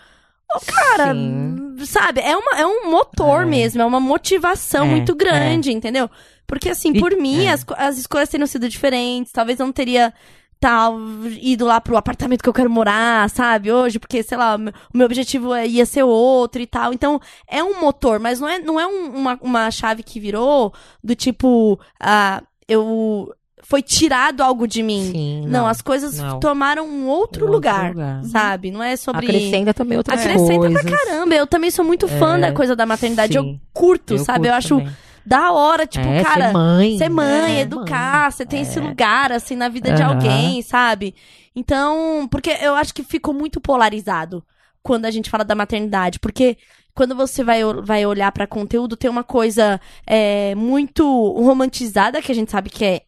Ou, 0.53 0.61
cara, 0.65 1.13
Sim. 1.13 1.75
sabe? 1.85 2.19
É, 2.19 2.35
uma, 2.35 2.51
é 2.59 2.65
um 2.67 2.91
motor 2.91 3.43
É. 3.43 3.45
mesmo, 3.45 3.81
é 3.81 3.85
uma 3.85 4.01
motivação 4.01 4.85
É, 4.85 4.89
muito 4.89 5.15
grande, 5.15 5.71
entendeu? 5.71 6.09
Porque, 6.45 6.67
assim, 6.67 6.91
E- 6.93 6.99
por 6.99 7.15
mim, 7.15 7.45
é. 7.45 7.53
as, 7.53 7.65
as 7.77 7.97
escolhas 7.97 8.27
teriam 8.27 8.45
sido 8.45 8.67
diferentes. 8.67 9.31
Talvez 9.31 9.57
eu 9.57 9.65
não 9.65 9.71
teria 9.71 10.13
tal 10.61 10.95
ido 11.41 11.65
lá 11.65 11.81
pro 11.81 11.97
apartamento 11.97 12.43
que 12.43 12.47
eu 12.47 12.53
quero 12.53 12.69
morar, 12.69 13.27
sabe? 13.31 13.71
Hoje, 13.71 13.97
porque, 13.97 14.21
sei 14.21 14.37
lá, 14.37 14.55
o 14.55 14.97
meu- 14.97 15.05
objetivo 15.07 15.53
é- 15.55 15.67
ia 15.67 15.85
ser 15.87 16.03
outro 16.03 16.61
e 16.61 16.67
tal. 16.67 16.93
Então, 16.93 17.19
é 17.47 17.63
um 17.63 17.81
motor, 17.81 18.19
mas 18.19 18.39
não 18.39 18.47
é, 18.47 18.59
não 18.59 18.79
é 18.79 18.85
um- 18.85 19.09
uma, 19.09 19.39
uma 19.41 19.71
chave 19.71 20.03
que 20.03 20.19
virou 20.19 20.71
do 21.03 21.15
tipo, 21.15 21.79
ah, 21.99 22.41
eu. 22.67 23.33
Foi 23.63 23.81
tirado 23.81 24.41
algo 24.41 24.67
de 24.67 24.81
mim. 24.83 25.09
Sim, 25.11 25.45
Não, 25.47 25.65
as 25.65 25.81
coisas 25.81 26.17
não. 26.17 26.39
tomaram 26.39 26.85
um 26.85 27.07
outro, 27.07 27.43
Outro 27.43 27.51
lugar, 27.51 27.89
lugar. 27.91 28.23
sabe? 28.25 28.69
Não 28.69 28.83
é 28.83 28.95
sobre. 28.97 29.25
Acrescenta 29.27 29.73
também 29.73 29.97
outras 29.97 30.19
Acrescenta 30.19 30.57
coisas. 30.59 30.81
pra 30.81 30.91
caramba. 30.97 31.35
Eu 31.35 31.47
também 31.47 31.71
sou 31.71 31.85
muito 31.85 32.07
fã 32.07 32.37
É, 32.37 32.41
da 32.41 32.51
coisa 32.51 32.75
da 32.75 32.85
maternidade. 32.85 33.37
Eu 33.37 33.43
sim. 33.43 33.61
curto, 33.71 34.15
Eu 34.15 34.17
sabe? 34.19 34.47
eu 34.47 34.51
curto 34.51 34.57
acho 34.57 34.77
também. 34.79 34.93
Da 35.25 35.51
hora, 35.51 35.85
tipo, 35.85 36.07
é, 36.07 36.23
cara. 36.23 36.47
ser 36.47 36.53
mãe. 36.53 36.97
Ser 36.97 37.09
mãe, 37.09 37.57
é, 37.57 37.61
educar, 37.61 38.31
você 38.31 38.45
tem 38.45 38.61
esse 38.61 38.79
lugar, 38.79 39.31
assim, 39.31 39.55
na 39.55 39.69
vida 39.69 39.93
de 39.93 40.01
Aham. 40.01 40.13
alguém, 40.13 40.61
sabe? 40.61 41.15
Então, 41.55 42.27
porque 42.29 42.49
eu 42.61 42.75
acho 42.75 42.93
que 42.93 43.03
ficou 43.03 43.33
muito 43.33 43.59
polarizado 43.59 44.43
quando 44.81 45.05
a 45.05 45.11
gente 45.11 45.29
fala 45.29 45.43
da 45.43 45.55
maternidade. 45.55 46.19
Porque 46.19 46.57
quando 46.93 47.15
você 47.15 47.43
vai, 47.43 47.61
vai 47.83 48.05
olhar 48.05 48.31
pra 48.31 48.47
conteúdo, 48.47 48.97
tem 48.97 49.09
uma 49.09 49.23
coisa 49.23 49.79
é, 50.05 50.55
muito 50.55 51.03
romantizada, 51.33 52.21
que 52.21 52.31
a 52.31 52.35
gente 52.35 52.51
sabe 52.51 52.69
que 52.69 52.85
é 52.85 53.01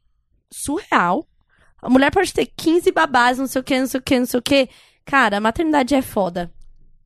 surreal. 0.52 1.26
A 1.82 1.90
mulher 1.90 2.12
pode 2.12 2.34
ter 2.34 2.46
15 2.46 2.92
babás, 2.92 3.38
não 3.38 3.48
sei 3.48 3.60
o 3.60 3.64
que, 3.64 3.80
não 3.80 3.88
sei 3.88 4.00
o 4.00 4.04
que, 4.04 4.20
não 4.20 4.26
sei 4.26 4.40
o 4.40 4.44
que. 4.44 4.70
Cara, 5.06 5.38
a 5.38 5.42
maternidade 5.42 5.96
é 5.96 6.02
foda. 6.02 6.52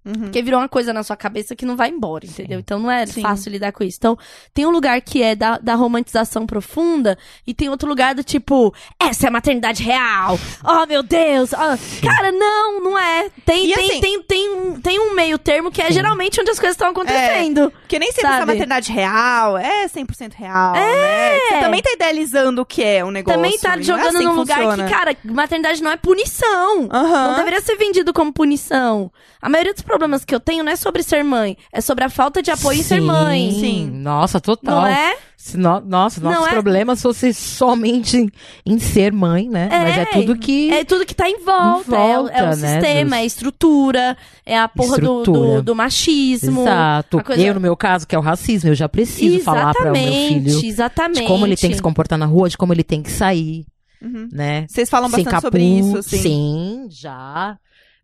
Uhum. 0.08 0.22
Porque 0.24 0.42
virou 0.42 0.60
uma 0.62 0.70
coisa 0.70 0.94
na 0.94 1.04
sua 1.04 1.18
cabeça 1.18 1.56
que 1.56 1.66
não 1.66 1.76
vai 1.76 1.90
embora, 1.90 2.26
entendeu? 2.26 2.60
Então 2.60 2.80
não 2.80 2.90
é 2.90 3.06
Sim. 3.06 3.22
fácil 3.22 3.52
lidar 3.52 3.72
com 3.74 3.84
isso. 3.84 3.98
Então, 4.00 4.18
tem 4.54 4.66
um 4.66 4.70
lugar 4.70 5.02
que 5.02 5.22
é 5.22 5.36
da, 5.36 5.58
da 5.58 5.76
romantização 5.76 6.46
profunda 6.48 7.18
e 7.46 7.54
tem 7.54 7.70
outro 7.70 7.88
lugar 7.90 8.16
do 8.16 8.24
tipo, 8.24 8.74
essa 9.00 9.26
é 9.26 9.28
a 9.28 9.32
maternidade 9.32 9.84
real. 9.84 10.40
Oh, 10.64 10.86
meu 10.86 11.04
Deus. 11.04 11.54
Ah, 11.54 11.78
cara, 12.02 12.32
não, 12.32 12.80
não 12.82 12.98
é. 12.98 13.30
Tem, 13.46 13.70
E 13.70 13.74
tem, 13.74 13.90
assim- 13.92 14.00
tem, 14.02 14.22
tem, 14.24 14.50
um, 14.56 14.80
tem 14.80 15.00
um 15.00 15.14
meio 15.14 15.38
termo 15.38 15.72
que 15.72 15.82
é 15.82 15.92
geralmente 15.92 16.40
onde 16.40 16.52
as 16.52 16.60
coisas 16.60 16.76
estão 16.76 16.90
acontecendo. 16.90 17.70
Porque 17.72 18.00
nem 18.00 18.12
sempre 18.12 18.28
essa 18.28 18.38
Sabe? 18.40 18.46
maternidade 18.54 18.92
real 18.92 19.58
é 19.58 19.88
100% 19.88 20.34
real, 20.36 20.74
né? 20.74 21.40
Você 21.50 21.60
também 21.60 21.82
tá 21.82 21.92
idealizando 21.94 22.62
o 22.62 22.66
que 22.66 22.84
é 22.84 23.04
um 23.04 23.12
negócio. 23.12 23.38
Também 23.42 23.58
tá 23.58 23.70
não 23.76 23.80
é 23.80 23.84
jogando 23.84 24.16
assim 24.16 24.24
num 24.26 24.32
que 24.32 24.38
lugar 24.40 24.58
funciona. 24.62 24.84
que, 24.86 24.90
cara, 24.94 25.18
maternidade 25.26 25.84
não 25.84 25.92
é 25.92 25.98
punição. 25.98 26.88
Aham. 26.92 27.28
Não 27.30 27.36
deveria 27.36 27.62
ser 27.62 27.76
vendido 27.76 28.14
como 28.14 28.32
punição. 28.32 29.12
A 29.42 29.50
maioria 29.50 29.74
dos 29.74 29.82
problemas 29.82 29.97
que 30.26 30.34
eu 30.36 30.40
tenho 30.40 30.64
não 30.64 30.72
é 30.72 30.76
sobre 30.76 31.04
ser 31.04 31.24
mãe, 31.24 31.58
é 31.72 31.82
sobre 31.82 32.04
a 32.04 32.10
falta 32.10 32.42
de 32.42 32.52
apoio 32.52 32.80
em 32.80 32.84
ser 32.84 33.02
mãe. 33.02 33.52
Sim. 33.52 33.90
Nossa, 33.92 34.40
total. 34.40 34.82
Não 34.82 34.88
é? 34.88 35.16
Se 35.38 35.56
no- 35.56 35.80
nossa, 35.80 36.20
nossos 36.20 36.40
Não 36.42 36.48
é? 36.48 36.52
problemas 36.52 37.02
fossem 37.02 37.32
somente 37.32 38.18
em, 38.18 38.30
em 38.66 38.80
ser 38.80 39.14
mãe, 39.14 39.48
né? 39.48 39.70
Mas 39.72 39.98
é 39.98 40.06
tudo 40.06 40.38
que. 40.38 40.72
É 40.74 40.84
tudo 40.84 41.06
que 41.06 41.14
tá 41.16 41.30
em 41.30 41.40
volta. 41.40 41.88
Em 41.88 41.92
volta, 41.92 41.96
é, 41.96 42.20
o- 42.20 42.28
é 42.28 42.44
o 42.44 42.56
né, 42.58 42.82
sistema, 42.82 43.10
dos- 43.12 43.14
é 43.14 43.22
a 43.22 43.26
estrutura, 43.26 44.18
é 44.46 44.58
a 44.60 44.68
porra 44.68 44.98
do, 44.98 45.24
do, 45.24 45.62
do 45.62 45.76
machismo. 45.76 46.62
Exato. 46.64 47.24
coisa- 47.24 47.42
Eu, 47.42 47.54
no 47.54 47.60
meu 47.62 47.78
caso, 47.78 48.06
que 48.08 48.16
é 48.16 48.20
o 48.20 48.22
racismo, 48.22 48.70
eu 48.72 48.76
já 48.76 48.90
preciso 48.90 49.40
falar 49.44 49.74
para 49.74 49.90
o 49.90 49.94
meu 49.94 50.04
filho 50.12 50.66
Exatamente. 50.66 51.22
de 51.22 51.28
como 51.28 51.46
ele 51.46 51.56
tem 51.56 51.70
que 51.70 51.76
se 51.78 51.82
comportar 51.82 52.18
na 52.18 52.26
rua, 52.26 52.50
de 52.50 52.58
como 52.58 52.74
ele 52.74 52.84
tem 52.84 53.02
que 53.02 53.12
sair, 53.12 53.66
Uhum. 54.02 54.28
né? 54.32 54.66
Vocês 54.68 54.90
falam 54.90 55.10
Sem 55.10 55.24
bastante 55.24 55.42
capuz. 55.42 55.44
sobre 55.44 55.64
isso, 55.64 55.98
assim. 56.00 56.18
Sim, 56.22 56.88
já. 56.90 57.58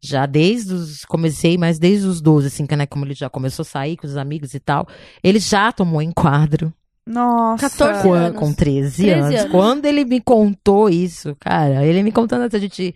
Já 0.03 0.25
desde 0.25 0.73
os. 0.73 1.05
Comecei, 1.05 1.57
mas 1.57 1.79
desde 1.79 2.05
os 2.05 2.19
12, 2.19 2.47
assim, 2.47 2.65
que, 2.65 2.75
né? 2.75 2.85
Como 2.85 3.05
ele 3.05 3.13
já 3.13 3.29
começou 3.29 3.63
a 3.63 3.65
sair 3.65 3.95
com 3.95 4.05
os 4.05 4.17
amigos 4.17 4.53
e 4.53 4.59
tal. 4.59 4.85
Ele 5.23 5.39
já 5.39 5.71
tomou 5.71 6.01
enquadro 6.01 6.73
Nossa. 7.07 7.69
14 7.69 8.01
com, 8.01 8.13
anos. 8.13 8.37
com 8.37 8.53
13, 8.53 9.03
13 9.03 9.11
anos. 9.11 9.39
anos. 9.39 9.51
Quando 9.51 9.85
ele 9.85 10.03
me 10.03 10.19
contou 10.19 10.89
isso, 10.89 11.33
cara, 11.39 11.85
ele 11.85 12.03
me 12.03 12.11
contando 12.11 12.53
a 12.53 12.59
gente. 12.59 12.93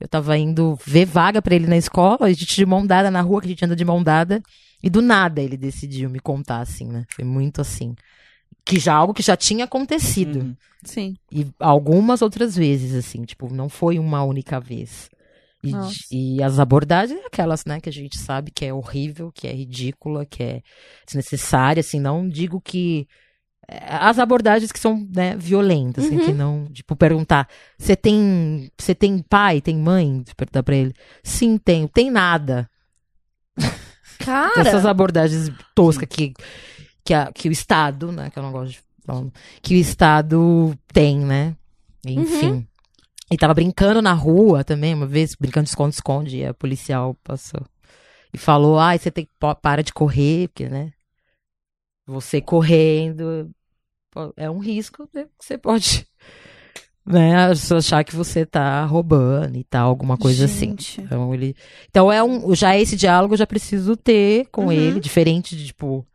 Eu 0.00 0.08
tava 0.08 0.36
indo 0.38 0.78
ver 0.84 1.04
vaga 1.04 1.42
pra 1.42 1.54
ele 1.54 1.66
na 1.66 1.76
escola, 1.76 2.18
a 2.22 2.28
gente 2.32 2.56
de 2.56 2.66
mão 2.66 2.86
dada 2.86 3.10
na 3.10 3.20
rua, 3.20 3.40
que 3.40 3.46
a 3.46 3.50
gente 3.50 3.64
anda 3.64 3.76
de 3.76 3.84
mão 3.84 4.02
dada. 4.02 4.42
E 4.82 4.88
do 4.88 5.02
nada 5.02 5.42
ele 5.42 5.56
decidiu 5.56 6.08
me 6.08 6.20
contar, 6.20 6.60
assim, 6.60 6.86
né? 6.86 7.04
Foi 7.14 7.24
muito 7.24 7.60
assim. 7.60 7.94
Que 8.64 8.78
já 8.78 8.94
algo 8.94 9.14
que 9.14 9.22
já 9.22 9.36
tinha 9.36 9.64
acontecido. 9.64 10.40
Uhum. 10.40 10.56
Sim. 10.84 11.16
E 11.30 11.46
algumas 11.58 12.22
outras 12.22 12.56
vezes, 12.56 12.94
assim, 12.94 13.24
tipo, 13.24 13.52
não 13.52 13.68
foi 13.68 13.98
uma 13.98 14.22
única 14.22 14.58
vez. 14.58 15.10
E, 16.10 16.36
e 16.38 16.42
as 16.42 16.58
abordagens, 16.58 17.18
aquelas, 17.26 17.64
né, 17.64 17.80
que 17.80 17.88
a 17.88 17.92
gente 17.92 18.16
sabe 18.18 18.50
que 18.50 18.64
é 18.64 18.72
horrível, 18.72 19.30
que 19.32 19.46
é 19.46 19.52
ridícula, 19.52 20.24
que 20.26 20.42
é 20.42 20.62
desnecessária, 21.06 21.80
assim, 21.80 21.98
não 22.00 22.28
digo 22.28 22.60
que. 22.60 23.06
é, 23.68 23.78
As 23.88 24.18
abordagens 24.18 24.70
que 24.72 24.78
são, 24.78 25.06
né, 25.14 25.36
violentas, 25.36 26.04
assim, 26.04 26.18
que 26.18 26.32
não, 26.32 26.66
tipo, 26.72 26.94
perguntar, 26.96 27.48
você 27.78 27.96
tem, 27.96 28.70
você 28.78 28.94
tem 28.94 29.18
pai, 29.20 29.60
tem 29.60 29.76
mãe? 29.76 30.22
Perguntar 30.36 30.62
pra 30.62 30.76
ele. 30.76 30.94
Sim, 31.22 31.58
tenho. 31.58 31.88
Tem 31.88 32.10
nada. 32.10 32.68
Cara, 34.18 34.60
Essas 34.60 34.86
abordagens 34.86 35.50
toscas 35.74 36.08
que, 36.08 36.32
que, 37.04 37.14
a- 37.14 37.30
que 37.32 37.48
o 37.48 37.52
Estado, 37.52 38.10
né? 38.10 38.30
Que 38.30 38.38
eu 38.38 38.42
não 38.42 38.50
gosto 38.52 38.72
de 38.72 38.80
falar, 39.04 39.26
que 39.62 39.74
o 39.74 39.78
Estado 39.78 40.74
tem, 40.92 41.18
né? 41.20 41.54
Enfim. 42.04 42.46
Uhum. 42.50 42.66
E 43.30 43.36
tava 43.36 43.54
brincando 43.54 44.00
na 44.00 44.12
rua 44.12 44.62
também, 44.62 44.94
uma 44.94 45.06
vez, 45.06 45.34
brincando 45.34 45.64
de 45.64 45.70
esconde-esconde, 45.70 46.38
e 46.38 46.44
a 46.46 46.54
policial 46.54 47.14
passou. 47.24 47.60
E 48.32 48.38
falou, 48.38 48.78
ai, 48.78 48.98
você 48.98 49.10
tem 49.10 49.24
que 49.24 49.32
pa- 49.38 49.54
para 49.54 49.82
de 49.82 49.92
correr, 49.92 50.48
porque, 50.48 50.68
né? 50.68 50.92
Você 52.06 52.40
correndo 52.40 53.50
é 54.36 54.48
um 54.50 54.58
risco 54.58 55.08
né, 55.12 55.24
que 55.38 55.44
você 55.44 55.58
pode, 55.58 56.06
né? 57.04 57.34
Achar 57.76 58.04
que 58.04 58.14
você 58.14 58.46
tá 58.46 58.84
roubando 58.84 59.56
e 59.58 59.64
tal, 59.64 59.88
alguma 59.88 60.16
coisa 60.16 60.44
assim. 60.46 60.70
Gente. 60.70 61.00
Então 61.00 61.34
ele. 61.34 61.54
Então 61.90 62.10
é 62.10 62.22
um. 62.22 62.54
Já 62.54 62.76
esse 62.76 62.96
diálogo 62.96 63.34
eu 63.34 63.38
já 63.38 63.46
preciso 63.46 63.96
ter 63.96 64.46
com 64.50 64.66
Uhum. 64.66 64.72
ele, 64.72 65.00
diferente 65.00 65.56
de, 65.56 65.66
tipo, 65.66 66.06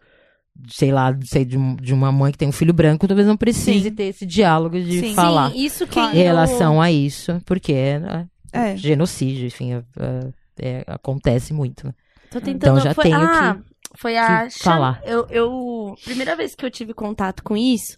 sei 0.67 0.91
lá, 0.91 1.17
sei, 1.23 1.45
de, 1.45 1.57
de 1.75 1.93
uma 1.93 2.11
mãe 2.11 2.31
que 2.31 2.37
tem 2.37 2.47
um 2.47 2.53
filho 2.53 2.73
branco, 2.73 3.07
talvez 3.07 3.27
não 3.27 3.37
precise 3.37 3.89
Sim. 3.89 3.95
ter 3.95 4.03
esse 4.05 4.25
diálogo 4.25 4.79
de 4.79 4.99
Sim. 4.99 5.13
falar 5.13 5.51
Sim, 5.51 5.57
isso 5.63 5.87
que 5.87 5.99
em 5.99 6.13
relação 6.13 6.81
a 6.81 6.91
isso, 6.91 7.41
porque 7.45 7.73
é, 7.73 8.27
É. 8.51 8.75
genocídio, 8.75 9.47
enfim, 9.47 9.73
é- 9.73 9.83
é- 9.99 10.31
é- 10.59 10.83
acontece 10.87 11.53
muito. 11.53 11.87
Né? 11.87 11.93
Tô 12.29 12.39
tentando. 12.39 12.55
Então 12.55 12.79
já 12.79 12.93
foi, 12.93 13.03
tenho 13.05 13.17
ah, 13.17 13.57
foi 13.97 14.17
a 14.17 14.47
que 14.47 14.59
falar. 14.59 15.01
Eu, 15.05 15.27
eu. 15.29 15.95
Primeira 16.03 16.35
vez 16.35 16.55
que 16.55 16.65
eu 16.65 16.71
tive 16.71 16.93
contato 16.93 17.43
com 17.43 17.57
isso 17.57 17.97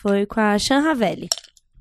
foi 0.00 0.24
com 0.26 0.40
a 0.40 0.58
Shan 0.58 0.80
Ravelli. 0.80 1.28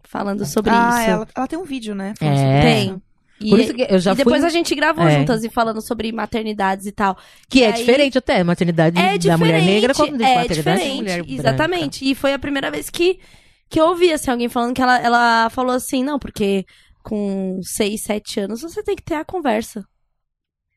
Falando 0.04 0.44
sobre 0.46 0.72
ah, 0.72 0.90
isso. 0.90 1.10
Ela, 1.10 1.28
ela 1.36 1.48
tem 1.48 1.60
um 1.60 1.64
vídeo, 1.64 1.94
né? 1.94 2.14
É. 2.20 2.62
Tem. 2.62 3.02
E, 3.42 3.50
Por 3.50 3.60
isso 3.60 3.74
que 3.74 3.88
eu 3.90 4.00
já 4.00 4.12
e 4.12 4.16
depois 4.16 4.40
fui. 4.40 4.48
a 4.48 4.50
gente 4.50 4.76
gravou 4.76 5.08
É. 5.08 5.18
juntas 5.20 5.44
e 5.44 5.50
falando 5.50 5.82
sobre 5.82 6.12
maternidades 6.12 6.86
e 6.86 6.92
tal. 6.92 7.18
Que 7.50 7.60
e 7.60 7.64
é 7.64 7.68
aí- 7.68 7.74
diferente 7.74 8.18
até, 8.18 8.44
maternidade 8.44 9.00
É 9.00 9.12
da 9.12 9.18
diferente. 9.18 9.40
mulher 9.40 9.62
negra 9.64 9.94
com 9.94 10.04
a 10.04 10.08
é 10.08 10.12
maternidade 10.12 10.48
da 10.50 10.54
diferente, 10.56 10.96
mulher 10.96 11.18
branca. 11.24 11.34
exatamente. 11.34 12.10
E 12.10 12.16
foi 12.16 12.34
a 12.34 12.40
primeira 12.40 12.70
vez 12.70 12.90
que, 12.90 13.20
que 13.70 13.80
eu 13.80 13.88
ouvi 13.88 14.12
assim, 14.12 14.30
alguém 14.32 14.50
falando 14.50 14.74
que 14.76 14.82
ela, 14.82 15.00
ela 15.00 15.50
falou 15.52 15.74
assim, 15.74 16.04
não, 16.04 16.20
porque 16.20 16.66
com 17.02 17.60
6, 17.64 18.02
7 18.04 18.42
anos 18.42 18.62
você 18.62 18.84
tem 18.84 18.96
que 18.96 19.04
ter 19.04 19.16
a 19.16 19.24
conversa. 19.26 19.86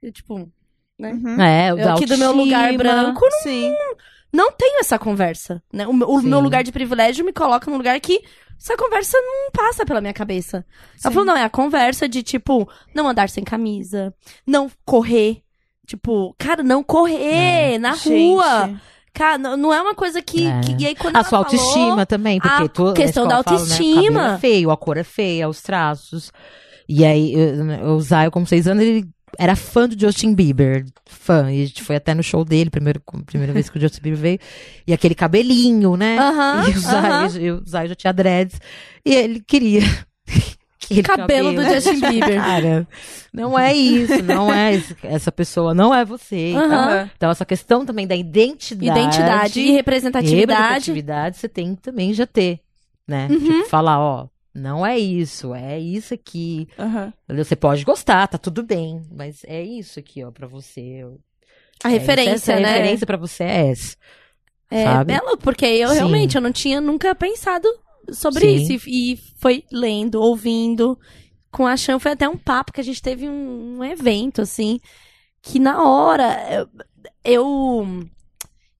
E, 0.03 0.13
tipo, 0.13 0.49
né? 0.99 1.13
Uhum. 1.13 1.41
É, 1.43 1.71
Eu 1.73 1.93
aqui 1.93 2.07
do 2.07 2.17
meu 2.17 2.33
lugar 2.33 2.73
branco 2.77 3.21
não, 3.25 3.39
Sim. 3.43 3.75
não 4.33 4.53
tenho 4.53 4.79
essa 4.79 4.99
conversa. 5.01 5.61
Né? 5.73 5.87
O, 5.87 5.93
meu- 5.93 6.09
o 6.09 6.23
meu 6.23 6.39
lugar 6.39 6.63
de 6.63 6.71
privilégio 6.71 7.25
me 7.25 7.33
coloca 7.33 7.69
num 7.71 7.77
lugar 7.77 7.99
que 8.01 8.23
essa 8.59 8.77
conversa 8.77 9.19
não 9.21 9.51
passa 9.53 9.85
pela 9.85 10.01
minha 10.01 10.13
cabeça. 10.13 10.65
Sim. 10.97 11.01
Ela 11.05 11.13
falou, 11.13 11.27
não, 11.27 11.37
é 11.37 11.45
a 11.45 11.51
conversa 11.51 12.09
de, 12.09 12.23
tipo, 12.23 12.69
não 12.95 13.09
andar 13.09 13.29
sem 13.29 13.43
camisa, 13.45 14.15
não 14.47 14.71
correr. 14.85 15.43
Tipo, 15.87 16.35
cara, 16.39 16.63
não 16.63 16.83
correr 16.83 17.79
na 17.79 17.91
rua. 17.93 18.67
Gente. 18.69 18.81
Cara, 19.13 19.37
não, 19.37 19.73
é 19.75 19.83
uma 19.83 19.95
coisa 19.95 20.23
que, 20.23 20.47
É. 20.47 20.61
que- 20.61 20.77
E 20.83 20.87
aí, 20.87 20.95
quando 20.95 21.17
A 21.17 21.19
ela 21.19 21.29
sua 21.29 21.45
falou, 21.45 21.45
autoestima 21.45 22.07
também, 22.07 22.41
porque 22.41 22.63
a 22.63 22.69
tu, 22.69 22.85
na 22.87 22.93
questão 22.95 23.27
da 23.29 23.41
escola 23.41 23.59
fala, 23.59 23.69
né, 23.69 23.75
autoestima. 23.75 24.35
é 24.35 24.39
feio, 24.39 24.71
a 24.71 24.77
cor 24.77 24.97
é 24.97 25.05
feia, 25.05 25.49
os 25.49 25.61
traços. 25.61 26.33
E 26.89 27.05
aí, 27.05 27.35
eu- 27.35 27.89
o 27.95 28.01
Zayo, 28.01 28.31
com 28.31 28.47
seis 28.47 28.67
anos, 28.67 28.83
ele 28.83 29.07
era 29.39 29.57
fã 29.57 29.89
do 29.89 29.99
Justin 29.99 30.35
Bieber. 30.35 30.85
Fã. 31.07 31.51
E 31.51 31.63
a 31.63 31.67
gente 31.67 31.83
foi 31.83 31.97
até 31.97 32.15
no 32.15 32.23
show 32.23 32.45
dele, 32.45 32.71
primeiro, 32.71 33.01
primeira 33.27 33.53
vez 33.53 33.69
que 33.69 33.79
o 33.79 33.81
Justin 33.83 34.03
Bieber 34.03 34.21
veio. 34.21 34.39
E 34.87 34.93
aquele 34.93 35.15
cabelinho, 35.15 35.97
né? 35.97 36.19
Aham, 36.19 36.65
e 37.39 37.41
o 37.41 37.45
e 37.47 37.51
o 37.53 37.63
já 37.67 37.95
tinha 37.95 38.13
dreads. 38.13 38.61
E 39.05 39.15
ele 39.15 39.41
queria. 39.41 39.83
aquele 40.93 41.03
Cabelo 41.03 41.53
do 41.53 41.63
Justin 41.63 42.01
Bieber. 42.01 42.37
Cara, 42.37 42.87
não 43.33 43.59
é 43.59 43.73
isso, 43.75 44.23
não 44.23 44.53
é 44.53 44.75
isso. 44.77 44.97
Essa 45.03 45.33
pessoa 45.33 45.75
não 45.75 45.95
é 45.95 46.05
você. 46.05 46.51
e. 46.51 46.57
Aham. 46.57 47.11
Então, 47.17 47.31
essa 47.31 47.45
questão 47.45 47.87
também 47.87 48.07
da 48.07 48.15
identidade. 48.15 49.01
Identidade 49.01 49.61
e 49.61 49.71
representatividade. 49.73 50.61
Representatividade 50.61 51.37
você 51.37 51.49
tem 51.49 51.75
que 51.75 51.83
também 51.83 52.13
já 52.13 52.27
ter, 52.27 52.61
né? 53.07 53.29
Uhum. 53.31 53.39
Tipo, 53.39 53.69
falar, 53.69 53.99
ó, 53.99 54.27
não 54.55 54.85
é 54.85 54.99
isso, 54.99 55.55
é 55.55 55.79
isso 55.79 56.13
aqui. 56.15 56.69
Entendeu? 57.25 57.45
Você 57.45 57.57
pode 57.57 57.85
gostar, 57.85 58.27
tá 58.29 58.39
tudo 58.39 58.63
bem, 58.63 59.03
mas 59.11 59.43
é 59.45 59.63
isso 59.63 59.99
aqui, 59.99 60.23
ó, 60.25 60.31
pra 60.31 60.47
você. 60.47 61.05
A 61.85 61.89
É, 61.89 61.93
referência, 61.93 62.53
essa 62.53 62.61
né? 62.61 62.69
referência 62.73 63.07
pra 63.07 63.17
você 63.17 63.45
é 63.45 63.71
essa. 63.71 63.97
É, 64.71 64.85
sabe? 64.85 65.13
é 65.13 65.21
porque 65.41 65.67
eu 65.67 65.89
Sim. 65.91 65.95
realmente 65.97 66.35
eu 66.37 66.41
não 66.41 66.53
tinha 66.53 66.81
nunca 66.81 67.15
pensado 67.15 67.69
sobre 68.13 68.41
Sim. 68.41 68.75
isso. 68.75 68.89
E, 68.89 69.13
e 69.13 69.17
foi 69.39 69.65
lendo, 69.71 70.21
ouvindo. 70.21 70.99
Com 71.51 71.67
a 71.67 71.77
Chan 71.77 71.99
foi 71.99 72.13
até 72.13 72.27
um 72.29 72.39
papo 72.39 72.73
que 72.73 72.81
a 72.81 72.85
gente 72.85 73.03
teve 73.03 73.29
um, 73.29 73.79
um 73.79 73.85
evento, 73.85 74.41
assim, 74.41 74.81
que 75.43 75.59
na 75.59 75.83
hora 75.85 76.35
eu. 76.51 76.69
Eu, 77.25 78.05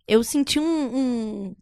eu 0.09 0.25
senti 0.25 0.59
um. 0.59 0.65
um, 0.65 1.57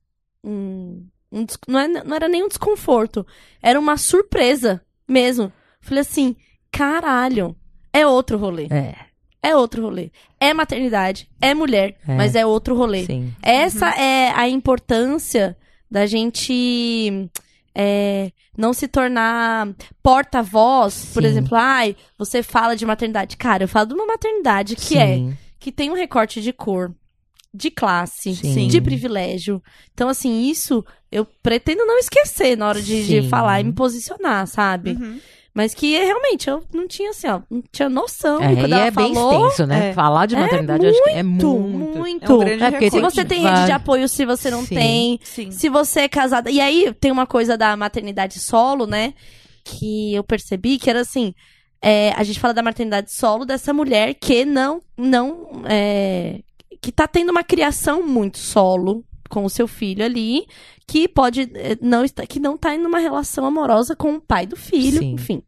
um- 0.45 1.09
um 1.33 1.45
des- 1.45 1.59
não, 1.69 1.79
é- 1.81 1.89
não 2.05 2.17
era 2.17 2.29
nem 2.29 2.43
um 2.45 2.49
desconforto, 2.49 3.27
era 3.63 3.79
uma 3.79 3.97
surpresa 3.97 4.81
mesmo. 5.09 5.53
Falei 5.81 6.01
assim: 6.03 6.37
caralho, 6.71 7.57
é 7.93 8.07
outro 8.07 8.37
rolê. 8.39 8.67
É, 8.71 8.95
É 9.43 9.57
outro 9.57 9.83
rolê. 9.83 10.11
É 10.39 10.53
maternidade, 10.53 11.27
é 11.41 11.55
mulher, 11.55 11.97
É. 12.07 12.15
mas 12.15 12.35
é 12.35 12.45
outro 12.45 12.75
rolê. 12.77 13.07
sim. 13.07 13.33
Essa 13.43 13.89
é 13.91 14.31
a 14.37 14.47
importância 14.49 15.57
da 15.91 16.05
gente 16.07 17.31
é, 17.75 18.31
não 18.57 18.73
se 18.75 18.87
tornar 18.87 19.69
porta-voz, 20.03 21.07
por 21.15 21.25
exemplo, 21.25 21.57
ai, 21.57 21.97
você 22.19 22.43
fala 22.43 22.77
de 22.77 22.85
maternidade. 22.85 23.37
Cara, 23.37 23.65
eu 23.65 23.69
falo 23.69 23.87
de 23.87 23.95
uma 23.95 24.07
maternidade 24.07 24.77
que 24.77 24.99
é, 24.99 25.15
Sim. 25.17 25.37
que 25.59 25.73
tem 25.73 25.91
um 25.91 25.95
recorte 25.95 26.41
de 26.43 26.53
cor, 26.53 26.93
de 27.53 27.71
classe, 27.71 28.35
Sim. 28.35 28.69
de 28.69 28.81
privilégio. 28.81 29.63
Então, 29.93 30.09
assim, 30.09 30.49
isso 30.49 30.85
eu 31.11 31.27
pretendo 31.43 31.85
não 31.85 31.99
esquecer 31.99 32.57
na 32.57 32.69
hora 32.69 32.81
de, 32.81 33.05
de 33.07 33.29
falar 33.29 33.61
e 33.61 33.65
me 33.65 33.73
posicionar, 33.73 34.47
sabe? 34.47 34.93
Uhum. 34.93 35.19
Mas 35.53 35.75
que 35.75 35.99
realmente 35.99 36.49
eu 36.49 36.63
não 36.73 36.87
tinha 36.87 37.11
assim, 37.11 37.27
ó, 37.27 37.41
não 37.51 37.61
tinha 37.73 37.89
noção. 37.89 38.41
É, 38.41 38.53
e 38.53 38.57
quando 38.57 38.73
ela 38.73 38.87
é 38.87 38.91
bem 38.93 39.13
falou, 39.13 39.47
extenso, 39.49 39.67
né? 39.67 39.89
é. 39.89 39.93
Falar 39.93 40.27
de 40.27 40.37
É 40.37 40.41
maternidade 40.41 40.85
eu 40.85 40.91
acho 40.93 41.03
que 41.03 41.11
é 41.11 41.23
muito, 41.25 41.47
muito. 41.59 41.99
muito. 41.99 42.33
É 42.45 42.57
um 42.57 42.65
É, 42.65 42.71
porque 42.71 42.91
se 42.91 43.01
você 43.01 43.25
tem 43.25 43.43
vai- 43.43 43.55
rede 43.55 43.67
de 43.67 43.73
apoio, 43.73 44.09
se 44.09 44.25
você 44.25 44.49
não 44.49 44.65
Sim. 44.65 44.75
tem, 44.77 45.21
Sim. 45.25 45.51
se 45.51 45.69
você 45.69 46.03
é 46.03 46.09
casada. 46.09 46.53
E 46.53 46.61
aí 46.61 46.95
tem 47.01 47.11
uma 47.11 47.27
coisa 47.27 47.59
da 47.59 47.77
maternidade 47.77 48.39
solo, 48.39 48.87
né? 48.87 49.13
Que 49.65 50.15
eu 50.15 50.23
percebi 50.23 50.79
que 50.79 50.89
era 50.89 51.01
assim. 51.01 51.35
é, 51.83 52.13
a 52.17 52.23
gente 52.23 52.39
fala 52.39 52.55
da 52.55 52.63
maternidade 52.63 53.13
solo 53.13 53.45
dessa 53.45 53.73
mulher 53.75 54.15
que 54.15 54.45
não. 54.45 54.81
não 54.97 55.63
é, 55.65 56.41
que 56.81 56.91
tá 56.91 57.07
tendo 57.07 57.31
uma 57.31 57.45
criação 57.45 58.03
muito 58.03 58.39
solo 58.39 59.05
com 59.29 59.45
o 59.45 59.51
seu 59.51 59.69
filho 59.69 60.05
ali, 60.05 60.47
que 60.87 61.07
pode 61.07 61.43
é, 61.55 61.79
não 61.81 62.05
estar, 62.05 62.27
que 62.27 62.41
não 62.41 62.57
tá 62.57 62.75
em 62.75 62.85
uma 62.85 62.99
relação 62.99 63.47
amorosa 63.47 63.95
com 63.95 64.15
o 64.15 64.21
pai 64.21 64.47
do 64.47 64.57
filho, 64.57 64.99
Sim. 64.99 65.13
enfim. 65.13 65.43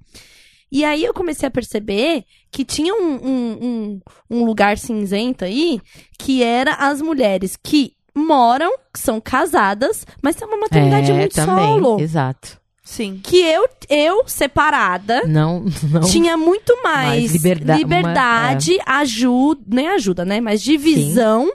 E 0.70 0.84
aí 0.84 1.04
eu 1.04 1.12
comecei 1.12 1.46
a 1.46 1.50
perceber 1.50 2.24
que 2.50 2.64
tinha 2.64 2.94
um, 2.94 3.14
um, 3.14 3.58
um, 3.60 4.00
um 4.30 4.44
lugar 4.44 4.78
cinzento 4.78 5.44
aí, 5.44 5.80
que 6.18 6.42
era 6.42 6.74
as 6.74 7.02
mulheres 7.02 7.58
que 7.62 7.94
moram, 8.14 8.72
que 8.92 8.98
são 8.98 9.20
casadas, 9.20 10.06
mas 10.22 10.36
tem 10.36 10.46
uma 10.46 10.56
maternidade 10.56 11.10
é, 11.10 11.14
muito 11.14 11.34
também, 11.34 11.78
solo. 11.78 12.00
Exato. 12.00 12.61
Sim. 12.84 13.20
Que 13.22 13.38
eu, 13.40 13.68
eu 13.88 14.24
separada, 14.26 15.22
Não, 15.26 15.64
não. 15.90 16.00
tinha 16.00 16.36
muito 16.36 16.74
mais, 16.82 17.20
Mais 17.20 17.32
liberda- 17.32 17.76
liberdade, 17.76 18.76
ajuda, 18.84 19.60
nem 19.66 19.88
ajuda, 19.88 20.24
né? 20.24 20.40
Mas 20.40 20.60
divisão 20.62 21.50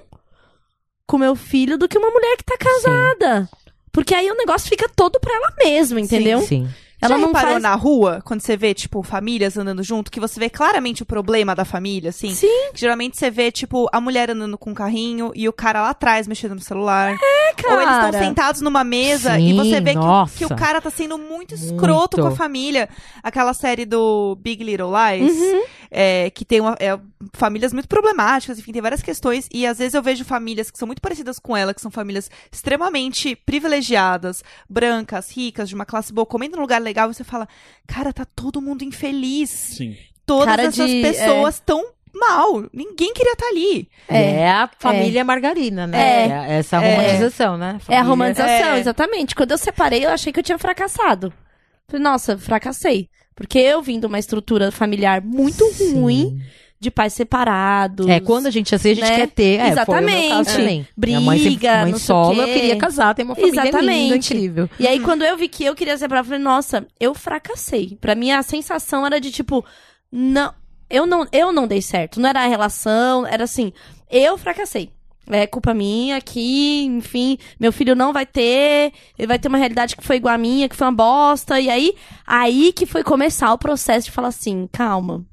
com 1.06 1.18
meu 1.18 1.36
filho 1.36 1.78
do 1.78 1.88
que 1.88 1.98
uma 1.98 2.10
mulher 2.10 2.36
que 2.38 2.44
tá 2.46 2.58
casada. 2.58 3.50
Porque 3.92 4.14
aí 4.14 4.30
o 4.30 4.36
negócio 4.38 4.70
fica 4.70 4.88
todo 4.96 5.20
pra 5.20 5.34
ela 5.34 5.54
mesma, 5.64 6.00
entendeu? 6.00 6.42
Sim. 6.42 6.68
Ela 7.00 7.14
Já 7.16 7.18
não 7.22 7.28
reparou 7.28 7.52
faz... 7.52 7.64
na 7.64 7.76
rua, 7.76 8.22
quando 8.26 8.42
você 8.42 8.58
vê, 8.58 8.74
tipo, 8.74 9.04
famílias 9.04 9.56
andando 9.58 9.84
junto, 9.84 10.12
que 10.12 10.20
você 10.20 10.40
vê 10.40 10.50
claramente 10.50 11.04
o 11.04 11.06
problema 11.06 11.54
da 11.54 11.64
família, 11.64 12.10
assim? 12.10 12.34
Sim. 12.34 12.72
Que 12.74 12.80
geralmente 12.80 13.18
você 13.18 13.30
vê, 13.30 13.52
tipo, 13.52 13.88
a 13.92 14.02
mulher 14.02 14.32
andando 14.32 14.58
com 14.58 14.72
um 14.72 14.74
carrinho 14.74 15.32
e 15.36 15.48
o 15.48 15.54
cara 15.54 15.82
lá 15.84 15.90
atrás 15.92 16.28
mexendo 16.28 16.56
no 16.56 16.62
celular. 16.62 17.16
cara. 17.56 17.76
Ou 17.76 17.82
eles 17.82 17.94
estão 18.06 18.14
sentados 18.20 18.62
numa 18.62 18.84
mesa 18.84 19.38
e 19.40 19.52
Sim, 19.52 19.58
você 19.58 19.80
vê 19.82 19.94
que 19.94 20.00
o, 20.00 20.26
que 20.38 20.46
o 20.46 20.56
cara 20.56 20.82
tá 20.82 20.90
sendo 20.90 21.18
muito 21.18 21.54
escroto 21.54 22.18
Muito. 22.18 22.22
com 22.22 22.28
a 22.28 22.36
família. 22.36 22.90
Aquela 23.22 23.54
série 23.54 23.86
do 23.86 24.36
Big 24.42 24.64
Little 24.64 24.90
Lies, 24.92 25.38
Uhum. 25.38 25.62
é, 25.92 26.30
que 26.32 26.44
tem 26.46 26.62
uma, 26.62 26.76
é, 26.80 26.98
famílias 27.34 27.74
muito 27.74 27.88
problemáticas, 27.88 28.58
enfim, 28.60 28.72
tem 28.72 28.82
várias 28.82 29.02
questões. 29.02 29.48
E 29.54 29.66
às 29.68 29.78
vezes 29.78 29.94
eu 29.94 30.02
vejo 30.02 30.24
famílias 30.26 30.72
que 30.72 30.78
são 30.78 30.86
muito 30.88 31.02
parecidas 31.02 31.38
com 31.40 31.56
ela, 31.56 31.74
que 31.74 31.82
são 31.82 31.92
famílias 31.92 32.30
extremamente 32.52 33.36
privilegiadas, 33.36 34.44
brancas, 34.70 35.30
ricas, 35.32 35.70
de 35.70 35.76
uma 35.76 35.86
classe 35.86 36.12
boa, 36.14 36.26
comendo 36.26 36.56
num 36.56 36.62
lugar 36.62 36.82
legal, 36.88 37.12
você 37.14 37.24
fala, 37.24 37.48
cara, 37.86 38.12
tá 38.14 38.26
todo 38.26 38.62
mundo 38.62 38.84
infeliz. 38.84 39.50
Sim. 39.50 39.96
Todas 40.26 40.46
Cara 40.46 40.64
essas 40.64 40.90
de- 40.90 41.02
pessoas 41.02 41.60
tão 41.66 41.86
mal. 42.14 42.64
Ninguém 42.74 43.14
queria 43.14 43.34
estar 43.34 43.48
ali. 43.48 43.88
É, 44.08 44.50
a 44.50 44.70
família 44.80 45.24
margarina, 45.24 45.86
né? 45.86 45.98
É. 46.00 46.54
É 46.56 46.58
essa 46.60 46.80
romantização, 46.80 47.58
né? 47.58 47.74
É 47.74 47.76
a 47.76 47.80
Família- 47.80 48.04
romantização, 48.04 48.74
É. 48.76 48.80
exatamente. 48.80 49.36
Quando 49.36 49.52
eu 49.52 49.58
separei, 49.58 50.04
eu 50.06 50.10
achei 50.10 50.34
que 50.34 50.40
eu 50.40 50.44
tinha 50.44 50.58
fracassado. 50.58 51.32
Falei, 51.88 52.04
nossa, 52.04 52.38
fracassei. 52.38 53.10
Porque 53.36 53.60
eu 53.60 53.82
vim 53.84 54.00
de 54.00 54.06
uma 54.08 54.18
estrutura 54.20 54.72
familiar 54.72 55.22
muito 55.22 55.64
Sim. 55.74 55.94
ruim, 56.02 56.42
de 56.80 56.92
pais 56.92 57.14
separados. 57.14 58.08
É, 58.08 58.20
quando 58.20 58.48
a 58.48 58.52
gente 58.52 58.74
assim, 58.74 58.92
a 58.92 58.94
gente 58.94 59.10
né? 59.10 59.16
quer 59.16 59.28
ter. 59.28 59.60
É, 59.60 59.60
Foi 59.60 59.70
o 59.70 59.72
Exatamente. 59.72 60.54
também. 60.54 60.88
Briga, 60.96 61.18
Minha 61.18 61.26
mãe, 61.26 61.40
sempre, 61.40 61.68
mãe 61.68 61.92
não 61.92 62.00
solo, 62.00 62.42
eu 62.42 62.48
queria 62.48 62.76
casar, 62.78 63.16
ter 63.16 63.24
uma 63.24 63.36
família 63.36 63.64
linda, 63.64 63.70
Exatamente. 63.70 64.34
incrível. 64.34 64.70
E 64.80 64.88
aí, 64.88 65.00
quando 65.00 65.24
eu 65.24 65.38
vi 65.38 65.48
que 65.48 65.64
eu 65.64 65.76
queria 65.76 65.98
separar, 65.98 66.22
eu 66.22 66.26
falei, 66.26 66.40
nossa, 66.40 66.86
eu 67.00 67.14
fracassei. 67.16 67.98
Pra 68.00 68.14
mim, 68.16 68.32
a 68.32 68.44
sensação 68.44 69.06
era 69.06 69.20
de 69.20 69.32
tipo, 69.32 69.66
não, 70.12 70.54
eu 70.90 71.06
não, 71.06 71.28
eu 71.32 71.52
não 71.52 71.68
dei 71.68 71.82
certo. 71.82 72.20
Não 72.20 72.30
era 72.30 72.44
a 72.44 72.48
relação, 72.48 73.26
era 73.26 73.44
assim, 73.44 73.74
eu 74.10 74.38
fracassei. 74.38 74.92
É 75.30 75.46
culpa 75.46 75.74
minha 75.74 76.22
que, 76.22 76.84
enfim, 76.86 77.38
meu 77.60 77.74
filho 77.74 77.96
não 77.96 78.14
vai 78.14 78.26
ter, 78.26 78.94
ele 79.20 79.28
vai 79.28 79.38
ter 79.38 79.50
uma 79.50 79.58
realidade 79.58 79.98
que 79.98 80.04
foi 80.04 80.16
igual 80.16 80.34
a 80.34 80.38
minha, 80.38 80.70
que 80.70 80.76
foi 80.76 80.88
uma 80.88 80.94
bosta. 80.94 81.60
E 81.60 81.70
aí, 81.70 81.94
aí 82.26 82.72
que 82.72 82.86
foi 82.86 83.04
começar 83.04 83.52
o 83.52 83.58
processo 83.58 84.06
de 84.06 84.12
falar 84.12 84.30
assim, 84.30 84.70
calma. 84.72 85.26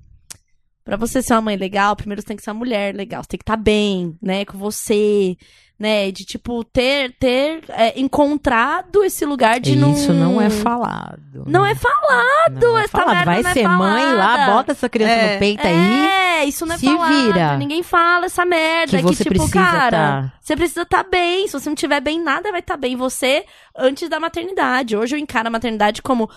Pra 0.85 0.97
você 0.97 1.23
ser 1.23 1.33
uma 1.35 1.41
mãe 1.41 1.57
legal, 1.57 1.97
primeiro 1.97 2.21
você 2.21 2.29
tem 2.29 2.37
que 2.37 2.43
ser 2.43 2.51
uma 2.51 2.59
mulher 2.59 2.95
legal. 2.95 3.23
Você 3.23 3.29
tem 3.31 3.39
que 3.39 3.43
estar 3.43 3.57
bem, 3.57 4.19
né, 4.21 4.45
com 4.45 4.59
você, 4.59 5.35
né, 5.79 6.11
de 6.11 6.25
tipo 6.27 6.63
ter 6.63 7.17
ter 7.19 7.65
é, 7.71 7.99
encontrado 7.99 9.03
esse 9.03 9.25
lugar 9.25 9.59
de 9.59 9.75
não 9.77 9.93
Isso 9.93 10.13
não 10.13 10.39
é 10.41 10.51
falado. 10.51 11.45
Não 11.47 11.63
né? 11.63 11.71
é 11.73 11.75
falado, 11.75 12.61
Não 12.61 12.79
é 12.79 12.87
falado. 12.87 13.15
merda 13.15 13.25
Vai 13.25 13.41
é 13.51 13.55
ser 13.55 13.67
mãe 13.69 14.13
lá, 14.15 14.47
bota 14.51 14.73
essa 14.73 14.89
criança 14.89 15.13
É. 15.15 15.33
no 15.33 15.39
peito 15.39 15.67
aí. 15.67 16.07
É, 16.07 16.45
isso 16.45 16.67
não 16.67 16.75
é 16.75 16.79
se 16.79 16.85
falado. 16.87 17.13
vira. 17.15 17.57
Ninguém 17.57 17.83
fala 17.83 18.27
essa 18.27 18.45
merda. 18.45 18.99
Que 18.99 19.03
você 19.03 19.25
tipo, 19.25 19.37
precisa 19.37 19.53
cara, 19.55 19.91
tá. 19.91 20.33
você 20.41 20.55
precisa 20.55 20.83
estar 20.83 21.03
bem. 21.05 21.47
Se 21.49 21.55
você 21.55 21.69
não 21.71 21.77
tiver 21.77 22.01
bem, 22.03 22.21
nada 22.23 22.51
vai 22.51 22.61
estar 22.61 22.77
bem. 22.77 22.95
Você, 22.95 23.45
antes 23.75 24.09
da 24.09 24.21
maternidade. 24.21 24.97
Hoje 24.97 25.17
eu 25.17 25.19
encaro 25.19 25.49
a 25.49 25.51
maternidade 25.51 26.03
como 26.03 26.29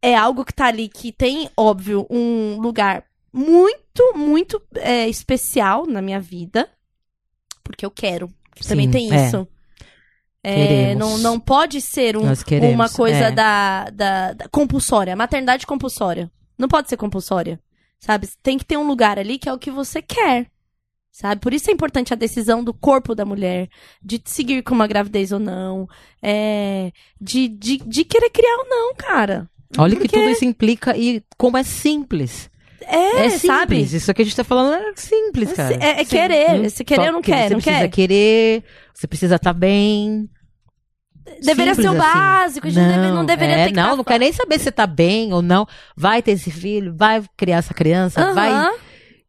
é 0.00 0.14
algo 0.14 0.44
que 0.44 0.52
tá 0.54 0.66
ali, 0.66 0.88
que 0.88 1.10
tem, 1.10 1.50
óbvio, 1.56 2.06
um 2.08 2.60
lugar 2.60 3.02
muito, 3.36 4.14
muito 4.14 4.62
é, 4.76 5.06
especial 5.06 5.86
na 5.86 6.00
minha 6.00 6.18
vida. 6.18 6.66
Porque 7.62 7.84
eu 7.84 7.90
quero. 7.90 8.32
Também 8.66 8.86
Sim, 8.86 8.90
tem 8.90 9.12
é. 9.12 9.26
isso. 9.26 9.46
É, 10.42 10.94
não, 10.94 11.18
não 11.18 11.38
pode 11.38 11.80
ser 11.80 12.16
um, 12.16 12.22
queremos, 12.36 12.74
uma 12.74 12.88
coisa 12.88 13.26
é. 13.26 13.30
da, 13.32 13.90
da, 13.90 14.32
da 14.32 14.48
compulsória. 14.48 15.14
Maternidade 15.14 15.66
compulsória. 15.66 16.30
Não 16.56 16.68
pode 16.68 16.88
ser 16.88 16.96
compulsória. 16.96 17.60
Sabe? 17.98 18.28
Tem 18.42 18.56
que 18.56 18.64
ter 18.64 18.76
um 18.76 18.86
lugar 18.86 19.18
ali 19.18 19.38
que 19.38 19.48
é 19.48 19.52
o 19.52 19.58
que 19.58 19.70
você 19.70 20.00
quer. 20.00 20.46
Sabe? 21.10 21.40
Por 21.40 21.52
isso 21.52 21.68
é 21.70 21.72
importante 21.72 22.12
a 22.12 22.16
decisão 22.16 22.62
do 22.62 22.72
corpo 22.72 23.14
da 23.14 23.24
mulher, 23.24 23.68
de 24.02 24.20
seguir 24.24 24.62
com 24.62 24.74
uma 24.74 24.86
gravidez 24.86 25.32
ou 25.32 25.38
não, 25.38 25.88
é, 26.22 26.92
de, 27.20 27.48
de, 27.48 27.78
de 27.78 28.04
querer 28.04 28.30
criar 28.30 28.56
ou 28.58 28.68
não, 28.68 28.94
cara. 28.94 29.50
Olha 29.76 29.94
o 29.94 29.96
que 29.96 30.02
Porque- 30.06 30.16
tudo 30.16 30.30
isso 30.30 30.44
implica 30.44 30.96
e 30.96 31.22
como 31.36 31.56
é 31.56 31.62
simples. 31.62 32.50
É, 32.82 33.26
É, 33.26 33.30
sabe? 33.30 33.76
simples. 33.76 33.92
Isso 33.92 34.12
que 34.14 34.22
a 34.22 34.24
gente 34.24 34.36
tá 34.36 34.44
falando 34.44 34.74
é 34.74 34.92
simples, 34.96 35.52
cara. 35.52 35.74
É, 35.82 36.00
é 36.00 36.04
querer. 36.04 36.60
Hum, 36.60 36.68
Se 36.68 36.84
querer 36.84 37.06
ou 37.08 37.12
não 37.14 37.22
que 37.22 37.30
quer, 37.32 37.48
Você 37.48 37.54
não 37.54 37.60
precisa 37.60 37.82
quer. 37.82 37.88
querer, 37.88 38.64
você 38.94 39.06
precisa 39.06 39.36
estar 39.36 39.52
bem. 39.52 40.28
Deveria 41.42 41.74
ser 41.74 41.80
o 41.80 41.84
Simples 41.92 42.00
assim. 42.00 42.12
básico, 42.18 42.66
a 42.68 42.70
gente 42.70 42.84
deve- 42.88 43.10
não 43.10 43.24
deveria 43.24 43.54
é, 43.56 43.64
ter 43.64 43.70
que 43.72 43.76
Não, 43.76 43.90
tá 43.90 43.96
não 43.96 44.04
quer 44.04 44.18
nem 44.20 44.32
saber 44.32 44.58
se 44.60 44.70
tá 44.70 44.86
bem 44.86 45.32
ou 45.32 45.42
não. 45.42 45.66
Vai 45.96 46.22
ter 46.22 46.32
esse 46.32 46.50
filho, 46.52 46.94
vai 46.96 47.22
criar 47.36 47.56
essa 47.56 47.74
criança, 47.74 48.32
vai, 48.32 48.50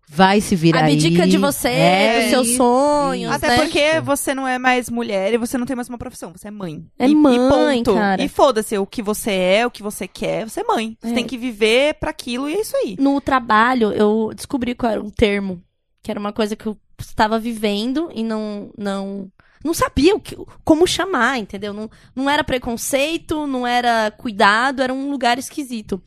vai 0.10 0.40
se 0.42 0.56
virar 0.56 0.86
Abdica 0.86 1.24
aí. 1.24 1.30
de 1.30 1.38
você, 1.38 1.68
É, 1.68 2.22
dos 2.22 2.30
seus 2.30 2.48
isso, 2.48 2.58
sonhos, 2.58 3.32
Até 3.32 3.48
né? 3.50 3.58
porque 3.58 4.00
você 4.02 4.34
não 4.34 4.48
é 4.48 4.58
mais 4.58 4.90
mulher 4.90 5.34
e 5.34 5.38
você 5.38 5.58
não 5.58 5.66
tem 5.66 5.76
mais 5.76 5.90
uma 5.90 5.98
profissão, 5.98 6.32
você 6.36 6.48
é 6.48 6.52
mãe. 6.52 6.86
É 6.98 7.08
e, 7.08 7.14
mãe, 7.16 7.36
e 7.36 7.84
ponto. 7.84 7.94
cara. 7.96 8.24
E 8.24 8.28
foda-se 8.30 8.78
o 8.78 8.86
que 8.88 9.02
você 9.02 9.32
é, 9.32 9.66
o 9.68 9.72
que 9.72 9.84
você 9.84 10.08
quer, 10.08 10.50
você 10.50 10.62
é 10.62 10.64
mãe. 10.64 10.98
Você 11.02 11.12
É. 11.12 11.14
tem 11.16 11.26
que 11.26 11.38
viver 11.38 11.96
pra 11.96 12.10
aquilo 12.12 12.50
e 12.50 12.54
é 12.56 12.62
isso 12.62 12.76
aí. 12.78 12.96
no 13.00 13.20
trabalho, 13.20 13.92
eu 13.92 14.32
descobri 14.36 14.74
qual 14.74 14.92
era 14.92 15.02
um 15.04 15.10
termo, 15.10 15.62
que 16.02 16.10
era 16.10 16.20
uma 16.20 16.32
coisa 16.32 16.56
que 16.56 16.66
eu 16.68 16.78
estava 17.00 17.38
vivendo 17.38 18.10
e 18.16 18.24
não 18.24 18.72
não 18.78 19.30
não 19.64 19.74
sabia 19.74 20.16
o 20.16 20.20
que, 20.20 20.38
como 20.64 20.88
chamar, 20.88 21.38
entendeu? 21.40 21.74
Não, 21.74 21.90
não 22.16 22.30
era 22.30 22.44
preconceito, 22.44 23.46
não 23.48 23.68
era 23.68 24.10
cuidado, 24.12 24.82
era 24.82 24.94
um 24.94 25.10
lugar 25.12 25.38
esquisito. 25.38 26.02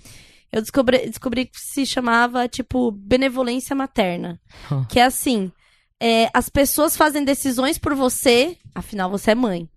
Eu 0.52 0.60
descobri, 0.60 0.98
descobri 1.08 1.46
que 1.46 1.60
se 1.60 1.86
chamava, 1.86 2.48
tipo, 2.48 2.90
benevolência 2.90 3.74
materna. 3.76 4.40
Hum. 4.70 4.84
Que 4.88 4.98
é 4.98 5.04
assim, 5.04 5.52
é, 6.00 6.28
as 6.34 6.48
pessoas 6.48 6.96
fazem 6.96 7.24
decisões 7.24 7.78
por 7.78 7.94
você, 7.94 8.56
afinal 8.74 9.10
você 9.10 9.30
é 9.30 9.34
mãe. 9.34 9.68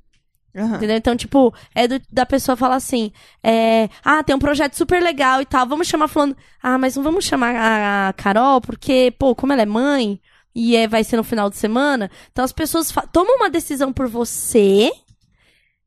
Aham. 0.56 0.76
Entendeu? 0.78 0.98
Então, 0.98 1.16
tipo, 1.16 1.54
é 1.74 1.88
do- 1.88 2.02
da 2.12 2.26
pessoa 2.28 2.56
falar 2.56 2.76
assim: 2.76 3.12
é, 3.44 3.90
ah, 4.04 4.24
tem 4.24 4.36
um 4.36 4.40
projeto 4.40 4.76
super 4.76 5.02
legal 5.02 5.42
e 5.42 5.46
tal, 5.46 5.68
vamos 5.68 5.88
chamar 5.88 6.08
falando, 6.08 6.38
ah, 6.62 6.78
mas 6.78 6.96
não 6.96 7.02
vamos 7.04 7.26
chamar 7.26 7.56
a, 7.56 8.10
a 8.10 8.14
Carol, 8.14 8.62
porque, 8.62 9.14
pô, 9.18 9.34
como 9.36 9.52
ela 9.52 9.64
é 9.64 9.66
mãe 9.66 10.22
e 10.56 10.76
é, 10.76 10.88
vai 10.88 11.04
ser 11.04 11.18
no 11.18 11.24
final 11.24 11.50
de 11.50 11.58
semana, 11.58 12.10
então 12.32 12.46
as 12.46 12.52
pessoas 12.54 12.94
tomam 13.12 13.38
uma 13.38 13.50
decisão 13.50 13.92
por 13.92 14.08
você, 14.08 14.92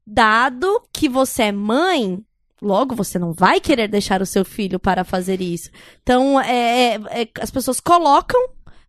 dado 0.07 0.83
que 0.93 1.09
você 1.09 1.45
é 1.45 1.53
mãe. 1.53 2.23
Logo, 2.63 2.95
você 2.95 3.19
não 3.19 3.33
vai 3.33 3.61
querer 3.61 3.87
deixar 3.89 4.23
o 4.23 4.27
seu 4.27 4.45
filho 4.45 4.79
para 4.79 5.05
fazer 5.05 5.41
isso. 5.41 5.71
Então, 6.03 6.41
é, 6.41 6.95
é- 6.95 7.23
é- 7.23 7.29
as 7.41 7.51
pessoas 7.51 7.81
colocam, 7.81 8.41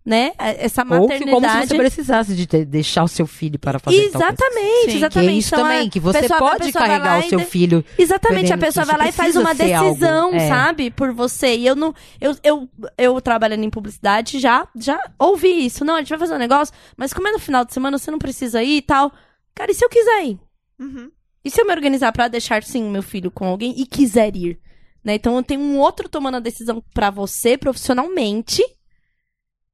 né, 0.06 0.32
essa 0.40 0.84
Ou 0.84 0.88
que 0.88 0.94
como 0.96 1.06
se 1.10 1.26
maternidade. 1.26 1.68
você 1.68 1.76
precisasse 1.76 2.34
de 2.34 2.48
ter- 2.48 2.64
deixar 2.64 3.04
o 3.04 3.10
seu 3.10 3.28
filho 3.28 3.60
para 3.60 3.78
fazer 3.78 3.98
tal 4.10 4.22
coisa. 4.22 4.26
Exatamente, 4.34 4.82
Sim, 4.84 4.88
Que 4.92 4.96
exatamente. 4.96 5.30
é 5.34 5.38
isso 5.38 5.48
Então, 5.54 5.64
também, 5.64 5.90
que 5.90 6.00
você 6.00 6.22
pessoa- 6.22 6.38
a 6.38 6.40
pode 6.58 6.72
carregar 6.72 7.20
o 7.20 7.28
seu 7.30 7.40
de- 7.40 7.46
filho. 7.46 7.84
Exatamente, 7.98 8.54
a 8.54 8.58
pessoa 8.58 8.86
vai 8.86 8.98
lá 8.98 9.08
e 9.10 9.12
faz 9.12 9.36
uma 9.36 9.54
ser 9.54 9.74
algo, 9.74 9.90
decisão, 9.90 10.34
é. 10.34 10.48
sabe, 10.48 10.90
por 10.90 11.12
você. 11.12 11.58
E 11.58 11.68
eu 11.68 11.76
não. 11.76 11.94
Eu, 12.22 12.38
eu, 12.42 12.70
eu 12.98 13.20
trabalhando 13.20 13.66
em 13.66 13.70
publicidade 13.70 14.40
já, 14.40 14.66
já 14.80 14.98
ouvi 15.20 15.66
isso. 15.66 15.84
Não, 15.84 15.96
a 15.96 15.98
gente 16.00 16.10
vai 16.10 16.20
fazer 16.20 16.36
um 16.36 16.40
negócio, 16.40 16.74
mas 16.96 17.12
como 17.12 17.28
é 17.28 17.34
no 17.34 17.40
final 17.40 17.66
de 17.66 17.74
semana, 17.74 17.98
você 17.98 18.10
não 18.10 18.18
precisa 18.20 18.64
ir 18.64 18.78
e 18.78 18.82
tal. 18.82 19.12
Cara, 19.54 19.70
e 19.72 19.74
se 19.74 19.84
eu 19.84 19.90
quiser 19.90 20.24
ir? 20.24 20.40
Uhum. 20.80 21.12
E 21.48 21.50
se 21.50 21.62
eu 21.62 21.66
me 21.66 21.74
organizar 21.74 22.12
pra 22.12 22.28
deixar, 22.28 22.62
sim, 22.64 22.84
meu 22.84 23.02
filho 23.02 23.32
com 23.32 23.46
alguém 23.46 23.74
e 23.78 23.86
quiser 23.86 24.36
ir? 24.36 24.60
né? 25.08 25.16
Então 25.16 25.42
tem 25.42 25.58
um 25.58 25.80
outro 25.80 26.10
tomando 26.10 26.36
a 26.36 26.42
decisão 26.42 26.84
pra 26.94 27.10
você 27.10 27.58
profissionalmente, 27.58 28.62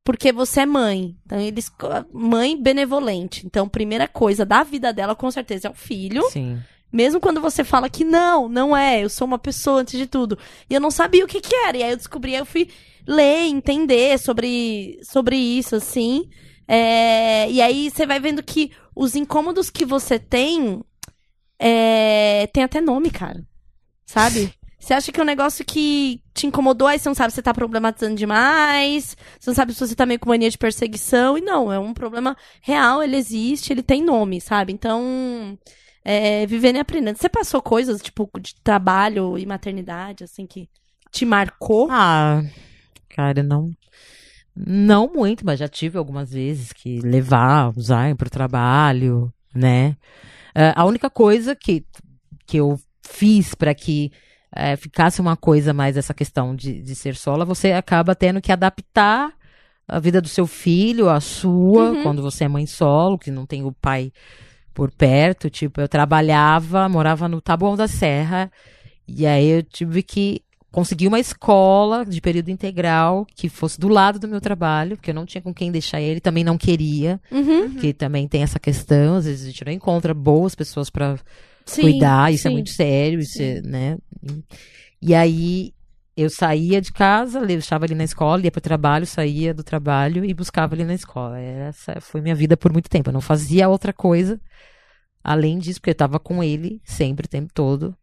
porque 0.04 0.32
você 0.32 0.62
é 0.62 0.66
mãe. 0.68 1.18
Então 1.26 1.40
eles 1.40 1.72
mãe 2.14 2.62
benevolente. 2.62 3.44
Então 3.44 3.68
primeira 3.68 4.08
coisa 4.08 4.46
da 4.46 4.62
vida 4.62 4.94
dela 4.94 5.16
com 5.16 5.32
certeza 5.32 5.68
é 5.68 5.72
o 5.72 5.74
filho. 5.74 6.22
Sim. 6.30 6.62
Mesmo 6.92 7.20
quando 7.20 7.42
você 7.42 7.64
fala 7.64 7.90
que 7.90 8.04
não, 8.04 8.48
não 8.48 8.78
é, 8.78 9.04
eu 9.04 9.10
sou 9.10 9.26
uma 9.26 9.40
pessoa 9.40 9.82
antes 9.82 9.98
de 9.98 10.06
tudo. 10.06 10.38
E 10.70 10.76
eu 10.76 10.80
não 10.80 10.92
sabia 10.92 11.26
o 11.26 11.28
que 11.28 11.42
que 11.42 11.56
era. 11.56 11.78
E 11.78 11.82
aí 11.82 11.90
eu 11.90 11.98
descobri, 11.98 12.36
aí 12.36 12.42
eu 12.42 12.46
fui 12.46 12.70
ler, 13.08 13.48
entender 13.48 14.20
sobre, 14.20 15.00
sobre 15.02 15.36
isso, 15.36 15.76
assim. 15.76 16.30
É, 16.68 17.50
e 17.50 17.60
aí 17.60 17.90
você 17.90 18.06
vai 18.06 18.20
vendo 18.20 18.44
que 18.44 18.72
os 18.96 19.16
incômodos 19.16 19.72
que 19.72 19.84
você 19.84 20.20
tem 20.20 20.84
é, 21.66 22.46
tem 22.48 22.62
até 22.62 22.82
nome, 22.82 23.10
cara. 23.10 23.42
Sabe? 24.06 24.54
Você 24.78 24.94
acha 24.94 25.14
que 25.14 25.20
é 25.20 25.24
um 25.24 25.26
negócio 25.26 25.64
que 25.64 26.22
te 26.34 26.46
incomodou, 26.46 26.90
aí 26.90 27.00
você 27.00 27.08
não 27.08 27.16
sabe 27.16 27.32
se 27.32 27.36
você 27.36 27.42
tá 27.42 27.54
problematizando 27.54 28.18
demais, 28.18 29.16
você 29.40 29.50
não 29.50 29.56
sabe 29.56 29.74
se 29.74 29.80
você 29.80 29.96
tá 29.96 30.06
meio 30.06 30.20
com 30.20 30.28
mania 30.28 30.50
de 30.50 30.58
perseguição, 30.58 31.38
e 31.38 31.42
não, 31.42 31.72
é 31.72 31.80
um 31.80 31.94
problema 31.94 32.36
real, 32.62 33.02
ele 33.02 33.16
existe, 33.16 33.72
ele 33.72 33.82
tem 33.82 34.04
nome, 34.04 34.42
sabe? 34.42 34.74
Então, 34.74 35.58
é, 36.04 36.46
vivendo 36.46 36.76
e 36.76 36.80
aprendendo. 36.80 37.16
Você 37.16 37.30
passou 37.30 37.62
coisas, 37.62 38.02
tipo, 38.02 38.30
de 38.42 38.56
trabalho 38.62 39.38
e 39.38 39.46
maternidade, 39.46 40.26
assim, 40.26 40.46
que 40.46 40.68
te 41.12 41.26
marcou? 41.26 41.88
Ah, 41.90 42.44
cara, 43.08 43.42
não. 43.42 43.72
Não 44.54 45.08
muito, 45.08 45.46
mas 45.46 45.60
já 45.60 45.70
tive 45.70 45.98
algumas 45.98 46.34
vezes 46.34 46.74
que 46.74 47.00
levar, 47.00 47.72
usar 47.78 48.14
pro 48.18 48.30
trabalho, 48.30 49.34
né? 49.54 49.96
É, 50.56 50.74
a 50.76 50.86
única 50.86 51.10
coisa 51.10 51.56
que, 51.56 51.86
que 52.46 52.58
eu 52.58 52.80
fiz 53.02 53.56
para 53.56 53.74
que 53.74 54.12
é, 54.56 54.76
ficasse 54.76 55.20
uma 55.20 55.36
coisa 55.36 55.74
mais 55.74 55.98
essa 55.98 56.14
questão 56.14 56.56
de, 56.56 56.82
de 56.82 56.96
ser 56.96 57.16
sola, 57.16 57.44
você 57.46 57.72
acaba 57.72 58.16
tendo 58.16 58.42
que 58.42 58.52
adaptar 58.52 59.34
a 59.88 60.00
vida 60.00 60.22
do 60.22 60.28
seu 60.28 60.48
filho, 60.48 61.10
a 61.10 61.20
sua, 61.20 61.90
Uhum. 61.92 62.04
quando 62.04 62.22
você 62.22 62.46
é 62.46 62.48
mãe 62.48 62.66
solo, 62.66 63.18
que 63.18 63.32
não 63.32 63.46
tem 63.46 63.64
o 63.64 63.72
pai 63.72 64.12
por 64.74 64.92
perto. 64.92 65.50
Tipo, 65.50 65.82
eu 65.82 65.88
trabalhava, 65.88 66.88
morava 66.88 67.28
no 67.28 67.42
Taboão 67.42 67.76
da 67.76 67.88
Serra, 67.88 68.52
e 69.08 69.26
aí 69.26 69.48
eu 69.48 69.64
tive 69.64 70.02
que 70.04 70.42
conseguir 70.74 71.08
uma 71.08 71.20
escola 71.20 72.04
de 72.04 72.20
período 72.20 72.50
integral 72.50 73.28
que 73.36 73.48
fosse 73.48 73.80
do 73.80 73.88
lado 73.88 74.18
do 74.18 74.28
meu 74.28 74.42
trabalho, 74.42 74.98
porque 74.98 75.12
eu 75.12 75.16
não 75.16 75.24
tinha 75.24 75.40
com 75.42 75.54
quem 75.54 75.72
deixar 75.72 76.02
ele, 76.02 76.20
também 76.20 76.44
não 76.44 76.58
queria, 76.58 77.22
Uhum. 77.32 77.76
que 77.76 77.94
também 77.94 78.28
tem 78.28 78.42
essa 78.42 78.60
questão, 78.60 79.18
às 79.18 79.26
vezes 79.26 79.44
a 79.44 79.50
gente 79.52 79.64
não 79.64 79.72
encontra 79.72 80.16
boas 80.16 80.56
pessoas 80.56 80.90
para 80.90 81.20
cuidar, 81.80 82.34
isso 82.34 82.48
é 82.48 82.50
sim. 82.50 82.56
muito 82.56 82.72
sério, 82.72 83.20
isso 83.20 83.40
é, 83.40 83.62
né? 83.62 83.98
E 85.00 85.14
aí 85.14 85.74
eu 86.18 86.28
saía 86.28 86.82
de 86.82 86.92
casa, 86.92 87.46
deixava 87.46 87.86
ele 87.86 87.94
na 87.94 88.04
escola, 88.04 88.42
ia 88.42 88.52
pro 88.52 88.60
trabalho, 88.60 89.06
saía 89.06 89.54
do 89.54 89.64
trabalho 89.64 90.26
e 90.26 90.34
buscava 90.34 90.74
ele 90.74 90.86
na 90.86 90.96
escola. 90.96 91.40
Essa 91.40 92.02
foi 92.02 92.20
minha 92.20 92.36
vida 92.36 92.58
por 92.58 92.74
muito 92.74 92.90
tempo. 92.90 93.10
Eu 93.10 93.14
não 93.14 93.22
fazia 93.22 93.70
outra 93.70 93.94
coisa 93.94 94.42
além 95.24 95.58
disso, 95.60 95.80
porque 95.80 95.92
eu 95.92 95.96
tava 95.96 96.20
com 96.20 96.44
ele 96.44 96.82
sempre, 96.84 97.26
o 97.26 97.30
tempo 97.30 97.52
todo. 97.54 97.96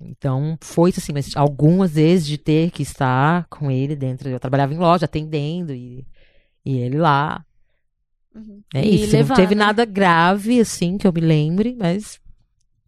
Então, 0.00 0.58
foi 0.60 0.92
assim, 0.96 1.12
mas 1.12 1.34
algumas 1.36 1.94
vezes 1.94 2.26
de 2.26 2.36
ter 2.36 2.70
que 2.70 2.82
estar 2.82 3.46
com 3.48 3.70
ele 3.70 3.96
dentro. 3.96 4.28
Eu 4.28 4.38
trabalhava 4.38 4.74
em 4.74 4.78
loja, 4.78 5.06
atendendo, 5.06 5.72
e, 5.72 6.06
e 6.64 6.78
ele 6.78 6.98
lá. 6.98 7.44
Uhum. 8.34 8.62
É 8.74 8.84
E 8.84 8.96
isso. 8.96 9.16
levar, 9.16 9.28
não 9.30 9.36
teve 9.36 9.54
né? 9.54 9.64
nada 9.64 9.84
grave, 9.84 10.60
assim, 10.60 10.98
que 10.98 11.06
eu 11.06 11.12
me 11.12 11.20
lembre, 11.20 11.74
mas 11.78 12.20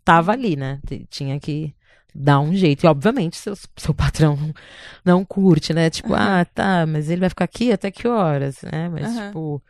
tava 0.05 0.33
ali, 0.33 0.55
né? 0.57 0.81
Tinha 1.09 1.41
que 1.41 1.75
dar 2.15 2.41
um 2.41 2.55
jeito. 2.55 2.85
E, 2.85 2.89
obviamente, 2.89 3.37
seu, 3.37 3.55
seu 3.77 3.95
patrão 3.95 4.37
não, 5.05 5.25
curte, 5.25 5.73
né? 5.73 5.89
Tipo, 5.89 6.15
ah, 6.15 6.45
tá, 6.45 6.85
mas 6.87 7.09
ele 7.09 7.21
vai 7.21 7.31
ficar 7.31 7.45
aqui 7.45 7.73
até 7.73 7.91
que 7.91 8.07
horas, 8.07 8.61
né? 8.63 8.89
Mas, 8.91 9.17
Aham. 9.17 9.27
tipo, 9.27 9.63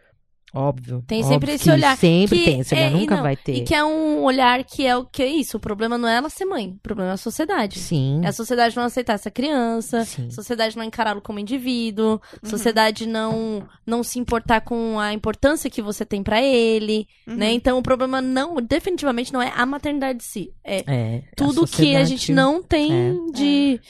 óbvio. 0.55 1.03
Tem 1.07 1.21
óbvio 1.21 1.33
sempre 1.35 1.53
esse 1.53 1.65
que 1.65 1.71
olhar 1.71 1.97
Sempre 1.97 2.39
que 2.39 2.45
tem, 2.45 2.61
esse 2.61 2.75
olhar 2.75 2.87
é, 2.87 2.91
nunca 2.91 3.17
não, 3.17 3.23
vai 3.23 3.37
ter. 3.37 3.55
E 3.57 3.65
que 3.65 3.75
é 3.75 3.85
um 3.85 4.23
olhar 4.23 4.63
que 4.65 4.87
é 4.87 4.97
o 4.97 5.05
que 5.05 5.23
é 5.23 5.27
isso. 5.27 5.57
O 5.57 5.61
problema 5.61 5.97
não 5.99 6.09
é 6.09 6.17
ela 6.17 6.29
ser 6.31 6.45
mãe, 6.45 6.71
o 6.71 6.81
problema 6.83 7.11
é 7.11 7.15
a 7.15 7.17
sociedade. 7.17 7.79
Sim. 7.79 8.21
É 8.25 8.29
a 8.29 8.33
sociedade 8.33 8.77
não 8.77 8.85
aceitar 8.85 9.15
essa 9.15 9.31
criança, 9.31 10.05
Sim. 10.05 10.29
a 10.29 10.31
sociedade 10.31 10.77
não 10.77 10.85
encará-lo 10.85 11.21
como 11.21 11.39
indivíduo, 11.39 12.21
a 12.43 12.49
sociedade 12.49 13.07
não 13.07 13.67
não 13.87 14.03
se 14.03 14.19
importar 14.19 14.61
com 14.61 14.99
a 14.99 15.13
importância 15.13 15.71
que 15.71 15.83
você 15.83 16.05
tem 16.05 16.23
pra 16.23 16.43
ele, 16.43 17.07
Uhum. 17.27 17.37
né? 17.37 17.53
Então 17.53 17.79
o 17.79 17.83
problema 17.83 18.21
não, 18.21 18.57
definitivamente 18.57 19.33
não 19.33 19.43
é 19.43 19.53
a 19.55 19.65
maternidade 19.67 20.19
em 20.19 20.27
si, 20.27 20.53
é 20.65 20.85
É, 20.87 21.23
tudo 21.37 21.67
que 21.67 21.95
a 21.97 22.05
gente 22.05 22.33
não 22.33 22.63
tem 22.63 23.31
de, 23.33 23.81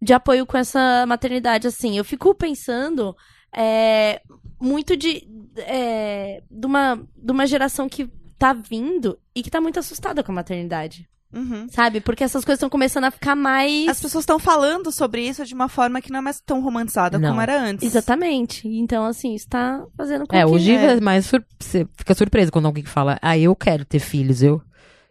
de 0.00 0.12
apoio 0.12 0.44
com 0.46 0.56
essa 0.58 1.04
maternidade, 1.06 1.66
assim. 1.66 1.96
Eu 1.96 2.04
fico 2.04 2.34
pensando 2.34 3.14
é, 3.54 4.20
muito 4.60 4.96
de, 4.96 5.26
é, 5.56 6.42
de, 6.50 6.66
uma, 6.66 7.00
de 7.16 7.32
uma 7.32 7.46
geração 7.46 7.88
que 7.88 8.08
tá 8.38 8.52
vindo 8.52 9.18
e 9.34 9.42
que 9.42 9.50
tá 9.50 9.60
muito 9.60 9.78
assustada 9.78 10.22
com 10.22 10.32
a 10.32 10.34
maternidade, 10.36 11.08
Uhum. 11.34 11.66
sabe? 11.70 12.00
Porque 12.00 12.22
essas 12.24 12.44
coisas 12.44 12.58
estão 12.58 12.68
começando 12.68 13.04
a 13.04 13.10
ficar 13.10 13.34
mais... 13.34 13.88
As 13.88 14.00
pessoas 14.00 14.22
estão 14.22 14.38
falando 14.38 14.92
sobre 14.92 15.26
isso 15.26 15.44
de 15.46 15.54
uma 15.54 15.68
forma 15.68 16.00
que 16.02 16.10
não 16.10 16.18
é 16.18 16.22
mais 16.22 16.40
tão 16.40 16.60
romantizada 16.60 17.18
Não. 17.18 17.30
como 17.30 17.40
era 17.40 17.58
antes. 17.58 17.86
Exatamente. 17.86 18.68
Então, 18.68 19.04
assim, 19.06 19.34
isso 19.34 19.48
tá 19.48 19.82
fazendo 19.96 20.26
com 20.26 20.36
É, 20.36 20.40
que... 20.44 20.50
hoje 20.50 20.72
é. 20.74 20.96
é 20.96 21.00
mais 21.00 21.24
sur- 21.26 21.42
você 21.58 21.86
fica 21.96 22.14
surpreso 22.14 22.52
quando 22.52 22.66
alguém 22.66 22.84
fala, 22.84 23.18
ah, 23.22 23.38
eu 23.38 23.56
quero 23.56 23.84
ter 23.84 23.98
filhos. 23.98 24.42
Eu, 24.42 24.60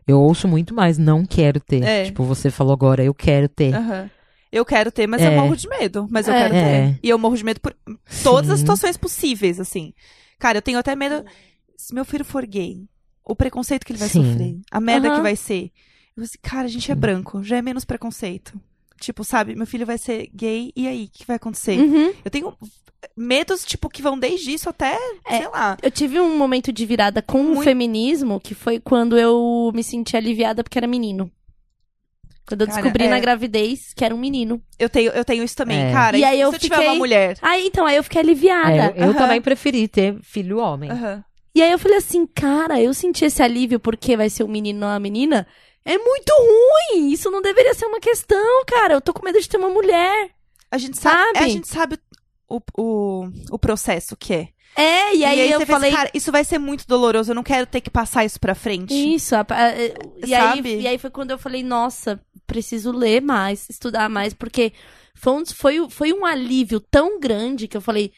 eu 0.05 0.19
ouço 0.21 0.47
muito 0.47 0.75
mais, 0.75 0.97
não 0.99 1.25
quero 1.25 1.59
ter. 1.59 1.81
É. 1.83 2.05
Tipo, 2.05 2.23
você 2.23 2.51
falou 2.51 2.73
agora, 2.73 3.03
eu 3.03 3.13
quero 3.15 3.49
ter. 3.49 3.73
Aham. 3.73 4.09
Eu 4.51 4.65
quero 4.65 4.91
ter, 4.91 5.07
mas 5.07 5.21
É. 5.21 5.27
eu 5.27 5.31
morro 5.41 5.55
de 5.55 5.67
medo. 5.69 6.05
Mas 6.11 6.27
eu 6.27 6.33
É. 6.33 6.41
quero 6.43 6.53
É. 6.55 6.63
ter. 6.91 6.99
E 7.01 7.09
eu 7.09 7.17
morro 7.17 7.37
de 7.37 7.43
medo 7.45 7.59
por 7.61 7.73
todas 8.21 8.49
as 8.49 8.57
Sim. 8.59 8.63
situações 8.63 8.97
possíveis, 8.97 9.59
assim. 9.61 9.93
Cara, 10.41 10.57
eu 10.57 10.61
tenho 10.61 10.79
até 10.79 10.95
medo. 10.95 11.23
Se 11.77 11.93
meu 11.93 12.03
filho 12.03 12.25
for 12.25 12.45
gay, 12.45 12.83
o 13.23 13.35
preconceito 13.35 13.85
que 13.85 13.91
ele 13.91 13.99
vai 13.99 14.09
Sim. 14.09 14.23
sofrer, 14.31 14.57
a 14.71 14.81
merda 14.81 15.07
Aham. 15.07 15.17
que 15.17 15.21
vai 15.21 15.35
ser. 15.35 15.71
Eu 16.17 16.23
assim, 16.23 16.37
cara, 16.41 16.65
a 16.65 16.67
gente 16.67 16.91
é 16.91 16.95
branco, 16.95 17.43
já 17.43 17.57
é 17.57 17.61
menos 17.61 17.85
preconceito. 17.85 18.59
Tipo, 18.99 19.23
sabe, 19.23 19.55
meu 19.55 19.65
filho 19.67 19.85
vai 19.85 19.97
ser 19.99 20.29
gay, 20.33 20.71
e 20.75 20.87
aí, 20.87 21.05
o 21.05 21.09
que 21.09 21.25
vai 21.25 21.35
acontecer? 21.35 21.79
Uhum. 21.79 22.11
Eu 22.25 22.29
tenho 22.31 22.55
medos, 23.15 23.63
tipo, 23.63 23.87
que 23.89 24.01
vão 24.01 24.17
desde 24.17 24.51
isso 24.51 24.67
até, 24.69 24.95
É. 25.27 25.37
sei 25.37 25.47
lá. 25.47 25.77
Eu 25.81 25.89
tive 25.91 26.19
um 26.19 26.35
momento 26.37 26.71
de 26.71 26.85
virada 26.85 27.21
com 27.21 27.39
o 27.39 27.43
Muito. 27.45 27.63
feminismo, 27.63 28.39
que 28.39 28.53
foi 28.55 28.79
quando 28.79 29.17
eu 29.17 29.71
me 29.73 29.83
senti 29.83 30.17
aliviada 30.17 30.63
porque 30.63 30.77
era 30.77 30.87
menino. 30.87 31.31
Quando 32.55 32.61
eu 32.61 32.67
Cara, 32.67 32.81
descobri 32.81 33.03
é. 33.05 33.09
na 33.09 33.19
gravidez 33.19 33.93
que 33.95 34.03
era 34.05 34.13
um 34.13 34.17
menino. 34.17 34.61
Eu 34.79 34.89
tenho, 34.89 35.11
eu 35.11 35.23
tenho 35.25 35.43
isso 35.43 35.55
também, 35.55 35.79
É. 35.87 35.91
cara. 35.91 36.17
E 36.17 36.21
E 36.21 36.23
aí 36.23 36.39
eu 36.41 36.49
se 36.49 36.55
eu 36.55 36.59
tiver 36.59 36.75
fiquei- 36.75 36.89
uma 36.89 36.97
mulher. 36.97 37.37
Aí, 37.41 37.67
então, 37.67 37.85
aí 37.85 37.95
eu 37.95 38.03
fiquei 38.03 38.21
aliviada. 38.21 38.71
É, 38.73 38.93
eu 38.97 39.03
eu 39.05 39.09
Aham. 39.11 39.13
também 39.17 39.41
preferi 39.41 39.87
ter 39.87 40.17
filho 40.21 40.57
homem. 40.59 40.89
Aham. 40.91 41.23
E 41.53 41.61
aí 41.61 41.71
eu 41.71 41.79
falei 41.79 41.97
assim, 41.97 42.25
cara, 42.25 42.81
eu 42.81 42.93
senti 42.93 43.25
esse 43.25 43.43
alívio 43.43 43.79
porque 43.79 44.15
vai 44.15 44.29
ser 44.29 44.43
um 44.43 44.47
menino 44.47 44.85
ou 44.85 44.91
uma 44.91 44.99
menina. 44.99 45.45
É 45.83 45.97
muito 45.97 46.31
ruim! 46.31 47.11
Isso 47.11 47.29
não 47.31 47.41
deveria 47.41 47.73
ser 47.73 47.85
uma 47.87 47.99
questão, 47.99 48.63
cara. 48.65 48.93
Eu 48.93 49.01
tô 49.01 49.11
com 49.13 49.25
medo 49.25 49.39
de 49.41 49.49
ter 49.49 49.57
uma 49.57 49.69
mulher. 49.69 50.29
A 50.69 50.77
gente 50.77 50.97
sabe, 50.97 51.17
Sabe? 51.33 51.39
a 51.39 51.47
gente 51.49 51.67
sabe 51.67 51.97
o, 52.47 52.61
o, 52.77 53.27
o 53.51 53.59
processo 53.59 54.15
que 54.15 54.33
é. 54.33 54.47
É, 54.77 55.13
e 55.13 55.25
aí, 55.25 55.51
eu 55.51 55.59
você 55.59 55.65
falei. 55.65 55.89
pensa, 55.91 55.97
cara, 56.03 56.11
isso 56.13 56.31
vai 56.31 56.45
ser 56.45 56.57
muito 56.57 56.87
doloroso, 56.87 57.31
eu 57.31 57.35
não 57.35 57.43
quero 57.43 57.65
ter 57.65 57.81
que 57.81 57.89
passar 57.89 58.23
isso 58.23 58.39
pra 58.39 58.55
frente. 58.55 58.93
Isso, 58.93 59.35
a- 59.35 59.45
a- 59.49 59.75
e, 60.25 60.33
aí, 60.33 60.55
Sabe? 60.55 60.79
e 60.79 60.87
aí 60.87 60.97
foi 60.97 61.09
quando 61.09 61.31
eu 61.31 61.37
falei, 61.37 61.61
nossa, 61.61 62.21
preciso 62.51 62.91
ler 62.91 63.21
mais, 63.21 63.69
estudar 63.69 64.09
mais, 64.09 64.33
porque 64.33 64.73
foi 65.15 65.33
um, 65.41 65.45
foi, 65.45 65.89
foi 65.89 66.11
um 66.13 66.25
alívio 66.25 66.81
tão 66.81 67.17
grande 67.17 67.65
que 67.65 67.77
eu 67.77 67.81
falei, 67.81 68.11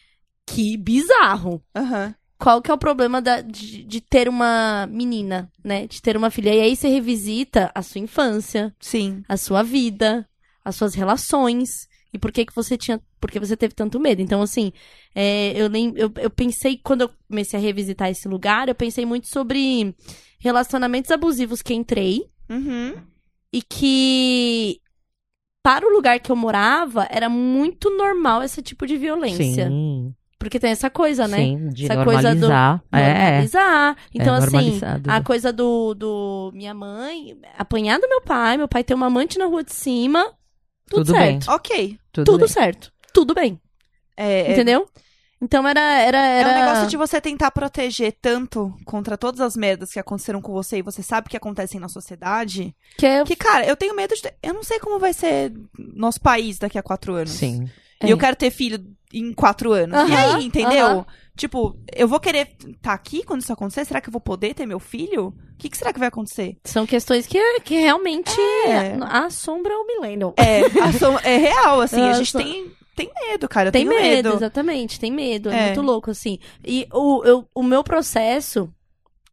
que 0.47 0.75
bizarro. 0.75 1.63
Aham. 1.75 2.15
Qual 2.39 2.59
que 2.61 2.71
é 2.71 2.73
o 2.73 2.77
problema 2.79 3.21
da- 3.21 3.41
de, 3.41 3.83
de 3.83 4.01
ter 4.01 4.27
uma 4.27 4.87
menina, 4.89 5.51
né? 5.63 5.85
De 5.85 6.01
ter 6.01 6.17
uma 6.17 6.31
filha. 6.31 6.53
E 6.53 6.61
aí 6.61 6.75
você 6.75 6.87
revisita 6.89 7.71
a 7.75 7.81
sua 7.83 8.01
infância, 8.01 8.75
Sim. 8.79 9.23
a 9.29 9.37
sua 9.37 9.61
vida, 9.61 10.27
as 10.65 10.75
suas 10.75 10.95
relações. 10.95 11.87
E 12.11 12.17
por 12.17 12.31
que 12.31 12.45
que 12.45 12.55
você 12.55 12.75
tinha. 12.75 12.99
Por 13.21 13.29
que 13.31 13.39
você 13.39 13.55
teve 13.55 13.75
tanto 13.75 13.99
medo? 13.99 14.21
Então, 14.21 14.41
assim, 14.41 14.73
é, 15.15 15.53
eu, 15.55 15.69
lem, 15.69 15.93
eu, 15.95 16.11
eu 16.17 16.29
pensei, 16.29 16.77
quando 16.83 17.01
eu 17.01 17.09
comecei 17.29 17.57
a 17.57 17.61
revisitar 17.63 18.09
esse 18.09 18.27
lugar, 18.27 18.67
eu 18.67 18.75
pensei 18.75 19.05
muito 19.05 19.27
sobre 19.27 19.95
relacionamentos 20.39 21.11
abusivos 21.11 21.61
que 21.61 21.73
entrei 21.73 22.23
Uhum. 22.49 22.93
E 23.53 23.61
que. 23.61 24.79
Para 25.63 25.87
o 25.87 25.89
lugar 25.93 26.19
que 26.19 26.29
eu 26.29 26.35
morava, 26.35 27.07
era 27.09 27.29
muito 27.29 27.89
normal 27.95 28.43
esse 28.43 28.61
tipo 28.61 28.85
de 28.85 28.97
violência. 28.97 29.69
Sim, 29.69 30.13
Porque 30.37 30.59
tem 30.59 30.71
essa 30.71 30.89
coisa, 30.89 31.25
né? 31.25 31.37
sim, 31.37 31.69
de 31.69 31.85
Essa 31.85 32.03
coisa 32.03 32.35
do- 32.35 32.41
normalizar. 32.49 32.83
É, 32.91 32.99
é. 32.99 33.13
Normalizar. 33.29 33.97
Então, 34.13 34.33
assim, 34.35 34.51
normalizado. 34.51 35.09
a 35.09 35.21
coisa 35.23 35.53
do, 35.53 35.93
do 35.93 36.51
minha 36.53 36.73
mãe, 36.73 37.37
apanhar 37.57 37.97
do 37.97 38.09
meu 38.09 38.21
pai, 38.21 38.57
meu 38.57 38.67
pai 38.67 38.83
ter 38.83 38.93
uma 38.93 39.05
amante 39.05 39.39
na 39.39 39.45
rua 39.45 39.63
de 39.63 39.71
cima, 39.73 40.25
tudo, 40.89 41.05
Tudo 41.05 41.13
bem. 41.13 41.39
certo. 41.41 41.55
Ok. 41.55 41.97
tudo, 42.11 42.25
Tudo 42.25 42.39
bem. 42.39 42.47
certo. 42.49 42.91
Tudo 43.13 43.33
bem. 43.33 43.57
É, 44.17 44.41
é, 44.41 44.51
Entendeu? 44.51 44.85
Então 45.43 45.67
era. 45.67 45.79
era, 45.81 46.17
É 46.25 46.39
era... 46.41 46.49
um 46.49 46.53
negócio 46.65 46.87
de 46.87 46.95
você 46.97 47.19
tentar 47.19 47.51
proteger 47.51 48.15
tanto 48.21 48.73
contra 48.85 49.17
todas 49.17 49.41
as 49.41 49.55
merdas 49.57 49.91
que 49.91 49.99
aconteceram 49.99 50.41
com 50.41 50.53
você 50.53 50.77
e 50.77 50.81
você 50.81 51.03
sabe 51.03 51.29
que 51.29 51.37
acontecem 51.37 51.79
na 51.79 51.89
sociedade. 51.89 52.73
Que 52.97 53.05
é- 53.05 53.23
Que, 53.23 53.35
cara, 53.35 53.65
eu 53.65 53.75
tenho 53.75 53.95
medo 53.95 54.15
de. 54.15 54.21
ter- 54.21 54.35
Eu 54.41 54.53
não 54.53 54.63
sei 54.63 54.79
como 54.79 54.99
vai 54.99 55.13
ser 55.13 55.51
nosso 55.77 56.21
país 56.21 56.57
daqui 56.57 56.77
a 56.77 56.83
quatro 56.83 57.13
anos. 57.15 57.31
Sim. 57.31 57.69
E 58.03 58.09
eu 58.09 58.17
quero 58.17 58.35
ter 58.35 58.51
filho 58.51 58.83
em 59.13 59.31
quatro 59.33 59.71
anos. 59.71 59.97
e 60.09 60.13
Aham, 60.13 60.35
aí, 60.37 60.45
entendeu? 60.45 60.85
aham. 60.85 61.05
Tipo, 61.35 61.75
eu 61.95 62.07
vou 62.07 62.19
querer 62.19 62.55
estar 62.67 62.93
aqui 62.93 63.23
quando 63.23 63.41
isso 63.41 63.51
acontecer? 63.51 63.85
Será 63.85 63.99
que 63.99 64.07
eu 64.07 64.11
vou 64.11 64.21
poder 64.21 64.53
ter 64.53 64.65
meu 64.67 64.79
filho? 64.79 65.27
O 65.29 65.33
que, 65.57 65.67
que 65.69 65.77
será 65.77 65.91
que 65.91 65.97
vai 65.99 66.09
acontecer? 66.09 66.57
São 66.63 66.85
questões 66.85 67.25
que, 67.25 67.39
que 67.61 67.75
realmente 67.75 68.39
É. 68.67 68.95
assombram 69.01 69.81
o 69.83 69.87
milênio. 69.87 70.33
É, 70.37 70.61
a 70.79 70.91
som- 70.93 71.17
é 71.23 71.37
real, 71.37 71.81
assim. 71.81 72.01
A 72.01 72.13
gente 72.13 72.33
tem, 72.33 72.71
tem 72.95 73.11
medo, 73.29 73.47
cara. 73.49 73.69
Eu 73.69 73.71
Tem 73.71 73.87
tenho 73.87 73.99
medo, 74.01 74.29
medo. 74.29 74.37
exatamente, 74.37 74.99
tem 74.99 75.11
medo. 75.11 75.49
É, 75.49 75.55
É. 75.57 75.65
muito 75.67 75.81
louco, 75.81 76.11
assim. 76.11 76.37
E 76.65 76.87
o, 76.91 77.23
eu- 77.23 77.47
o 77.55 77.63
meu 77.63 77.83
processo, 77.83 78.71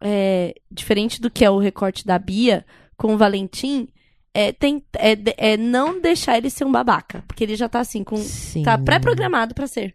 é, 0.00 0.54
diferente 0.70 1.20
do 1.20 1.30
que 1.30 1.44
é 1.44 1.50
o 1.50 1.58
recorte 1.58 2.06
da 2.06 2.18
Bia 2.18 2.64
com 2.96 3.14
o 3.14 3.18
Valentim, 3.18 3.88
é, 4.32 4.52
tem, 4.52 4.82
é, 4.96 5.16
é 5.52 5.56
não 5.56 6.00
deixar 6.00 6.38
ele 6.38 6.48
ser 6.50 6.64
um 6.64 6.72
babaca. 6.72 7.22
Porque 7.26 7.44
ele 7.44 7.56
já 7.56 7.68
tá 7.68 7.80
assim, 7.80 8.02
com, 8.04 8.16
Sim. 8.16 8.62
tá 8.62 8.78
pré-programado 8.78 9.54
pra 9.54 9.66
ser. 9.66 9.94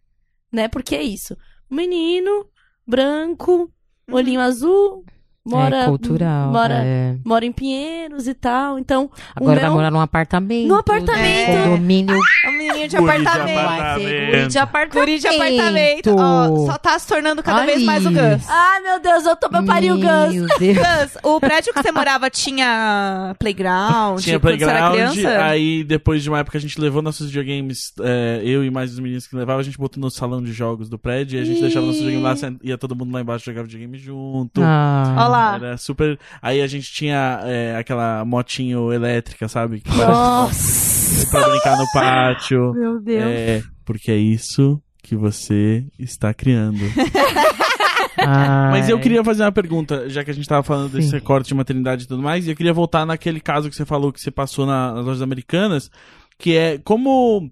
Né? 0.52 0.68
Porque 0.68 0.96
é 0.96 1.02
isso. 1.04 1.36
Menino, 1.70 2.46
branco, 2.86 3.72
olhinho 4.12 4.40
azul, 4.40 5.04
mora. 5.46 5.84
é 5.84 5.86
cultural. 5.86 6.52
Mora, 6.52 6.82
é. 6.84 7.16
mora 7.24 7.46
em 7.46 7.52
Pinheiros 7.52 8.28
e 8.28 8.34
tal. 8.34 8.80
Então, 8.80 9.10
Agora 9.36 9.52
o 9.52 9.56
vai 9.56 9.70
meu... 9.70 9.74
morar 9.74 9.92
num 9.92 10.00
apartamento. 10.00 10.68
No 10.68 10.76
apartamento. 10.76 11.50
É. 11.52 11.64
Condomínio. 11.64 12.20
É 12.44 12.50
um 12.50 12.52
menininho 12.54 12.88
de 12.88 12.98
apartamento. 12.98 14.00
guri 14.00 14.48
de 14.48 14.58
apartamento. 14.58 14.94
Guri 14.94 15.20
de 15.20 15.28
apartamento. 15.28 16.16
Ó, 16.18 16.66
só 16.66 16.78
tá 16.78 16.98
se 16.98 17.08
tornando 17.08 17.44
cada 17.44 17.62
Ai. 17.62 17.68
vez 17.68 17.84
mais 17.84 18.06
o 18.06 18.10
Gus. 18.10 18.50
Ai, 18.50 18.82
meu 18.82 19.00
Deus, 19.00 19.26
eu 19.26 19.36
tô 19.36 19.50
parir 19.50 19.92
o 19.92 19.96
Gus. 19.96 20.34
Meu. 20.34 20.46
Gus, 20.76 21.18
o 21.24 21.40
prédio 21.40 21.74
que 21.74 21.82
você 21.82 21.92
morava 21.92 22.30
tinha 22.30 23.36
playground? 23.40 24.20
Tinha 24.20 24.36
era 24.36 24.40
playground, 24.40 24.94
criança? 24.94 25.44
aí 25.44 25.84
depois 25.84 26.24
de 26.24 26.30
uma 26.30 26.40
época 26.40 26.58
a 26.58 26.62
gente 26.62 26.80
levou 26.80 27.02
nossos 27.02 27.28
videogames, 27.28 27.94
é, 28.02 28.42
eu 28.44 28.64
e 28.64 28.72
mais 28.72 28.92
os 28.92 29.00
meninos 29.00 29.28
que 29.28 29.36
levavam, 29.36 29.60
a 29.60 29.64
gente 29.64 29.78
botou 29.78 30.02
no 30.02 30.10
salão 30.10 30.42
de 30.42 30.52
jogos 30.52 30.90
do 30.90 30.98
prédio 30.98 31.38
e 31.38 31.42
a 31.42 31.46
gente 31.46 31.62
deixava 31.62 31.86
nossos 31.86 32.02
videogames 32.02 32.42
lá, 32.42 32.54
ia 32.64 32.78
todo 32.78 32.96
mundo 32.96 33.14
lá 33.14 33.22
embaixo 33.22 33.46
jogar 33.46 33.64
videogame 33.64 33.98
junto. 33.98 34.62
Ah. 34.64 35.16
Ó 35.18 35.35
lá. 35.36 35.56
Era 35.56 35.78
super. 35.78 36.20
Aí 36.42 36.62
a 36.62 36.68
gente 36.68 36.92
tinha 36.92 37.42
é, 37.44 37.76
aquela 37.78 38.24
motinho 38.26 38.92
elétrica, 38.92 39.48
sabe? 39.48 39.82
Que 39.82 39.90
Nossa. 39.98 41.28
pra 41.32 41.50
brincar 41.50 41.78
no 41.78 41.86
pátio. 41.94 42.74
Meu 42.74 43.00
Deus. 43.00 43.24
É, 43.24 43.64
porque 43.84 44.12
é 44.12 44.18
isso 44.18 44.82
que 45.04 45.16
você 45.16 45.86
está 46.00 46.34
criando. 46.34 46.80
Ai. 48.18 48.72
Mas 48.72 48.90
eu 48.90 49.00
queria 49.00 49.24
fazer 49.24 49.44
uma 49.44 49.52
pergunta, 49.52 50.10
já 50.10 50.24
que 50.24 50.32
a 50.32 50.34
gente 50.34 50.48
tava 50.48 50.64
falando 50.64 50.92
desse 50.92 51.10
Sim. 51.10 51.16
recorte 51.16 51.48
de 51.50 51.54
maternidade 51.56 52.04
e 52.04 52.08
tudo 52.08 52.24
mais, 52.24 52.48
e 52.48 52.52
eu 52.52 52.56
queria 52.56 52.74
voltar 52.74 53.06
naquele 53.06 53.40
caso 53.40 53.70
que 53.70 53.76
você 53.76 53.86
falou 53.86 54.12
que 54.12 54.20
você 54.22 54.32
passou 54.32 54.66
na- 54.66 54.94
nas 54.94 55.06
lojas 55.06 55.22
americanas, 55.22 55.92
que 56.38 56.56
é 56.56 56.78
como. 56.84 57.52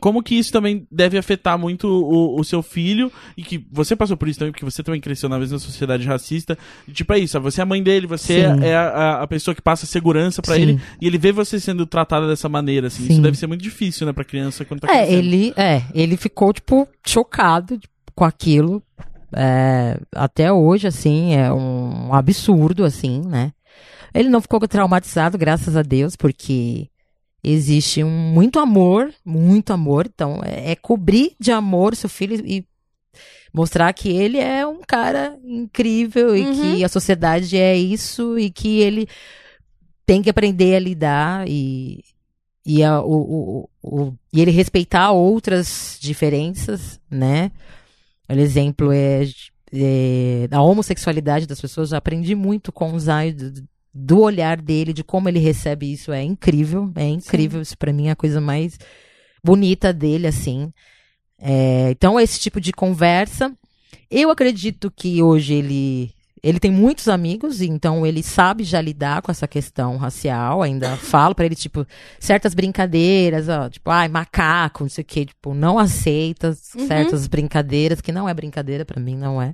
Como 0.00 0.22
que 0.22 0.34
isso 0.34 0.52
também 0.52 0.86
deve 0.90 1.18
afetar 1.18 1.58
muito 1.58 1.88
o, 1.88 2.38
o 2.38 2.44
seu 2.44 2.62
filho, 2.62 3.10
e 3.36 3.42
que 3.42 3.66
você 3.70 3.94
passou 3.96 4.16
por 4.16 4.28
isso 4.28 4.38
também, 4.38 4.52
porque 4.52 4.64
você 4.64 4.82
também 4.82 5.00
cresceu 5.00 5.28
na 5.28 5.38
mesma 5.38 5.58
sociedade 5.58 6.06
racista. 6.06 6.56
E, 6.86 6.92
tipo, 6.92 7.12
é 7.12 7.18
isso, 7.18 7.40
você 7.40 7.60
é 7.60 7.62
a 7.62 7.66
mãe 7.66 7.82
dele, 7.82 8.06
você 8.06 8.42
Sim. 8.46 8.64
é 8.64 8.76
a, 8.76 9.22
a 9.22 9.26
pessoa 9.26 9.54
que 9.54 9.62
passa 9.62 9.86
segurança 9.86 10.40
pra 10.42 10.54
Sim. 10.54 10.62
ele, 10.62 10.80
e 11.00 11.06
ele 11.06 11.18
vê 11.18 11.32
você 11.32 11.58
sendo 11.60 11.86
tratada 11.86 12.26
dessa 12.28 12.48
maneira, 12.48 12.86
assim. 12.88 13.04
Isso 13.04 13.14
Sim. 13.14 13.22
deve 13.22 13.36
ser 13.36 13.46
muito 13.46 13.62
difícil, 13.62 14.06
né, 14.06 14.12
pra 14.12 14.24
criança 14.24 14.64
quando 14.64 14.80
tá 14.80 14.88
É, 14.92 14.98
crescendo. 15.06 15.18
ele, 15.18 15.52
é, 15.56 15.82
ele 15.94 16.16
ficou, 16.16 16.52
tipo, 16.52 16.86
chocado 17.06 17.78
tipo, 17.78 17.92
com 18.14 18.24
aquilo. 18.24 18.82
É, 19.34 19.98
até 20.14 20.52
hoje, 20.52 20.86
assim, 20.86 21.34
é 21.34 21.52
um 21.52 22.12
absurdo, 22.14 22.84
assim, 22.84 23.20
né? 23.26 23.52
Ele 24.14 24.30
não 24.30 24.40
ficou 24.40 24.58
traumatizado, 24.66 25.36
graças 25.36 25.76
a 25.76 25.82
Deus, 25.82 26.16
porque 26.16 26.88
existe 27.42 28.02
um 28.04 28.10
muito 28.10 28.58
amor, 28.58 29.12
muito 29.24 29.72
amor. 29.72 30.06
Então, 30.12 30.40
é, 30.44 30.72
é 30.72 30.76
cobrir 30.76 31.32
de 31.38 31.50
amor 31.52 31.94
seu 31.96 32.08
filho 32.08 32.42
e 32.46 32.64
mostrar 33.52 33.92
que 33.92 34.08
ele 34.08 34.38
é 34.38 34.66
um 34.66 34.80
cara 34.86 35.38
incrível 35.44 36.36
e 36.36 36.42
Uhum. 36.42 36.52
que 36.76 36.84
a 36.84 36.88
sociedade 36.88 37.56
é 37.56 37.76
isso 37.76 38.38
e 38.38 38.50
que 38.50 38.80
ele 38.80 39.08
tem 40.04 40.22
que 40.22 40.30
aprender 40.30 40.74
a 40.76 40.78
lidar 40.80 41.48
e, 41.48 42.02
e, 42.64 42.82
a- 42.82 43.00
o, 43.02 43.12
o, 43.12 43.68
o- 43.82 44.14
e 44.32 44.40
ele 44.40 44.50
respeitar 44.50 45.10
outras 45.12 45.98
diferenças, 46.00 47.00
né? 47.10 47.50
O 48.28 48.34
exemplo 48.34 48.92
é, 48.92 49.22
é 49.72 50.46
da 50.48 50.60
homossexualidade 50.60 51.46
das 51.46 51.60
pessoas. 51.60 51.92
Eu 51.92 51.98
aprendi 51.98 52.34
muito 52.34 52.70
com 52.70 52.92
o 52.92 53.00
Zay, 53.00 53.34
do, 53.92 54.20
olhar 54.20 54.60
dele, 54.60 54.92
de 54.92 55.02
como 55.02 55.28
ele 55.28 55.38
recebe 55.38 55.92
isso. 55.92 56.12
É 56.12 56.22
incrível, 56.22 56.90
é 56.94 57.06
incrível. 57.08 57.60
Isso 57.60 57.76
pra 57.76 57.92
mim 57.92 58.08
é 58.08 58.12
a 58.12 58.16
coisa 58.16 58.40
mais 58.40 58.78
bonita 59.42 59.92
dele, 59.92 60.26
assim. 60.26 60.72
É, 61.40 61.90
então, 61.90 62.18
esse 62.18 62.38
tipo 62.40 62.60
de 62.60 62.72
conversa. 62.72 63.52
Eu 64.10 64.30
acredito 64.30 64.90
que 64.90 65.22
hoje 65.22 65.54
ele 65.54 66.12
ele 66.40 66.60
tem 66.60 66.70
muitos 66.70 67.08
amigos, 67.08 67.60
então 67.60 68.06
ele 68.06 68.22
sabe 68.22 68.62
já 68.62 68.80
lidar 68.80 69.22
com 69.22 69.30
essa 69.30 69.48
questão 69.48 69.96
racial. 69.96 70.62
Ainda 70.62 70.96
falo 70.98 71.34
pra 71.34 71.44
ele, 71.44 71.56
tipo, 71.56 71.84
certas 72.18 72.54
brincadeiras, 72.54 73.48
ó, 73.48 73.68
tipo, 73.68 73.90
ai, 73.90 74.08
macaco, 74.08 74.84
não 74.84 74.88
sei 74.88 75.02
o 75.02 75.04
quê, 75.04 75.26
tipo, 75.26 75.52
não 75.54 75.78
aceita 75.78 76.56
Uhum. 76.76 76.86
certas 76.86 77.26
brincadeiras, 77.26 78.00
que 78.00 78.12
não 78.12 78.28
é 78.28 78.34
brincadeira, 78.34 78.84
pra 78.84 79.00
mim 79.00 79.16
não 79.16 79.42
é 79.42 79.52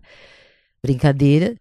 brincadeira. 0.83 1.55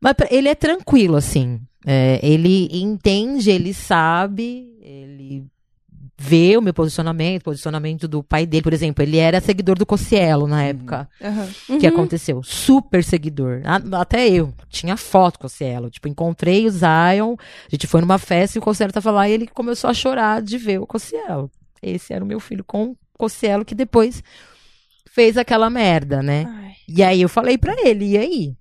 Mas 0.00 0.14
ele 0.30 0.48
é 0.48 0.54
tranquilo, 0.54 1.16
assim. 1.16 1.60
É, 1.84 2.20
ele 2.22 2.68
entende, 2.72 3.50
ele 3.50 3.74
sabe, 3.74 4.76
ele 4.80 5.44
vê 6.16 6.56
o 6.56 6.62
meu 6.62 6.72
posicionamento, 6.72 7.42
posicionamento 7.42 8.06
do 8.06 8.22
pai 8.22 8.46
dele, 8.46 8.62
por 8.62 8.72
exemplo. 8.72 9.02
Ele 9.02 9.16
era 9.16 9.40
seguidor 9.40 9.76
do 9.76 9.84
Cossielo 9.84 10.46
na 10.46 10.62
época 10.62 11.08
Aham. 11.20 11.48
que 11.66 11.72
Uhum. 11.88 11.92
aconteceu. 11.94 12.42
Super 12.44 13.02
seguidor. 13.02 13.60
Até 13.98 14.28
eu. 14.28 14.54
Tinha 14.68 14.96
foto 14.96 15.40
com 15.40 15.46
o 15.46 15.50
Cielo. 15.50 15.90
Tipo, 15.90 16.06
encontrei 16.06 16.64
o 16.66 16.70
Zion. 16.70 17.34
A 17.36 17.70
gente 17.70 17.88
foi 17.88 18.00
numa 18.00 18.18
festa 18.18 18.56
e 18.56 18.60
o 18.60 18.62
Cossielo 18.62 18.92
tava 18.92 19.10
lá 19.10 19.28
e 19.28 19.32
ele 19.32 19.48
começou 19.48 19.90
a 19.90 19.94
chorar 19.94 20.40
de 20.40 20.56
ver 20.58 20.78
o 20.80 20.86
Cossielo. 20.86 21.50
Esse 21.82 22.12
era 22.12 22.22
o 22.24 22.28
meu 22.28 22.38
filho 22.38 22.62
com 22.62 22.90
o 22.92 22.96
Cossielo 23.18 23.64
que 23.64 23.74
depois 23.74 24.22
fez 25.10 25.36
aquela 25.36 25.68
merda, 25.68 26.22
né? 26.22 26.44
Ai. 26.48 26.72
E 26.88 27.02
aí 27.02 27.20
eu 27.22 27.28
falei 27.28 27.58
pra 27.58 27.74
ele, 27.84 28.04
e 28.10 28.18
aí? 28.18 28.56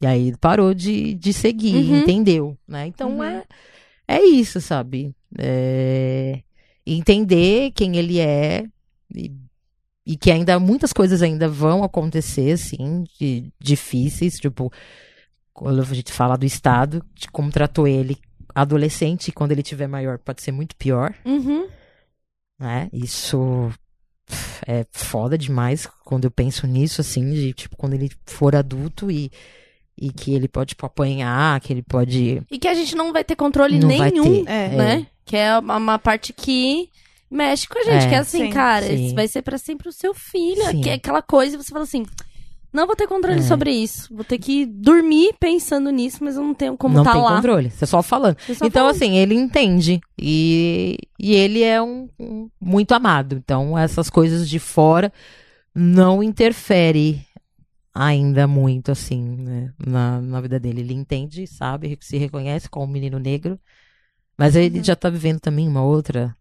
E 0.00 0.06
aí 0.06 0.36
parou 0.36 0.72
de, 0.74 1.14
de 1.14 1.32
seguir, 1.32 1.74
Uhum. 1.76 1.98
entendeu? 2.00 2.58
Né? 2.66 2.86
Então 2.86 3.18
Uhum. 3.18 3.24
é, 3.24 3.44
é 4.06 4.22
isso, 4.24 4.60
sabe? 4.60 5.14
É, 5.36 6.40
entender 6.86 7.72
quem 7.72 7.96
ele 7.96 8.18
é 8.20 8.64
e, 9.14 9.32
e 10.06 10.16
que 10.16 10.30
ainda 10.30 10.58
muitas 10.60 10.92
coisas 10.92 11.20
ainda 11.22 11.48
vão 11.48 11.82
acontecer, 11.82 12.52
assim, 12.52 13.04
de, 13.18 13.52
difíceis, 13.60 14.38
tipo, 14.38 14.72
quando 15.52 15.80
a 15.80 15.84
gente 15.84 16.12
fala 16.12 16.36
do 16.38 16.46
Estado, 16.46 17.04
de 17.14 17.28
como 17.28 17.50
tratou 17.50 17.86
ele 17.88 18.16
adolescente, 18.54 19.28
e 19.28 19.32
quando 19.32 19.52
ele 19.52 19.62
tiver 19.62 19.86
maior 19.86 20.18
pode 20.18 20.42
ser 20.42 20.52
muito 20.52 20.74
pior 20.76 21.14
Uhum. 21.24 21.68
né? 22.58 22.88
Isso 22.92 23.70
é 24.66 24.86
foda 24.92 25.36
demais 25.36 25.86
quando 26.04 26.24
eu 26.24 26.30
penso 26.30 26.66
nisso, 26.66 27.00
assim, 27.00 27.30
de 27.32 27.52
tipo, 27.52 27.76
quando 27.76 27.94
ele 27.94 28.10
for 28.26 28.54
adulto 28.54 29.10
e, 29.10 29.30
e 30.00 30.10
que 30.12 30.34
ele 30.34 30.48
pode, 30.48 30.70
tipo, 30.70 30.86
apanhar, 30.86 31.58
que 31.60 31.72
ele 31.72 31.82
pode. 31.82 32.42
E 32.50 32.58
que 32.58 32.68
a 32.68 32.74
gente 32.74 32.94
não 32.94 33.12
vai 33.12 33.24
ter 33.24 33.36
controle 33.36 33.78
Não 33.78 33.88
vai 33.96 34.10
nenhum, 34.10 34.44
ter, 34.44 34.50
É. 34.50 34.68
né? 34.68 35.06
Que 35.24 35.36
é 35.36 35.58
uma, 35.58 35.76
uma 35.76 35.98
parte 35.98 36.32
que 36.32 36.88
mexe 37.30 37.68
com 37.68 37.78
a 37.78 37.82
gente. 37.82 38.04
É. 38.04 38.08
que 38.08 38.14
é 38.14 38.18
assim, 38.18 38.46
Sim. 38.46 38.50
cara, 38.50 38.86
Sim. 38.86 39.14
vai 39.14 39.28
ser 39.28 39.42
pra 39.42 39.58
sempre 39.58 39.88
o 39.88 39.92
seu 39.92 40.14
filho. 40.14 40.64
Sim. 40.70 40.80
Que 40.80 40.90
é 40.90 40.94
aquela 40.94 41.20
coisa 41.22 41.54
e 41.56 41.58
você 41.62 41.70
fala 41.70 41.84
assim. 41.84 42.04
Não 42.70 42.86
vou 42.86 42.94
ter 42.94 43.06
controle 43.06 43.38
É. 43.38 43.42
sobre 43.42 43.70
isso. 43.72 44.14
Vou 44.14 44.22
ter 44.24 44.36
que 44.38 44.66
dormir 44.66 45.34
pensando 45.40 45.88
nisso, 45.90 46.18
mas 46.20 46.36
eu 46.36 46.42
não 46.42 46.52
tenho 46.52 46.76
como 46.76 46.96
não 46.96 47.02
tá 47.02 47.12
tem 47.12 47.22
lá. 47.22 47.36
controle, 47.36 47.70
você 47.70 47.86
só 47.86 48.02
falando. 48.02 48.36
Só 48.40 48.66
então, 48.66 48.84
falo, 48.84 48.88
assim, 48.94 49.16
ele 49.16 49.34
entende. 49.34 50.00
E, 50.20 50.98
e 51.18 51.34
ele 51.34 51.62
é 51.62 51.80
um, 51.80 52.10
um 52.20 52.48
muito 52.60 52.92
amado. 52.92 53.36
Então, 53.42 53.76
essas 53.76 54.10
coisas 54.10 54.46
de 54.48 54.58
fora 54.58 55.10
não 55.74 56.22
interfere 56.22 57.20
ainda 58.06 58.46
muito, 58.46 58.92
assim, 58.92 59.20
né, 59.22 59.72
na, 59.84 60.20
na 60.20 60.40
vida 60.40 60.58
dele. 60.60 60.80
Ele 60.80 60.94
entende, 60.94 61.46
sabe, 61.46 61.98
se 62.00 62.16
reconhece 62.16 62.68
como 62.68 62.86
um 62.86 62.88
menino 62.92 63.18
negro. 63.18 63.58
Mas 64.38 64.54
Uhum. 64.54 64.60
ele 64.60 64.84
já 64.84 64.94
tá 64.94 65.10
vivendo 65.10 65.40
também 65.40 65.66
uma 65.68 65.82
outra 65.82 66.36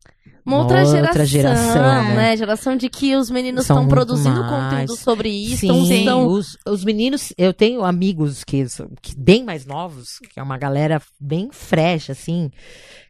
uma 0.45 0.59
outra, 0.59 0.81
outra 0.85 1.25
geração, 1.25 1.73
geração, 1.73 2.03
né? 2.09 2.15
né? 2.15 2.37
Geração 2.37 2.77
de 2.77 2.87
que 2.89 3.15
os 3.17 3.29
meninos 3.29 3.65
São 3.65 3.77
estão 3.77 3.89
produzindo 3.89 4.39
mais. 4.41 4.69
conteúdo 4.87 4.95
sobre 4.95 5.29
isso. 5.29 5.57
Sim, 5.57 5.81
Estão, 5.83 5.93
estão- 5.97 6.27
Os, 6.27 6.57
os 6.65 6.85
meninos, 6.85 7.33
eu 7.37 7.53
tenho 7.53 7.83
amigos 7.83 8.43
que, 8.45 8.69
são- 8.69 8.89
que 9.01 9.13
bem 9.17 9.43
mais 9.43 9.65
novos, 9.65 10.19
que 10.31 10.39
é 10.39 10.43
uma 10.43 10.57
galera 10.57 11.01
bem 11.19 11.49
fresh, 11.51 12.11
assim, 12.11 12.49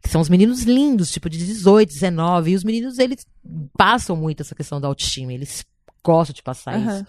que 0.02 0.08
são 0.08 0.20
os 0.20 0.28
meninos 0.28 0.62
lindos, 0.62 1.12
tipo 1.12 1.28
de 1.30 1.38
18, 1.38 1.90
19, 1.92 2.50
e 2.50 2.54
os 2.56 2.64
meninos, 2.64 2.98
eles 2.98 3.24
passam 3.76 4.16
muito 4.16 4.40
essa 4.42 4.54
questão 4.54 4.80
da 4.80 4.88
autoestima, 4.88 5.32
eles 5.32 5.64
gosto 6.04 6.32
de 6.32 6.42
passar 6.42 6.76
Aham. 6.76 6.96
isso. 6.96 7.06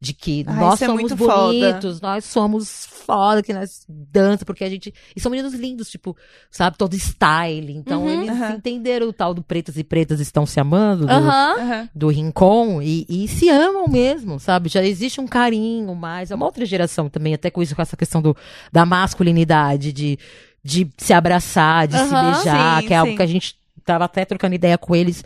De 0.00 0.12
que 0.12 0.44
Ah, 0.48 0.54
nós 0.54 0.82
é 0.82 0.86
somos 0.86 1.00
muito 1.00 1.16
foda. 1.16 1.32
bonitos, 1.72 2.00
nós 2.00 2.24
somos 2.24 2.86
foda, 2.86 3.40
que 3.40 3.52
nós 3.54 3.84
dança, 3.88 4.44
porque 4.44 4.64
a 4.64 4.68
gente. 4.68 4.92
E 5.14 5.20
são 5.20 5.30
meninos 5.30 5.54
lindos, 5.54 5.88
tipo, 5.88 6.16
sabe, 6.50 6.76
todo 6.76 6.92
style. 6.96 7.72
Então 7.72 8.02
Uhum. 8.02 8.08
eles 8.08 8.28
Aham. 8.30 8.54
entenderam 8.56 9.06
o 9.08 9.12
tal 9.12 9.32
do 9.32 9.42
pretos 9.44 9.78
e 9.78 9.84
pretas 9.84 10.18
estão 10.18 10.44
se 10.44 10.58
amando, 10.58 11.06
do. 11.06 11.12
Aham. 11.12 11.88
do 11.94 12.08
Rincon, 12.08 12.82
e, 12.82 13.06
e 13.08 13.28
se 13.28 13.48
amam 13.48 13.86
mesmo, 13.86 14.40
sabe? 14.40 14.68
Já 14.68 14.82
existe 14.82 15.20
um 15.20 15.26
carinho 15.28 15.94
mais. 15.94 16.32
É 16.32 16.34
uma 16.34 16.46
outra 16.46 16.66
geração 16.66 17.08
também, 17.08 17.34
até 17.34 17.48
com 17.48 17.62
isso, 17.62 17.76
com 17.76 17.82
essa 17.82 17.96
questão 17.96 18.20
do, 18.20 18.36
da 18.72 18.84
masculinidade, 18.84 19.92
de, 19.92 20.18
de 20.64 20.88
se 20.98 21.12
abraçar, 21.12 21.86
de 21.86 21.96
se 21.96 22.10
beijar, 22.10 22.80
Sim, 22.82 22.88
que 22.88 22.92
é 22.94 22.96
algo 22.96 23.12
sim. 23.12 23.16
que 23.16 23.22
a 23.22 23.26
gente 23.26 23.54
tava 23.84 24.04
até 24.04 24.24
trocando 24.24 24.54
ideia 24.56 24.76
com 24.76 24.96
eles 24.96 25.24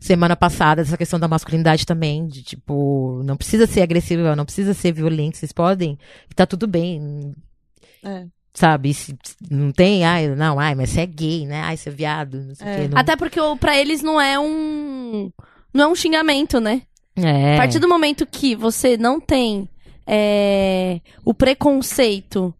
semana 0.00 0.36
passada, 0.36 0.82
essa 0.82 0.96
questão 0.96 1.18
da 1.18 1.28
masculinidade 1.28 1.84
também, 1.86 2.26
de 2.26 2.42
tipo, 2.42 3.22
não 3.24 3.36
precisa 3.36 3.66
ser 3.66 3.82
agressivo, 3.82 4.22
não 4.36 4.44
precisa 4.44 4.74
ser 4.74 4.92
violento, 4.92 5.36
vocês 5.36 5.52
podem, 5.52 5.98
e 6.30 6.34
tá 6.34 6.46
tudo 6.46 6.66
bem. 6.66 7.34
É. 8.04 8.26
Sabe, 8.54 8.94
se, 8.94 9.14
se 9.22 9.36
não 9.50 9.70
tem, 9.70 10.04
ai, 10.04 10.28
não, 10.34 10.58
ai, 10.58 10.74
mas 10.74 10.88
você 10.90 11.02
é 11.02 11.06
gay, 11.06 11.44
né? 11.46 11.60
Ai, 11.62 11.76
você 11.76 11.90
é 11.90 11.92
viado, 11.92 12.42
não 12.42 12.54
sei 12.54 12.66
o 12.66 12.70
É. 12.70 12.76
quê. 12.82 12.88
Não... 12.88 12.98
Até 12.98 13.14
porque 13.16 13.38
o- 13.40 13.56
pra 13.56 13.76
eles 13.76 14.02
não 14.02 14.18
é 14.20 14.38
um. 14.38 15.30
Não 15.74 15.84
é 15.84 15.88
um 15.88 15.94
xingamento, 15.94 16.58
né? 16.58 16.82
é. 17.16 17.54
A 17.54 17.58
partir 17.58 17.78
do 17.78 17.88
momento 17.88 18.26
que 18.26 18.54
você 18.56 18.96
não 18.96 19.20
tem 19.20 19.68
é, 20.06 21.00
o 21.24 21.34
preconceito 21.34 22.54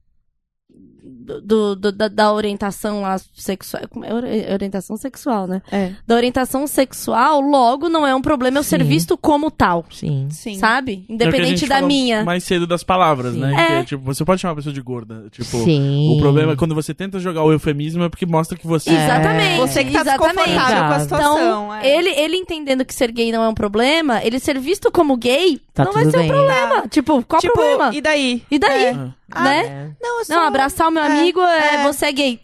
do, 1.40 1.74
do- 1.76 1.92
da, 1.92 2.08
da 2.08 2.32
orientação 2.32 3.02
lá 3.02 3.16
sexual. 3.34 3.82
é? 4.04 4.14
Ori- 4.14 4.52
Orientação 4.52 4.96
sexual, 4.96 5.46
né? 5.46 5.60
É. 5.70 5.92
Da 6.06 6.14
orientação 6.14 6.66
sexual, 6.66 7.40
logo 7.40 7.88
não 7.88 8.06
é 8.06 8.14
um 8.14 8.22
problema 8.22 8.58
eu 8.58 8.62
ser 8.62 8.80
Sim. 8.82 8.86
visto 8.88 9.16
como 9.16 9.50
tal. 9.50 9.84
Sim. 9.90 10.28
Sim. 10.30 10.54
Sabe? 10.58 11.04
É 11.08 11.12
Independente 11.12 11.48
gente 11.60 11.68
da 11.68 11.76
falou 11.76 11.88
minha. 11.88 12.24
Mais 12.24 12.44
cedo 12.44 12.66
das 12.66 12.82
palavras, 12.84 13.34
Sim. 13.34 13.40
né? 13.40 13.52
É. 13.54 13.66
Que 13.66 13.72
é, 13.72 13.84
tipo, 13.84 14.04
você 14.04 14.24
pode 14.24 14.40
chamar 14.40 14.52
a 14.52 14.56
pessoa 14.56 14.72
de 14.72 14.80
gorda. 14.80 15.24
Tipo, 15.30 15.58
Sim. 15.64 16.14
o 16.16 16.20
problema 16.20 16.52
é 16.52 16.56
quando 16.56 16.74
você 16.74 16.94
tenta 16.94 17.18
jogar 17.18 17.42
o 17.42 17.52
eufemismo 17.52 18.04
é 18.04 18.08
porque 18.08 18.26
mostra 18.26 18.56
que 18.56 18.66
você. 18.66 18.90
Exatamente. 18.90 19.58
Você 19.58 19.84
que 19.84 19.92
tá 19.92 20.00
exatamente. 20.02 20.36
desconfortável 20.36 20.84
com 20.88 20.92
a 20.94 21.00
situação. 21.00 21.36
Então, 21.36 21.74
é. 21.74 21.96
ele, 21.98 22.10
ele 22.10 22.36
entendendo 22.36 22.84
que 22.84 22.94
ser 22.94 23.10
gay 23.10 23.32
não 23.32 23.42
é 23.42 23.48
um 23.48 23.54
problema, 23.54 24.22
ele 24.24 24.38
ser 24.38 24.58
visto 24.58 24.90
como 24.90 25.16
gay 25.16 25.60
Tá 25.74 25.84
não 25.84 25.92
vai 25.92 26.04
ser 26.06 26.16
bem. 26.18 26.30
um 26.30 26.34
problema. 26.34 26.88
Tipo, 26.88 27.22
qual 27.24 27.40
tipo, 27.40 27.52
problema? 27.54 27.94
e 27.94 28.00
daí? 28.00 28.42
E 28.50 28.58
daí? 28.58 28.84
É. 28.86 28.96
Ah. 29.32 29.42
Né? 29.42 29.58
É. 29.66 29.90
Não, 30.00 30.20
eu 30.20 30.24
só... 30.24 30.34
Não, 30.36 30.42
abraçar 30.46 30.88
o 30.88 30.90
meu 30.90 31.02
é, 31.02 31.08
amigo 31.20 31.40
é, 31.40 31.74
é. 31.76 31.82
você 31.82 32.06
é 32.06 32.12
gay. 32.12 32.40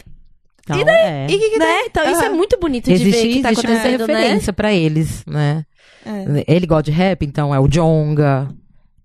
Então, 0.65 0.77
é. 0.89 1.27
E 1.27 1.39
que 1.39 1.51
que 1.51 1.59
Né? 1.59 1.65
daí? 1.66 1.86
Então 1.90 2.11
isso 2.11 2.23
é 2.23 2.27
Aham. 2.28 2.36
muito 2.36 2.59
bonito 2.59 2.85
de 2.86 2.93
Existe, 2.93 3.11
ver 3.11 3.35
que 3.35 3.43
tá 3.43 3.51
existe 3.53 3.66
acontecendo, 3.66 4.07
né? 4.07 4.15
referência 4.15 4.53
pra 4.53 4.73
eles, 4.73 5.24
né? 5.27 5.65
É. 6.07 6.44
Ele 6.47 6.66
gosta 6.66 6.85
de 6.85 6.90
rap, 6.93 7.24
então 7.24 7.55
é 7.55 7.59
o 7.61 7.66
Jonga, 7.69 8.49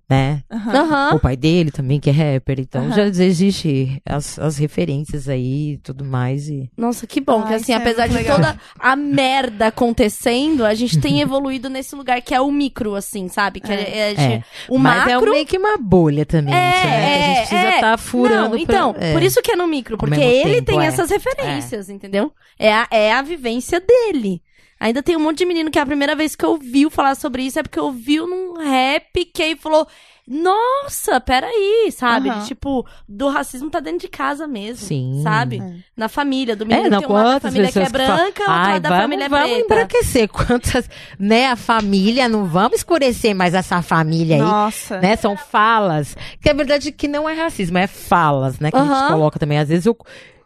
né? 0.10 0.42
Aham. 0.50 1.16
O 1.16 1.20
pai 1.20 1.36
dele 1.36 1.70
também, 1.70 2.00
que 2.00 2.10
é 2.10 2.14
rapper. 2.14 2.60
Então 2.62 2.86
Aham. 2.86 2.94
já 2.94 3.04
existe 3.04 4.02
as, 4.06 4.40
as 4.40 4.58
referências 4.58 5.28
aí 5.28 5.74
e 5.74 5.78
tudo 5.78 6.06
mais. 6.06 6.48
E... 6.48 6.70
Nossa, 6.78 7.06
que 7.06 7.20
bom. 7.20 7.42
Ah, 7.42 7.48
que 7.48 7.54
assim, 7.56 7.64
isso 7.64 7.72
é 7.74 7.76
apesar 7.76 8.08
muito 8.08 8.12
de 8.18 8.24
legal. 8.24 8.38
toda 8.38 8.60
a 8.80 8.96
merda 8.96 9.68
acontecendo, 9.68 10.66
a 10.66 10.74
gente 10.74 11.00
tem 11.00 11.20
evoluído 11.22 11.70
nesse 11.70 11.96
lugar 11.96 12.22
que 12.22 12.34
é 12.34 12.40
o 12.40 12.50
micro, 12.52 12.96
assim, 12.96 13.28
sabe? 13.28 13.60
Que 13.60 13.72
é, 13.72 13.98
é, 13.98 14.10
gente- 14.16 14.44
É. 14.44 14.44
o 14.70 14.78
Mas 14.78 15.08
é 15.08 15.14
macro. 15.16 15.32
meio 15.32 15.46
que 15.46 15.58
uma 15.58 15.78
bolha 15.78 16.26
também. 16.26 16.54
É, 16.54 16.78
isso, 16.78 16.86
né? 16.88 16.92
Que 16.92 16.98
a 16.98 17.18
é, 17.18 17.28
gente 17.28 17.38
precisa 17.40 17.62
é. 17.68 17.76
estar 17.76 17.98
furando. 17.98 18.42
Não, 18.44 18.50
pra- 18.52 18.60
então, 18.76 18.96
é. 18.98 19.14
por 19.14 19.24
isso 19.24 19.42
que 19.42 19.52
é 19.52 19.56
no 19.56 19.68
micro, 19.68 19.98
porque 19.98 20.22
ele 20.22 20.56
tempo, 20.56 20.66
tem 20.68 20.82
é. 20.82 20.86
essas 20.86 21.10
referências, 21.10 21.90
entendeu? 21.90 22.32
É 22.58 22.74
a, 22.74 22.88
é 22.92 23.12
a 23.12 23.22
vivência 23.22 23.82
dele. 23.82 24.42
Ainda 24.80 25.02
tem 25.02 25.16
um 25.16 25.20
monte 25.20 25.40
de 25.40 25.46
menino 25.46 25.72
que 25.72 25.80
a 25.80 25.86
primeira 25.86 26.16
vez 26.16 26.36
que 26.36 26.46
ouviu 26.46 26.90
falar 26.90 27.16
sobre 27.16 27.44
isso 27.44 27.60
é 27.60 27.64
porque 27.64 27.80
ouviu 27.80 28.28
num 28.28 28.54
rap 28.62 29.26
que 29.26 29.42
aí 29.44 29.56
falou. 29.56 29.88
Nossa, 30.30 31.22
peraí, 31.22 31.90
sabe? 31.90 32.30
Aham. 32.30 32.44
Tipo, 32.44 32.86
do 33.08 33.30
racismo 33.30 33.70
tá 33.70 33.80
dentro 33.80 34.00
de 34.02 34.08
casa 34.10 34.46
mesmo. 34.46 34.86
Sim. 34.86 35.22
Sabe? 35.24 35.60
É. 35.60 35.74
Na 35.96 36.10
família, 36.10 36.54
do 36.54 36.66
menino 36.66 36.88
É, 36.88 36.90
não, 36.90 37.00
tem 37.00 37.08
uma 37.10 37.24
da 37.36 37.40
família 37.40 37.72
que 37.72 37.80
é 37.80 37.86
que 37.86 37.90
falam, 37.92 38.18
branca, 38.18 38.42
outra 38.42 38.54
Ai, 38.54 38.80
da 38.82 38.90
vamos, 38.90 39.04
família 39.04 39.26
é 39.26 39.30
vamos 39.30 39.48
preta. 39.48 39.64
embranquecer. 39.64 40.28
Quantas, 40.30 40.90
né, 41.18 41.48
a 41.48 41.56
família, 41.56 42.28
não 42.28 42.46
vamos 42.46 42.80
escurecer 42.80 43.34
mais 43.34 43.54
essa 43.54 43.82
família 43.82 44.36
aí. 44.36 44.42
Nossa. 44.42 45.00
né? 45.00 45.16
São 45.16 45.38
falas. 45.38 46.18
Que 46.42 46.50
é 46.50 46.54
verdade 46.54 46.92
que 46.92 47.08
não 47.08 47.28
é 47.30 47.34
racismo, 47.34 47.78
é 47.78 47.88
falas, 47.88 48.60
né? 48.60 48.70
Que 48.70 48.78
a 48.78 48.84
gente 48.84 49.08
coloca 49.08 49.40
também. 49.40 49.60
Às 49.60 49.70
vezes 49.70 49.86
eu, 49.86 49.98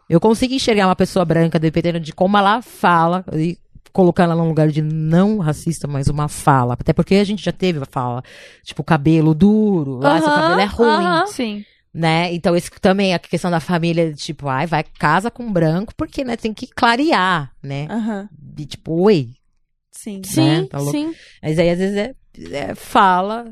eu 0.08 0.20
consigo 0.20 0.54
enxergar 0.54 0.86
uma 0.86 0.94
pessoa 0.96 1.24
branca, 1.24 1.58
dependendo 1.58 1.98
de 1.98 2.12
como 2.12 2.38
ela 2.38 2.62
fala, 2.62 3.24
e 3.32 3.58
colocar 3.92 4.24
ela 4.24 4.34
num 4.34 4.48
lugar 4.48 4.68
de 4.68 4.80
não 4.82 5.38
racista, 5.38 5.86
mas 5.86 6.08
uma 6.08 6.28
fala. 6.28 6.74
Até 6.74 6.92
porque 6.92 7.14
a 7.16 7.24
gente 7.24 7.44
já 7.44 7.52
teve 7.52 7.78
a 7.80 7.86
fala. 7.86 8.22
Tipo, 8.64 8.82
cabelo 8.82 9.34
duro, 9.34 10.00
ah, 10.02 10.18
seu 10.20 10.28
cabelo 10.28 10.60
é 10.60 10.64
ruim. 10.64 11.26
Sim. 11.26 11.64
Né? 11.94 12.32
Então, 12.32 12.56
esse 12.56 12.70
também, 12.80 13.12
a 13.12 13.18
questão 13.18 13.50
da 13.50 13.60
família, 13.60 14.14
tipo, 14.14 14.48
ai, 14.48 14.66
vai, 14.66 14.82
casa 14.82 15.30
com 15.30 15.52
branco, 15.52 15.92
porque, 15.94 16.24
né, 16.24 16.36
tem 16.38 16.54
que 16.54 16.66
clarear, 16.66 17.52
né? 17.62 17.86
Aham. 17.90 18.28
E, 18.56 18.64
tipo, 18.64 18.92
oi. 19.02 19.28
Sim. 19.90 20.22
Sim, 20.24 20.40
né? 20.62 20.66
Tá 20.70 20.78
louco. 20.78 20.92
sim. 20.92 21.14
Mas 21.42 21.58
aí, 21.58 21.68
às 21.68 21.78
vezes, 21.78 21.96
é, 21.98 22.14
é 22.70 22.74
fala 22.74 23.50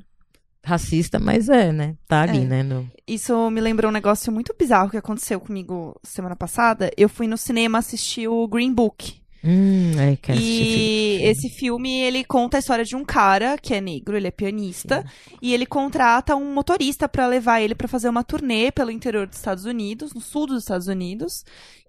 racista, 0.65 1.19
mas 1.19 1.49
é, 1.49 1.71
né? 1.73 1.97
Tá 2.07 2.23
ali, 2.23 2.39
É. 2.39 2.45
né? 2.45 2.63
no- 2.63 2.91
Isso 3.07 3.51
me 3.51 3.61
lembrou 3.61 3.91
um 3.91 3.93
negócio 3.95 4.33
muito 4.33 4.55
bizarro 4.59 4.91
que 4.91 4.97
aconteceu 4.97 5.39
comigo 5.41 5.99
semana 6.03 6.37
passada. 6.37 6.91
Eu 6.97 7.09
fui 7.09 7.27
no 7.27 7.37
cinema 7.37 7.79
assistir 7.79 8.29
o 8.29 8.47
Green 8.49 8.73
Book. 8.73 9.21
Hum, 9.43 9.93
é, 9.99 10.17
quero 10.17 10.39
E 10.39 10.43
filme. 10.43 11.23
esse 11.31 11.49
filme, 11.49 12.01
ele 12.03 12.23
conta 12.25 12.59
a 12.59 12.61
história 12.61 12.85
de 12.85 12.95
um 12.95 13.05
cara 13.05 13.57
que 13.57 13.73
é 13.73 13.81
negro, 13.81 14.15
ele 14.17 14.29
é 14.29 14.31
pianista, 14.31 15.03
e 15.41 15.55
ele 15.55 15.65
contrata 15.65 16.37
um 16.37 16.53
motorista 16.53 17.09
pra 17.09 17.27
levar 17.27 17.61
ele 17.63 17.75
pra 17.75 17.89
fazer 17.89 18.09
uma 18.11 18.23
turnê 18.23 18.71
pelo 18.71 18.91
interior 18.91 19.27
dos 19.27 19.39
Estados 19.39 19.65
Unidos, 19.65 20.13
no 20.13 20.21
sul 20.21 20.47
dos 20.47 20.63
Estados 20.63 20.89
Unidos, 20.89 21.43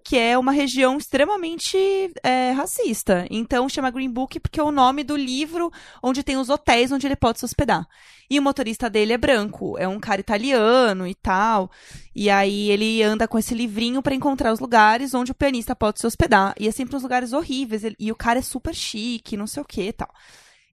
que 0.04 0.18
é 0.18 0.36
uma 0.38 0.52
região 0.52 0.98
extremamente 0.98 1.76
é, 2.22 2.50
racista. 2.52 3.26
Então 3.30 3.68
chama 3.68 3.90
Green 3.90 4.10
Book 4.10 4.38
porque 4.40 4.60
é 4.60 4.62
o 4.62 4.70
nome 4.70 5.04
do 5.04 5.16
livro 5.16 5.72
onde 6.02 6.22
tem 6.22 6.36
os 6.36 6.48
hotéis 6.48 6.92
onde 6.92 7.06
ele 7.06 7.16
pode 7.16 7.38
se 7.38 7.44
hospedar. 7.44 7.86
E 8.28 8.38
o 8.38 8.42
motorista 8.42 8.88
dele 8.88 9.12
é 9.12 9.18
branco, 9.18 9.76
é 9.78 9.86
um 9.86 10.00
cara 10.00 10.20
italiano 10.20 11.06
e 11.06 11.14
tal. 11.14 11.70
E 12.14 12.30
aí 12.30 12.70
ele 12.70 13.02
anda 13.02 13.28
com 13.28 13.38
esse 13.38 13.54
livrinho 13.54 14.02
pra 14.02 14.14
encontrar 14.14 14.52
os 14.52 14.60
lugares 14.60 15.12
onde 15.12 15.32
o 15.32 15.34
pianista 15.34 15.76
pode 15.76 16.00
se 16.00 16.06
hospedar. 16.06 16.54
E 16.58 16.66
é 16.66 16.70
sempre 16.70 16.96
uns 16.96 17.02
lugares 17.02 17.32
horríveis. 17.32 17.82
E 17.98 18.10
o 18.10 18.16
cara 18.16 18.38
é 18.38 18.42
super 18.42 18.74
chique, 18.74 19.36
não 19.36 19.46
sei 19.46 19.62
o 19.62 19.66
que 19.66 19.82
e 19.82 19.92
tal. 19.92 20.08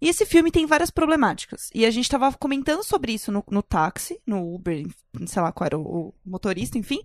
E 0.01 0.07
esse 0.07 0.25
filme 0.25 0.51
tem 0.51 0.65
várias 0.65 0.89
problemáticas. 0.89 1.69
E 1.73 1.85
a 1.85 1.91
gente 1.91 2.09
tava 2.09 2.31
comentando 2.33 2.83
sobre 2.83 3.11
isso 3.11 3.31
no, 3.31 3.43
no 3.51 3.61
táxi, 3.61 4.19
no 4.25 4.55
Uber, 4.55 4.87
sei 5.25 5.41
lá 5.41 5.51
qual 5.51 5.65
era 5.65 5.77
o, 5.77 5.81
o 5.81 6.13
motorista, 6.25 6.77
enfim. 6.77 7.01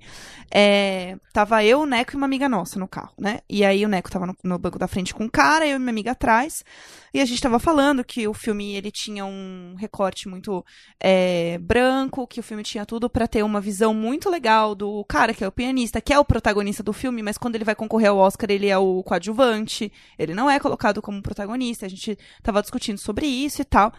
É, 0.52 1.16
tava 1.32 1.64
eu, 1.64 1.80
o 1.80 1.86
Neco 1.86 2.12
e 2.12 2.16
uma 2.16 2.26
amiga 2.26 2.48
nossa 2.48 2.78
no 2.78 2.86
carro, 2.86 3.14
né? 3.18 3.40
E 3.48 3.64
aí 3.64 3.84
o 3.84 3.88
Neco 3.88 4.10
tava 4.10 4.26
no, 4.26 4.36
no 4.44 4.58
banco 4.58 4.78
da 4.78 4.86
frente 4.86 5.12
com 5.12 5.24
um 5.24 5.28
cara, 5.28 5.66
eu 5.66 5.76
e 5.76 5.78
minha 5.78 5.90
amiga 5.90 6.12
atrás. 6.12 6.64
E 7.12 7.20
a 7.20 7.24
gente 7.24 7.40
tava 7.40 7.58
falando 7.58 8.04
que 8.04 8.28
o 8.28 8.34
filme, 8.34 8.74
ele 8.74 8.90
tinha 8.90 9.24
um 9.24 9.74
recorte 9.76 10.28
muito 10.28 10.64
é, 11.00 11.58
branco, 11.58 12.26
que 12.26 12.40
o 12.40 12.42
filme 12.42 12.62
tinha 12.62 12.84
tudo 12.86 13.08
pra 13.10 13.26
ter 13.26 13.42
uma 13.42 13.60
visão 13.60 13.94
muito 13.94 14.30
legal 14.30 14.74
do 14.74 15.04
cara 15.04 15.32
que 15.34 15.42
é 15.42 15.48
o 15.48 15.52
pianista, 15.52 16.00
que 16.00 16.12
é 16.12 16.18
o 16.18 16.24
protagonista 16.24 16.82
do 16.82 16.92
filme, 16.92 17.22
mas 17.22 17.38
quando 17.38 17.54
ele 17.54 17.64
vai 17.64 17.74
concorrer 17.74 18.10
ao 18.10 18.18
Oscar, 18.18 18.50
ele 18.50 18.68
é 18.68 18.78
o 18.78 19.02
coadjuvante, 19.02 19.92
ele 20.18 20.34
não 20.34 20.50
é 20.50 20.60
colocado 20.60 21.00
como 21.00 21.22
protagonista. 21.22 21.86
A 21.86 21.88
gente 21.88 22.18
tava 22.42 22.60
discutindo 22.60 22.83
sobre 22.96 23.26
isso 23.26 23.62
e 23.62 23.64
tal. 23.64 23.92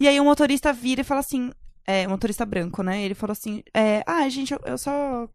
E 0.00 0.06
aí 0.06 0.20
o 0.20 0.24
motorista 0.24 0.72
vira 0.72 1.00
e 1.00 1.04
fala 1.04 1.20
assim, 1.20 1.50
é, 1.86 2.06
o 2.06 2.10
motorista 2.10 2.44
branco, 2.44 2.82
né? 2.82 3.02
Ele 3.02 3.14
falou 3.14 3.32
assim, 3.32 3.62
é, 3.74 4.02
ah, 4.06 4.28
gente, 4.28 4.52
eu, 4.52 4.60
eu 4.64 4.78
só 4.78 5.28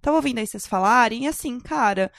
tava 0.00 0.16
ouvindo 0.16 0.38
aí 0.38 0.46
vocês 0.46 0.66
falarem, 0.66 1.24
e 1.24 1.28
assim, 1.28 1.60
cara, 1.60 2.10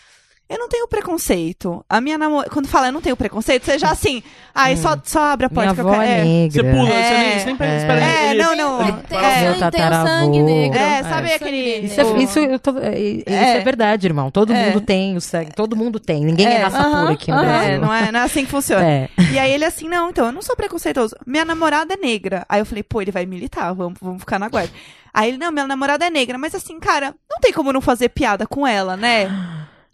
eu 0.49 0.57
não 0.57 0.67
tenho 0.67 0.87
preconceito. 0.87 1.85
A 1.87 2.01
minha 2.01 2.17
namorada, 2.17 2.49
quando 2.49 2.67
fala 2.67 2.87
eu 2.87 2.91
não 2.91 3.01
tenho 3.01 3.15
preconceito, 3.15 3.65
você 3.65 3.77
já 3.77 3.91
assim, 3.91 4.23
ai, 4.53 4.75
só, 4.77 4.97
só 5.03 5.21
abre 5.31 5.45
a 5.45 5.49
porta 5.49 5.73
Minha 5.73 5.75
que 5.75 5.81
eu 5.81 5.89
quero. 5.91 6.01
é 6.01 6.19
É, 6.19 6.23
negra. 6.23 6.63
Você 6.63 6.69
pula, 6.71 6.89
É. 6.89 7.03
você 7.03 7.17
nem, 7.17 7.39
você 7.39 7.45
nem 7.45 7.71
É. 7.71 7.77
espera 7.77 8.03
É, 8.03 8.31
ele- 8.31 8.43
não, 8.43 8.55
não. 8.55 8.81
ele 8.81 8.89
É. 8.89 8.93
Tem, 8.93 9.59
Meu 9.59 9.71
tem 9.71 9.81
o 9.87 9.91
sangue 10.05 10.39
negro. 10.43 10.79
É, 10.79 11.03
sabe 11.03 11.29
É. 11.29 11.35
aquele- 11.35 11.75
Isso, 11.85 12.01
é, 12.01 12.17
isso, 12.23 12.39
eu 12.39 12.59
tô- 12.59 12.77
é, 12.79 12.99
isso 12.99 13.23
É. 13.27 13.57
é 13.57 13.59
verdade, 13.63 14.07
irmão. 14.07 14.31
Todo 14.31 14.51
É. 14.53 14.65
mundo 14.67 14.81
tem 14.81 15.15
o 15.15 15.21
sangue. 15.21 15.51
Todo 15.55 15.75
mundo 15.75 15.99
tem. 15.99 16.25
Ninguém 16.25 16.47
é, 16.47 16.53
É. 16.55 16.63
raça 16.63 16.79
Aham, 16.79 17.01
pura 17.01 17.13
aqui 17.13 17.31
no 17.31 17.37
aham. 17.37 17.45
Brasil. 17.45 17.73
É, 17.73 17.77
não 17.77 17.93
é, 17.93 18.11
não 18.11 18.19
é 18.19 18.23
assim 18.23 18.45
que 18.45 18.51
funciona. 18.51 18.85
É. 18.85 19.09
E 19.31 19.37
aí 19.37 19.51
ele 19.53 19.65
assim, 19.65 19.87
não, 19.87 20.09
então, 20.09 20.25
eu 20.25 20.31
não 20.31 20.41
sou 20.41 20.55
preconceituoso. 20.55 21.15
Minha 21.25 21.45
namorada 21.45 21.93
é 21.93 21.97
negra. 21.97 22.45
Aí 22.49 22.59
eu 22.59 22.65
falei, 22.65 22.83
pô, 22.83 23.01
ele 23.01 23.11
vai 23.11 23.25
militar, 23.25 23.73
vamos, 23.73 23.99
vamos 24.01 24.19
ficar 24.19 24.39
na 24.39 24.49
guarda. 24.49 24.71
Aí 25.13 25.29
ele, 25.29 25.37
não, 25.37 25.51
minha 25.51 25.65
namorada 25.67 26.05
é 26.05 26.09
negra, 26.09 26.37
mas 26.37 26.53
assim, 26.53 26.79
cara, 26.79 27.15
não 27.29 27.39
tem 27.39 27.51
como 27.51 27.73
não 27.73 27.81
fazer 27.81 28.09
piada 28.09 28.45
com 28.45 28.65
ela, 28.65 28.95
né? 28.95 29.27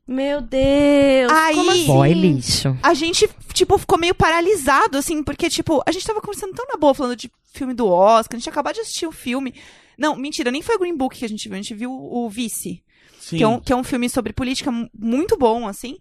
Meu 0.07 0.40
Deus. 0.41 1.32
Aí- 1.32 1.56
Como 1.56 1.72
assim? 1.72 1.88
Boy 1.88 2.14
lixo. 2.14 2.77
A 2.84 2.94
gente, 2.94 3.27
tipo, 3.53 3.77
ficou 3.77 3.98
meio 3.98 4.14
paralisado, 4.14 4.98
assim, 4.98 5.23
porque, 5.23 5.49
tipo, 5.49 5.82
a 5.86 5.91
gente 5.91 6.06
tava 6.06 6.22
conversando 6.22 6.53
tão 6.53 6.65
na 6.68 6.77
boa, 6.77 6.94
falando 6.94 7.15
de 7.15 7.32
filme 7.53 7.73
do 7.73 7.88
Oscar, 7.88 8.36
a 8.36 8.40
gente 8.40 8.49
acabou 8.49 8.72
de 8.72 8.82
assistir 8.82 9.07
o 9.07 9.11
filme. 9.11 9.53
Não, 9.98 10.15
mentira, 10.15 10.52
nem 10.52 10.61
foi 10.61 10.76
o 10.76 10.80
Green 10.80 10.95
Book 10.95 11.18
que 11.18 11.26
a 11.26 11.30
gente 11.30 11.48
viu, 11.48 11.53
a 11.57 11.61
gente 11.61 11.73
viu 11.73 11.91
o 11.91 12.30
Vice. 12.30 12.84
Sim. 13.19 13.38
que 13.38 13.44
é, 13.44 13.48
um, 13.48 13.60
que 13.60 13.73
é 13.73 13.76
um 13.76 13.84
filme 13.84 14.07
sobre 14.07 14.32
política 14.34 14.72
mu- 14.72 14.88
muito 14.94 15.36
bom, 15.36 15.68
assim. 15.68 15.98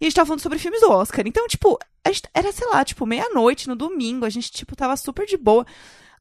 E 0.00 0.04
a 0.04 0.08
gente 0.08 0.14
tava 0.14 0.24
falando 0.26 0.40
sobre 0.40 0.58
filmes 0.58 0.80
do 0.80 0.90
Oscar. 0.90 1.22
Então, 1.26 1.46
tipo, 1.46 1.78
a 2.02 2.10
gente- 2.10 2.22
era, 2.32 2.50
sei 2.50 2.66
lá, 2.68 2.82
tipo, 2.82 3.04
meia-noite 3.04 3.68
no 3.68 3.76
domingo, 3.76 4.24
a 4.24 4.30
gente, 4.30 4.50
tipo, 4.50 4.74
tava 4.74 4.96
super 4.96 5.26
de 5.26 5.36
boa. 5.36 5.66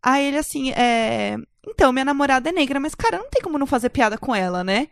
Aí 0.03 0.25
ele 0.25 0.37
assim, 0.37 0.71
é. 0.71 1.37
Então, 1.65 1.93
minha 1.93 2.03
namorada 2.03 2.49
é 2.49 2.51
negra, 2.51 2.81
mas, 2.81 2.93
cara, 2.93 3.17
não 3.17 3.29
tem 3.29 3.41
como 3.41 3.57
não 3.57 3.65
fazer 3.65 3.89
piada 3.91 4.17
com 4.17 4.35
ela, 4.35 4.61
né? 4.61 4.89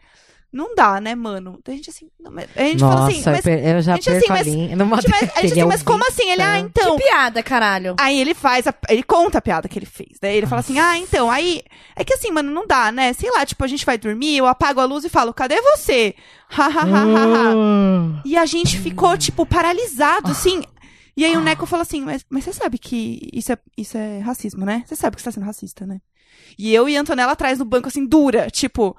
Não 0.52 0.74
dá, 0.74 1.00
né, 1.00 1.14
mano? 1.14 1.60
A 1.68 1.72
gente 1.72 1.92
assim. 1.92 2.10
não, 2.20 2.32
a 2.36 2.42
gente 2.64 2.82
Nossa, 2.82 2.96
fala 3.22 3.38
assim, 3.38 3.52
eu 3.52 3.62
mas. 3.62 3.66
eu 3.76 3.82
já 3.84 3.96
gente, 3.96 4.10
assim, 4.10 4.26
mas- 4.30 4.40
a 4.48 4.50
linha. 4.50 4.76
Mas, 4.78 4.92
a 4.92 5.02
gente 5.02 5.14
assim, 5.38 5.48
queria 5.50 5.66
mas 5.68 5.84
como 5.84 6.04
assim? 6.08 6.32
Ele, 6.32 6.42
ah, 6.42 6.56
É. 6.58 6.60
então. 6.60 6.98
Que 6.98 7.04
piada, 7.04 7.44
caralho. 7.44 7.96
Aí 8.00 8.20
ele 8.20 8.34
faz, 8.34 8.66
a- 8.66 8.74
ele 8.90 9.04
conta 9.04 9.38
a 9.38 9.42
piada 9.42 9.70
que 9.70 9.78
ele 9.78 9.86
fez. 9.86 10.18
Daí 10.20 10.38
ele 10.38 10.48
fala 10.48 10.62
assim: 10.62 10.80
ah, 10.80 10.98
então, 10.98 11.30
aí. 11.30 11.62
É 11.96 12.04
que 12.04 12.14
assim, 12.16 12.32
mano, 12.32 12.52
não 12.52 12.66
dá, 12.66 12.92
né? 12.92 13.14
Sei 13.14 13.30
lá, 13.30 13.46
tipo, 13.46 13.64
a 13.64 13.68
gente 13.68 13.86
vai 13.86 13.98
dormir, 13.98 14.38
eu 14.38 14.48
apago 14.48 14.80
a 14.82 14.86
luz 14.86 15.06
e 15.06 15.10
falo: 15.10 15.34
cadê 15.36 15.62
você? 15.62 16.16
Ha, 16.58 16.66
ha, 16.66 16.68
ha, 16.68 16.84
ha, 16.84 17.04
ha. 17.52 17.56
Hum. 17.56 18.20
E 18.26 18.36
a 18.36 18.46
gente 18.48 18.80
ficou, 18.80 19.16
tipo, 19.18 19.46
paralisado, 19.46 20.32
assim. 20.32 20.64
E 21.16 21.26
aí 21.26 21.36
o 21.38 21.42
Neco 21.42 21.66
falou 21.66 21.82
assim, 21.84 22.02
mas, 22.02 22.26
mas 22.30 22.46
você 22.46 22.54
sabe 22.54 22.78
que 22.78 23.30
isso 23.34 23.52
é, 23.52 23.58
isso 23.78 23.98
é 23.98 24.20
racismo, 24.20 24.66
né? 24.66 24.84
Você 24.88 24.96
sabe 24.96 25.16
que 25.18 25.22
você 25.22 25.26
tá 25.26 25.34
sendo 25.34 25.46
racista, 25.46 25.86
né? 25.86 26.00
E 26.58 26.74
eu 26.74 26.88
e 26.88 26.96
a 26.98 27.02
Antonella 27.02 27.34
atrás 27.34 27.60
no 27.60 27.66
banco, 27.66 27.88
assim, 27.90 28.06
dura, 28.06 28.50
tipo... 28.50 28.96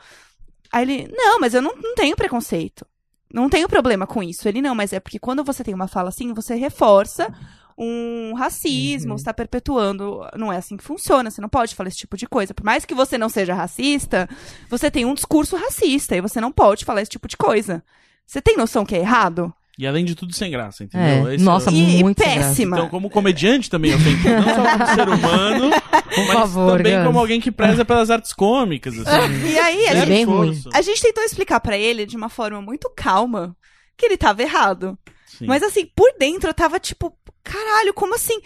Aí 0.73 0.83
ele, 0.83 1.13
não, 1.17 1.41
mas 1.41 1.55
eu 1.55 1.63
não, 1.63 1.75
não 1.77 1.95
tenho 1.95 2.17
preconceito. 2.17 2.87
Não 3.33 3.49
tenho 3.49 3.69
problema 3.69 4.07
com 4.07 4.23
isso. 4.23 4.49
Ele, 4.49 4.61
não, 4.63 4.75
mas 4.75 4.93
é 4.93 5.01
porque 5.01 5.19
quando 5.19 5.45
você 5.45 5.63
tem 5.63 5.75
uma 5.75 5.87
fala 5.89 6.09
assim, 6.09 6.33
você 6.33 6.55
reforça 6.55 7.33
um 7.79 8.35
racismo, 8.35 9.13
Uhum. 9.13 9.19
você 9.19 9.25
tá 9.25 9.33
perpetuando. 9.35 10.21
Não 10.37 10.53
é 10.53 10.57
assim 10.59 10.77
que 10.77 10.85
funciona, 10.85 11.31
você 11.31 11.41
não 11.41 11.49
pode 11.49 11.75
falar 11.75 11.89
esse 11.89 11.99
tipo 11.99 12.17
de 12.17 12.27
coisa. 12.27 12.53
Por 12.53 12.65
mais 12.65 12.85
que 12.85 12.95
você 12.95 13.17
não 13.17 13.29
seja 13.29 13.55
racista, 13.55 14.29
você 14.69 14.91
tem 14.91 15.05
um 15.05 15.15
discurso 15.15 15.57
racista 15.57 16.17
e 16.17 16.21
você 16.21 16.41
não 16.41 16.53
pode 16.53 16.85
falar 16.85 17.03
esse 17.03 17.11
tipo 17.11 17.27
de 17.29 17.37
coisa. 17.37 17.83
Você 18.27 18.41
tem 18.43 18.57
noção 18.57 18.85
que 18.85 18.95
é 18.95 18.99
errado? 18.99 19.53
E 19.81 19.86
além 19.86 20.05
de 20.05 20.15
tudo, 20.15 20.35
sem 20.35 20.51
graça, 20.51 20.85
entendeu? 20.85 21.27
É. 21.28 21.35
Esse 21.36 21.44
Nossa, 21.44 21.70
é 21.70 21.73
E 21.73 22.02
muito 22.02 22.23
péssima. 22.23 22.77
Então, 22.77 22.89
como 22.90 23.09
comediante 23.09 23.70
também, 23.70 23.93
eu 23.93 23.98
tento, 23.98 24.28
não 24.28 24.55
só 24.55 24.73
como 24.73 24.86
ser 24.94 25.09
humano, 25.09 25.70
Por 26.15 26.27
mas 26.27 26.35
favor, 26.36 26.77
também 26.77 26.93
Gans. 26.93 27.07
como 27.07 27.19
alguém 27.19 27.40
que 27.40 27.51
preza 27.51 27.85
pelas 27.85 28.11
artes 28.11 28.32
cômicas, 28.32 28.94
assim. 28.98 29.47
E 29.48 29.59
aí, 29.59 29.86
a 29.86 29.90
É 29.93 29.97
gente, 30.01 30.09
bem 30.09 30.24
ruim. 30.24 30.62
A 30.74 30.82
gente 30.82 31.01
tentou 31.01 31.24
explicar 31.24 31.61
pra 31.61 31.78
ele 31.78 32.05
de 32.05 32.16
uma 32.16 32.28
forma 32.28 32.61
muito 32.61 32.90
calma 32.94 33.57
que 33.97 34.05
ele 34.05 34.16
tava 34.16 34.43
errado. 34.43 34.98
Sim. 35.39 35.47
Mas 35.47 35.62
assim, 35.62 35.86
por 35.97 36.12
dentro 36.19 36.51
eu 36.51 36.55
tava 36.55 36.78
tipo, 36.78 37.16
caralho, 37.43 37.94
como 37.94 38.15
assim? 38.15 38.39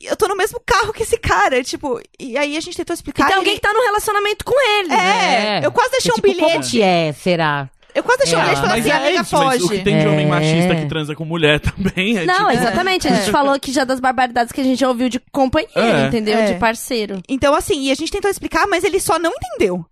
Eu 0.00 0.16
tô 0.16 0.28
no 0.28 0.36
mesmo 0.36 0.60
carro 0.64 0.92
que 0.92 1.02
esse 1.02 1.18
cara, 1.18 1.64
tipo, 1.64 2.00
e 2.20 2.36
aí 2.38 2.56
a 2.56 2.60
gente 2.60 2.76
tentou 2.76 2.94
E 2.94 2.96
explicar. 2.96 3.26
tem 3.26 3.34
e 3.34 3.38
alguém 3.38 3.52
ele- 3.54 3.60
que 3.60 3.66
tá 3.66 3.72
no 3.72 3.82
relacionamento 3.82 4.44
com 4.44 4.54
ele. 4.78 4.92
É, 4.94 5.60
eu 5.64 5.72
quase 5.72 5.90
deixei 5.90 6.10
É 6.10 6.12
um 6.12 6.16
tipo, 6.16 6.28
Como 6.28 6.46
bilhete. 6.46 6.70
que 6.70 6.82
é, 6.82 7.12
será? 7.12 7.68
Eu 7.98 8.02
quase 8.04 8.18
deixei 8.20 8.36
um 8.38 8.40
É, 8.40 8.44
bilhete 8.44 8.60
falando 8.60 8.76
Mas 8.76 8.80
assim, 8.86 8.90
é 8.90 8.96
amiga, 9.06 9.22
isso, 9.22 9.36
mas 9.36 9.56
o 9.56 9.62
que 9.62 9.68
foge. 9.68 9.84
tem 9.84 9.98
de 10.00 10.06
homem 10.06 10.26
É. 10.26 10.28
machista 10.28 10.74
que 10.76 10.86
transa 10.86 11.14
com 11.14 11.24
mulher 11.24 11.60
também 11.60 12.18
é 12.18 12.24
Não, 12.24 12.36
tipo... 12.48 12.50
exatamente. 12.52 13.08
A 13.08 13.14
gente 13.14 13.30
falou 13.30 13.52
aqui 13.54 13.72
já 13.72 13.84
das 13.84 14.00
barbaridades 14.00 14.52
que 14.52 14.60
a 14.60 14.64
gente 14.64 14.78
já 14.78 14.88
ouviu 14.88 15.08
de 15.08 15.20
companheiro, 15.32 15.72
É. 15.74 16.06
entendeu? 16.06 16.38
É. 16.38 16.52
De 16.52 16.58
parceiro. 16.58 17.20
Então, 17.28 17.54
assim, 17.54 17.82
e 17.82 17.90
a 17.90 17.94
gente 17.94 18.10
tentou 18.12 18.30
explicar, 18.30 18.66
mas 18.66 18.84
ele 18.84 19.00
só 19.00 19.18
não 19.18 19.32
entendeu. 19.32 19.84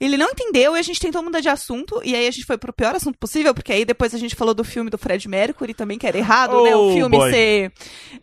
Ele 0.00 0.16
não 0.16 0.30
entendeu 0.30 0.74
e 0.74 0.78
a 0.78 0.82
gente 0.82 0.98
tentou 0.98 1.22
mudar 1.22 1.40
de 1.40 1.50
assunto. 1.50 2.00
E 2.02 2.14
aí 2.16 2.26
a 2.26 2.30
gente 2.30 2.46
foi 2.46 2.56
pro 2.56 2.72
pior 2.72 2.94
assunto 2.94 3.18
possível, 3.18 3.52
porque 3.52 3.70
aí 3.70 3.84
depois 3.84 4.14
a 4.14 4.18
gente 4.18 4.34
falou 4.34 4.54
do 4.54 4.64
filme 4.64 4.88
do 4.88 4.96
Fred 4.96 5.28
Mercury 5.28 5.74
também, 5.74 5.98
que 5.98 6.06
era 6.06 6.16
errado, 6.16 6.62
né? 6.62 6.74
O 6.74 6.88
Oh, 6.88 6.92
filme 6.94 7.18
boy. 7.18 7.30
ser. 7.30 7.72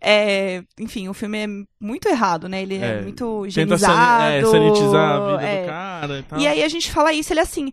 é, 0.01 0.63
enfim, 0.79 1.07
o 1.07 1.13
filme 1.13 1.37
é 1.37 1.47
muito 1.79 2.09
errado, 2.09 2.49
né? 2.49 2.63
Ele 2.63 2.77
é, 2.81 2.97
É, 2.97 3.01
muito 3.01 3.41
Tenta 3.43 3.75
higienizado. 3.75 4.23
é, 4.33 4.41
sanitizar 4.43 5.11
a 5.21 5.31
vida 5.37 5.43
é. 5.47 5.61
do 5.61 5.67
cara 5.67 6.17
e 6.19 6.23
tal. 6.23 6.39
E 6.39 6.47
aí 6.47 6.63
a 6.63 6.67
gente 6.67 6.91
fala 6.91 7.13
isso, 7.13 7.31
ele 7.31 7.41
é 7.41 7.43
assim, 7.43 7.71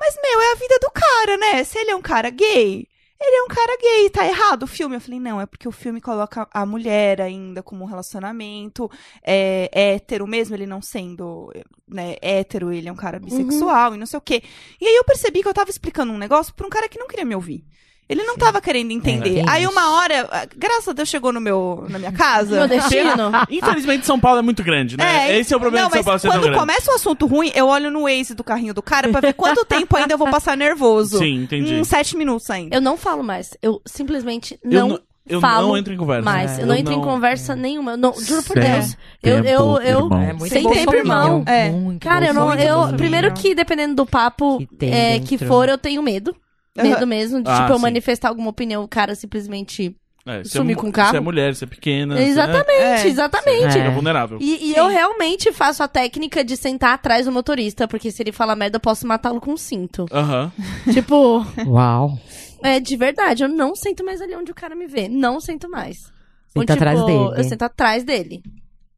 mas 0.00 0.16
meu, 0.22 0.40
é 0.40 0.52
a 0.52 0.54
vida 0.54 0.78
do 0.80 0.90
cara, 0.90 1.36
né? 1.36 1.62
Se 1.62 1.78
ele 1.78 1.90
é 1.90 1.96
um 1.96 2.00
cara 2.00 2.30
gay, 2.30 2.88
ele 3.20 3.36
é 3.36 3.42
um 3.42 3.48
cara 3.48 3.76
gay, 3.76 4.08
tá 4.08 4.26
errado 4.26 4.62
o 4.62 4.66
filme. 4.66 4.96
Eu 4.96 5.00
falei, 5.00 5.20
não, 5.20 5.38
é 5.38 5.44
porque 5.44 5.68
o 5.68 5.72
filme 5.72 6.00
coloca 6.00 6.48
a 6.50 6.64
mulher 6.64 7.20
ainda 7.20 7.62
como 7.62 7.84
um 7.84 7.86
relacionamento 7.86 8.90
é, 9.22 9.68
hétero, 9.72 10.26
mesmo 10.26 10.56
ele 10.56 10.66
não 10.66 10.80
sendo 10.80 11.52
né, 11.86 12.16
hétero, 12.22 12.72
ele 12.72 12.88
é 12.88 12.92
um 12.92 12.96
cara 12.96 13.18
bissexual 13.18 13.94
e 13.94 13.98
não 13.98 14.06
sei 14.06 14.16
o 14.16 14.22
quê. 14.22 14.42
E 14.80 14.86
aí 14.86 14.96
eu 14.96 15.04
percebi 15.04 15.42
que 15.42 15.48
eu 15.48 15.54
tava 15.54 15.68
explicando 15.68 16.12
um 16.12 16.18
negócio 16.18 16.54
pra 16.54 16.66
um 16.66 16.70
cara 16.70 16.88
que 16.88 16.98
não 16.98 17.06
queria 17.06 17.26
me 17.26 17.34
ouvir. 17.34 17.62
Ele 18.10 18.24
não 18.24 18.36
tava 18.36 18.60
querendo 18.60 18.90
entender. 18.90 19.44
aí 19.48 19.64
uma 19.68 19.92
hora, 19.98 20.48
graças 20.56 20.88
a 20.88 20.92
Deus, 20.92 21.08
chegou 21.08 21.32
no 21.32 21.40
meu, 21.40 21.86
na 21.88 21.96
minha 21.96 22.10
casa. 22.10 22.56
Meu 22.58 22.66
destino. 22.68 23.30
Infelizmente, 23.48 24.04
São 24.04 24.18
Paulo 24.18 24.40
é 24.40 24.42
muito 24.42 24.64
grande, 24.64 24.96
né? 24.96 25.38
Esse 25.38 25.54
é 25.54 25.56
o 25.56 25.60
problema 25.60 25.84
não, 25.84 25.90
de 25.90 25.94
São 25.98 26.04
Paulo 26.04 26.14
mas 26.16 26.22
ser 26.22 26.28
tão 26.28 26.36
quando 26.36 26.42
grande. 26.42 26.58
começa 26.58 26.90
um 26.90 26.94
assunto 26.96 27.26
ruim, 27.26 27.52
eu 27.54 27.68
olho 27.68 27.88
no 27.88 28.02
Waze 28.02 28.34
do 28.34 28.42
carrinho 28.42 28.74
do 28.74 28.82
cara 28.82 29.08
pra 29.10 29.20
ver 29.20 29.32
quanto 29.34 29.64
tempo 29.64 29.96
ainda 29.96 30.12
eu 30.14 30.18
vou 30.18 30.28
passar 30.28 30.56
nervoso. 30.56 31.18
Sim, 31.18 31.44
entendi. 31.44 31.74
Uns 31.76 31.86
sete 31.86 32.16
minutos 32.16 32.50
ainda. 32.50 32.74
Eu 32.74 32.80
não 32.80 32.96
falo 32.96 33.22
mais. 33.22 33.56
Eu 33.62 33.80
simplesmente 33.86 34.58
Eu 34.64 34.70
não, 34.72 34.88
não- 34.88 35.00
eu 35.28 35.40
falo 35.40 35.68
não 35.68 35.76
entro 35.76 35.92
em 35.94 35.96
conversa. 35.96 36.24
mais. 36.24 36.58
É, 36.58 36.62
eu 36.62 36.66
não 36.66 36.74
eu 36.74 36.80
entro 36.80 36.92
em 36.92 36.96
não- 36.96 37.04
conversa 37.04 37.54
nenhuma. 37.54 37.92
Eu 37.92 37.96
não, 37.96 38.12
juro 38.20 38.42
por 38.42 38.60
Sem 38.60 38.72
Deus. 38.72 38.96
Eu, 39.22 39.36
eu, 39.36 39.42
tempo, 39.44 39.80
eu, 39.82 39.98
irmão. 40.00 40.20
É 40.22 40.32
muito 40.32 40.52
Sem 40.52 40.68
tempo, 40.68 40.94
irmão. 40.96 41.44
É. 41.46 41.70
Cara, 42.00 42.26
eu 42.26 42.34
não. 42.34 42.52
Eu, 42.54 42.96
primeiro 42.96 43.32
que, 43.34 43.54
dependendo 43.54 43.94
do 43.94 44.04
papo 44.06 44.58
Que 44.78 44.86
é, 44.86 45.20
que 45.20 45.38
for, 45.38 45.68
eu 45.68 45.78
tenho 45.78 46.02
medo. 46.02 46.34
Medo 46.76 47.06
mesmo 47.06 47.42
de, 47.42 47.50
Ah, 47.50 47.60
tipo, 47.62 47.72
eu 47.72 47.76
sim. 47.76 47.82
manifestar 47.82 48.28
alguma 48.28 48.50
opinião, 48.50 48.82
o 48.84 48.88
cara 48.88 49.14
simplesmente. 49.14 49.94
É, 50.26 50.44
se 50.44 50.50
Sumir 50.50 50.76
é, 50.76 50.78
com 50.80 50.88
o 50.88 50.92
carro. 50.92 51.10
Se 51.12 51.16
é 51.16 51.20
mulher, 51.20 51.54
se 51.54 51.64
é 51.64 51.66
pequena. 51.66 52.20
Exatamente, 52.20 52.70
É. 52.82 53.06
exatamente. 53.06 53.72
Se 53.72 53.78
é, 53.78 53.86
É. 53.86 53.90
vulnerável. 53.90 54.38
E, 54.40 54.70
e 54.70 54.76
eu 54.76 54.86
realmente 54.86 55.50
faço 55.50 55.82
a 55.82 55.88
técnica 55.88 56.44
de 56.44 56.56
sentar 56.58 56.92
atrás 56.94 57.24
do 57.24 57.32
motorista, 57.32 57.88
porque 57.88 58.10
se 58.10 58.22
ele 58.22 58.30
falar 58.30 58.54
merda, 58.54 58.76
eu 58.76 58.80
posso 58.80 59.06
matá-lo 59.06 59.40
com 59.40 59.52
um 59.52 59.56
cinto. 59.56 60.04
Aham. 60.12 60.52
tipo, 60.92 61.44
Uau. 61.66 62.18
é 62.62 62.78
de 62.78 62.96
verdade, 62.96 63.42
eu 63.42 63.48
não 63.48 63.74
sento 63.74 64.04
mais 64.04 64.20
ali 64.20 64.36
onde 64.36 64.52
o 64.52 64.54
cara 64.54 64.74
me 64.76 64.86
vê. 64.86 65.08
Não 65.08 65.40
sento 65.40 65.68
mais. 65.70 66.12
Senta 66.56 66.74
atrás 66.74 67.02
dele. 67.04 67.32
Eu 67.36 67.44
sento 67.44 67.62
atrás 67.62 68.04
dele. 68.04 68.42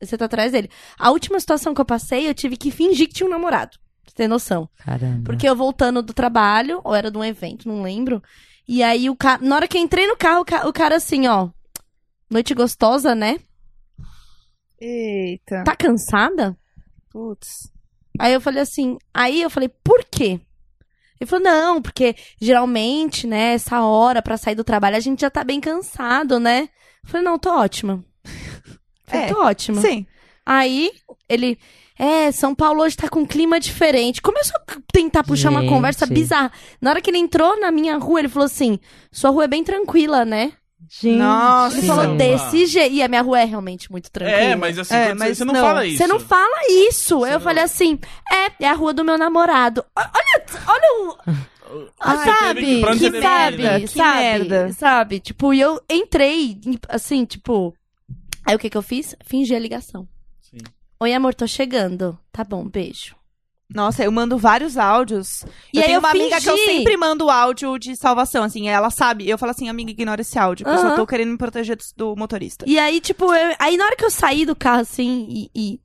Eu 0.00 0.06
sento 0.08 0.22
atrás 0.24 0.50
dele. 0.50 0.68
A 0.98 1.10
última 1.12 1.38
situação 1.38 1.72
que 1.72 1.80
eu 1.80 1.84
passei, 1.84 2.28
eu 2.28 2.34
tive 2.34 2.56
que 2.56 2.70
fingir 2.72 3.06
que 3.06 3.14
tinha 3.14 3.26
um 3.28 3.30
namorado. 3.30 3.78
Pra 4.02 4.10
você 4.10 4.14
ter 4.16 4.28
noção. 4.28 4.68
Caramba. 4.78 5.22
Porque 5.24 5.48
eu 5.48 5.54
voltando 5.56 6.02
do 6.02 6.12
trabalho, 6.12 6.80
ou 6.84 6.94
era 6.94 7.10
de 7.10 7.16
um 7.18 7.24
evento, 7.24 7.68
não 7.68 7.82
lembro. 7.82 8.22
E 8.66 8.82
aí 8.82 9.08
o 9.08 9.16
cara. 9.16 9.40
Na 9.42 9.56
hora 9.56 9.68
que 9.68 9.76
eu 9.78 9.82
entrei 9.82 10.06
no 10.06 10.16
carro, 10.16 10.40
o 10.40 10.44
ca- 10.44 10.66
o 10.68 10.72
cara 10.72 10.96
assim, 10.96 11.26
ó. 11.28 11.48
Noite 12.30 12.54
gostosa, 12.54 13.14
né? 13.14 13.38
Eita. 14.80 15.62
Tá 15.64 15.76
cansada? 15.76 16.56
Putz. 17.10 17.70
Aí 18.18 18.32
eu 18.32 18.40
falei 18.40 18.62
assim, 18.62 18.98
aí 19.14 19.40
eu 19.42 19.50
falei, 19.50 19.68
por 19.68 20.04
quê? 20.04 20.40
Ele 21.20 21.28
falou, 21.28 21.44
não, 21.44 21.80
porque 21.80 22.16
geralmente, 22.40 23.26
né, 23.26 23.54
essa 23.54 23.80
hora 23.82 24.20
pra 24.20 24.36
sair 24.36 24.54
do 24.54 24.64
trabalho, 24.64 24.96
a 24.96 25.00
gente 25.00 25.20
já 25.20 25.30
tá 25.30 25.44
bem 25.44 25.60
cansado, 25.60 26.40
né? 26.40 26.68
Eu 27.04 27.08
falei, 27.10 27.24
não, 27.24 27.38
tô 27.38 27.50
ótima. 27.50 28.04
Eu 29.06 29.10
falei, 29.20 29.26
É, 29.26 29.28
tô 29.34 29.42
ótima. 29.44 29.80
Sim. 29.80 30.06
Aí 30.46 30.90
ele, 31.28 31.58
é, 31.98 32.32
São 32.32 32.54
Paulo 32.54 32.82
hoje 32.82 32.96
tá 32.96 33.08
com 33.08 33.20
um 33.20 33.26
clima 33.26 33.58
diferente. 33.60 34.20
Começou 34.22 34.56
a 34.68 34.76
tentar 34.92 35.22
puxar 35.24 35.50
uma 35.50 35.60
Gente. 35.60 35.70
conversa 35.70 36.06
bizarra. 36.06 36.50
Na 36.80 36.90
hora 36.90 37.00
que 37.00 37.10
ele 37.10 37.18
entrou 37.18 37.60
na 37.60 37.70
minha 37.70 37.96
rua, 37.98 38.20
ele 38.20 38.28
falou 38.28 38.46
assim: 38.46 38.78
sua 39.10 39.30
rua 39.30 39.44
é 39.44 39.48
bem 39.48 39.62
tranquila, 39.64 40.24
né? 40.24 40.52
Gente. 40.90 41.16
Nossa. 41.18 41.78
Ele 41.78 41.86
falou 41.86 42.16
desse 42.16 42.66
jeito. 42.66 42.94
E 42.94 43.02
a 43.02 43.08
minha 43.08 43.22
rua 43.22 43.40
é 43.40 43.44
realmente 43.44 43.90
muito 43.90 44.10
tranquila. 44.10 44.38
É, 44.40 44.56
mas 44.56 44.78
assim, 44.78 44.94
É, 44.94 45.14
mas 45.14 45.28
você, 45.28 45.34
você 45.36 45.44
não, 45.44 45.54
não. 45.54 45.60
fala 45.60 45.86
isso. 45.86 45.96
Você 45.98 46.06
não 46.06 46.20
fala 46.20 46.56
isso. 46.88 47.18
Você 47.20 47.28
eu 47.28 47.32
não- 47.34 47.40
falei 47.40 47.62
assim: 47.64 47.98
é, 48.32 48.64
é 48.64 48.68
a 48.68 48.74
rua 48.74 48.92
do 48.92 49.04
meu 49.04 49.16
namorado. 49.16 49.84
Olha, 49.96 50.44
olha 50.66 51.16
o. 51.26 51.82
Ai, 52.00 52.16
sabe? 52.24 52.60
teve 52.60 52.82
que- 52.82 52.86
que 52.92 52.98
você 52.98 53.22
sabe? 53.22 53.62
Que 53.80 53.86
sabe, 53.88 54.18
merda. 54.20 54.72
sabe? 54.72 55.20
Tipo, 55.20 55.54
e 55.54 55.60
eu 55.60 55.80
entrei, 55.88 56.58
assim, 56.88 57.24
tipo. 57.24 57.72
Aí 58.44 58.54
o 58.56 58.58
que 58.58 58.68
que 58.68 58.76
eu 58.76 58.82
fiz? 58.82 59.14
Fingi 59.24 59.54
a 59.54 59.58
ligação. 59.58 60.06
Oi, 61.02 61.12
amor, 61.14 61.34
tô 61.34 61.48
chegando. 61.48 62.16
Tá 62.30 62.44
bom, 62.44 62.64
beijo. 62.64 63.16
Nossa, 63.74 64.04
eu 64.04 64.12
mando 64.12 64.38
vários 64.38 64.76
áudios. 64.76 65.42
E 65.74 65.78
eu 65.78 65.82
aí 65.82 65.86
tenho 65.86 65.96
eu 65.96 65.98
uma 65.98 66.10
amiga 66.10 66.40
que 66.40 66.48
eu 66.48 66.56
sempre 66.56 66.96
mando 66.96 67.28
áudio 67.28 67.76
de 67.76 67.96
salvação, 67.96 68.44
assim, 68.44 68.68
ela 68.68 68.88
sabe. 68.88 69.28
Eu 69.28 69.36
falo 69.36 69.50
assim, 69.50 69.68
amiga, 69.68 69.90
ignora 69.90 70.20
esse 70.20 70.38
áudio, 70.38 70.64
porque 70.64 70.78
eu 70.78 70.90
só 70.90 70.94
tô 70.94 71.04
querendo 71.04 71.32
me 71.32 71.36
proteger 71.36 71.76
do, 71.76 71.82
do 71.96 72.16
motorista. 72.16 72.64
E 72.68 72.78
aí, 72.78 73.00
tipo, 73.00 73.24
eu- 73.34 73.56
aí 73.58 73.76
na 73.76 73.84
hora 73.86 73.96
que 73.96 74.04
eu 74.04 74.12
saí 74.12 74.46
do 74.46 74.54
carro, 74.54 74.82
assim, 74.82 75.26
e, 75.28 75.50
e 75.52 75.80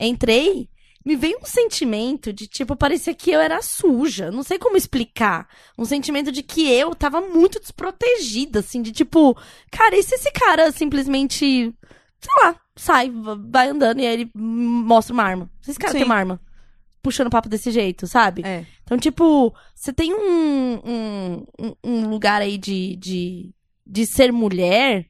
entrei, 0.00 0.70
me 1.04 1.14
veio 1.14 1.36
um 1.42 1.44
sentimento 1.44 2.32
de, 2.32 2.46
tipo, 2.46 2.74
parecia 2.74 3.12
que 3.12 3.30
eu 3.30 3.40
era 3.40 3.60
suja. 3.60 4.30
Não 4.30 4.42
sei 4.42 4.58
como 4.58 4.78
explicar. 4.78 5.46
Um 5.76 5.84
sentimento 5.84 6.32
de 6.32 6.42
que 6.42 6.72
eu 6.72 6.94
tava 6.94 7.20
muito 7.20 7.60
desprotegida, 7.60 8.60
assim, 8.60 8.80
de 8.80 8.92
tipo, 8.92 9.36
cara, 9.70 9.94
e 9.94 10.02
se 10.02 10.14
esse 10.14 10.32
cara 10.32 10.72
simplesmente, 10.72 11.74
sei 12.20 12.32
lá, 12.42 12.56
sai, 12.76 13.12
vai 13.50 13.68
andando 13.68 14.00
e 14.00 14.06
aí 14.06 14.12
ele 14.14 14.30
mostra 14.34 15.12
uma 15.14 15.22
arma? 15.22 15.50
Se 15.60 15.70
esse 15.70 15.78
cara 15.78 15.92
Sim. 15.92 15.98
tem 15.98 16.04
uma 16.06 16.14
arma? 16.16 16.40
Puxando 17.02 17.30
papo 17.30 17.48
desse 17.48 17.70
jeito, 17.70 18.06
sabe? 18.06 18.42
É. 18.44 18.66
Então, 18.82 18.98
tipo, 18.98 19.54
você 19.74 19.92
tem 19.92 20.12
um, 20.12 20.74
um, 20.84 21.44
um- 21.60 21.74
um 21.84 22.10
lugar 22.10 22.42
aí 22.42 22.58
de, 22.58 22.96
de, 22.96 23.54
de 23.86 24.04
ser 24.06 24.32
mulher 24.32 25.06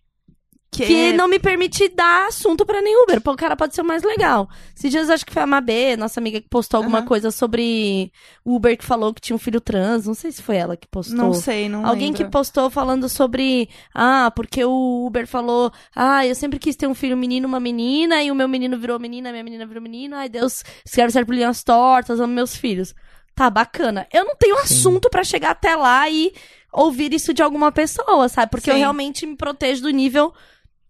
que 0.71 1.13
não 1.15 1.27
me 1.29 1.39
permite 1.39 1.89
dar 1.89 2.29
assunto 2.29 2.65
pra 2.67 2.81
nem 2.83 3.03
Uber. 3.03 3.21
O 3.25 3.37
cara 3.37 3.57
pode 3.57 3.75
ser 3.75 3.81
o 3.81 3.85
mais 3.85 4.03
legal. 4.03 4.49
Esses 4.77 4.91
dias 4.91 5.11
acho 5.11 5.25
que 5.25 5.33
foi 5.33 5.43
a 5.43 5.47
Mabê, 5.47 5.97
nossa 5.97 6.21
amiga, 6.21 6.41
que 6.41 6.49
postou 6.49 6.79
alguma 6.79 6.99
Aham. 6.99 7.07
coisa 7.07 7.31
sobre 7.31 8.13
Uber 8.45 8.77
que 8.77 8.85
falou 8.85 9.13
que 9.15 9.21
tinha 9.21 9.35
um 9.35 9.39
filho 9.39 9.61
trans. 9.61 10.07
Não 10.07 10.15
sei 10.15 10.31
se 10.31 10.43
foi 10.43 10.57
ela 10.57 10.77
que 10.77 10.87
postou. 10.87 11.17
Não 11.17 11.33
sei, 11.33 11.69
não 11.69 11.87
Alguém 11.87 12.09
lembro. 12.09 12.25
que 12.25 12.31
postou 12.31 12.69
falando 12.71 13.09
sobre. 13.09 13.69
Ah, 13.95 14.31
porque 14.35 14.65
o 14.65 15.07
Uber 15.07 15.27
falou. 15.27 15.73
Ah, 15.97 16.27
eu 16.27 16.35
sempre 16.35 16.59
quis 16.59 16.77
ter 16.77 16.87
um 16.87 16.95
filho 16.95 17.17
menino, 17.17 17.49
uma 17.49 17.59
menina, 17.61 18.23
e 18.23 18.31
o 18.31 18.35
meu 18.35 18.47
menino 18.49 18.79
virou 18.79 18.99
menina, 18.99 19.31
a 19.31 19.33
minha 19.33 19.45
menina 19.45 19.67
virou 19.67 19.83
menina. 19.83 20.19
Ai, 20.19 20.29
Deus, 20.29 20.63
escreve 20.85 21.11
certo 21.13 21.33
linhas 21.33 21.65
tortas, 21.65 22.21
amo 22.21 22.33
meus 22.35 22.55
filhos. 22.55 22.95
Tá, 23.35 23.49
bacana. 23.49 24.07
Eu 24.13 24.25
não 24.25 24.37
tenho 24.37 24.57
assunto 24.59 25.09
pra 25.09 25.23
chegar 25.25 25.51
até 25.51 25.75
lá 25.77 26.09
e 26.11 26.33
ouvir 26.73 27.15
isso 27.15 27.33
de 27.33 27.43
alguma 27.43 27.71
pessoa, 27.73 28.29
sabe? 28.29 28.51
Porque 28.51 28.69
eu 28.69 28.75
Sim. 28.75 28.81
realmente 28.81 29.25
me 29.27 29.37
protejo 29.37 29.83
do 29.83 29.91
nível. 29.91 30.33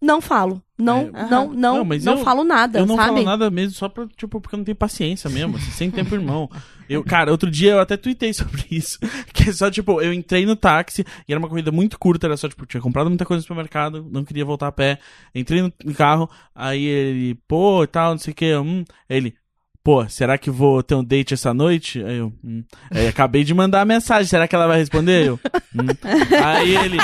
Não 0.00 0.20
falo. 0.20 0.62
Não, 0.78 0.98
É. 0.98 1.10
não, 1.10 1.28
não, 1.28 1.52
Não, 1.54 1.76
não, 1.78 1.84
mas 1.84 2.06
eu- 2.06 2.18
falo 2.18 2.44
nada, 2.44 2.78
Eu 2.78 2.86
não 2.86 2.94
sabe? 2.94 3.08
falo 3.14 3.24
nada 3.24 3.50
mesmo, 3.50 3.74
só 3.74 3.88
pra, 3.88 4.06
tipo, 4.16 4.40
porque 4.40 4.54
eu 4.54 4.58
não 4.58 4.64
tenho 4.64 4.76
paciência 4.76 5.28
mesmo, 5.28 5.56
assim, 5.56 5.70
sem 5.72 5.90
tempo, 5.90 6.14
irmão. 6.14 6.48
Eu, 6.88 7.02
cara, 7.02 7.32
outro 7.32 7.50
dia 7.50 7.72
eu 7.72 7.80
até 7.80 7.96
tuitei 7.96 8.32
sobre 8.32 8.64
isso. 8.70 8.98
Que 9.34 9.50
é 9.50 9.52
só, 9.52 9.68
tipo, 9.70 10.00
eu 10.00 10.12
entrei 10.12 10.46
no 10.46 10.54
táxi 10.54 11.04
e 11.26 11.32
era 11.32 11.38
uma 11.38 11.48
corrida 11.48 11.72
muito 11.72 11.98
curta, 11.98 12.26
era 12.28 12.36
só, 12.36 12.48
tipo, 12.48 12.64
tinha 12.64 12.80
comprado 12.80 13.08
muita 13.10 13.24
coisa 13.26 13.38
no 13.40 13.42
supermercado, 13.42 14.06
não 14.10 14.24
queria 14.24 14.44
voltar 14.44 14.68
a 14.68 14.72
pé. 14.72 14.98
Entrei 15.34 15.62
no, 15.62 15.72
no 15.84 15.94
carro, 15.94 16.30
aí 16.54 16.84
ele, 16.84 17.34
pô, 17.48 17.82
e 17.82 17.86
tal, 17.88 18.12
não 18.12 18.18
sei 18.18 18.32
o 18.32 18.36
que, 18.36 18.56
hum. 18.56 18.84
Ele, 19.10 19.34
pô, 19.88 20.06
será 20.06 20.36
que 20.36 20.50
vou 20.50 20.82
ter 20.82 20.94
um 20.94 21.02
date 21.02 21.32
essa 21.32 21.54
noite? 21.54 22.04
Aí 22.04 22.18
eu, 22.18 22.30
hum. 22.44 22.62
Aí 22.90 23.08
acabei 23.08 23.42
de 23.42 23.54
mandar 23.54 23.80
a 23.80 23.86
mensagem, 23.86 24.26
será 24.26 24.46
que 24.46 24.54
ela 24.54 24.66
vai 24.66 24.76
responder? 24.76 25.28
Eu, 25.28 25.40
hum. 25.74 25.86
Aí 26.44 26.76
ele, 26.76 26.98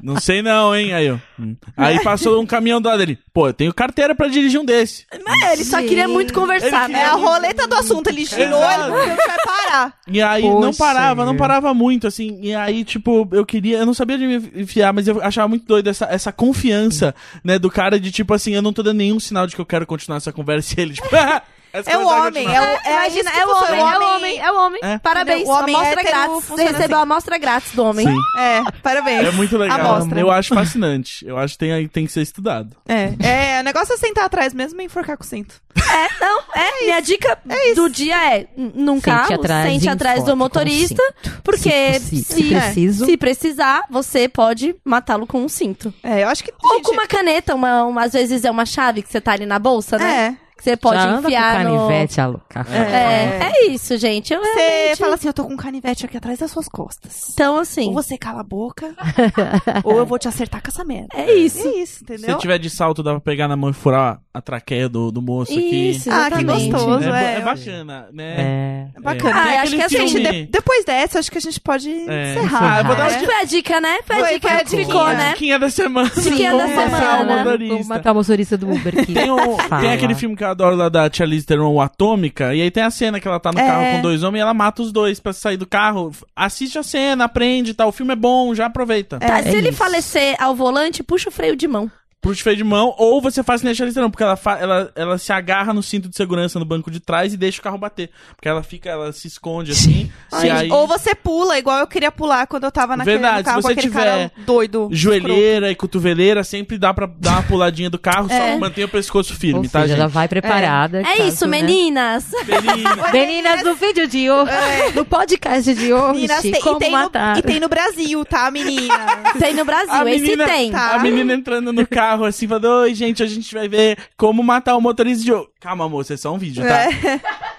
não 0.00 0.20
sei 0.20 0.40
não, 0.40 0.76
hein? 0.76 0.92
Aí 0.92 1.06
eu, 1.06 1.20
hum. 1.36 1.56
Aí 1.76 2.00
passou 2.04 2.40
um 2.40 2.46
caminhão 2.46 2.80
do 2.80 2.88
lado 2.88 2.98
dele, 2.98 3.18
pô, 3.32 3.48
eu 3.48 3.52
tenho 3.52 3.74
carteira 3.74 4.14
pra 4.14 4.28
dirigir 4.28 4.60
um 4.60 4.64
desse. 4.64 5.06
É, 5.42 5.54
ele 5.54 5.64
só 5.64 5.82
queria 5.82 6.06
muito 6.06 6.32
conversar, 6.32 6.88
né? 6.88 7.00
É 7.00 7.06
a 7.06 7.14
roleta 7.14 7.66
do 7.66 7.74
assunto, 7.74 8.06
ele 8.06 8.24
girou, 8.24 8.60
Exato. 8.60 8.96
ele 8.96 9.06
não 9.08 9.16
vai 9.16 9.36
parar. 9.44 9.94
E 10.06 10.22
aí 10.22 10.44
não 10.44 10.60
Poxa. 10.60 10.78
parava, 10.78 11.26
não 11.26 11.36
parava 11.36 11.74
muito, 11.74 12.06
assim. 12.06 12.38
E 12.40 12.54
aí, 12.54 12.84
tipo, 12.84 13.28
eu 13.32 13.44
queria. 13.44 13.78
Eu 13.78 13.86
não 13.86 13.94
sabia 13.94 14.16
de 14.16 14.24
me 14.24 14.62
enfiar, 14.62 14.92
mas 14.92 15.08
eu 15.08 15.20
achava 15.20 15.48
muito 15.48 15.66
doido 15.66 15.88
essa, 15.90 16.04
essa 16.04 16.30
confiança, 16.30 17.12
né, 17.42 17.58
do 17.58 17.68
cara 17.68 17.98
de 17.98 18.12
tipo 18.12 18.32
assim, 18.32 18.54
eu 18.54 18.62
não 18.62 18.72
tô 18.72 18.84
dando 18.84 18.98
nenhum 18.98 19.18
sinal 19.18 19.48
de 19.48 19.56
que 19.56 19.60
eu 19.60 19.66
quero 19.66 19.84
continuar 19.84 20.18
essa 20.18 20.32
conversa. 20.32 20.74
E 20.78 20.80
ele, 20.80 20.94
tipo, 20.94 21.08
essa 21.74 21.90
É 21.90 21.98
o 21.98 22.06
homem, 22.06 22.46
é 22.54 22.60
o, 22.60 22.64
é 22.64 22.92
Imagina, 22.92 23.30
é 23.30 23.44
o 23.46 23.48
funciona. 23.50 23.82
homem, 23.84 23.92
é 23.92 23.98
o 23.98 24.14
homem, 24.16 24.38
é 24.40 24.52
o 24.52 24.56
homem. 24.56 24.80
É. 24.82 24.98
Parabéns? 24.98 25.46
O 25.48 25.50
homem 25.50 25.74
amostra 25.74 26.00
hétero 26.00 26.16
grátis. 26.16 26.44
Você 26.48 26.62
recebeu 26.62 26.84
assim. 26.84 26.94
a 26.94 27.00
amostra 27.00 27.38
grátis 27.38 27.72
do 27.74 27.84
homem. 27.84 28.06
Sim. 28.06 28.16
É, 28.38 28.62
parabéns. 28.82 29.26
É 29.26 29.30
muito 29.32 29.58
legal. 29.58 29.80
Amostra. 29.80 30.20
Eu 30.20 30.30
acho 30.30 30.54
fascinante. 30.54 31.26
Eu 31.26 31.36
acho 31.36 31.54
que 31.54 31.58
tem, 31.58 31.88
tem 31.88 32.06
que 32.06 32.12
ser 32.12 32.22
estudado. 32.22 32.76
É, 32.88 33.56
é, 33.56 33.60
o 33.60 33.64
negócio 33.64 33.92
é 33.92 33.96
sentar 33.96 34.24
atrás 34.24 34.54
mesmo 34.54 34.80
e 34.80 34.84
enforcar 34.84 35.16
com 35.16 35.24
o 35.24 35.26
cinto. 35.26 35.56
É, 35.76 36.08
não, 36.24 36.40
é. 36.54 36.84
minha 36.84 37.00
dica 37.00 37.38
do 37.74 37.88
dia 37.90 38.16
é, 38.34 38.46
n- 38.56 38.72
num 38.74 38.94
Sente 38.94 39.04
carro, 39.04 39.34
atrás 39.34 39.70
sente 39.72 39.88
atrás 39.88 40.24
do 40.24 40.36
motorista, 40.36 41.02
porque 41.42 42.00
Se 42.00 42.22
se, 42.24 42.72
se 42.72 42.92
se 43.04 43.16
precisar, 43.16 43.82
você 43.90 44.28
pode 44.28 44.74
matá-lo 44.84 45.26
com 45.26 45.42
um 45.42 45.48
cinto. 45.48 45.92
É, 46.02 46.22
eu 46.22 46.28
acho 46.28 46.42
que. 46.44 46.52
Ou 46.62 46.74
gente, 46.76 46.84
com 46.84 46.92
uma 46.92 47.06
caneta, 47.06 47.54
uma, 47.54 47.84
uma- 47.84 48.04
às 48.04 48.12
vezes 48.12 48.44
é 48.44 48.50
uma 48.50 48.64
chave 48.64 49.02
que 49.02 49.10
você 49.10 49.20
tá 49.20 49.32
ali 49.32 49.44
na 49.46 49.58
bolsa, 49.58 49.98
né? 49.98 50.36
É. 50.40 50.43
Que 50.64 50.70
você 50.70 50.76
pode 50.78 50.96
Já 50.96 51.04
anda 51.10 51.20
com 51.22 51.28
enfiar 51.28 51.64
no... 51.64 51.76
canivete, 51.76 52.20
a 52.20 52.26
louca. 52.26 52.66
É, 52.72 53.50
é 53.52 53.66
isso, 53.70 53.96
gente. 53.98 54.32
Eu 54.32 54.40
Você 54.40 54.54
realmente... 54.54 54.96
fala 54.98 55.14
assim, 55.14 55.26
eu 55.28 55.34
tô 55.34 55.44
com 55.44 55.52
um 55.52 55.56
canivete 55.56 56.06
aqui 56.06 56.16
atrás 56.16 56.38
das 56.38 56.50
suas 56.50 56.68
costas. 56.68 57.28
Então, 57.34 57.58
assim, 57.58 57.88
Ou 57.88 57.92
você 57.92 58.16
cala 58.16 58.40
a 58.40 58.42
boca, 58.44 58.94
ou 59.84 59.98
eu 59.98 60.06
vou 60.06 60.18
te 60.18 60.26
acertar 60.26 60.62
com 60.62 60.68
essa 60.68 60.82
merda. 60.84 61.08
é 61.14 61.34
isso. 61.34 61.66
É 61.68 61.70
isso, 61.82 61.98
Se 61.98 62.02
entendeu? 62.04 62.38
tiver 62.38 62.58
de 62.58 62.70
salto, 62.70 63.02
dá 63.02 63.10
pra 63.12 63.20
pegar 63.20 63.46
na 63.46 63.56
mão 63.56 63.68
e 63.70 63.72
furar 63.74 64.20
a 64.32 64.40
traqueia 64.40 64.88
do, 64.88 65.12
do 65.12 65.20
moço 65.20 65.52
aqui. 65.52 65.90
Isso, 65.90 66.10
Ah, 66.10 66.30
que 66.30 66.42
gostoso. 66.42 67.10
É, 67.10 67.34
é. 67.34 67.36
é 67.36 67.40
bacana, 67.42 68.08
né? 68.12 68.34
É. 68.38 68.86
É 68.96 69.00
bacana. 69.00 69.34
Ah, 69.40 69.44
Tem 69.44 69.54
eu 69.54 69.60
acho 69.60 69.76
que 69.76 69.82
assim, 69.82 70.08
Gente, 70.08 70.22
de- 70.32 70.46
depois 70.46 70.84
dessa, 70.84 71.18
acho 71.18 71.30
que 71.30 71.38
a 71.38 71.40
gente 71.40 71.60
pode 71.60 71.90
É. 71.90 72.32
encerrar. 72.32 72.74
Ah, 72.76 72.78
eu 72.80 72.84
vou 72.86 72.96
dar 72.96 73.02
né? 73.04 73.08
Acho 73.10 73.18
que 73.20 73.26
foi 73.26 73.34
a 73.34 73.44
dica, 73.44 73.80
né? 73.80 73.98
Foi 74.06 74.16
a 74.16 74.20
Foi, 74.20 74.32
dica 74.34 74.48
a 74.54 74.64
que 74.64 74.76
ficou, 74.76 75.06
né? 75.08 75.30
Diquinha 75.32 75.58
da 75.58 75.68
semana. 75.70 76.10
Diquinha 76.10 76.56
da 76.56 76.66
semana. 76.68 77.36
motorista. 77.44 77.74
Vamos 77.74 77.88
matar 77.88 78.12
o 78.12 78.14
motorista 78.14 78.56
do 78.56 78.70
Uber 78.70 79.04
que 79.04 79.12
Tem, 79.14 79.92
aquele 79.92 80.14
filme 80.14 80.34
que 80.36 80.44
adoro 80.54 80.74
lá 80.76 80.88
da 80.88 81.10
Charlize 81.12 81.44
Theron, 81.46 81.72
o 81.72 81.80
Atômica, 81.80 82.54
e 82.54 82.62
aí 82.62 82.70
tem 82.70 82.82
a 82.82 82.90
cena 82.90 83.20
que 83.20 83.28
ela 83.28 83.38
tá 83.38 83.52
no 83.52 83.58
É. 83.60 83.66
carro 83.66 83.96
com 83.96 84.02
dois 84.02 84.22
homens 84.22 84.40
e 84.40 84.42
ela 84.42 84.54
mata 84.54 84.82
os 84.82 84.90
dois 84.90 85.20
pra 85.20 85.32
sair 85.32 85.56
do 85.56 85.66
carro. 85.66 86.10
Assiste 86.34 86.78
a 86.78 86.82
cena, 86.82 87.24
aprende 87.24 87.70
e 87.70 87.74
tal. 87.74 87.88
O 87.88 87.92
filme 87.92 88.12
é 88.12 88.16
bom, 88.16 88.54
já 88.54 88.66
aproveita. 88.66 89.18
Tá, 89.20 89.42
se 89.42 89.48
É 89.50 89.52
ele 89.54 89.68
isso. 89.68 89.78
falecer 89.78 90.36
ao 90.42 90.54
volante, 90.54 91.02
puxa 91.02 91.28
o 91.28 91.32
freio 91.32 91.54
de 91.56 91.68
mão. 91.68 91.90
Puxa 92.24 92.40
o 92.40 92.42
freio 92.42 92.56
de 92.56 92.64
mão, 92.64 92.92
ou 92.98 93.20
você 93.20 93.42
faz 93.42 93.60
que 93.60 93.66
nem 93.66 93.72
a 93.72 93.74
Charlize 93.74 93.94
Theron, 93.94 94.10
porque 94.10 94.22
ela, 94.24 94.34
fa- 94.34 94.58
ela, 94.58 94.90
ela 94.96 95.18
se 95.18 95.32
agarra 95.32 95.72
no 95.74 95.82
cinto 95.82 96.08
de 96.08 96.16
segurança 96.16 96.58
no 96.58 96.64
banco 96.64 96.90
de 96.90 96.98
trás 96.98 97.32
e 97.32 97.36
deixa 97.36 97.60
o 97.60 97.62
carro 97.62 97.78
bater. 97.78 98.10
Porque 98.34 98.48
ela 98.48 98.62
fica, 98.62 98.88
ela 98.90 99.12
se 99.12 99.28
esconde 99.28 99.72
assim. 99.72 100.10
Gente, 100.40 100.50
aí, 100.50 100.70
Ou 100.70 100.86
você 100.88 101.14
pula, 101.14 101.58
igual 101.58 101.78
eu 101.80 101.86
queria 101.86 102.10
pular 102.10 102.46
quando 102.46 102.64
eu 102.64 102.72
tava 102.72 102.96
naquele 102.96 103.18
Verdade, 103.18 103.38
no 103.38 103.44
carro 103.44 103.62
se 103.62 103.68
você 103.68 103.74
tiver 103.76 104.30
doido. 104.46 104.88
joelheira 104.90 105.70
e 105.70 105.74
cotoveleira, 105.74 106.42
sempre 106.42 106.78
dá 106.78 106.92
pra 106.94 107.06
dar 107.06 107.32
uma 107.32 107.42
puladinha 107.44 107.90
do 107.90 107.98
carro, 107.98 108.26
É. 108.30 108.52
só 108.54 108.58
mantenha 108.58 108.86
o 108.86 108.90
pescoço 108.90 109.34
firme, 109.36 109.58
Ou 109.58 109.64
tá, 109.68 109.82
seja, 109.82 109.88
gente? 109.88 109.98
já 109.98 110.06
vai 110.06 110.26
preparada. 110.26 111.00
É 111.02 111.16
caso, 111.18 111.28
isso, 111.28 111.46
né? 111.46 111.60
meninas. 111.60 112.24
Menina. 112.46 113.12
Meninas, 113.12 113.62
no 113.62 113.74
vídeo 113.74 114.06
de 114.08 114.30
hoje, 114.30 114.50
no 114.94 115.04
podcast 115.04 115.74
de 115.74 115.92
hoje, 115.92 116.14
Meninas, 116.14 116.42
tem, 116.42 116.60
como 116.60 116.76
e, 116.76 116.78
tem 116.80 116.90
matar. 116.90 117.32
no, 117.34 117.38
e 117.38 117.42
tem 117.42 117.60
no 117.60 117.68
Brasil, 117.68 118.24
tá, 118.24 118.50
menina? 118.50 118.94
Tem 119.38 119.52
no 119.54 119.64
Brasil, 119.64 119.92
A 119.92 120.10
esse 120.10 120.22
menina- 120.22 120.44
tem. 120.46 120.70
tá. 120.70 120.94
A 120.94 120.98
menina 121.00 121.34
entrando 121.34 121.72
no 121.72 121.86
carro 121.86 122.13
assim, 122.22 122.46
falando: 122.46 122.66
Oi, 122.66 122.94
gente, 122.94 123.22
a 123.22 123.26
gente 123.26 123.52
vai 123.54 123.68
ver 123.68 123.98
como 124.16 124.42
matar 124.42 124.76
o 124.76 124.80
motorista 124.80 125.24
de. 125.24 125.32
ô-". 125.32 125.48
Calma, 125.60 125.88
moça, 125.88 126.14
é 126.14 126.16
só 126.16 126.32
um 126.32 126.38
vídeo, 126.38 126.62
tá? 126.64 126.86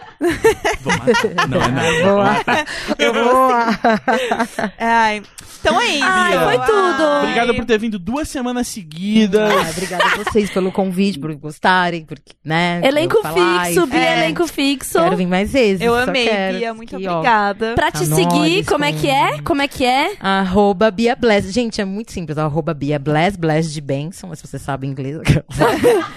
Vou 0.81 0.93
matar. 0.93 1.47
Não, 1.49 1.61
é 1.61 1.67
nada. 1.69 2.03
Vou 2.03 2.23
matar. 2.23 2.65
Eu 2.97 3.13
vou. 3.13 3.51
Ai, 4.79 5.21
então 5.59 5.81
é 5.81 5.87
isso. 5.87 6.03
Ai, 6.05 6.39
foi 6.57 6.65
tudo. 6.65 7.03
Obrigada 7.23 7.53
por 7.53 7.65
ter 7.65 7.79
vindo 7.79 7.97
duas 7.99 8.27
semanas 8.29 8.67
seguidas. 8.67 9.51
Ah, 9.51 9.69
obrigada 9.71 10.03
a 10.05 10.23
vocês 10.23 10.49
pelo 10.51 10.71
convite, 10.71 11.19
por 11.19 11.33
gostarem, 11.35 12.05
por, 12.05 12.17
né? 12.43 12.81
Elenco 12.83 13.17
fixo. 13.17 13.87
Bia, 13.87 13.99
É. 13.99 14.17
elenco 14.19 14.47
fixo. 14.47 14.99
Quero 14.99 15.17
vir 15.17 15.27
mais 15.27 15.51
vezes. 15.51 15.81
Eu 15.81 15.95
amei, 15.95 16.27
quero 16.27 16.57
Bia, 16.57 16.73
muito 16.73 16.97
que, 16.97 17.07
ó, 17.07 17.13
obrigada. 17.17 17.73
Pra 17.75 17.91
te 17.91 18.05
Canores 18.05 18.15
seguir, 18.33 18.65
como 18.65 18.85
é 18.85 18.91
com- 18.93 18.99
que 18.99 19.09
é? 19.09 19.41
Como 19.41 19.61
é 19.61 19.67
que 19.67 19.85
é? 19.85 20.13
Arroba 20.19 20.91
Bia 20.91 21.15
Bless. 21.15 21.51
Gente, 21.51 21.81
é 21.81 21.85
muito 21.85 22.11
simples. 22.11 22.37
Arroba 22.37 22.73
Bia 22.73 22.99
Bless, 22.99 23.37
Bless 23.37 23.71
de 23.73 23.81
Benson, 23.81 24.27
mas 24.27 24.39
se 24.39 24.47
você 24.47 24.59
sabe 24.59 24.87
inglês. 24.87 25.17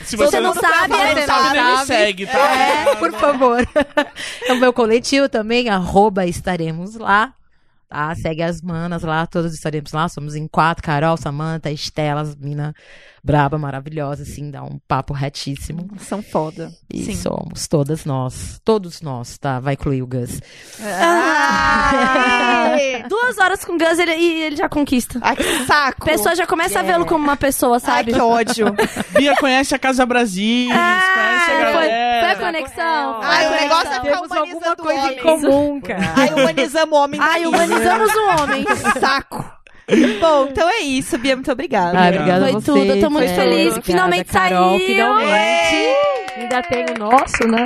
Se 0.05 0.16
Você 0.16 0.41
não 0.41 0.55
sabe, 0.55 0.95
você 0.95 1.03
é 1.03 1.15
não 1.15 1.27
sabe, 1.27 1.55
nem 1.57 1.65
me 1.65 1.70
sabe. 1.77 1.87
segue, 1.87 2.27
tá? 2.27 2.39
É, 2.39 2.95
por 2.97 3.12
favor. 3.12 3.66
É 4.48 4.52
o 4.52 4.60
meu 4.60 4.73
coletivo 4.73 5.28
também, 5.28 5.69
arroba 5.69 6.27
estaremos 6.27 6.94
lá. 6.94 7.35
Tá? 7.89 8.15
Segue 8.15 8.43
as 8.43 8.60
manas 8.60 9.02
lá, 9.02 9.27
todas 9.27 9.55
estaremos 9.55 9.93
lá. 9.93 10.09
Somos 10.09 10.35
em 10.35 10.47
quatro, 10.47 10.82
Carol, 10.82 11.16
Samanta, 11.16 11.70
Estela, 11.70 12.20
as 12.20 12.36
mina 12.36 12.74
braba, 13.23 13.59
maravilhosa, 13.59 14.23
assim, 14.23 14.51
dá 14.51 14.62
um 14.62 14.78
papo 14.86 15.12
retíssimo. 15.12 15.89
São 15.99 16.23
foda. 16.23 16.70
E 16.93 17.03
Sim. 17.05 17.16
somos 17.16 17.66
todas 17.69 18.05
nós. 18.05 18.61
Todos 18.65 19.01
nós, 19.01 19.39
tá? 19.39 19.61
Vai 19.61 19.74
incluir 19.74 20.03
o 20.03 20.07
Gus. 20.07 20.40
Ai, 20.81 23.05
Duas 23.09 23.39
horas 23.39 23.65
com 23.65 23.74
o 23.74 23.78
Gus 23.78 23.99
ele- 23.99 24.15
e 24.16 24.43
ele 24.45 24.57
já 24.57 24.69
conquista. 24.69 25.19
Ai, 25.23 25.36
que 25.36 25.65
saco. 25.66 26.03
A 26.03 26.07
pessoa 26.07 26.35
já 26.35 26.47
começa 26.47 26.81
a 26.81 26.82
vê-lo 26.82 27.07
como 27.07 27.23
uma 27.24 27.36
pessoa, 27.36 27.77
Ai, 27.77 27.81
sabe? 27.81 28.12
que 28.12 28.20
ódio. 28.20 28.66
Bia 29.16 29.35
conhece 29.36 29.74
a 29.74 29.78
Casa 29.78 30.05
Brasil, 30.07 30.69
conhece 30.69 30.81
a 30.81 31.55
foi, 31.55 31.57
foi 31.57 31.73
galera. 31.73 32.32
a 32.32 32.36
conexão. 32.36 33.20
Ai, 33.23 33.47
o 33.47 33.51
negócio 33.51 33.89
é 33.89 34.01
ficar 34.01 34.20
humanizando 34.23 34.82
homens. 34.89 35.23
comum, 35.23 35.81
cara. 35.81 36.12
Ai, 36.16 36.35
humanizamos 36.35 36.99
o 36.99 37.03
homem. 37.03 37.20
Ai, 37.23 37.47
humanizamos 37.47 38.11
o 38.15 38.43
homem. 38.43 38.65
Saco. 39.01 39.57
Bom, 40.20 40.48
então 40.51 40.69
é 40.69 40.81
isso, 40.81 41.16
Bia. 41.19 41.35
Muito 41.36 41.51
obrigada. 41.51 41.98
Ah, 41.98 42.09
obrigada 42.09 42.40
Foi 42.48 42.51
a 42.59 42.60
tudo, 42.60 42.93
eu 42.93 43.01
tô 43.01 43.10
muito 43.10 43.31
É, 43.31 43.35
feliz. 43.35 43.59
obrigada, 43.69 43.82
Finalmente 43.82 44.24
Carol, 44.27 44.78
saiu. 44.78 44.86
Finalmente. 44.86 45.77
Ainda 46.36 46.62
tem 46.62 46.85
o 46.85 46.98
nosso, 46.98 47.48
né? 47.48 47.65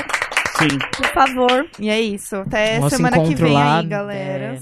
Sim. 0.58 0.78
Por 0.96 1.06
favor. 1.08 1.66
E 1.78 1.88
é 1.90 2.00
isso. 2.00 2.36
Até 2.36 2.78
Nosso 2.78 2.96
semana 2.96 3.22
que 3.24 3.34
vem 3.34 3.52
lá, 3.52 3.78
aí, 3.80 3.86
galera. 3.86 4.54
é, 4.54 4.58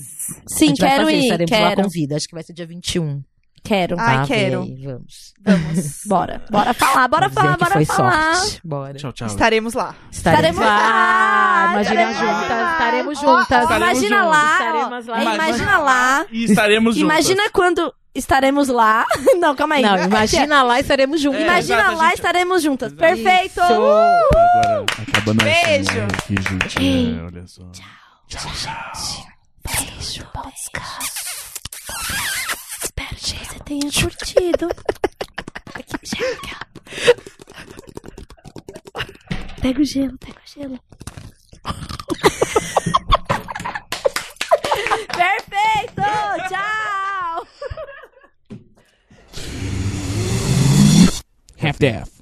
Sim, 0.47 0.73
quero 0.75 1.05
fazer, 1.05 1.17
ir. 1.17 1.23
estaremos 1.25 1.51
lá 1.51 1.69
Quero. 1.69 1.83
com 1.83 1.89
vida. 1.89 2.17
Acho 2.17 2.29
que 2.29 2.35
vai 2.35 2.43
ser 2.43 2.53
dia 2.53 2.67
21. 2.67 3.23
Quero. 3.63 3.97
Ai, 3.99 4.17
tá? 4.19 4.27
quero. 4.27 4.63
Aí, 4.63 4.85
vamos. 4.87 5.35
Vamos. 5.45 6.01
Bora. 6.07 6.43
Bora 6.51 6.75
falar, 6.75 7.09
bora 7.09 7.29
Vamos 7.29 7.35
falar, 7.43 7.57
bora 7.59 7.73
foi 7.73 7.85
falar. 7.85 8.35
sorte. 8.37 8.61
Bora. 8.65 8.95
Tchau, 8.95 9.13
tchau. 9.13 9.27
Estaremos 9.29 9.75
lá. 9.75 9.95
Estaremos 10.11 10.61
lá. 10.61 11.69
Imagina 11.73 12.03
Estaremos 12.03 12.19
juntas. 12.19 12.49
lá. 12.51 12.73
Estaremos 12.73 13.21
juntas. 13.21 13.37
ó, 13.51 13.63
Estaremos 13.63 13.71
Imagina 13.91 14.17
juntas. 14.17 14.31
lá. 14.31 14.53
Estaremos 14.53 15.07
lá. 15.07 15.35
Imagina 15.35 15.79
lá. 15.79 16.27
E 16.31 16.45
estaremos 16.45 16.95
juntos. 16.97 17.11
Imagina 17.13 17.51
quando 17.51 17.95
estaremos 18.15 18.69
lá. 18.69 19.07
Não, 19.39 19.55
calma 19.55 19.77
aí. 19.77 19.83
Não, 19.83 19.97
imagina 20.05 20.63
lá, 20.63 20.81
estaremos 20.81 21.21
juntos. 21.21 21.41
É, 21.41 21.45
Imagina 21.45 21.79
exato, 21.81 21.97
lá, 21.97 22.05
gente- 22.07 22.15
estaremos 22.17 22.63
juntas. 22.63 22.93
Exato. 22.93 23.01
Perfeito. 23.01 23.61
Isso. 23.61 23.73
Agora, 23.73 24.85
acabando 25.09 25.45
Beijo. 25.45 25.91
aqui, 26.03 26.35
gente. 26.35 27.19
é, 27.19 27.23
olha 27.23 27.47
só. 27.47 27.63
Beijo, 29.65 30.27
bons 30.35 30.71
Espero 30.73 32.70
que 33.21 33.45
você 33.45 33.59
tenha 33.61 33.91
curtido. 33.93 34.69
Pega 39.61 39.81
o 39.81 39.85
gelo, 39.85 40.19
pega 40.19 40.39
o 40.39 40.49
gelo. 40.49 40.81
Perfeito! 45.17 46.03
Tchau! 46.49 47.47
Half-death. 51.63 52.20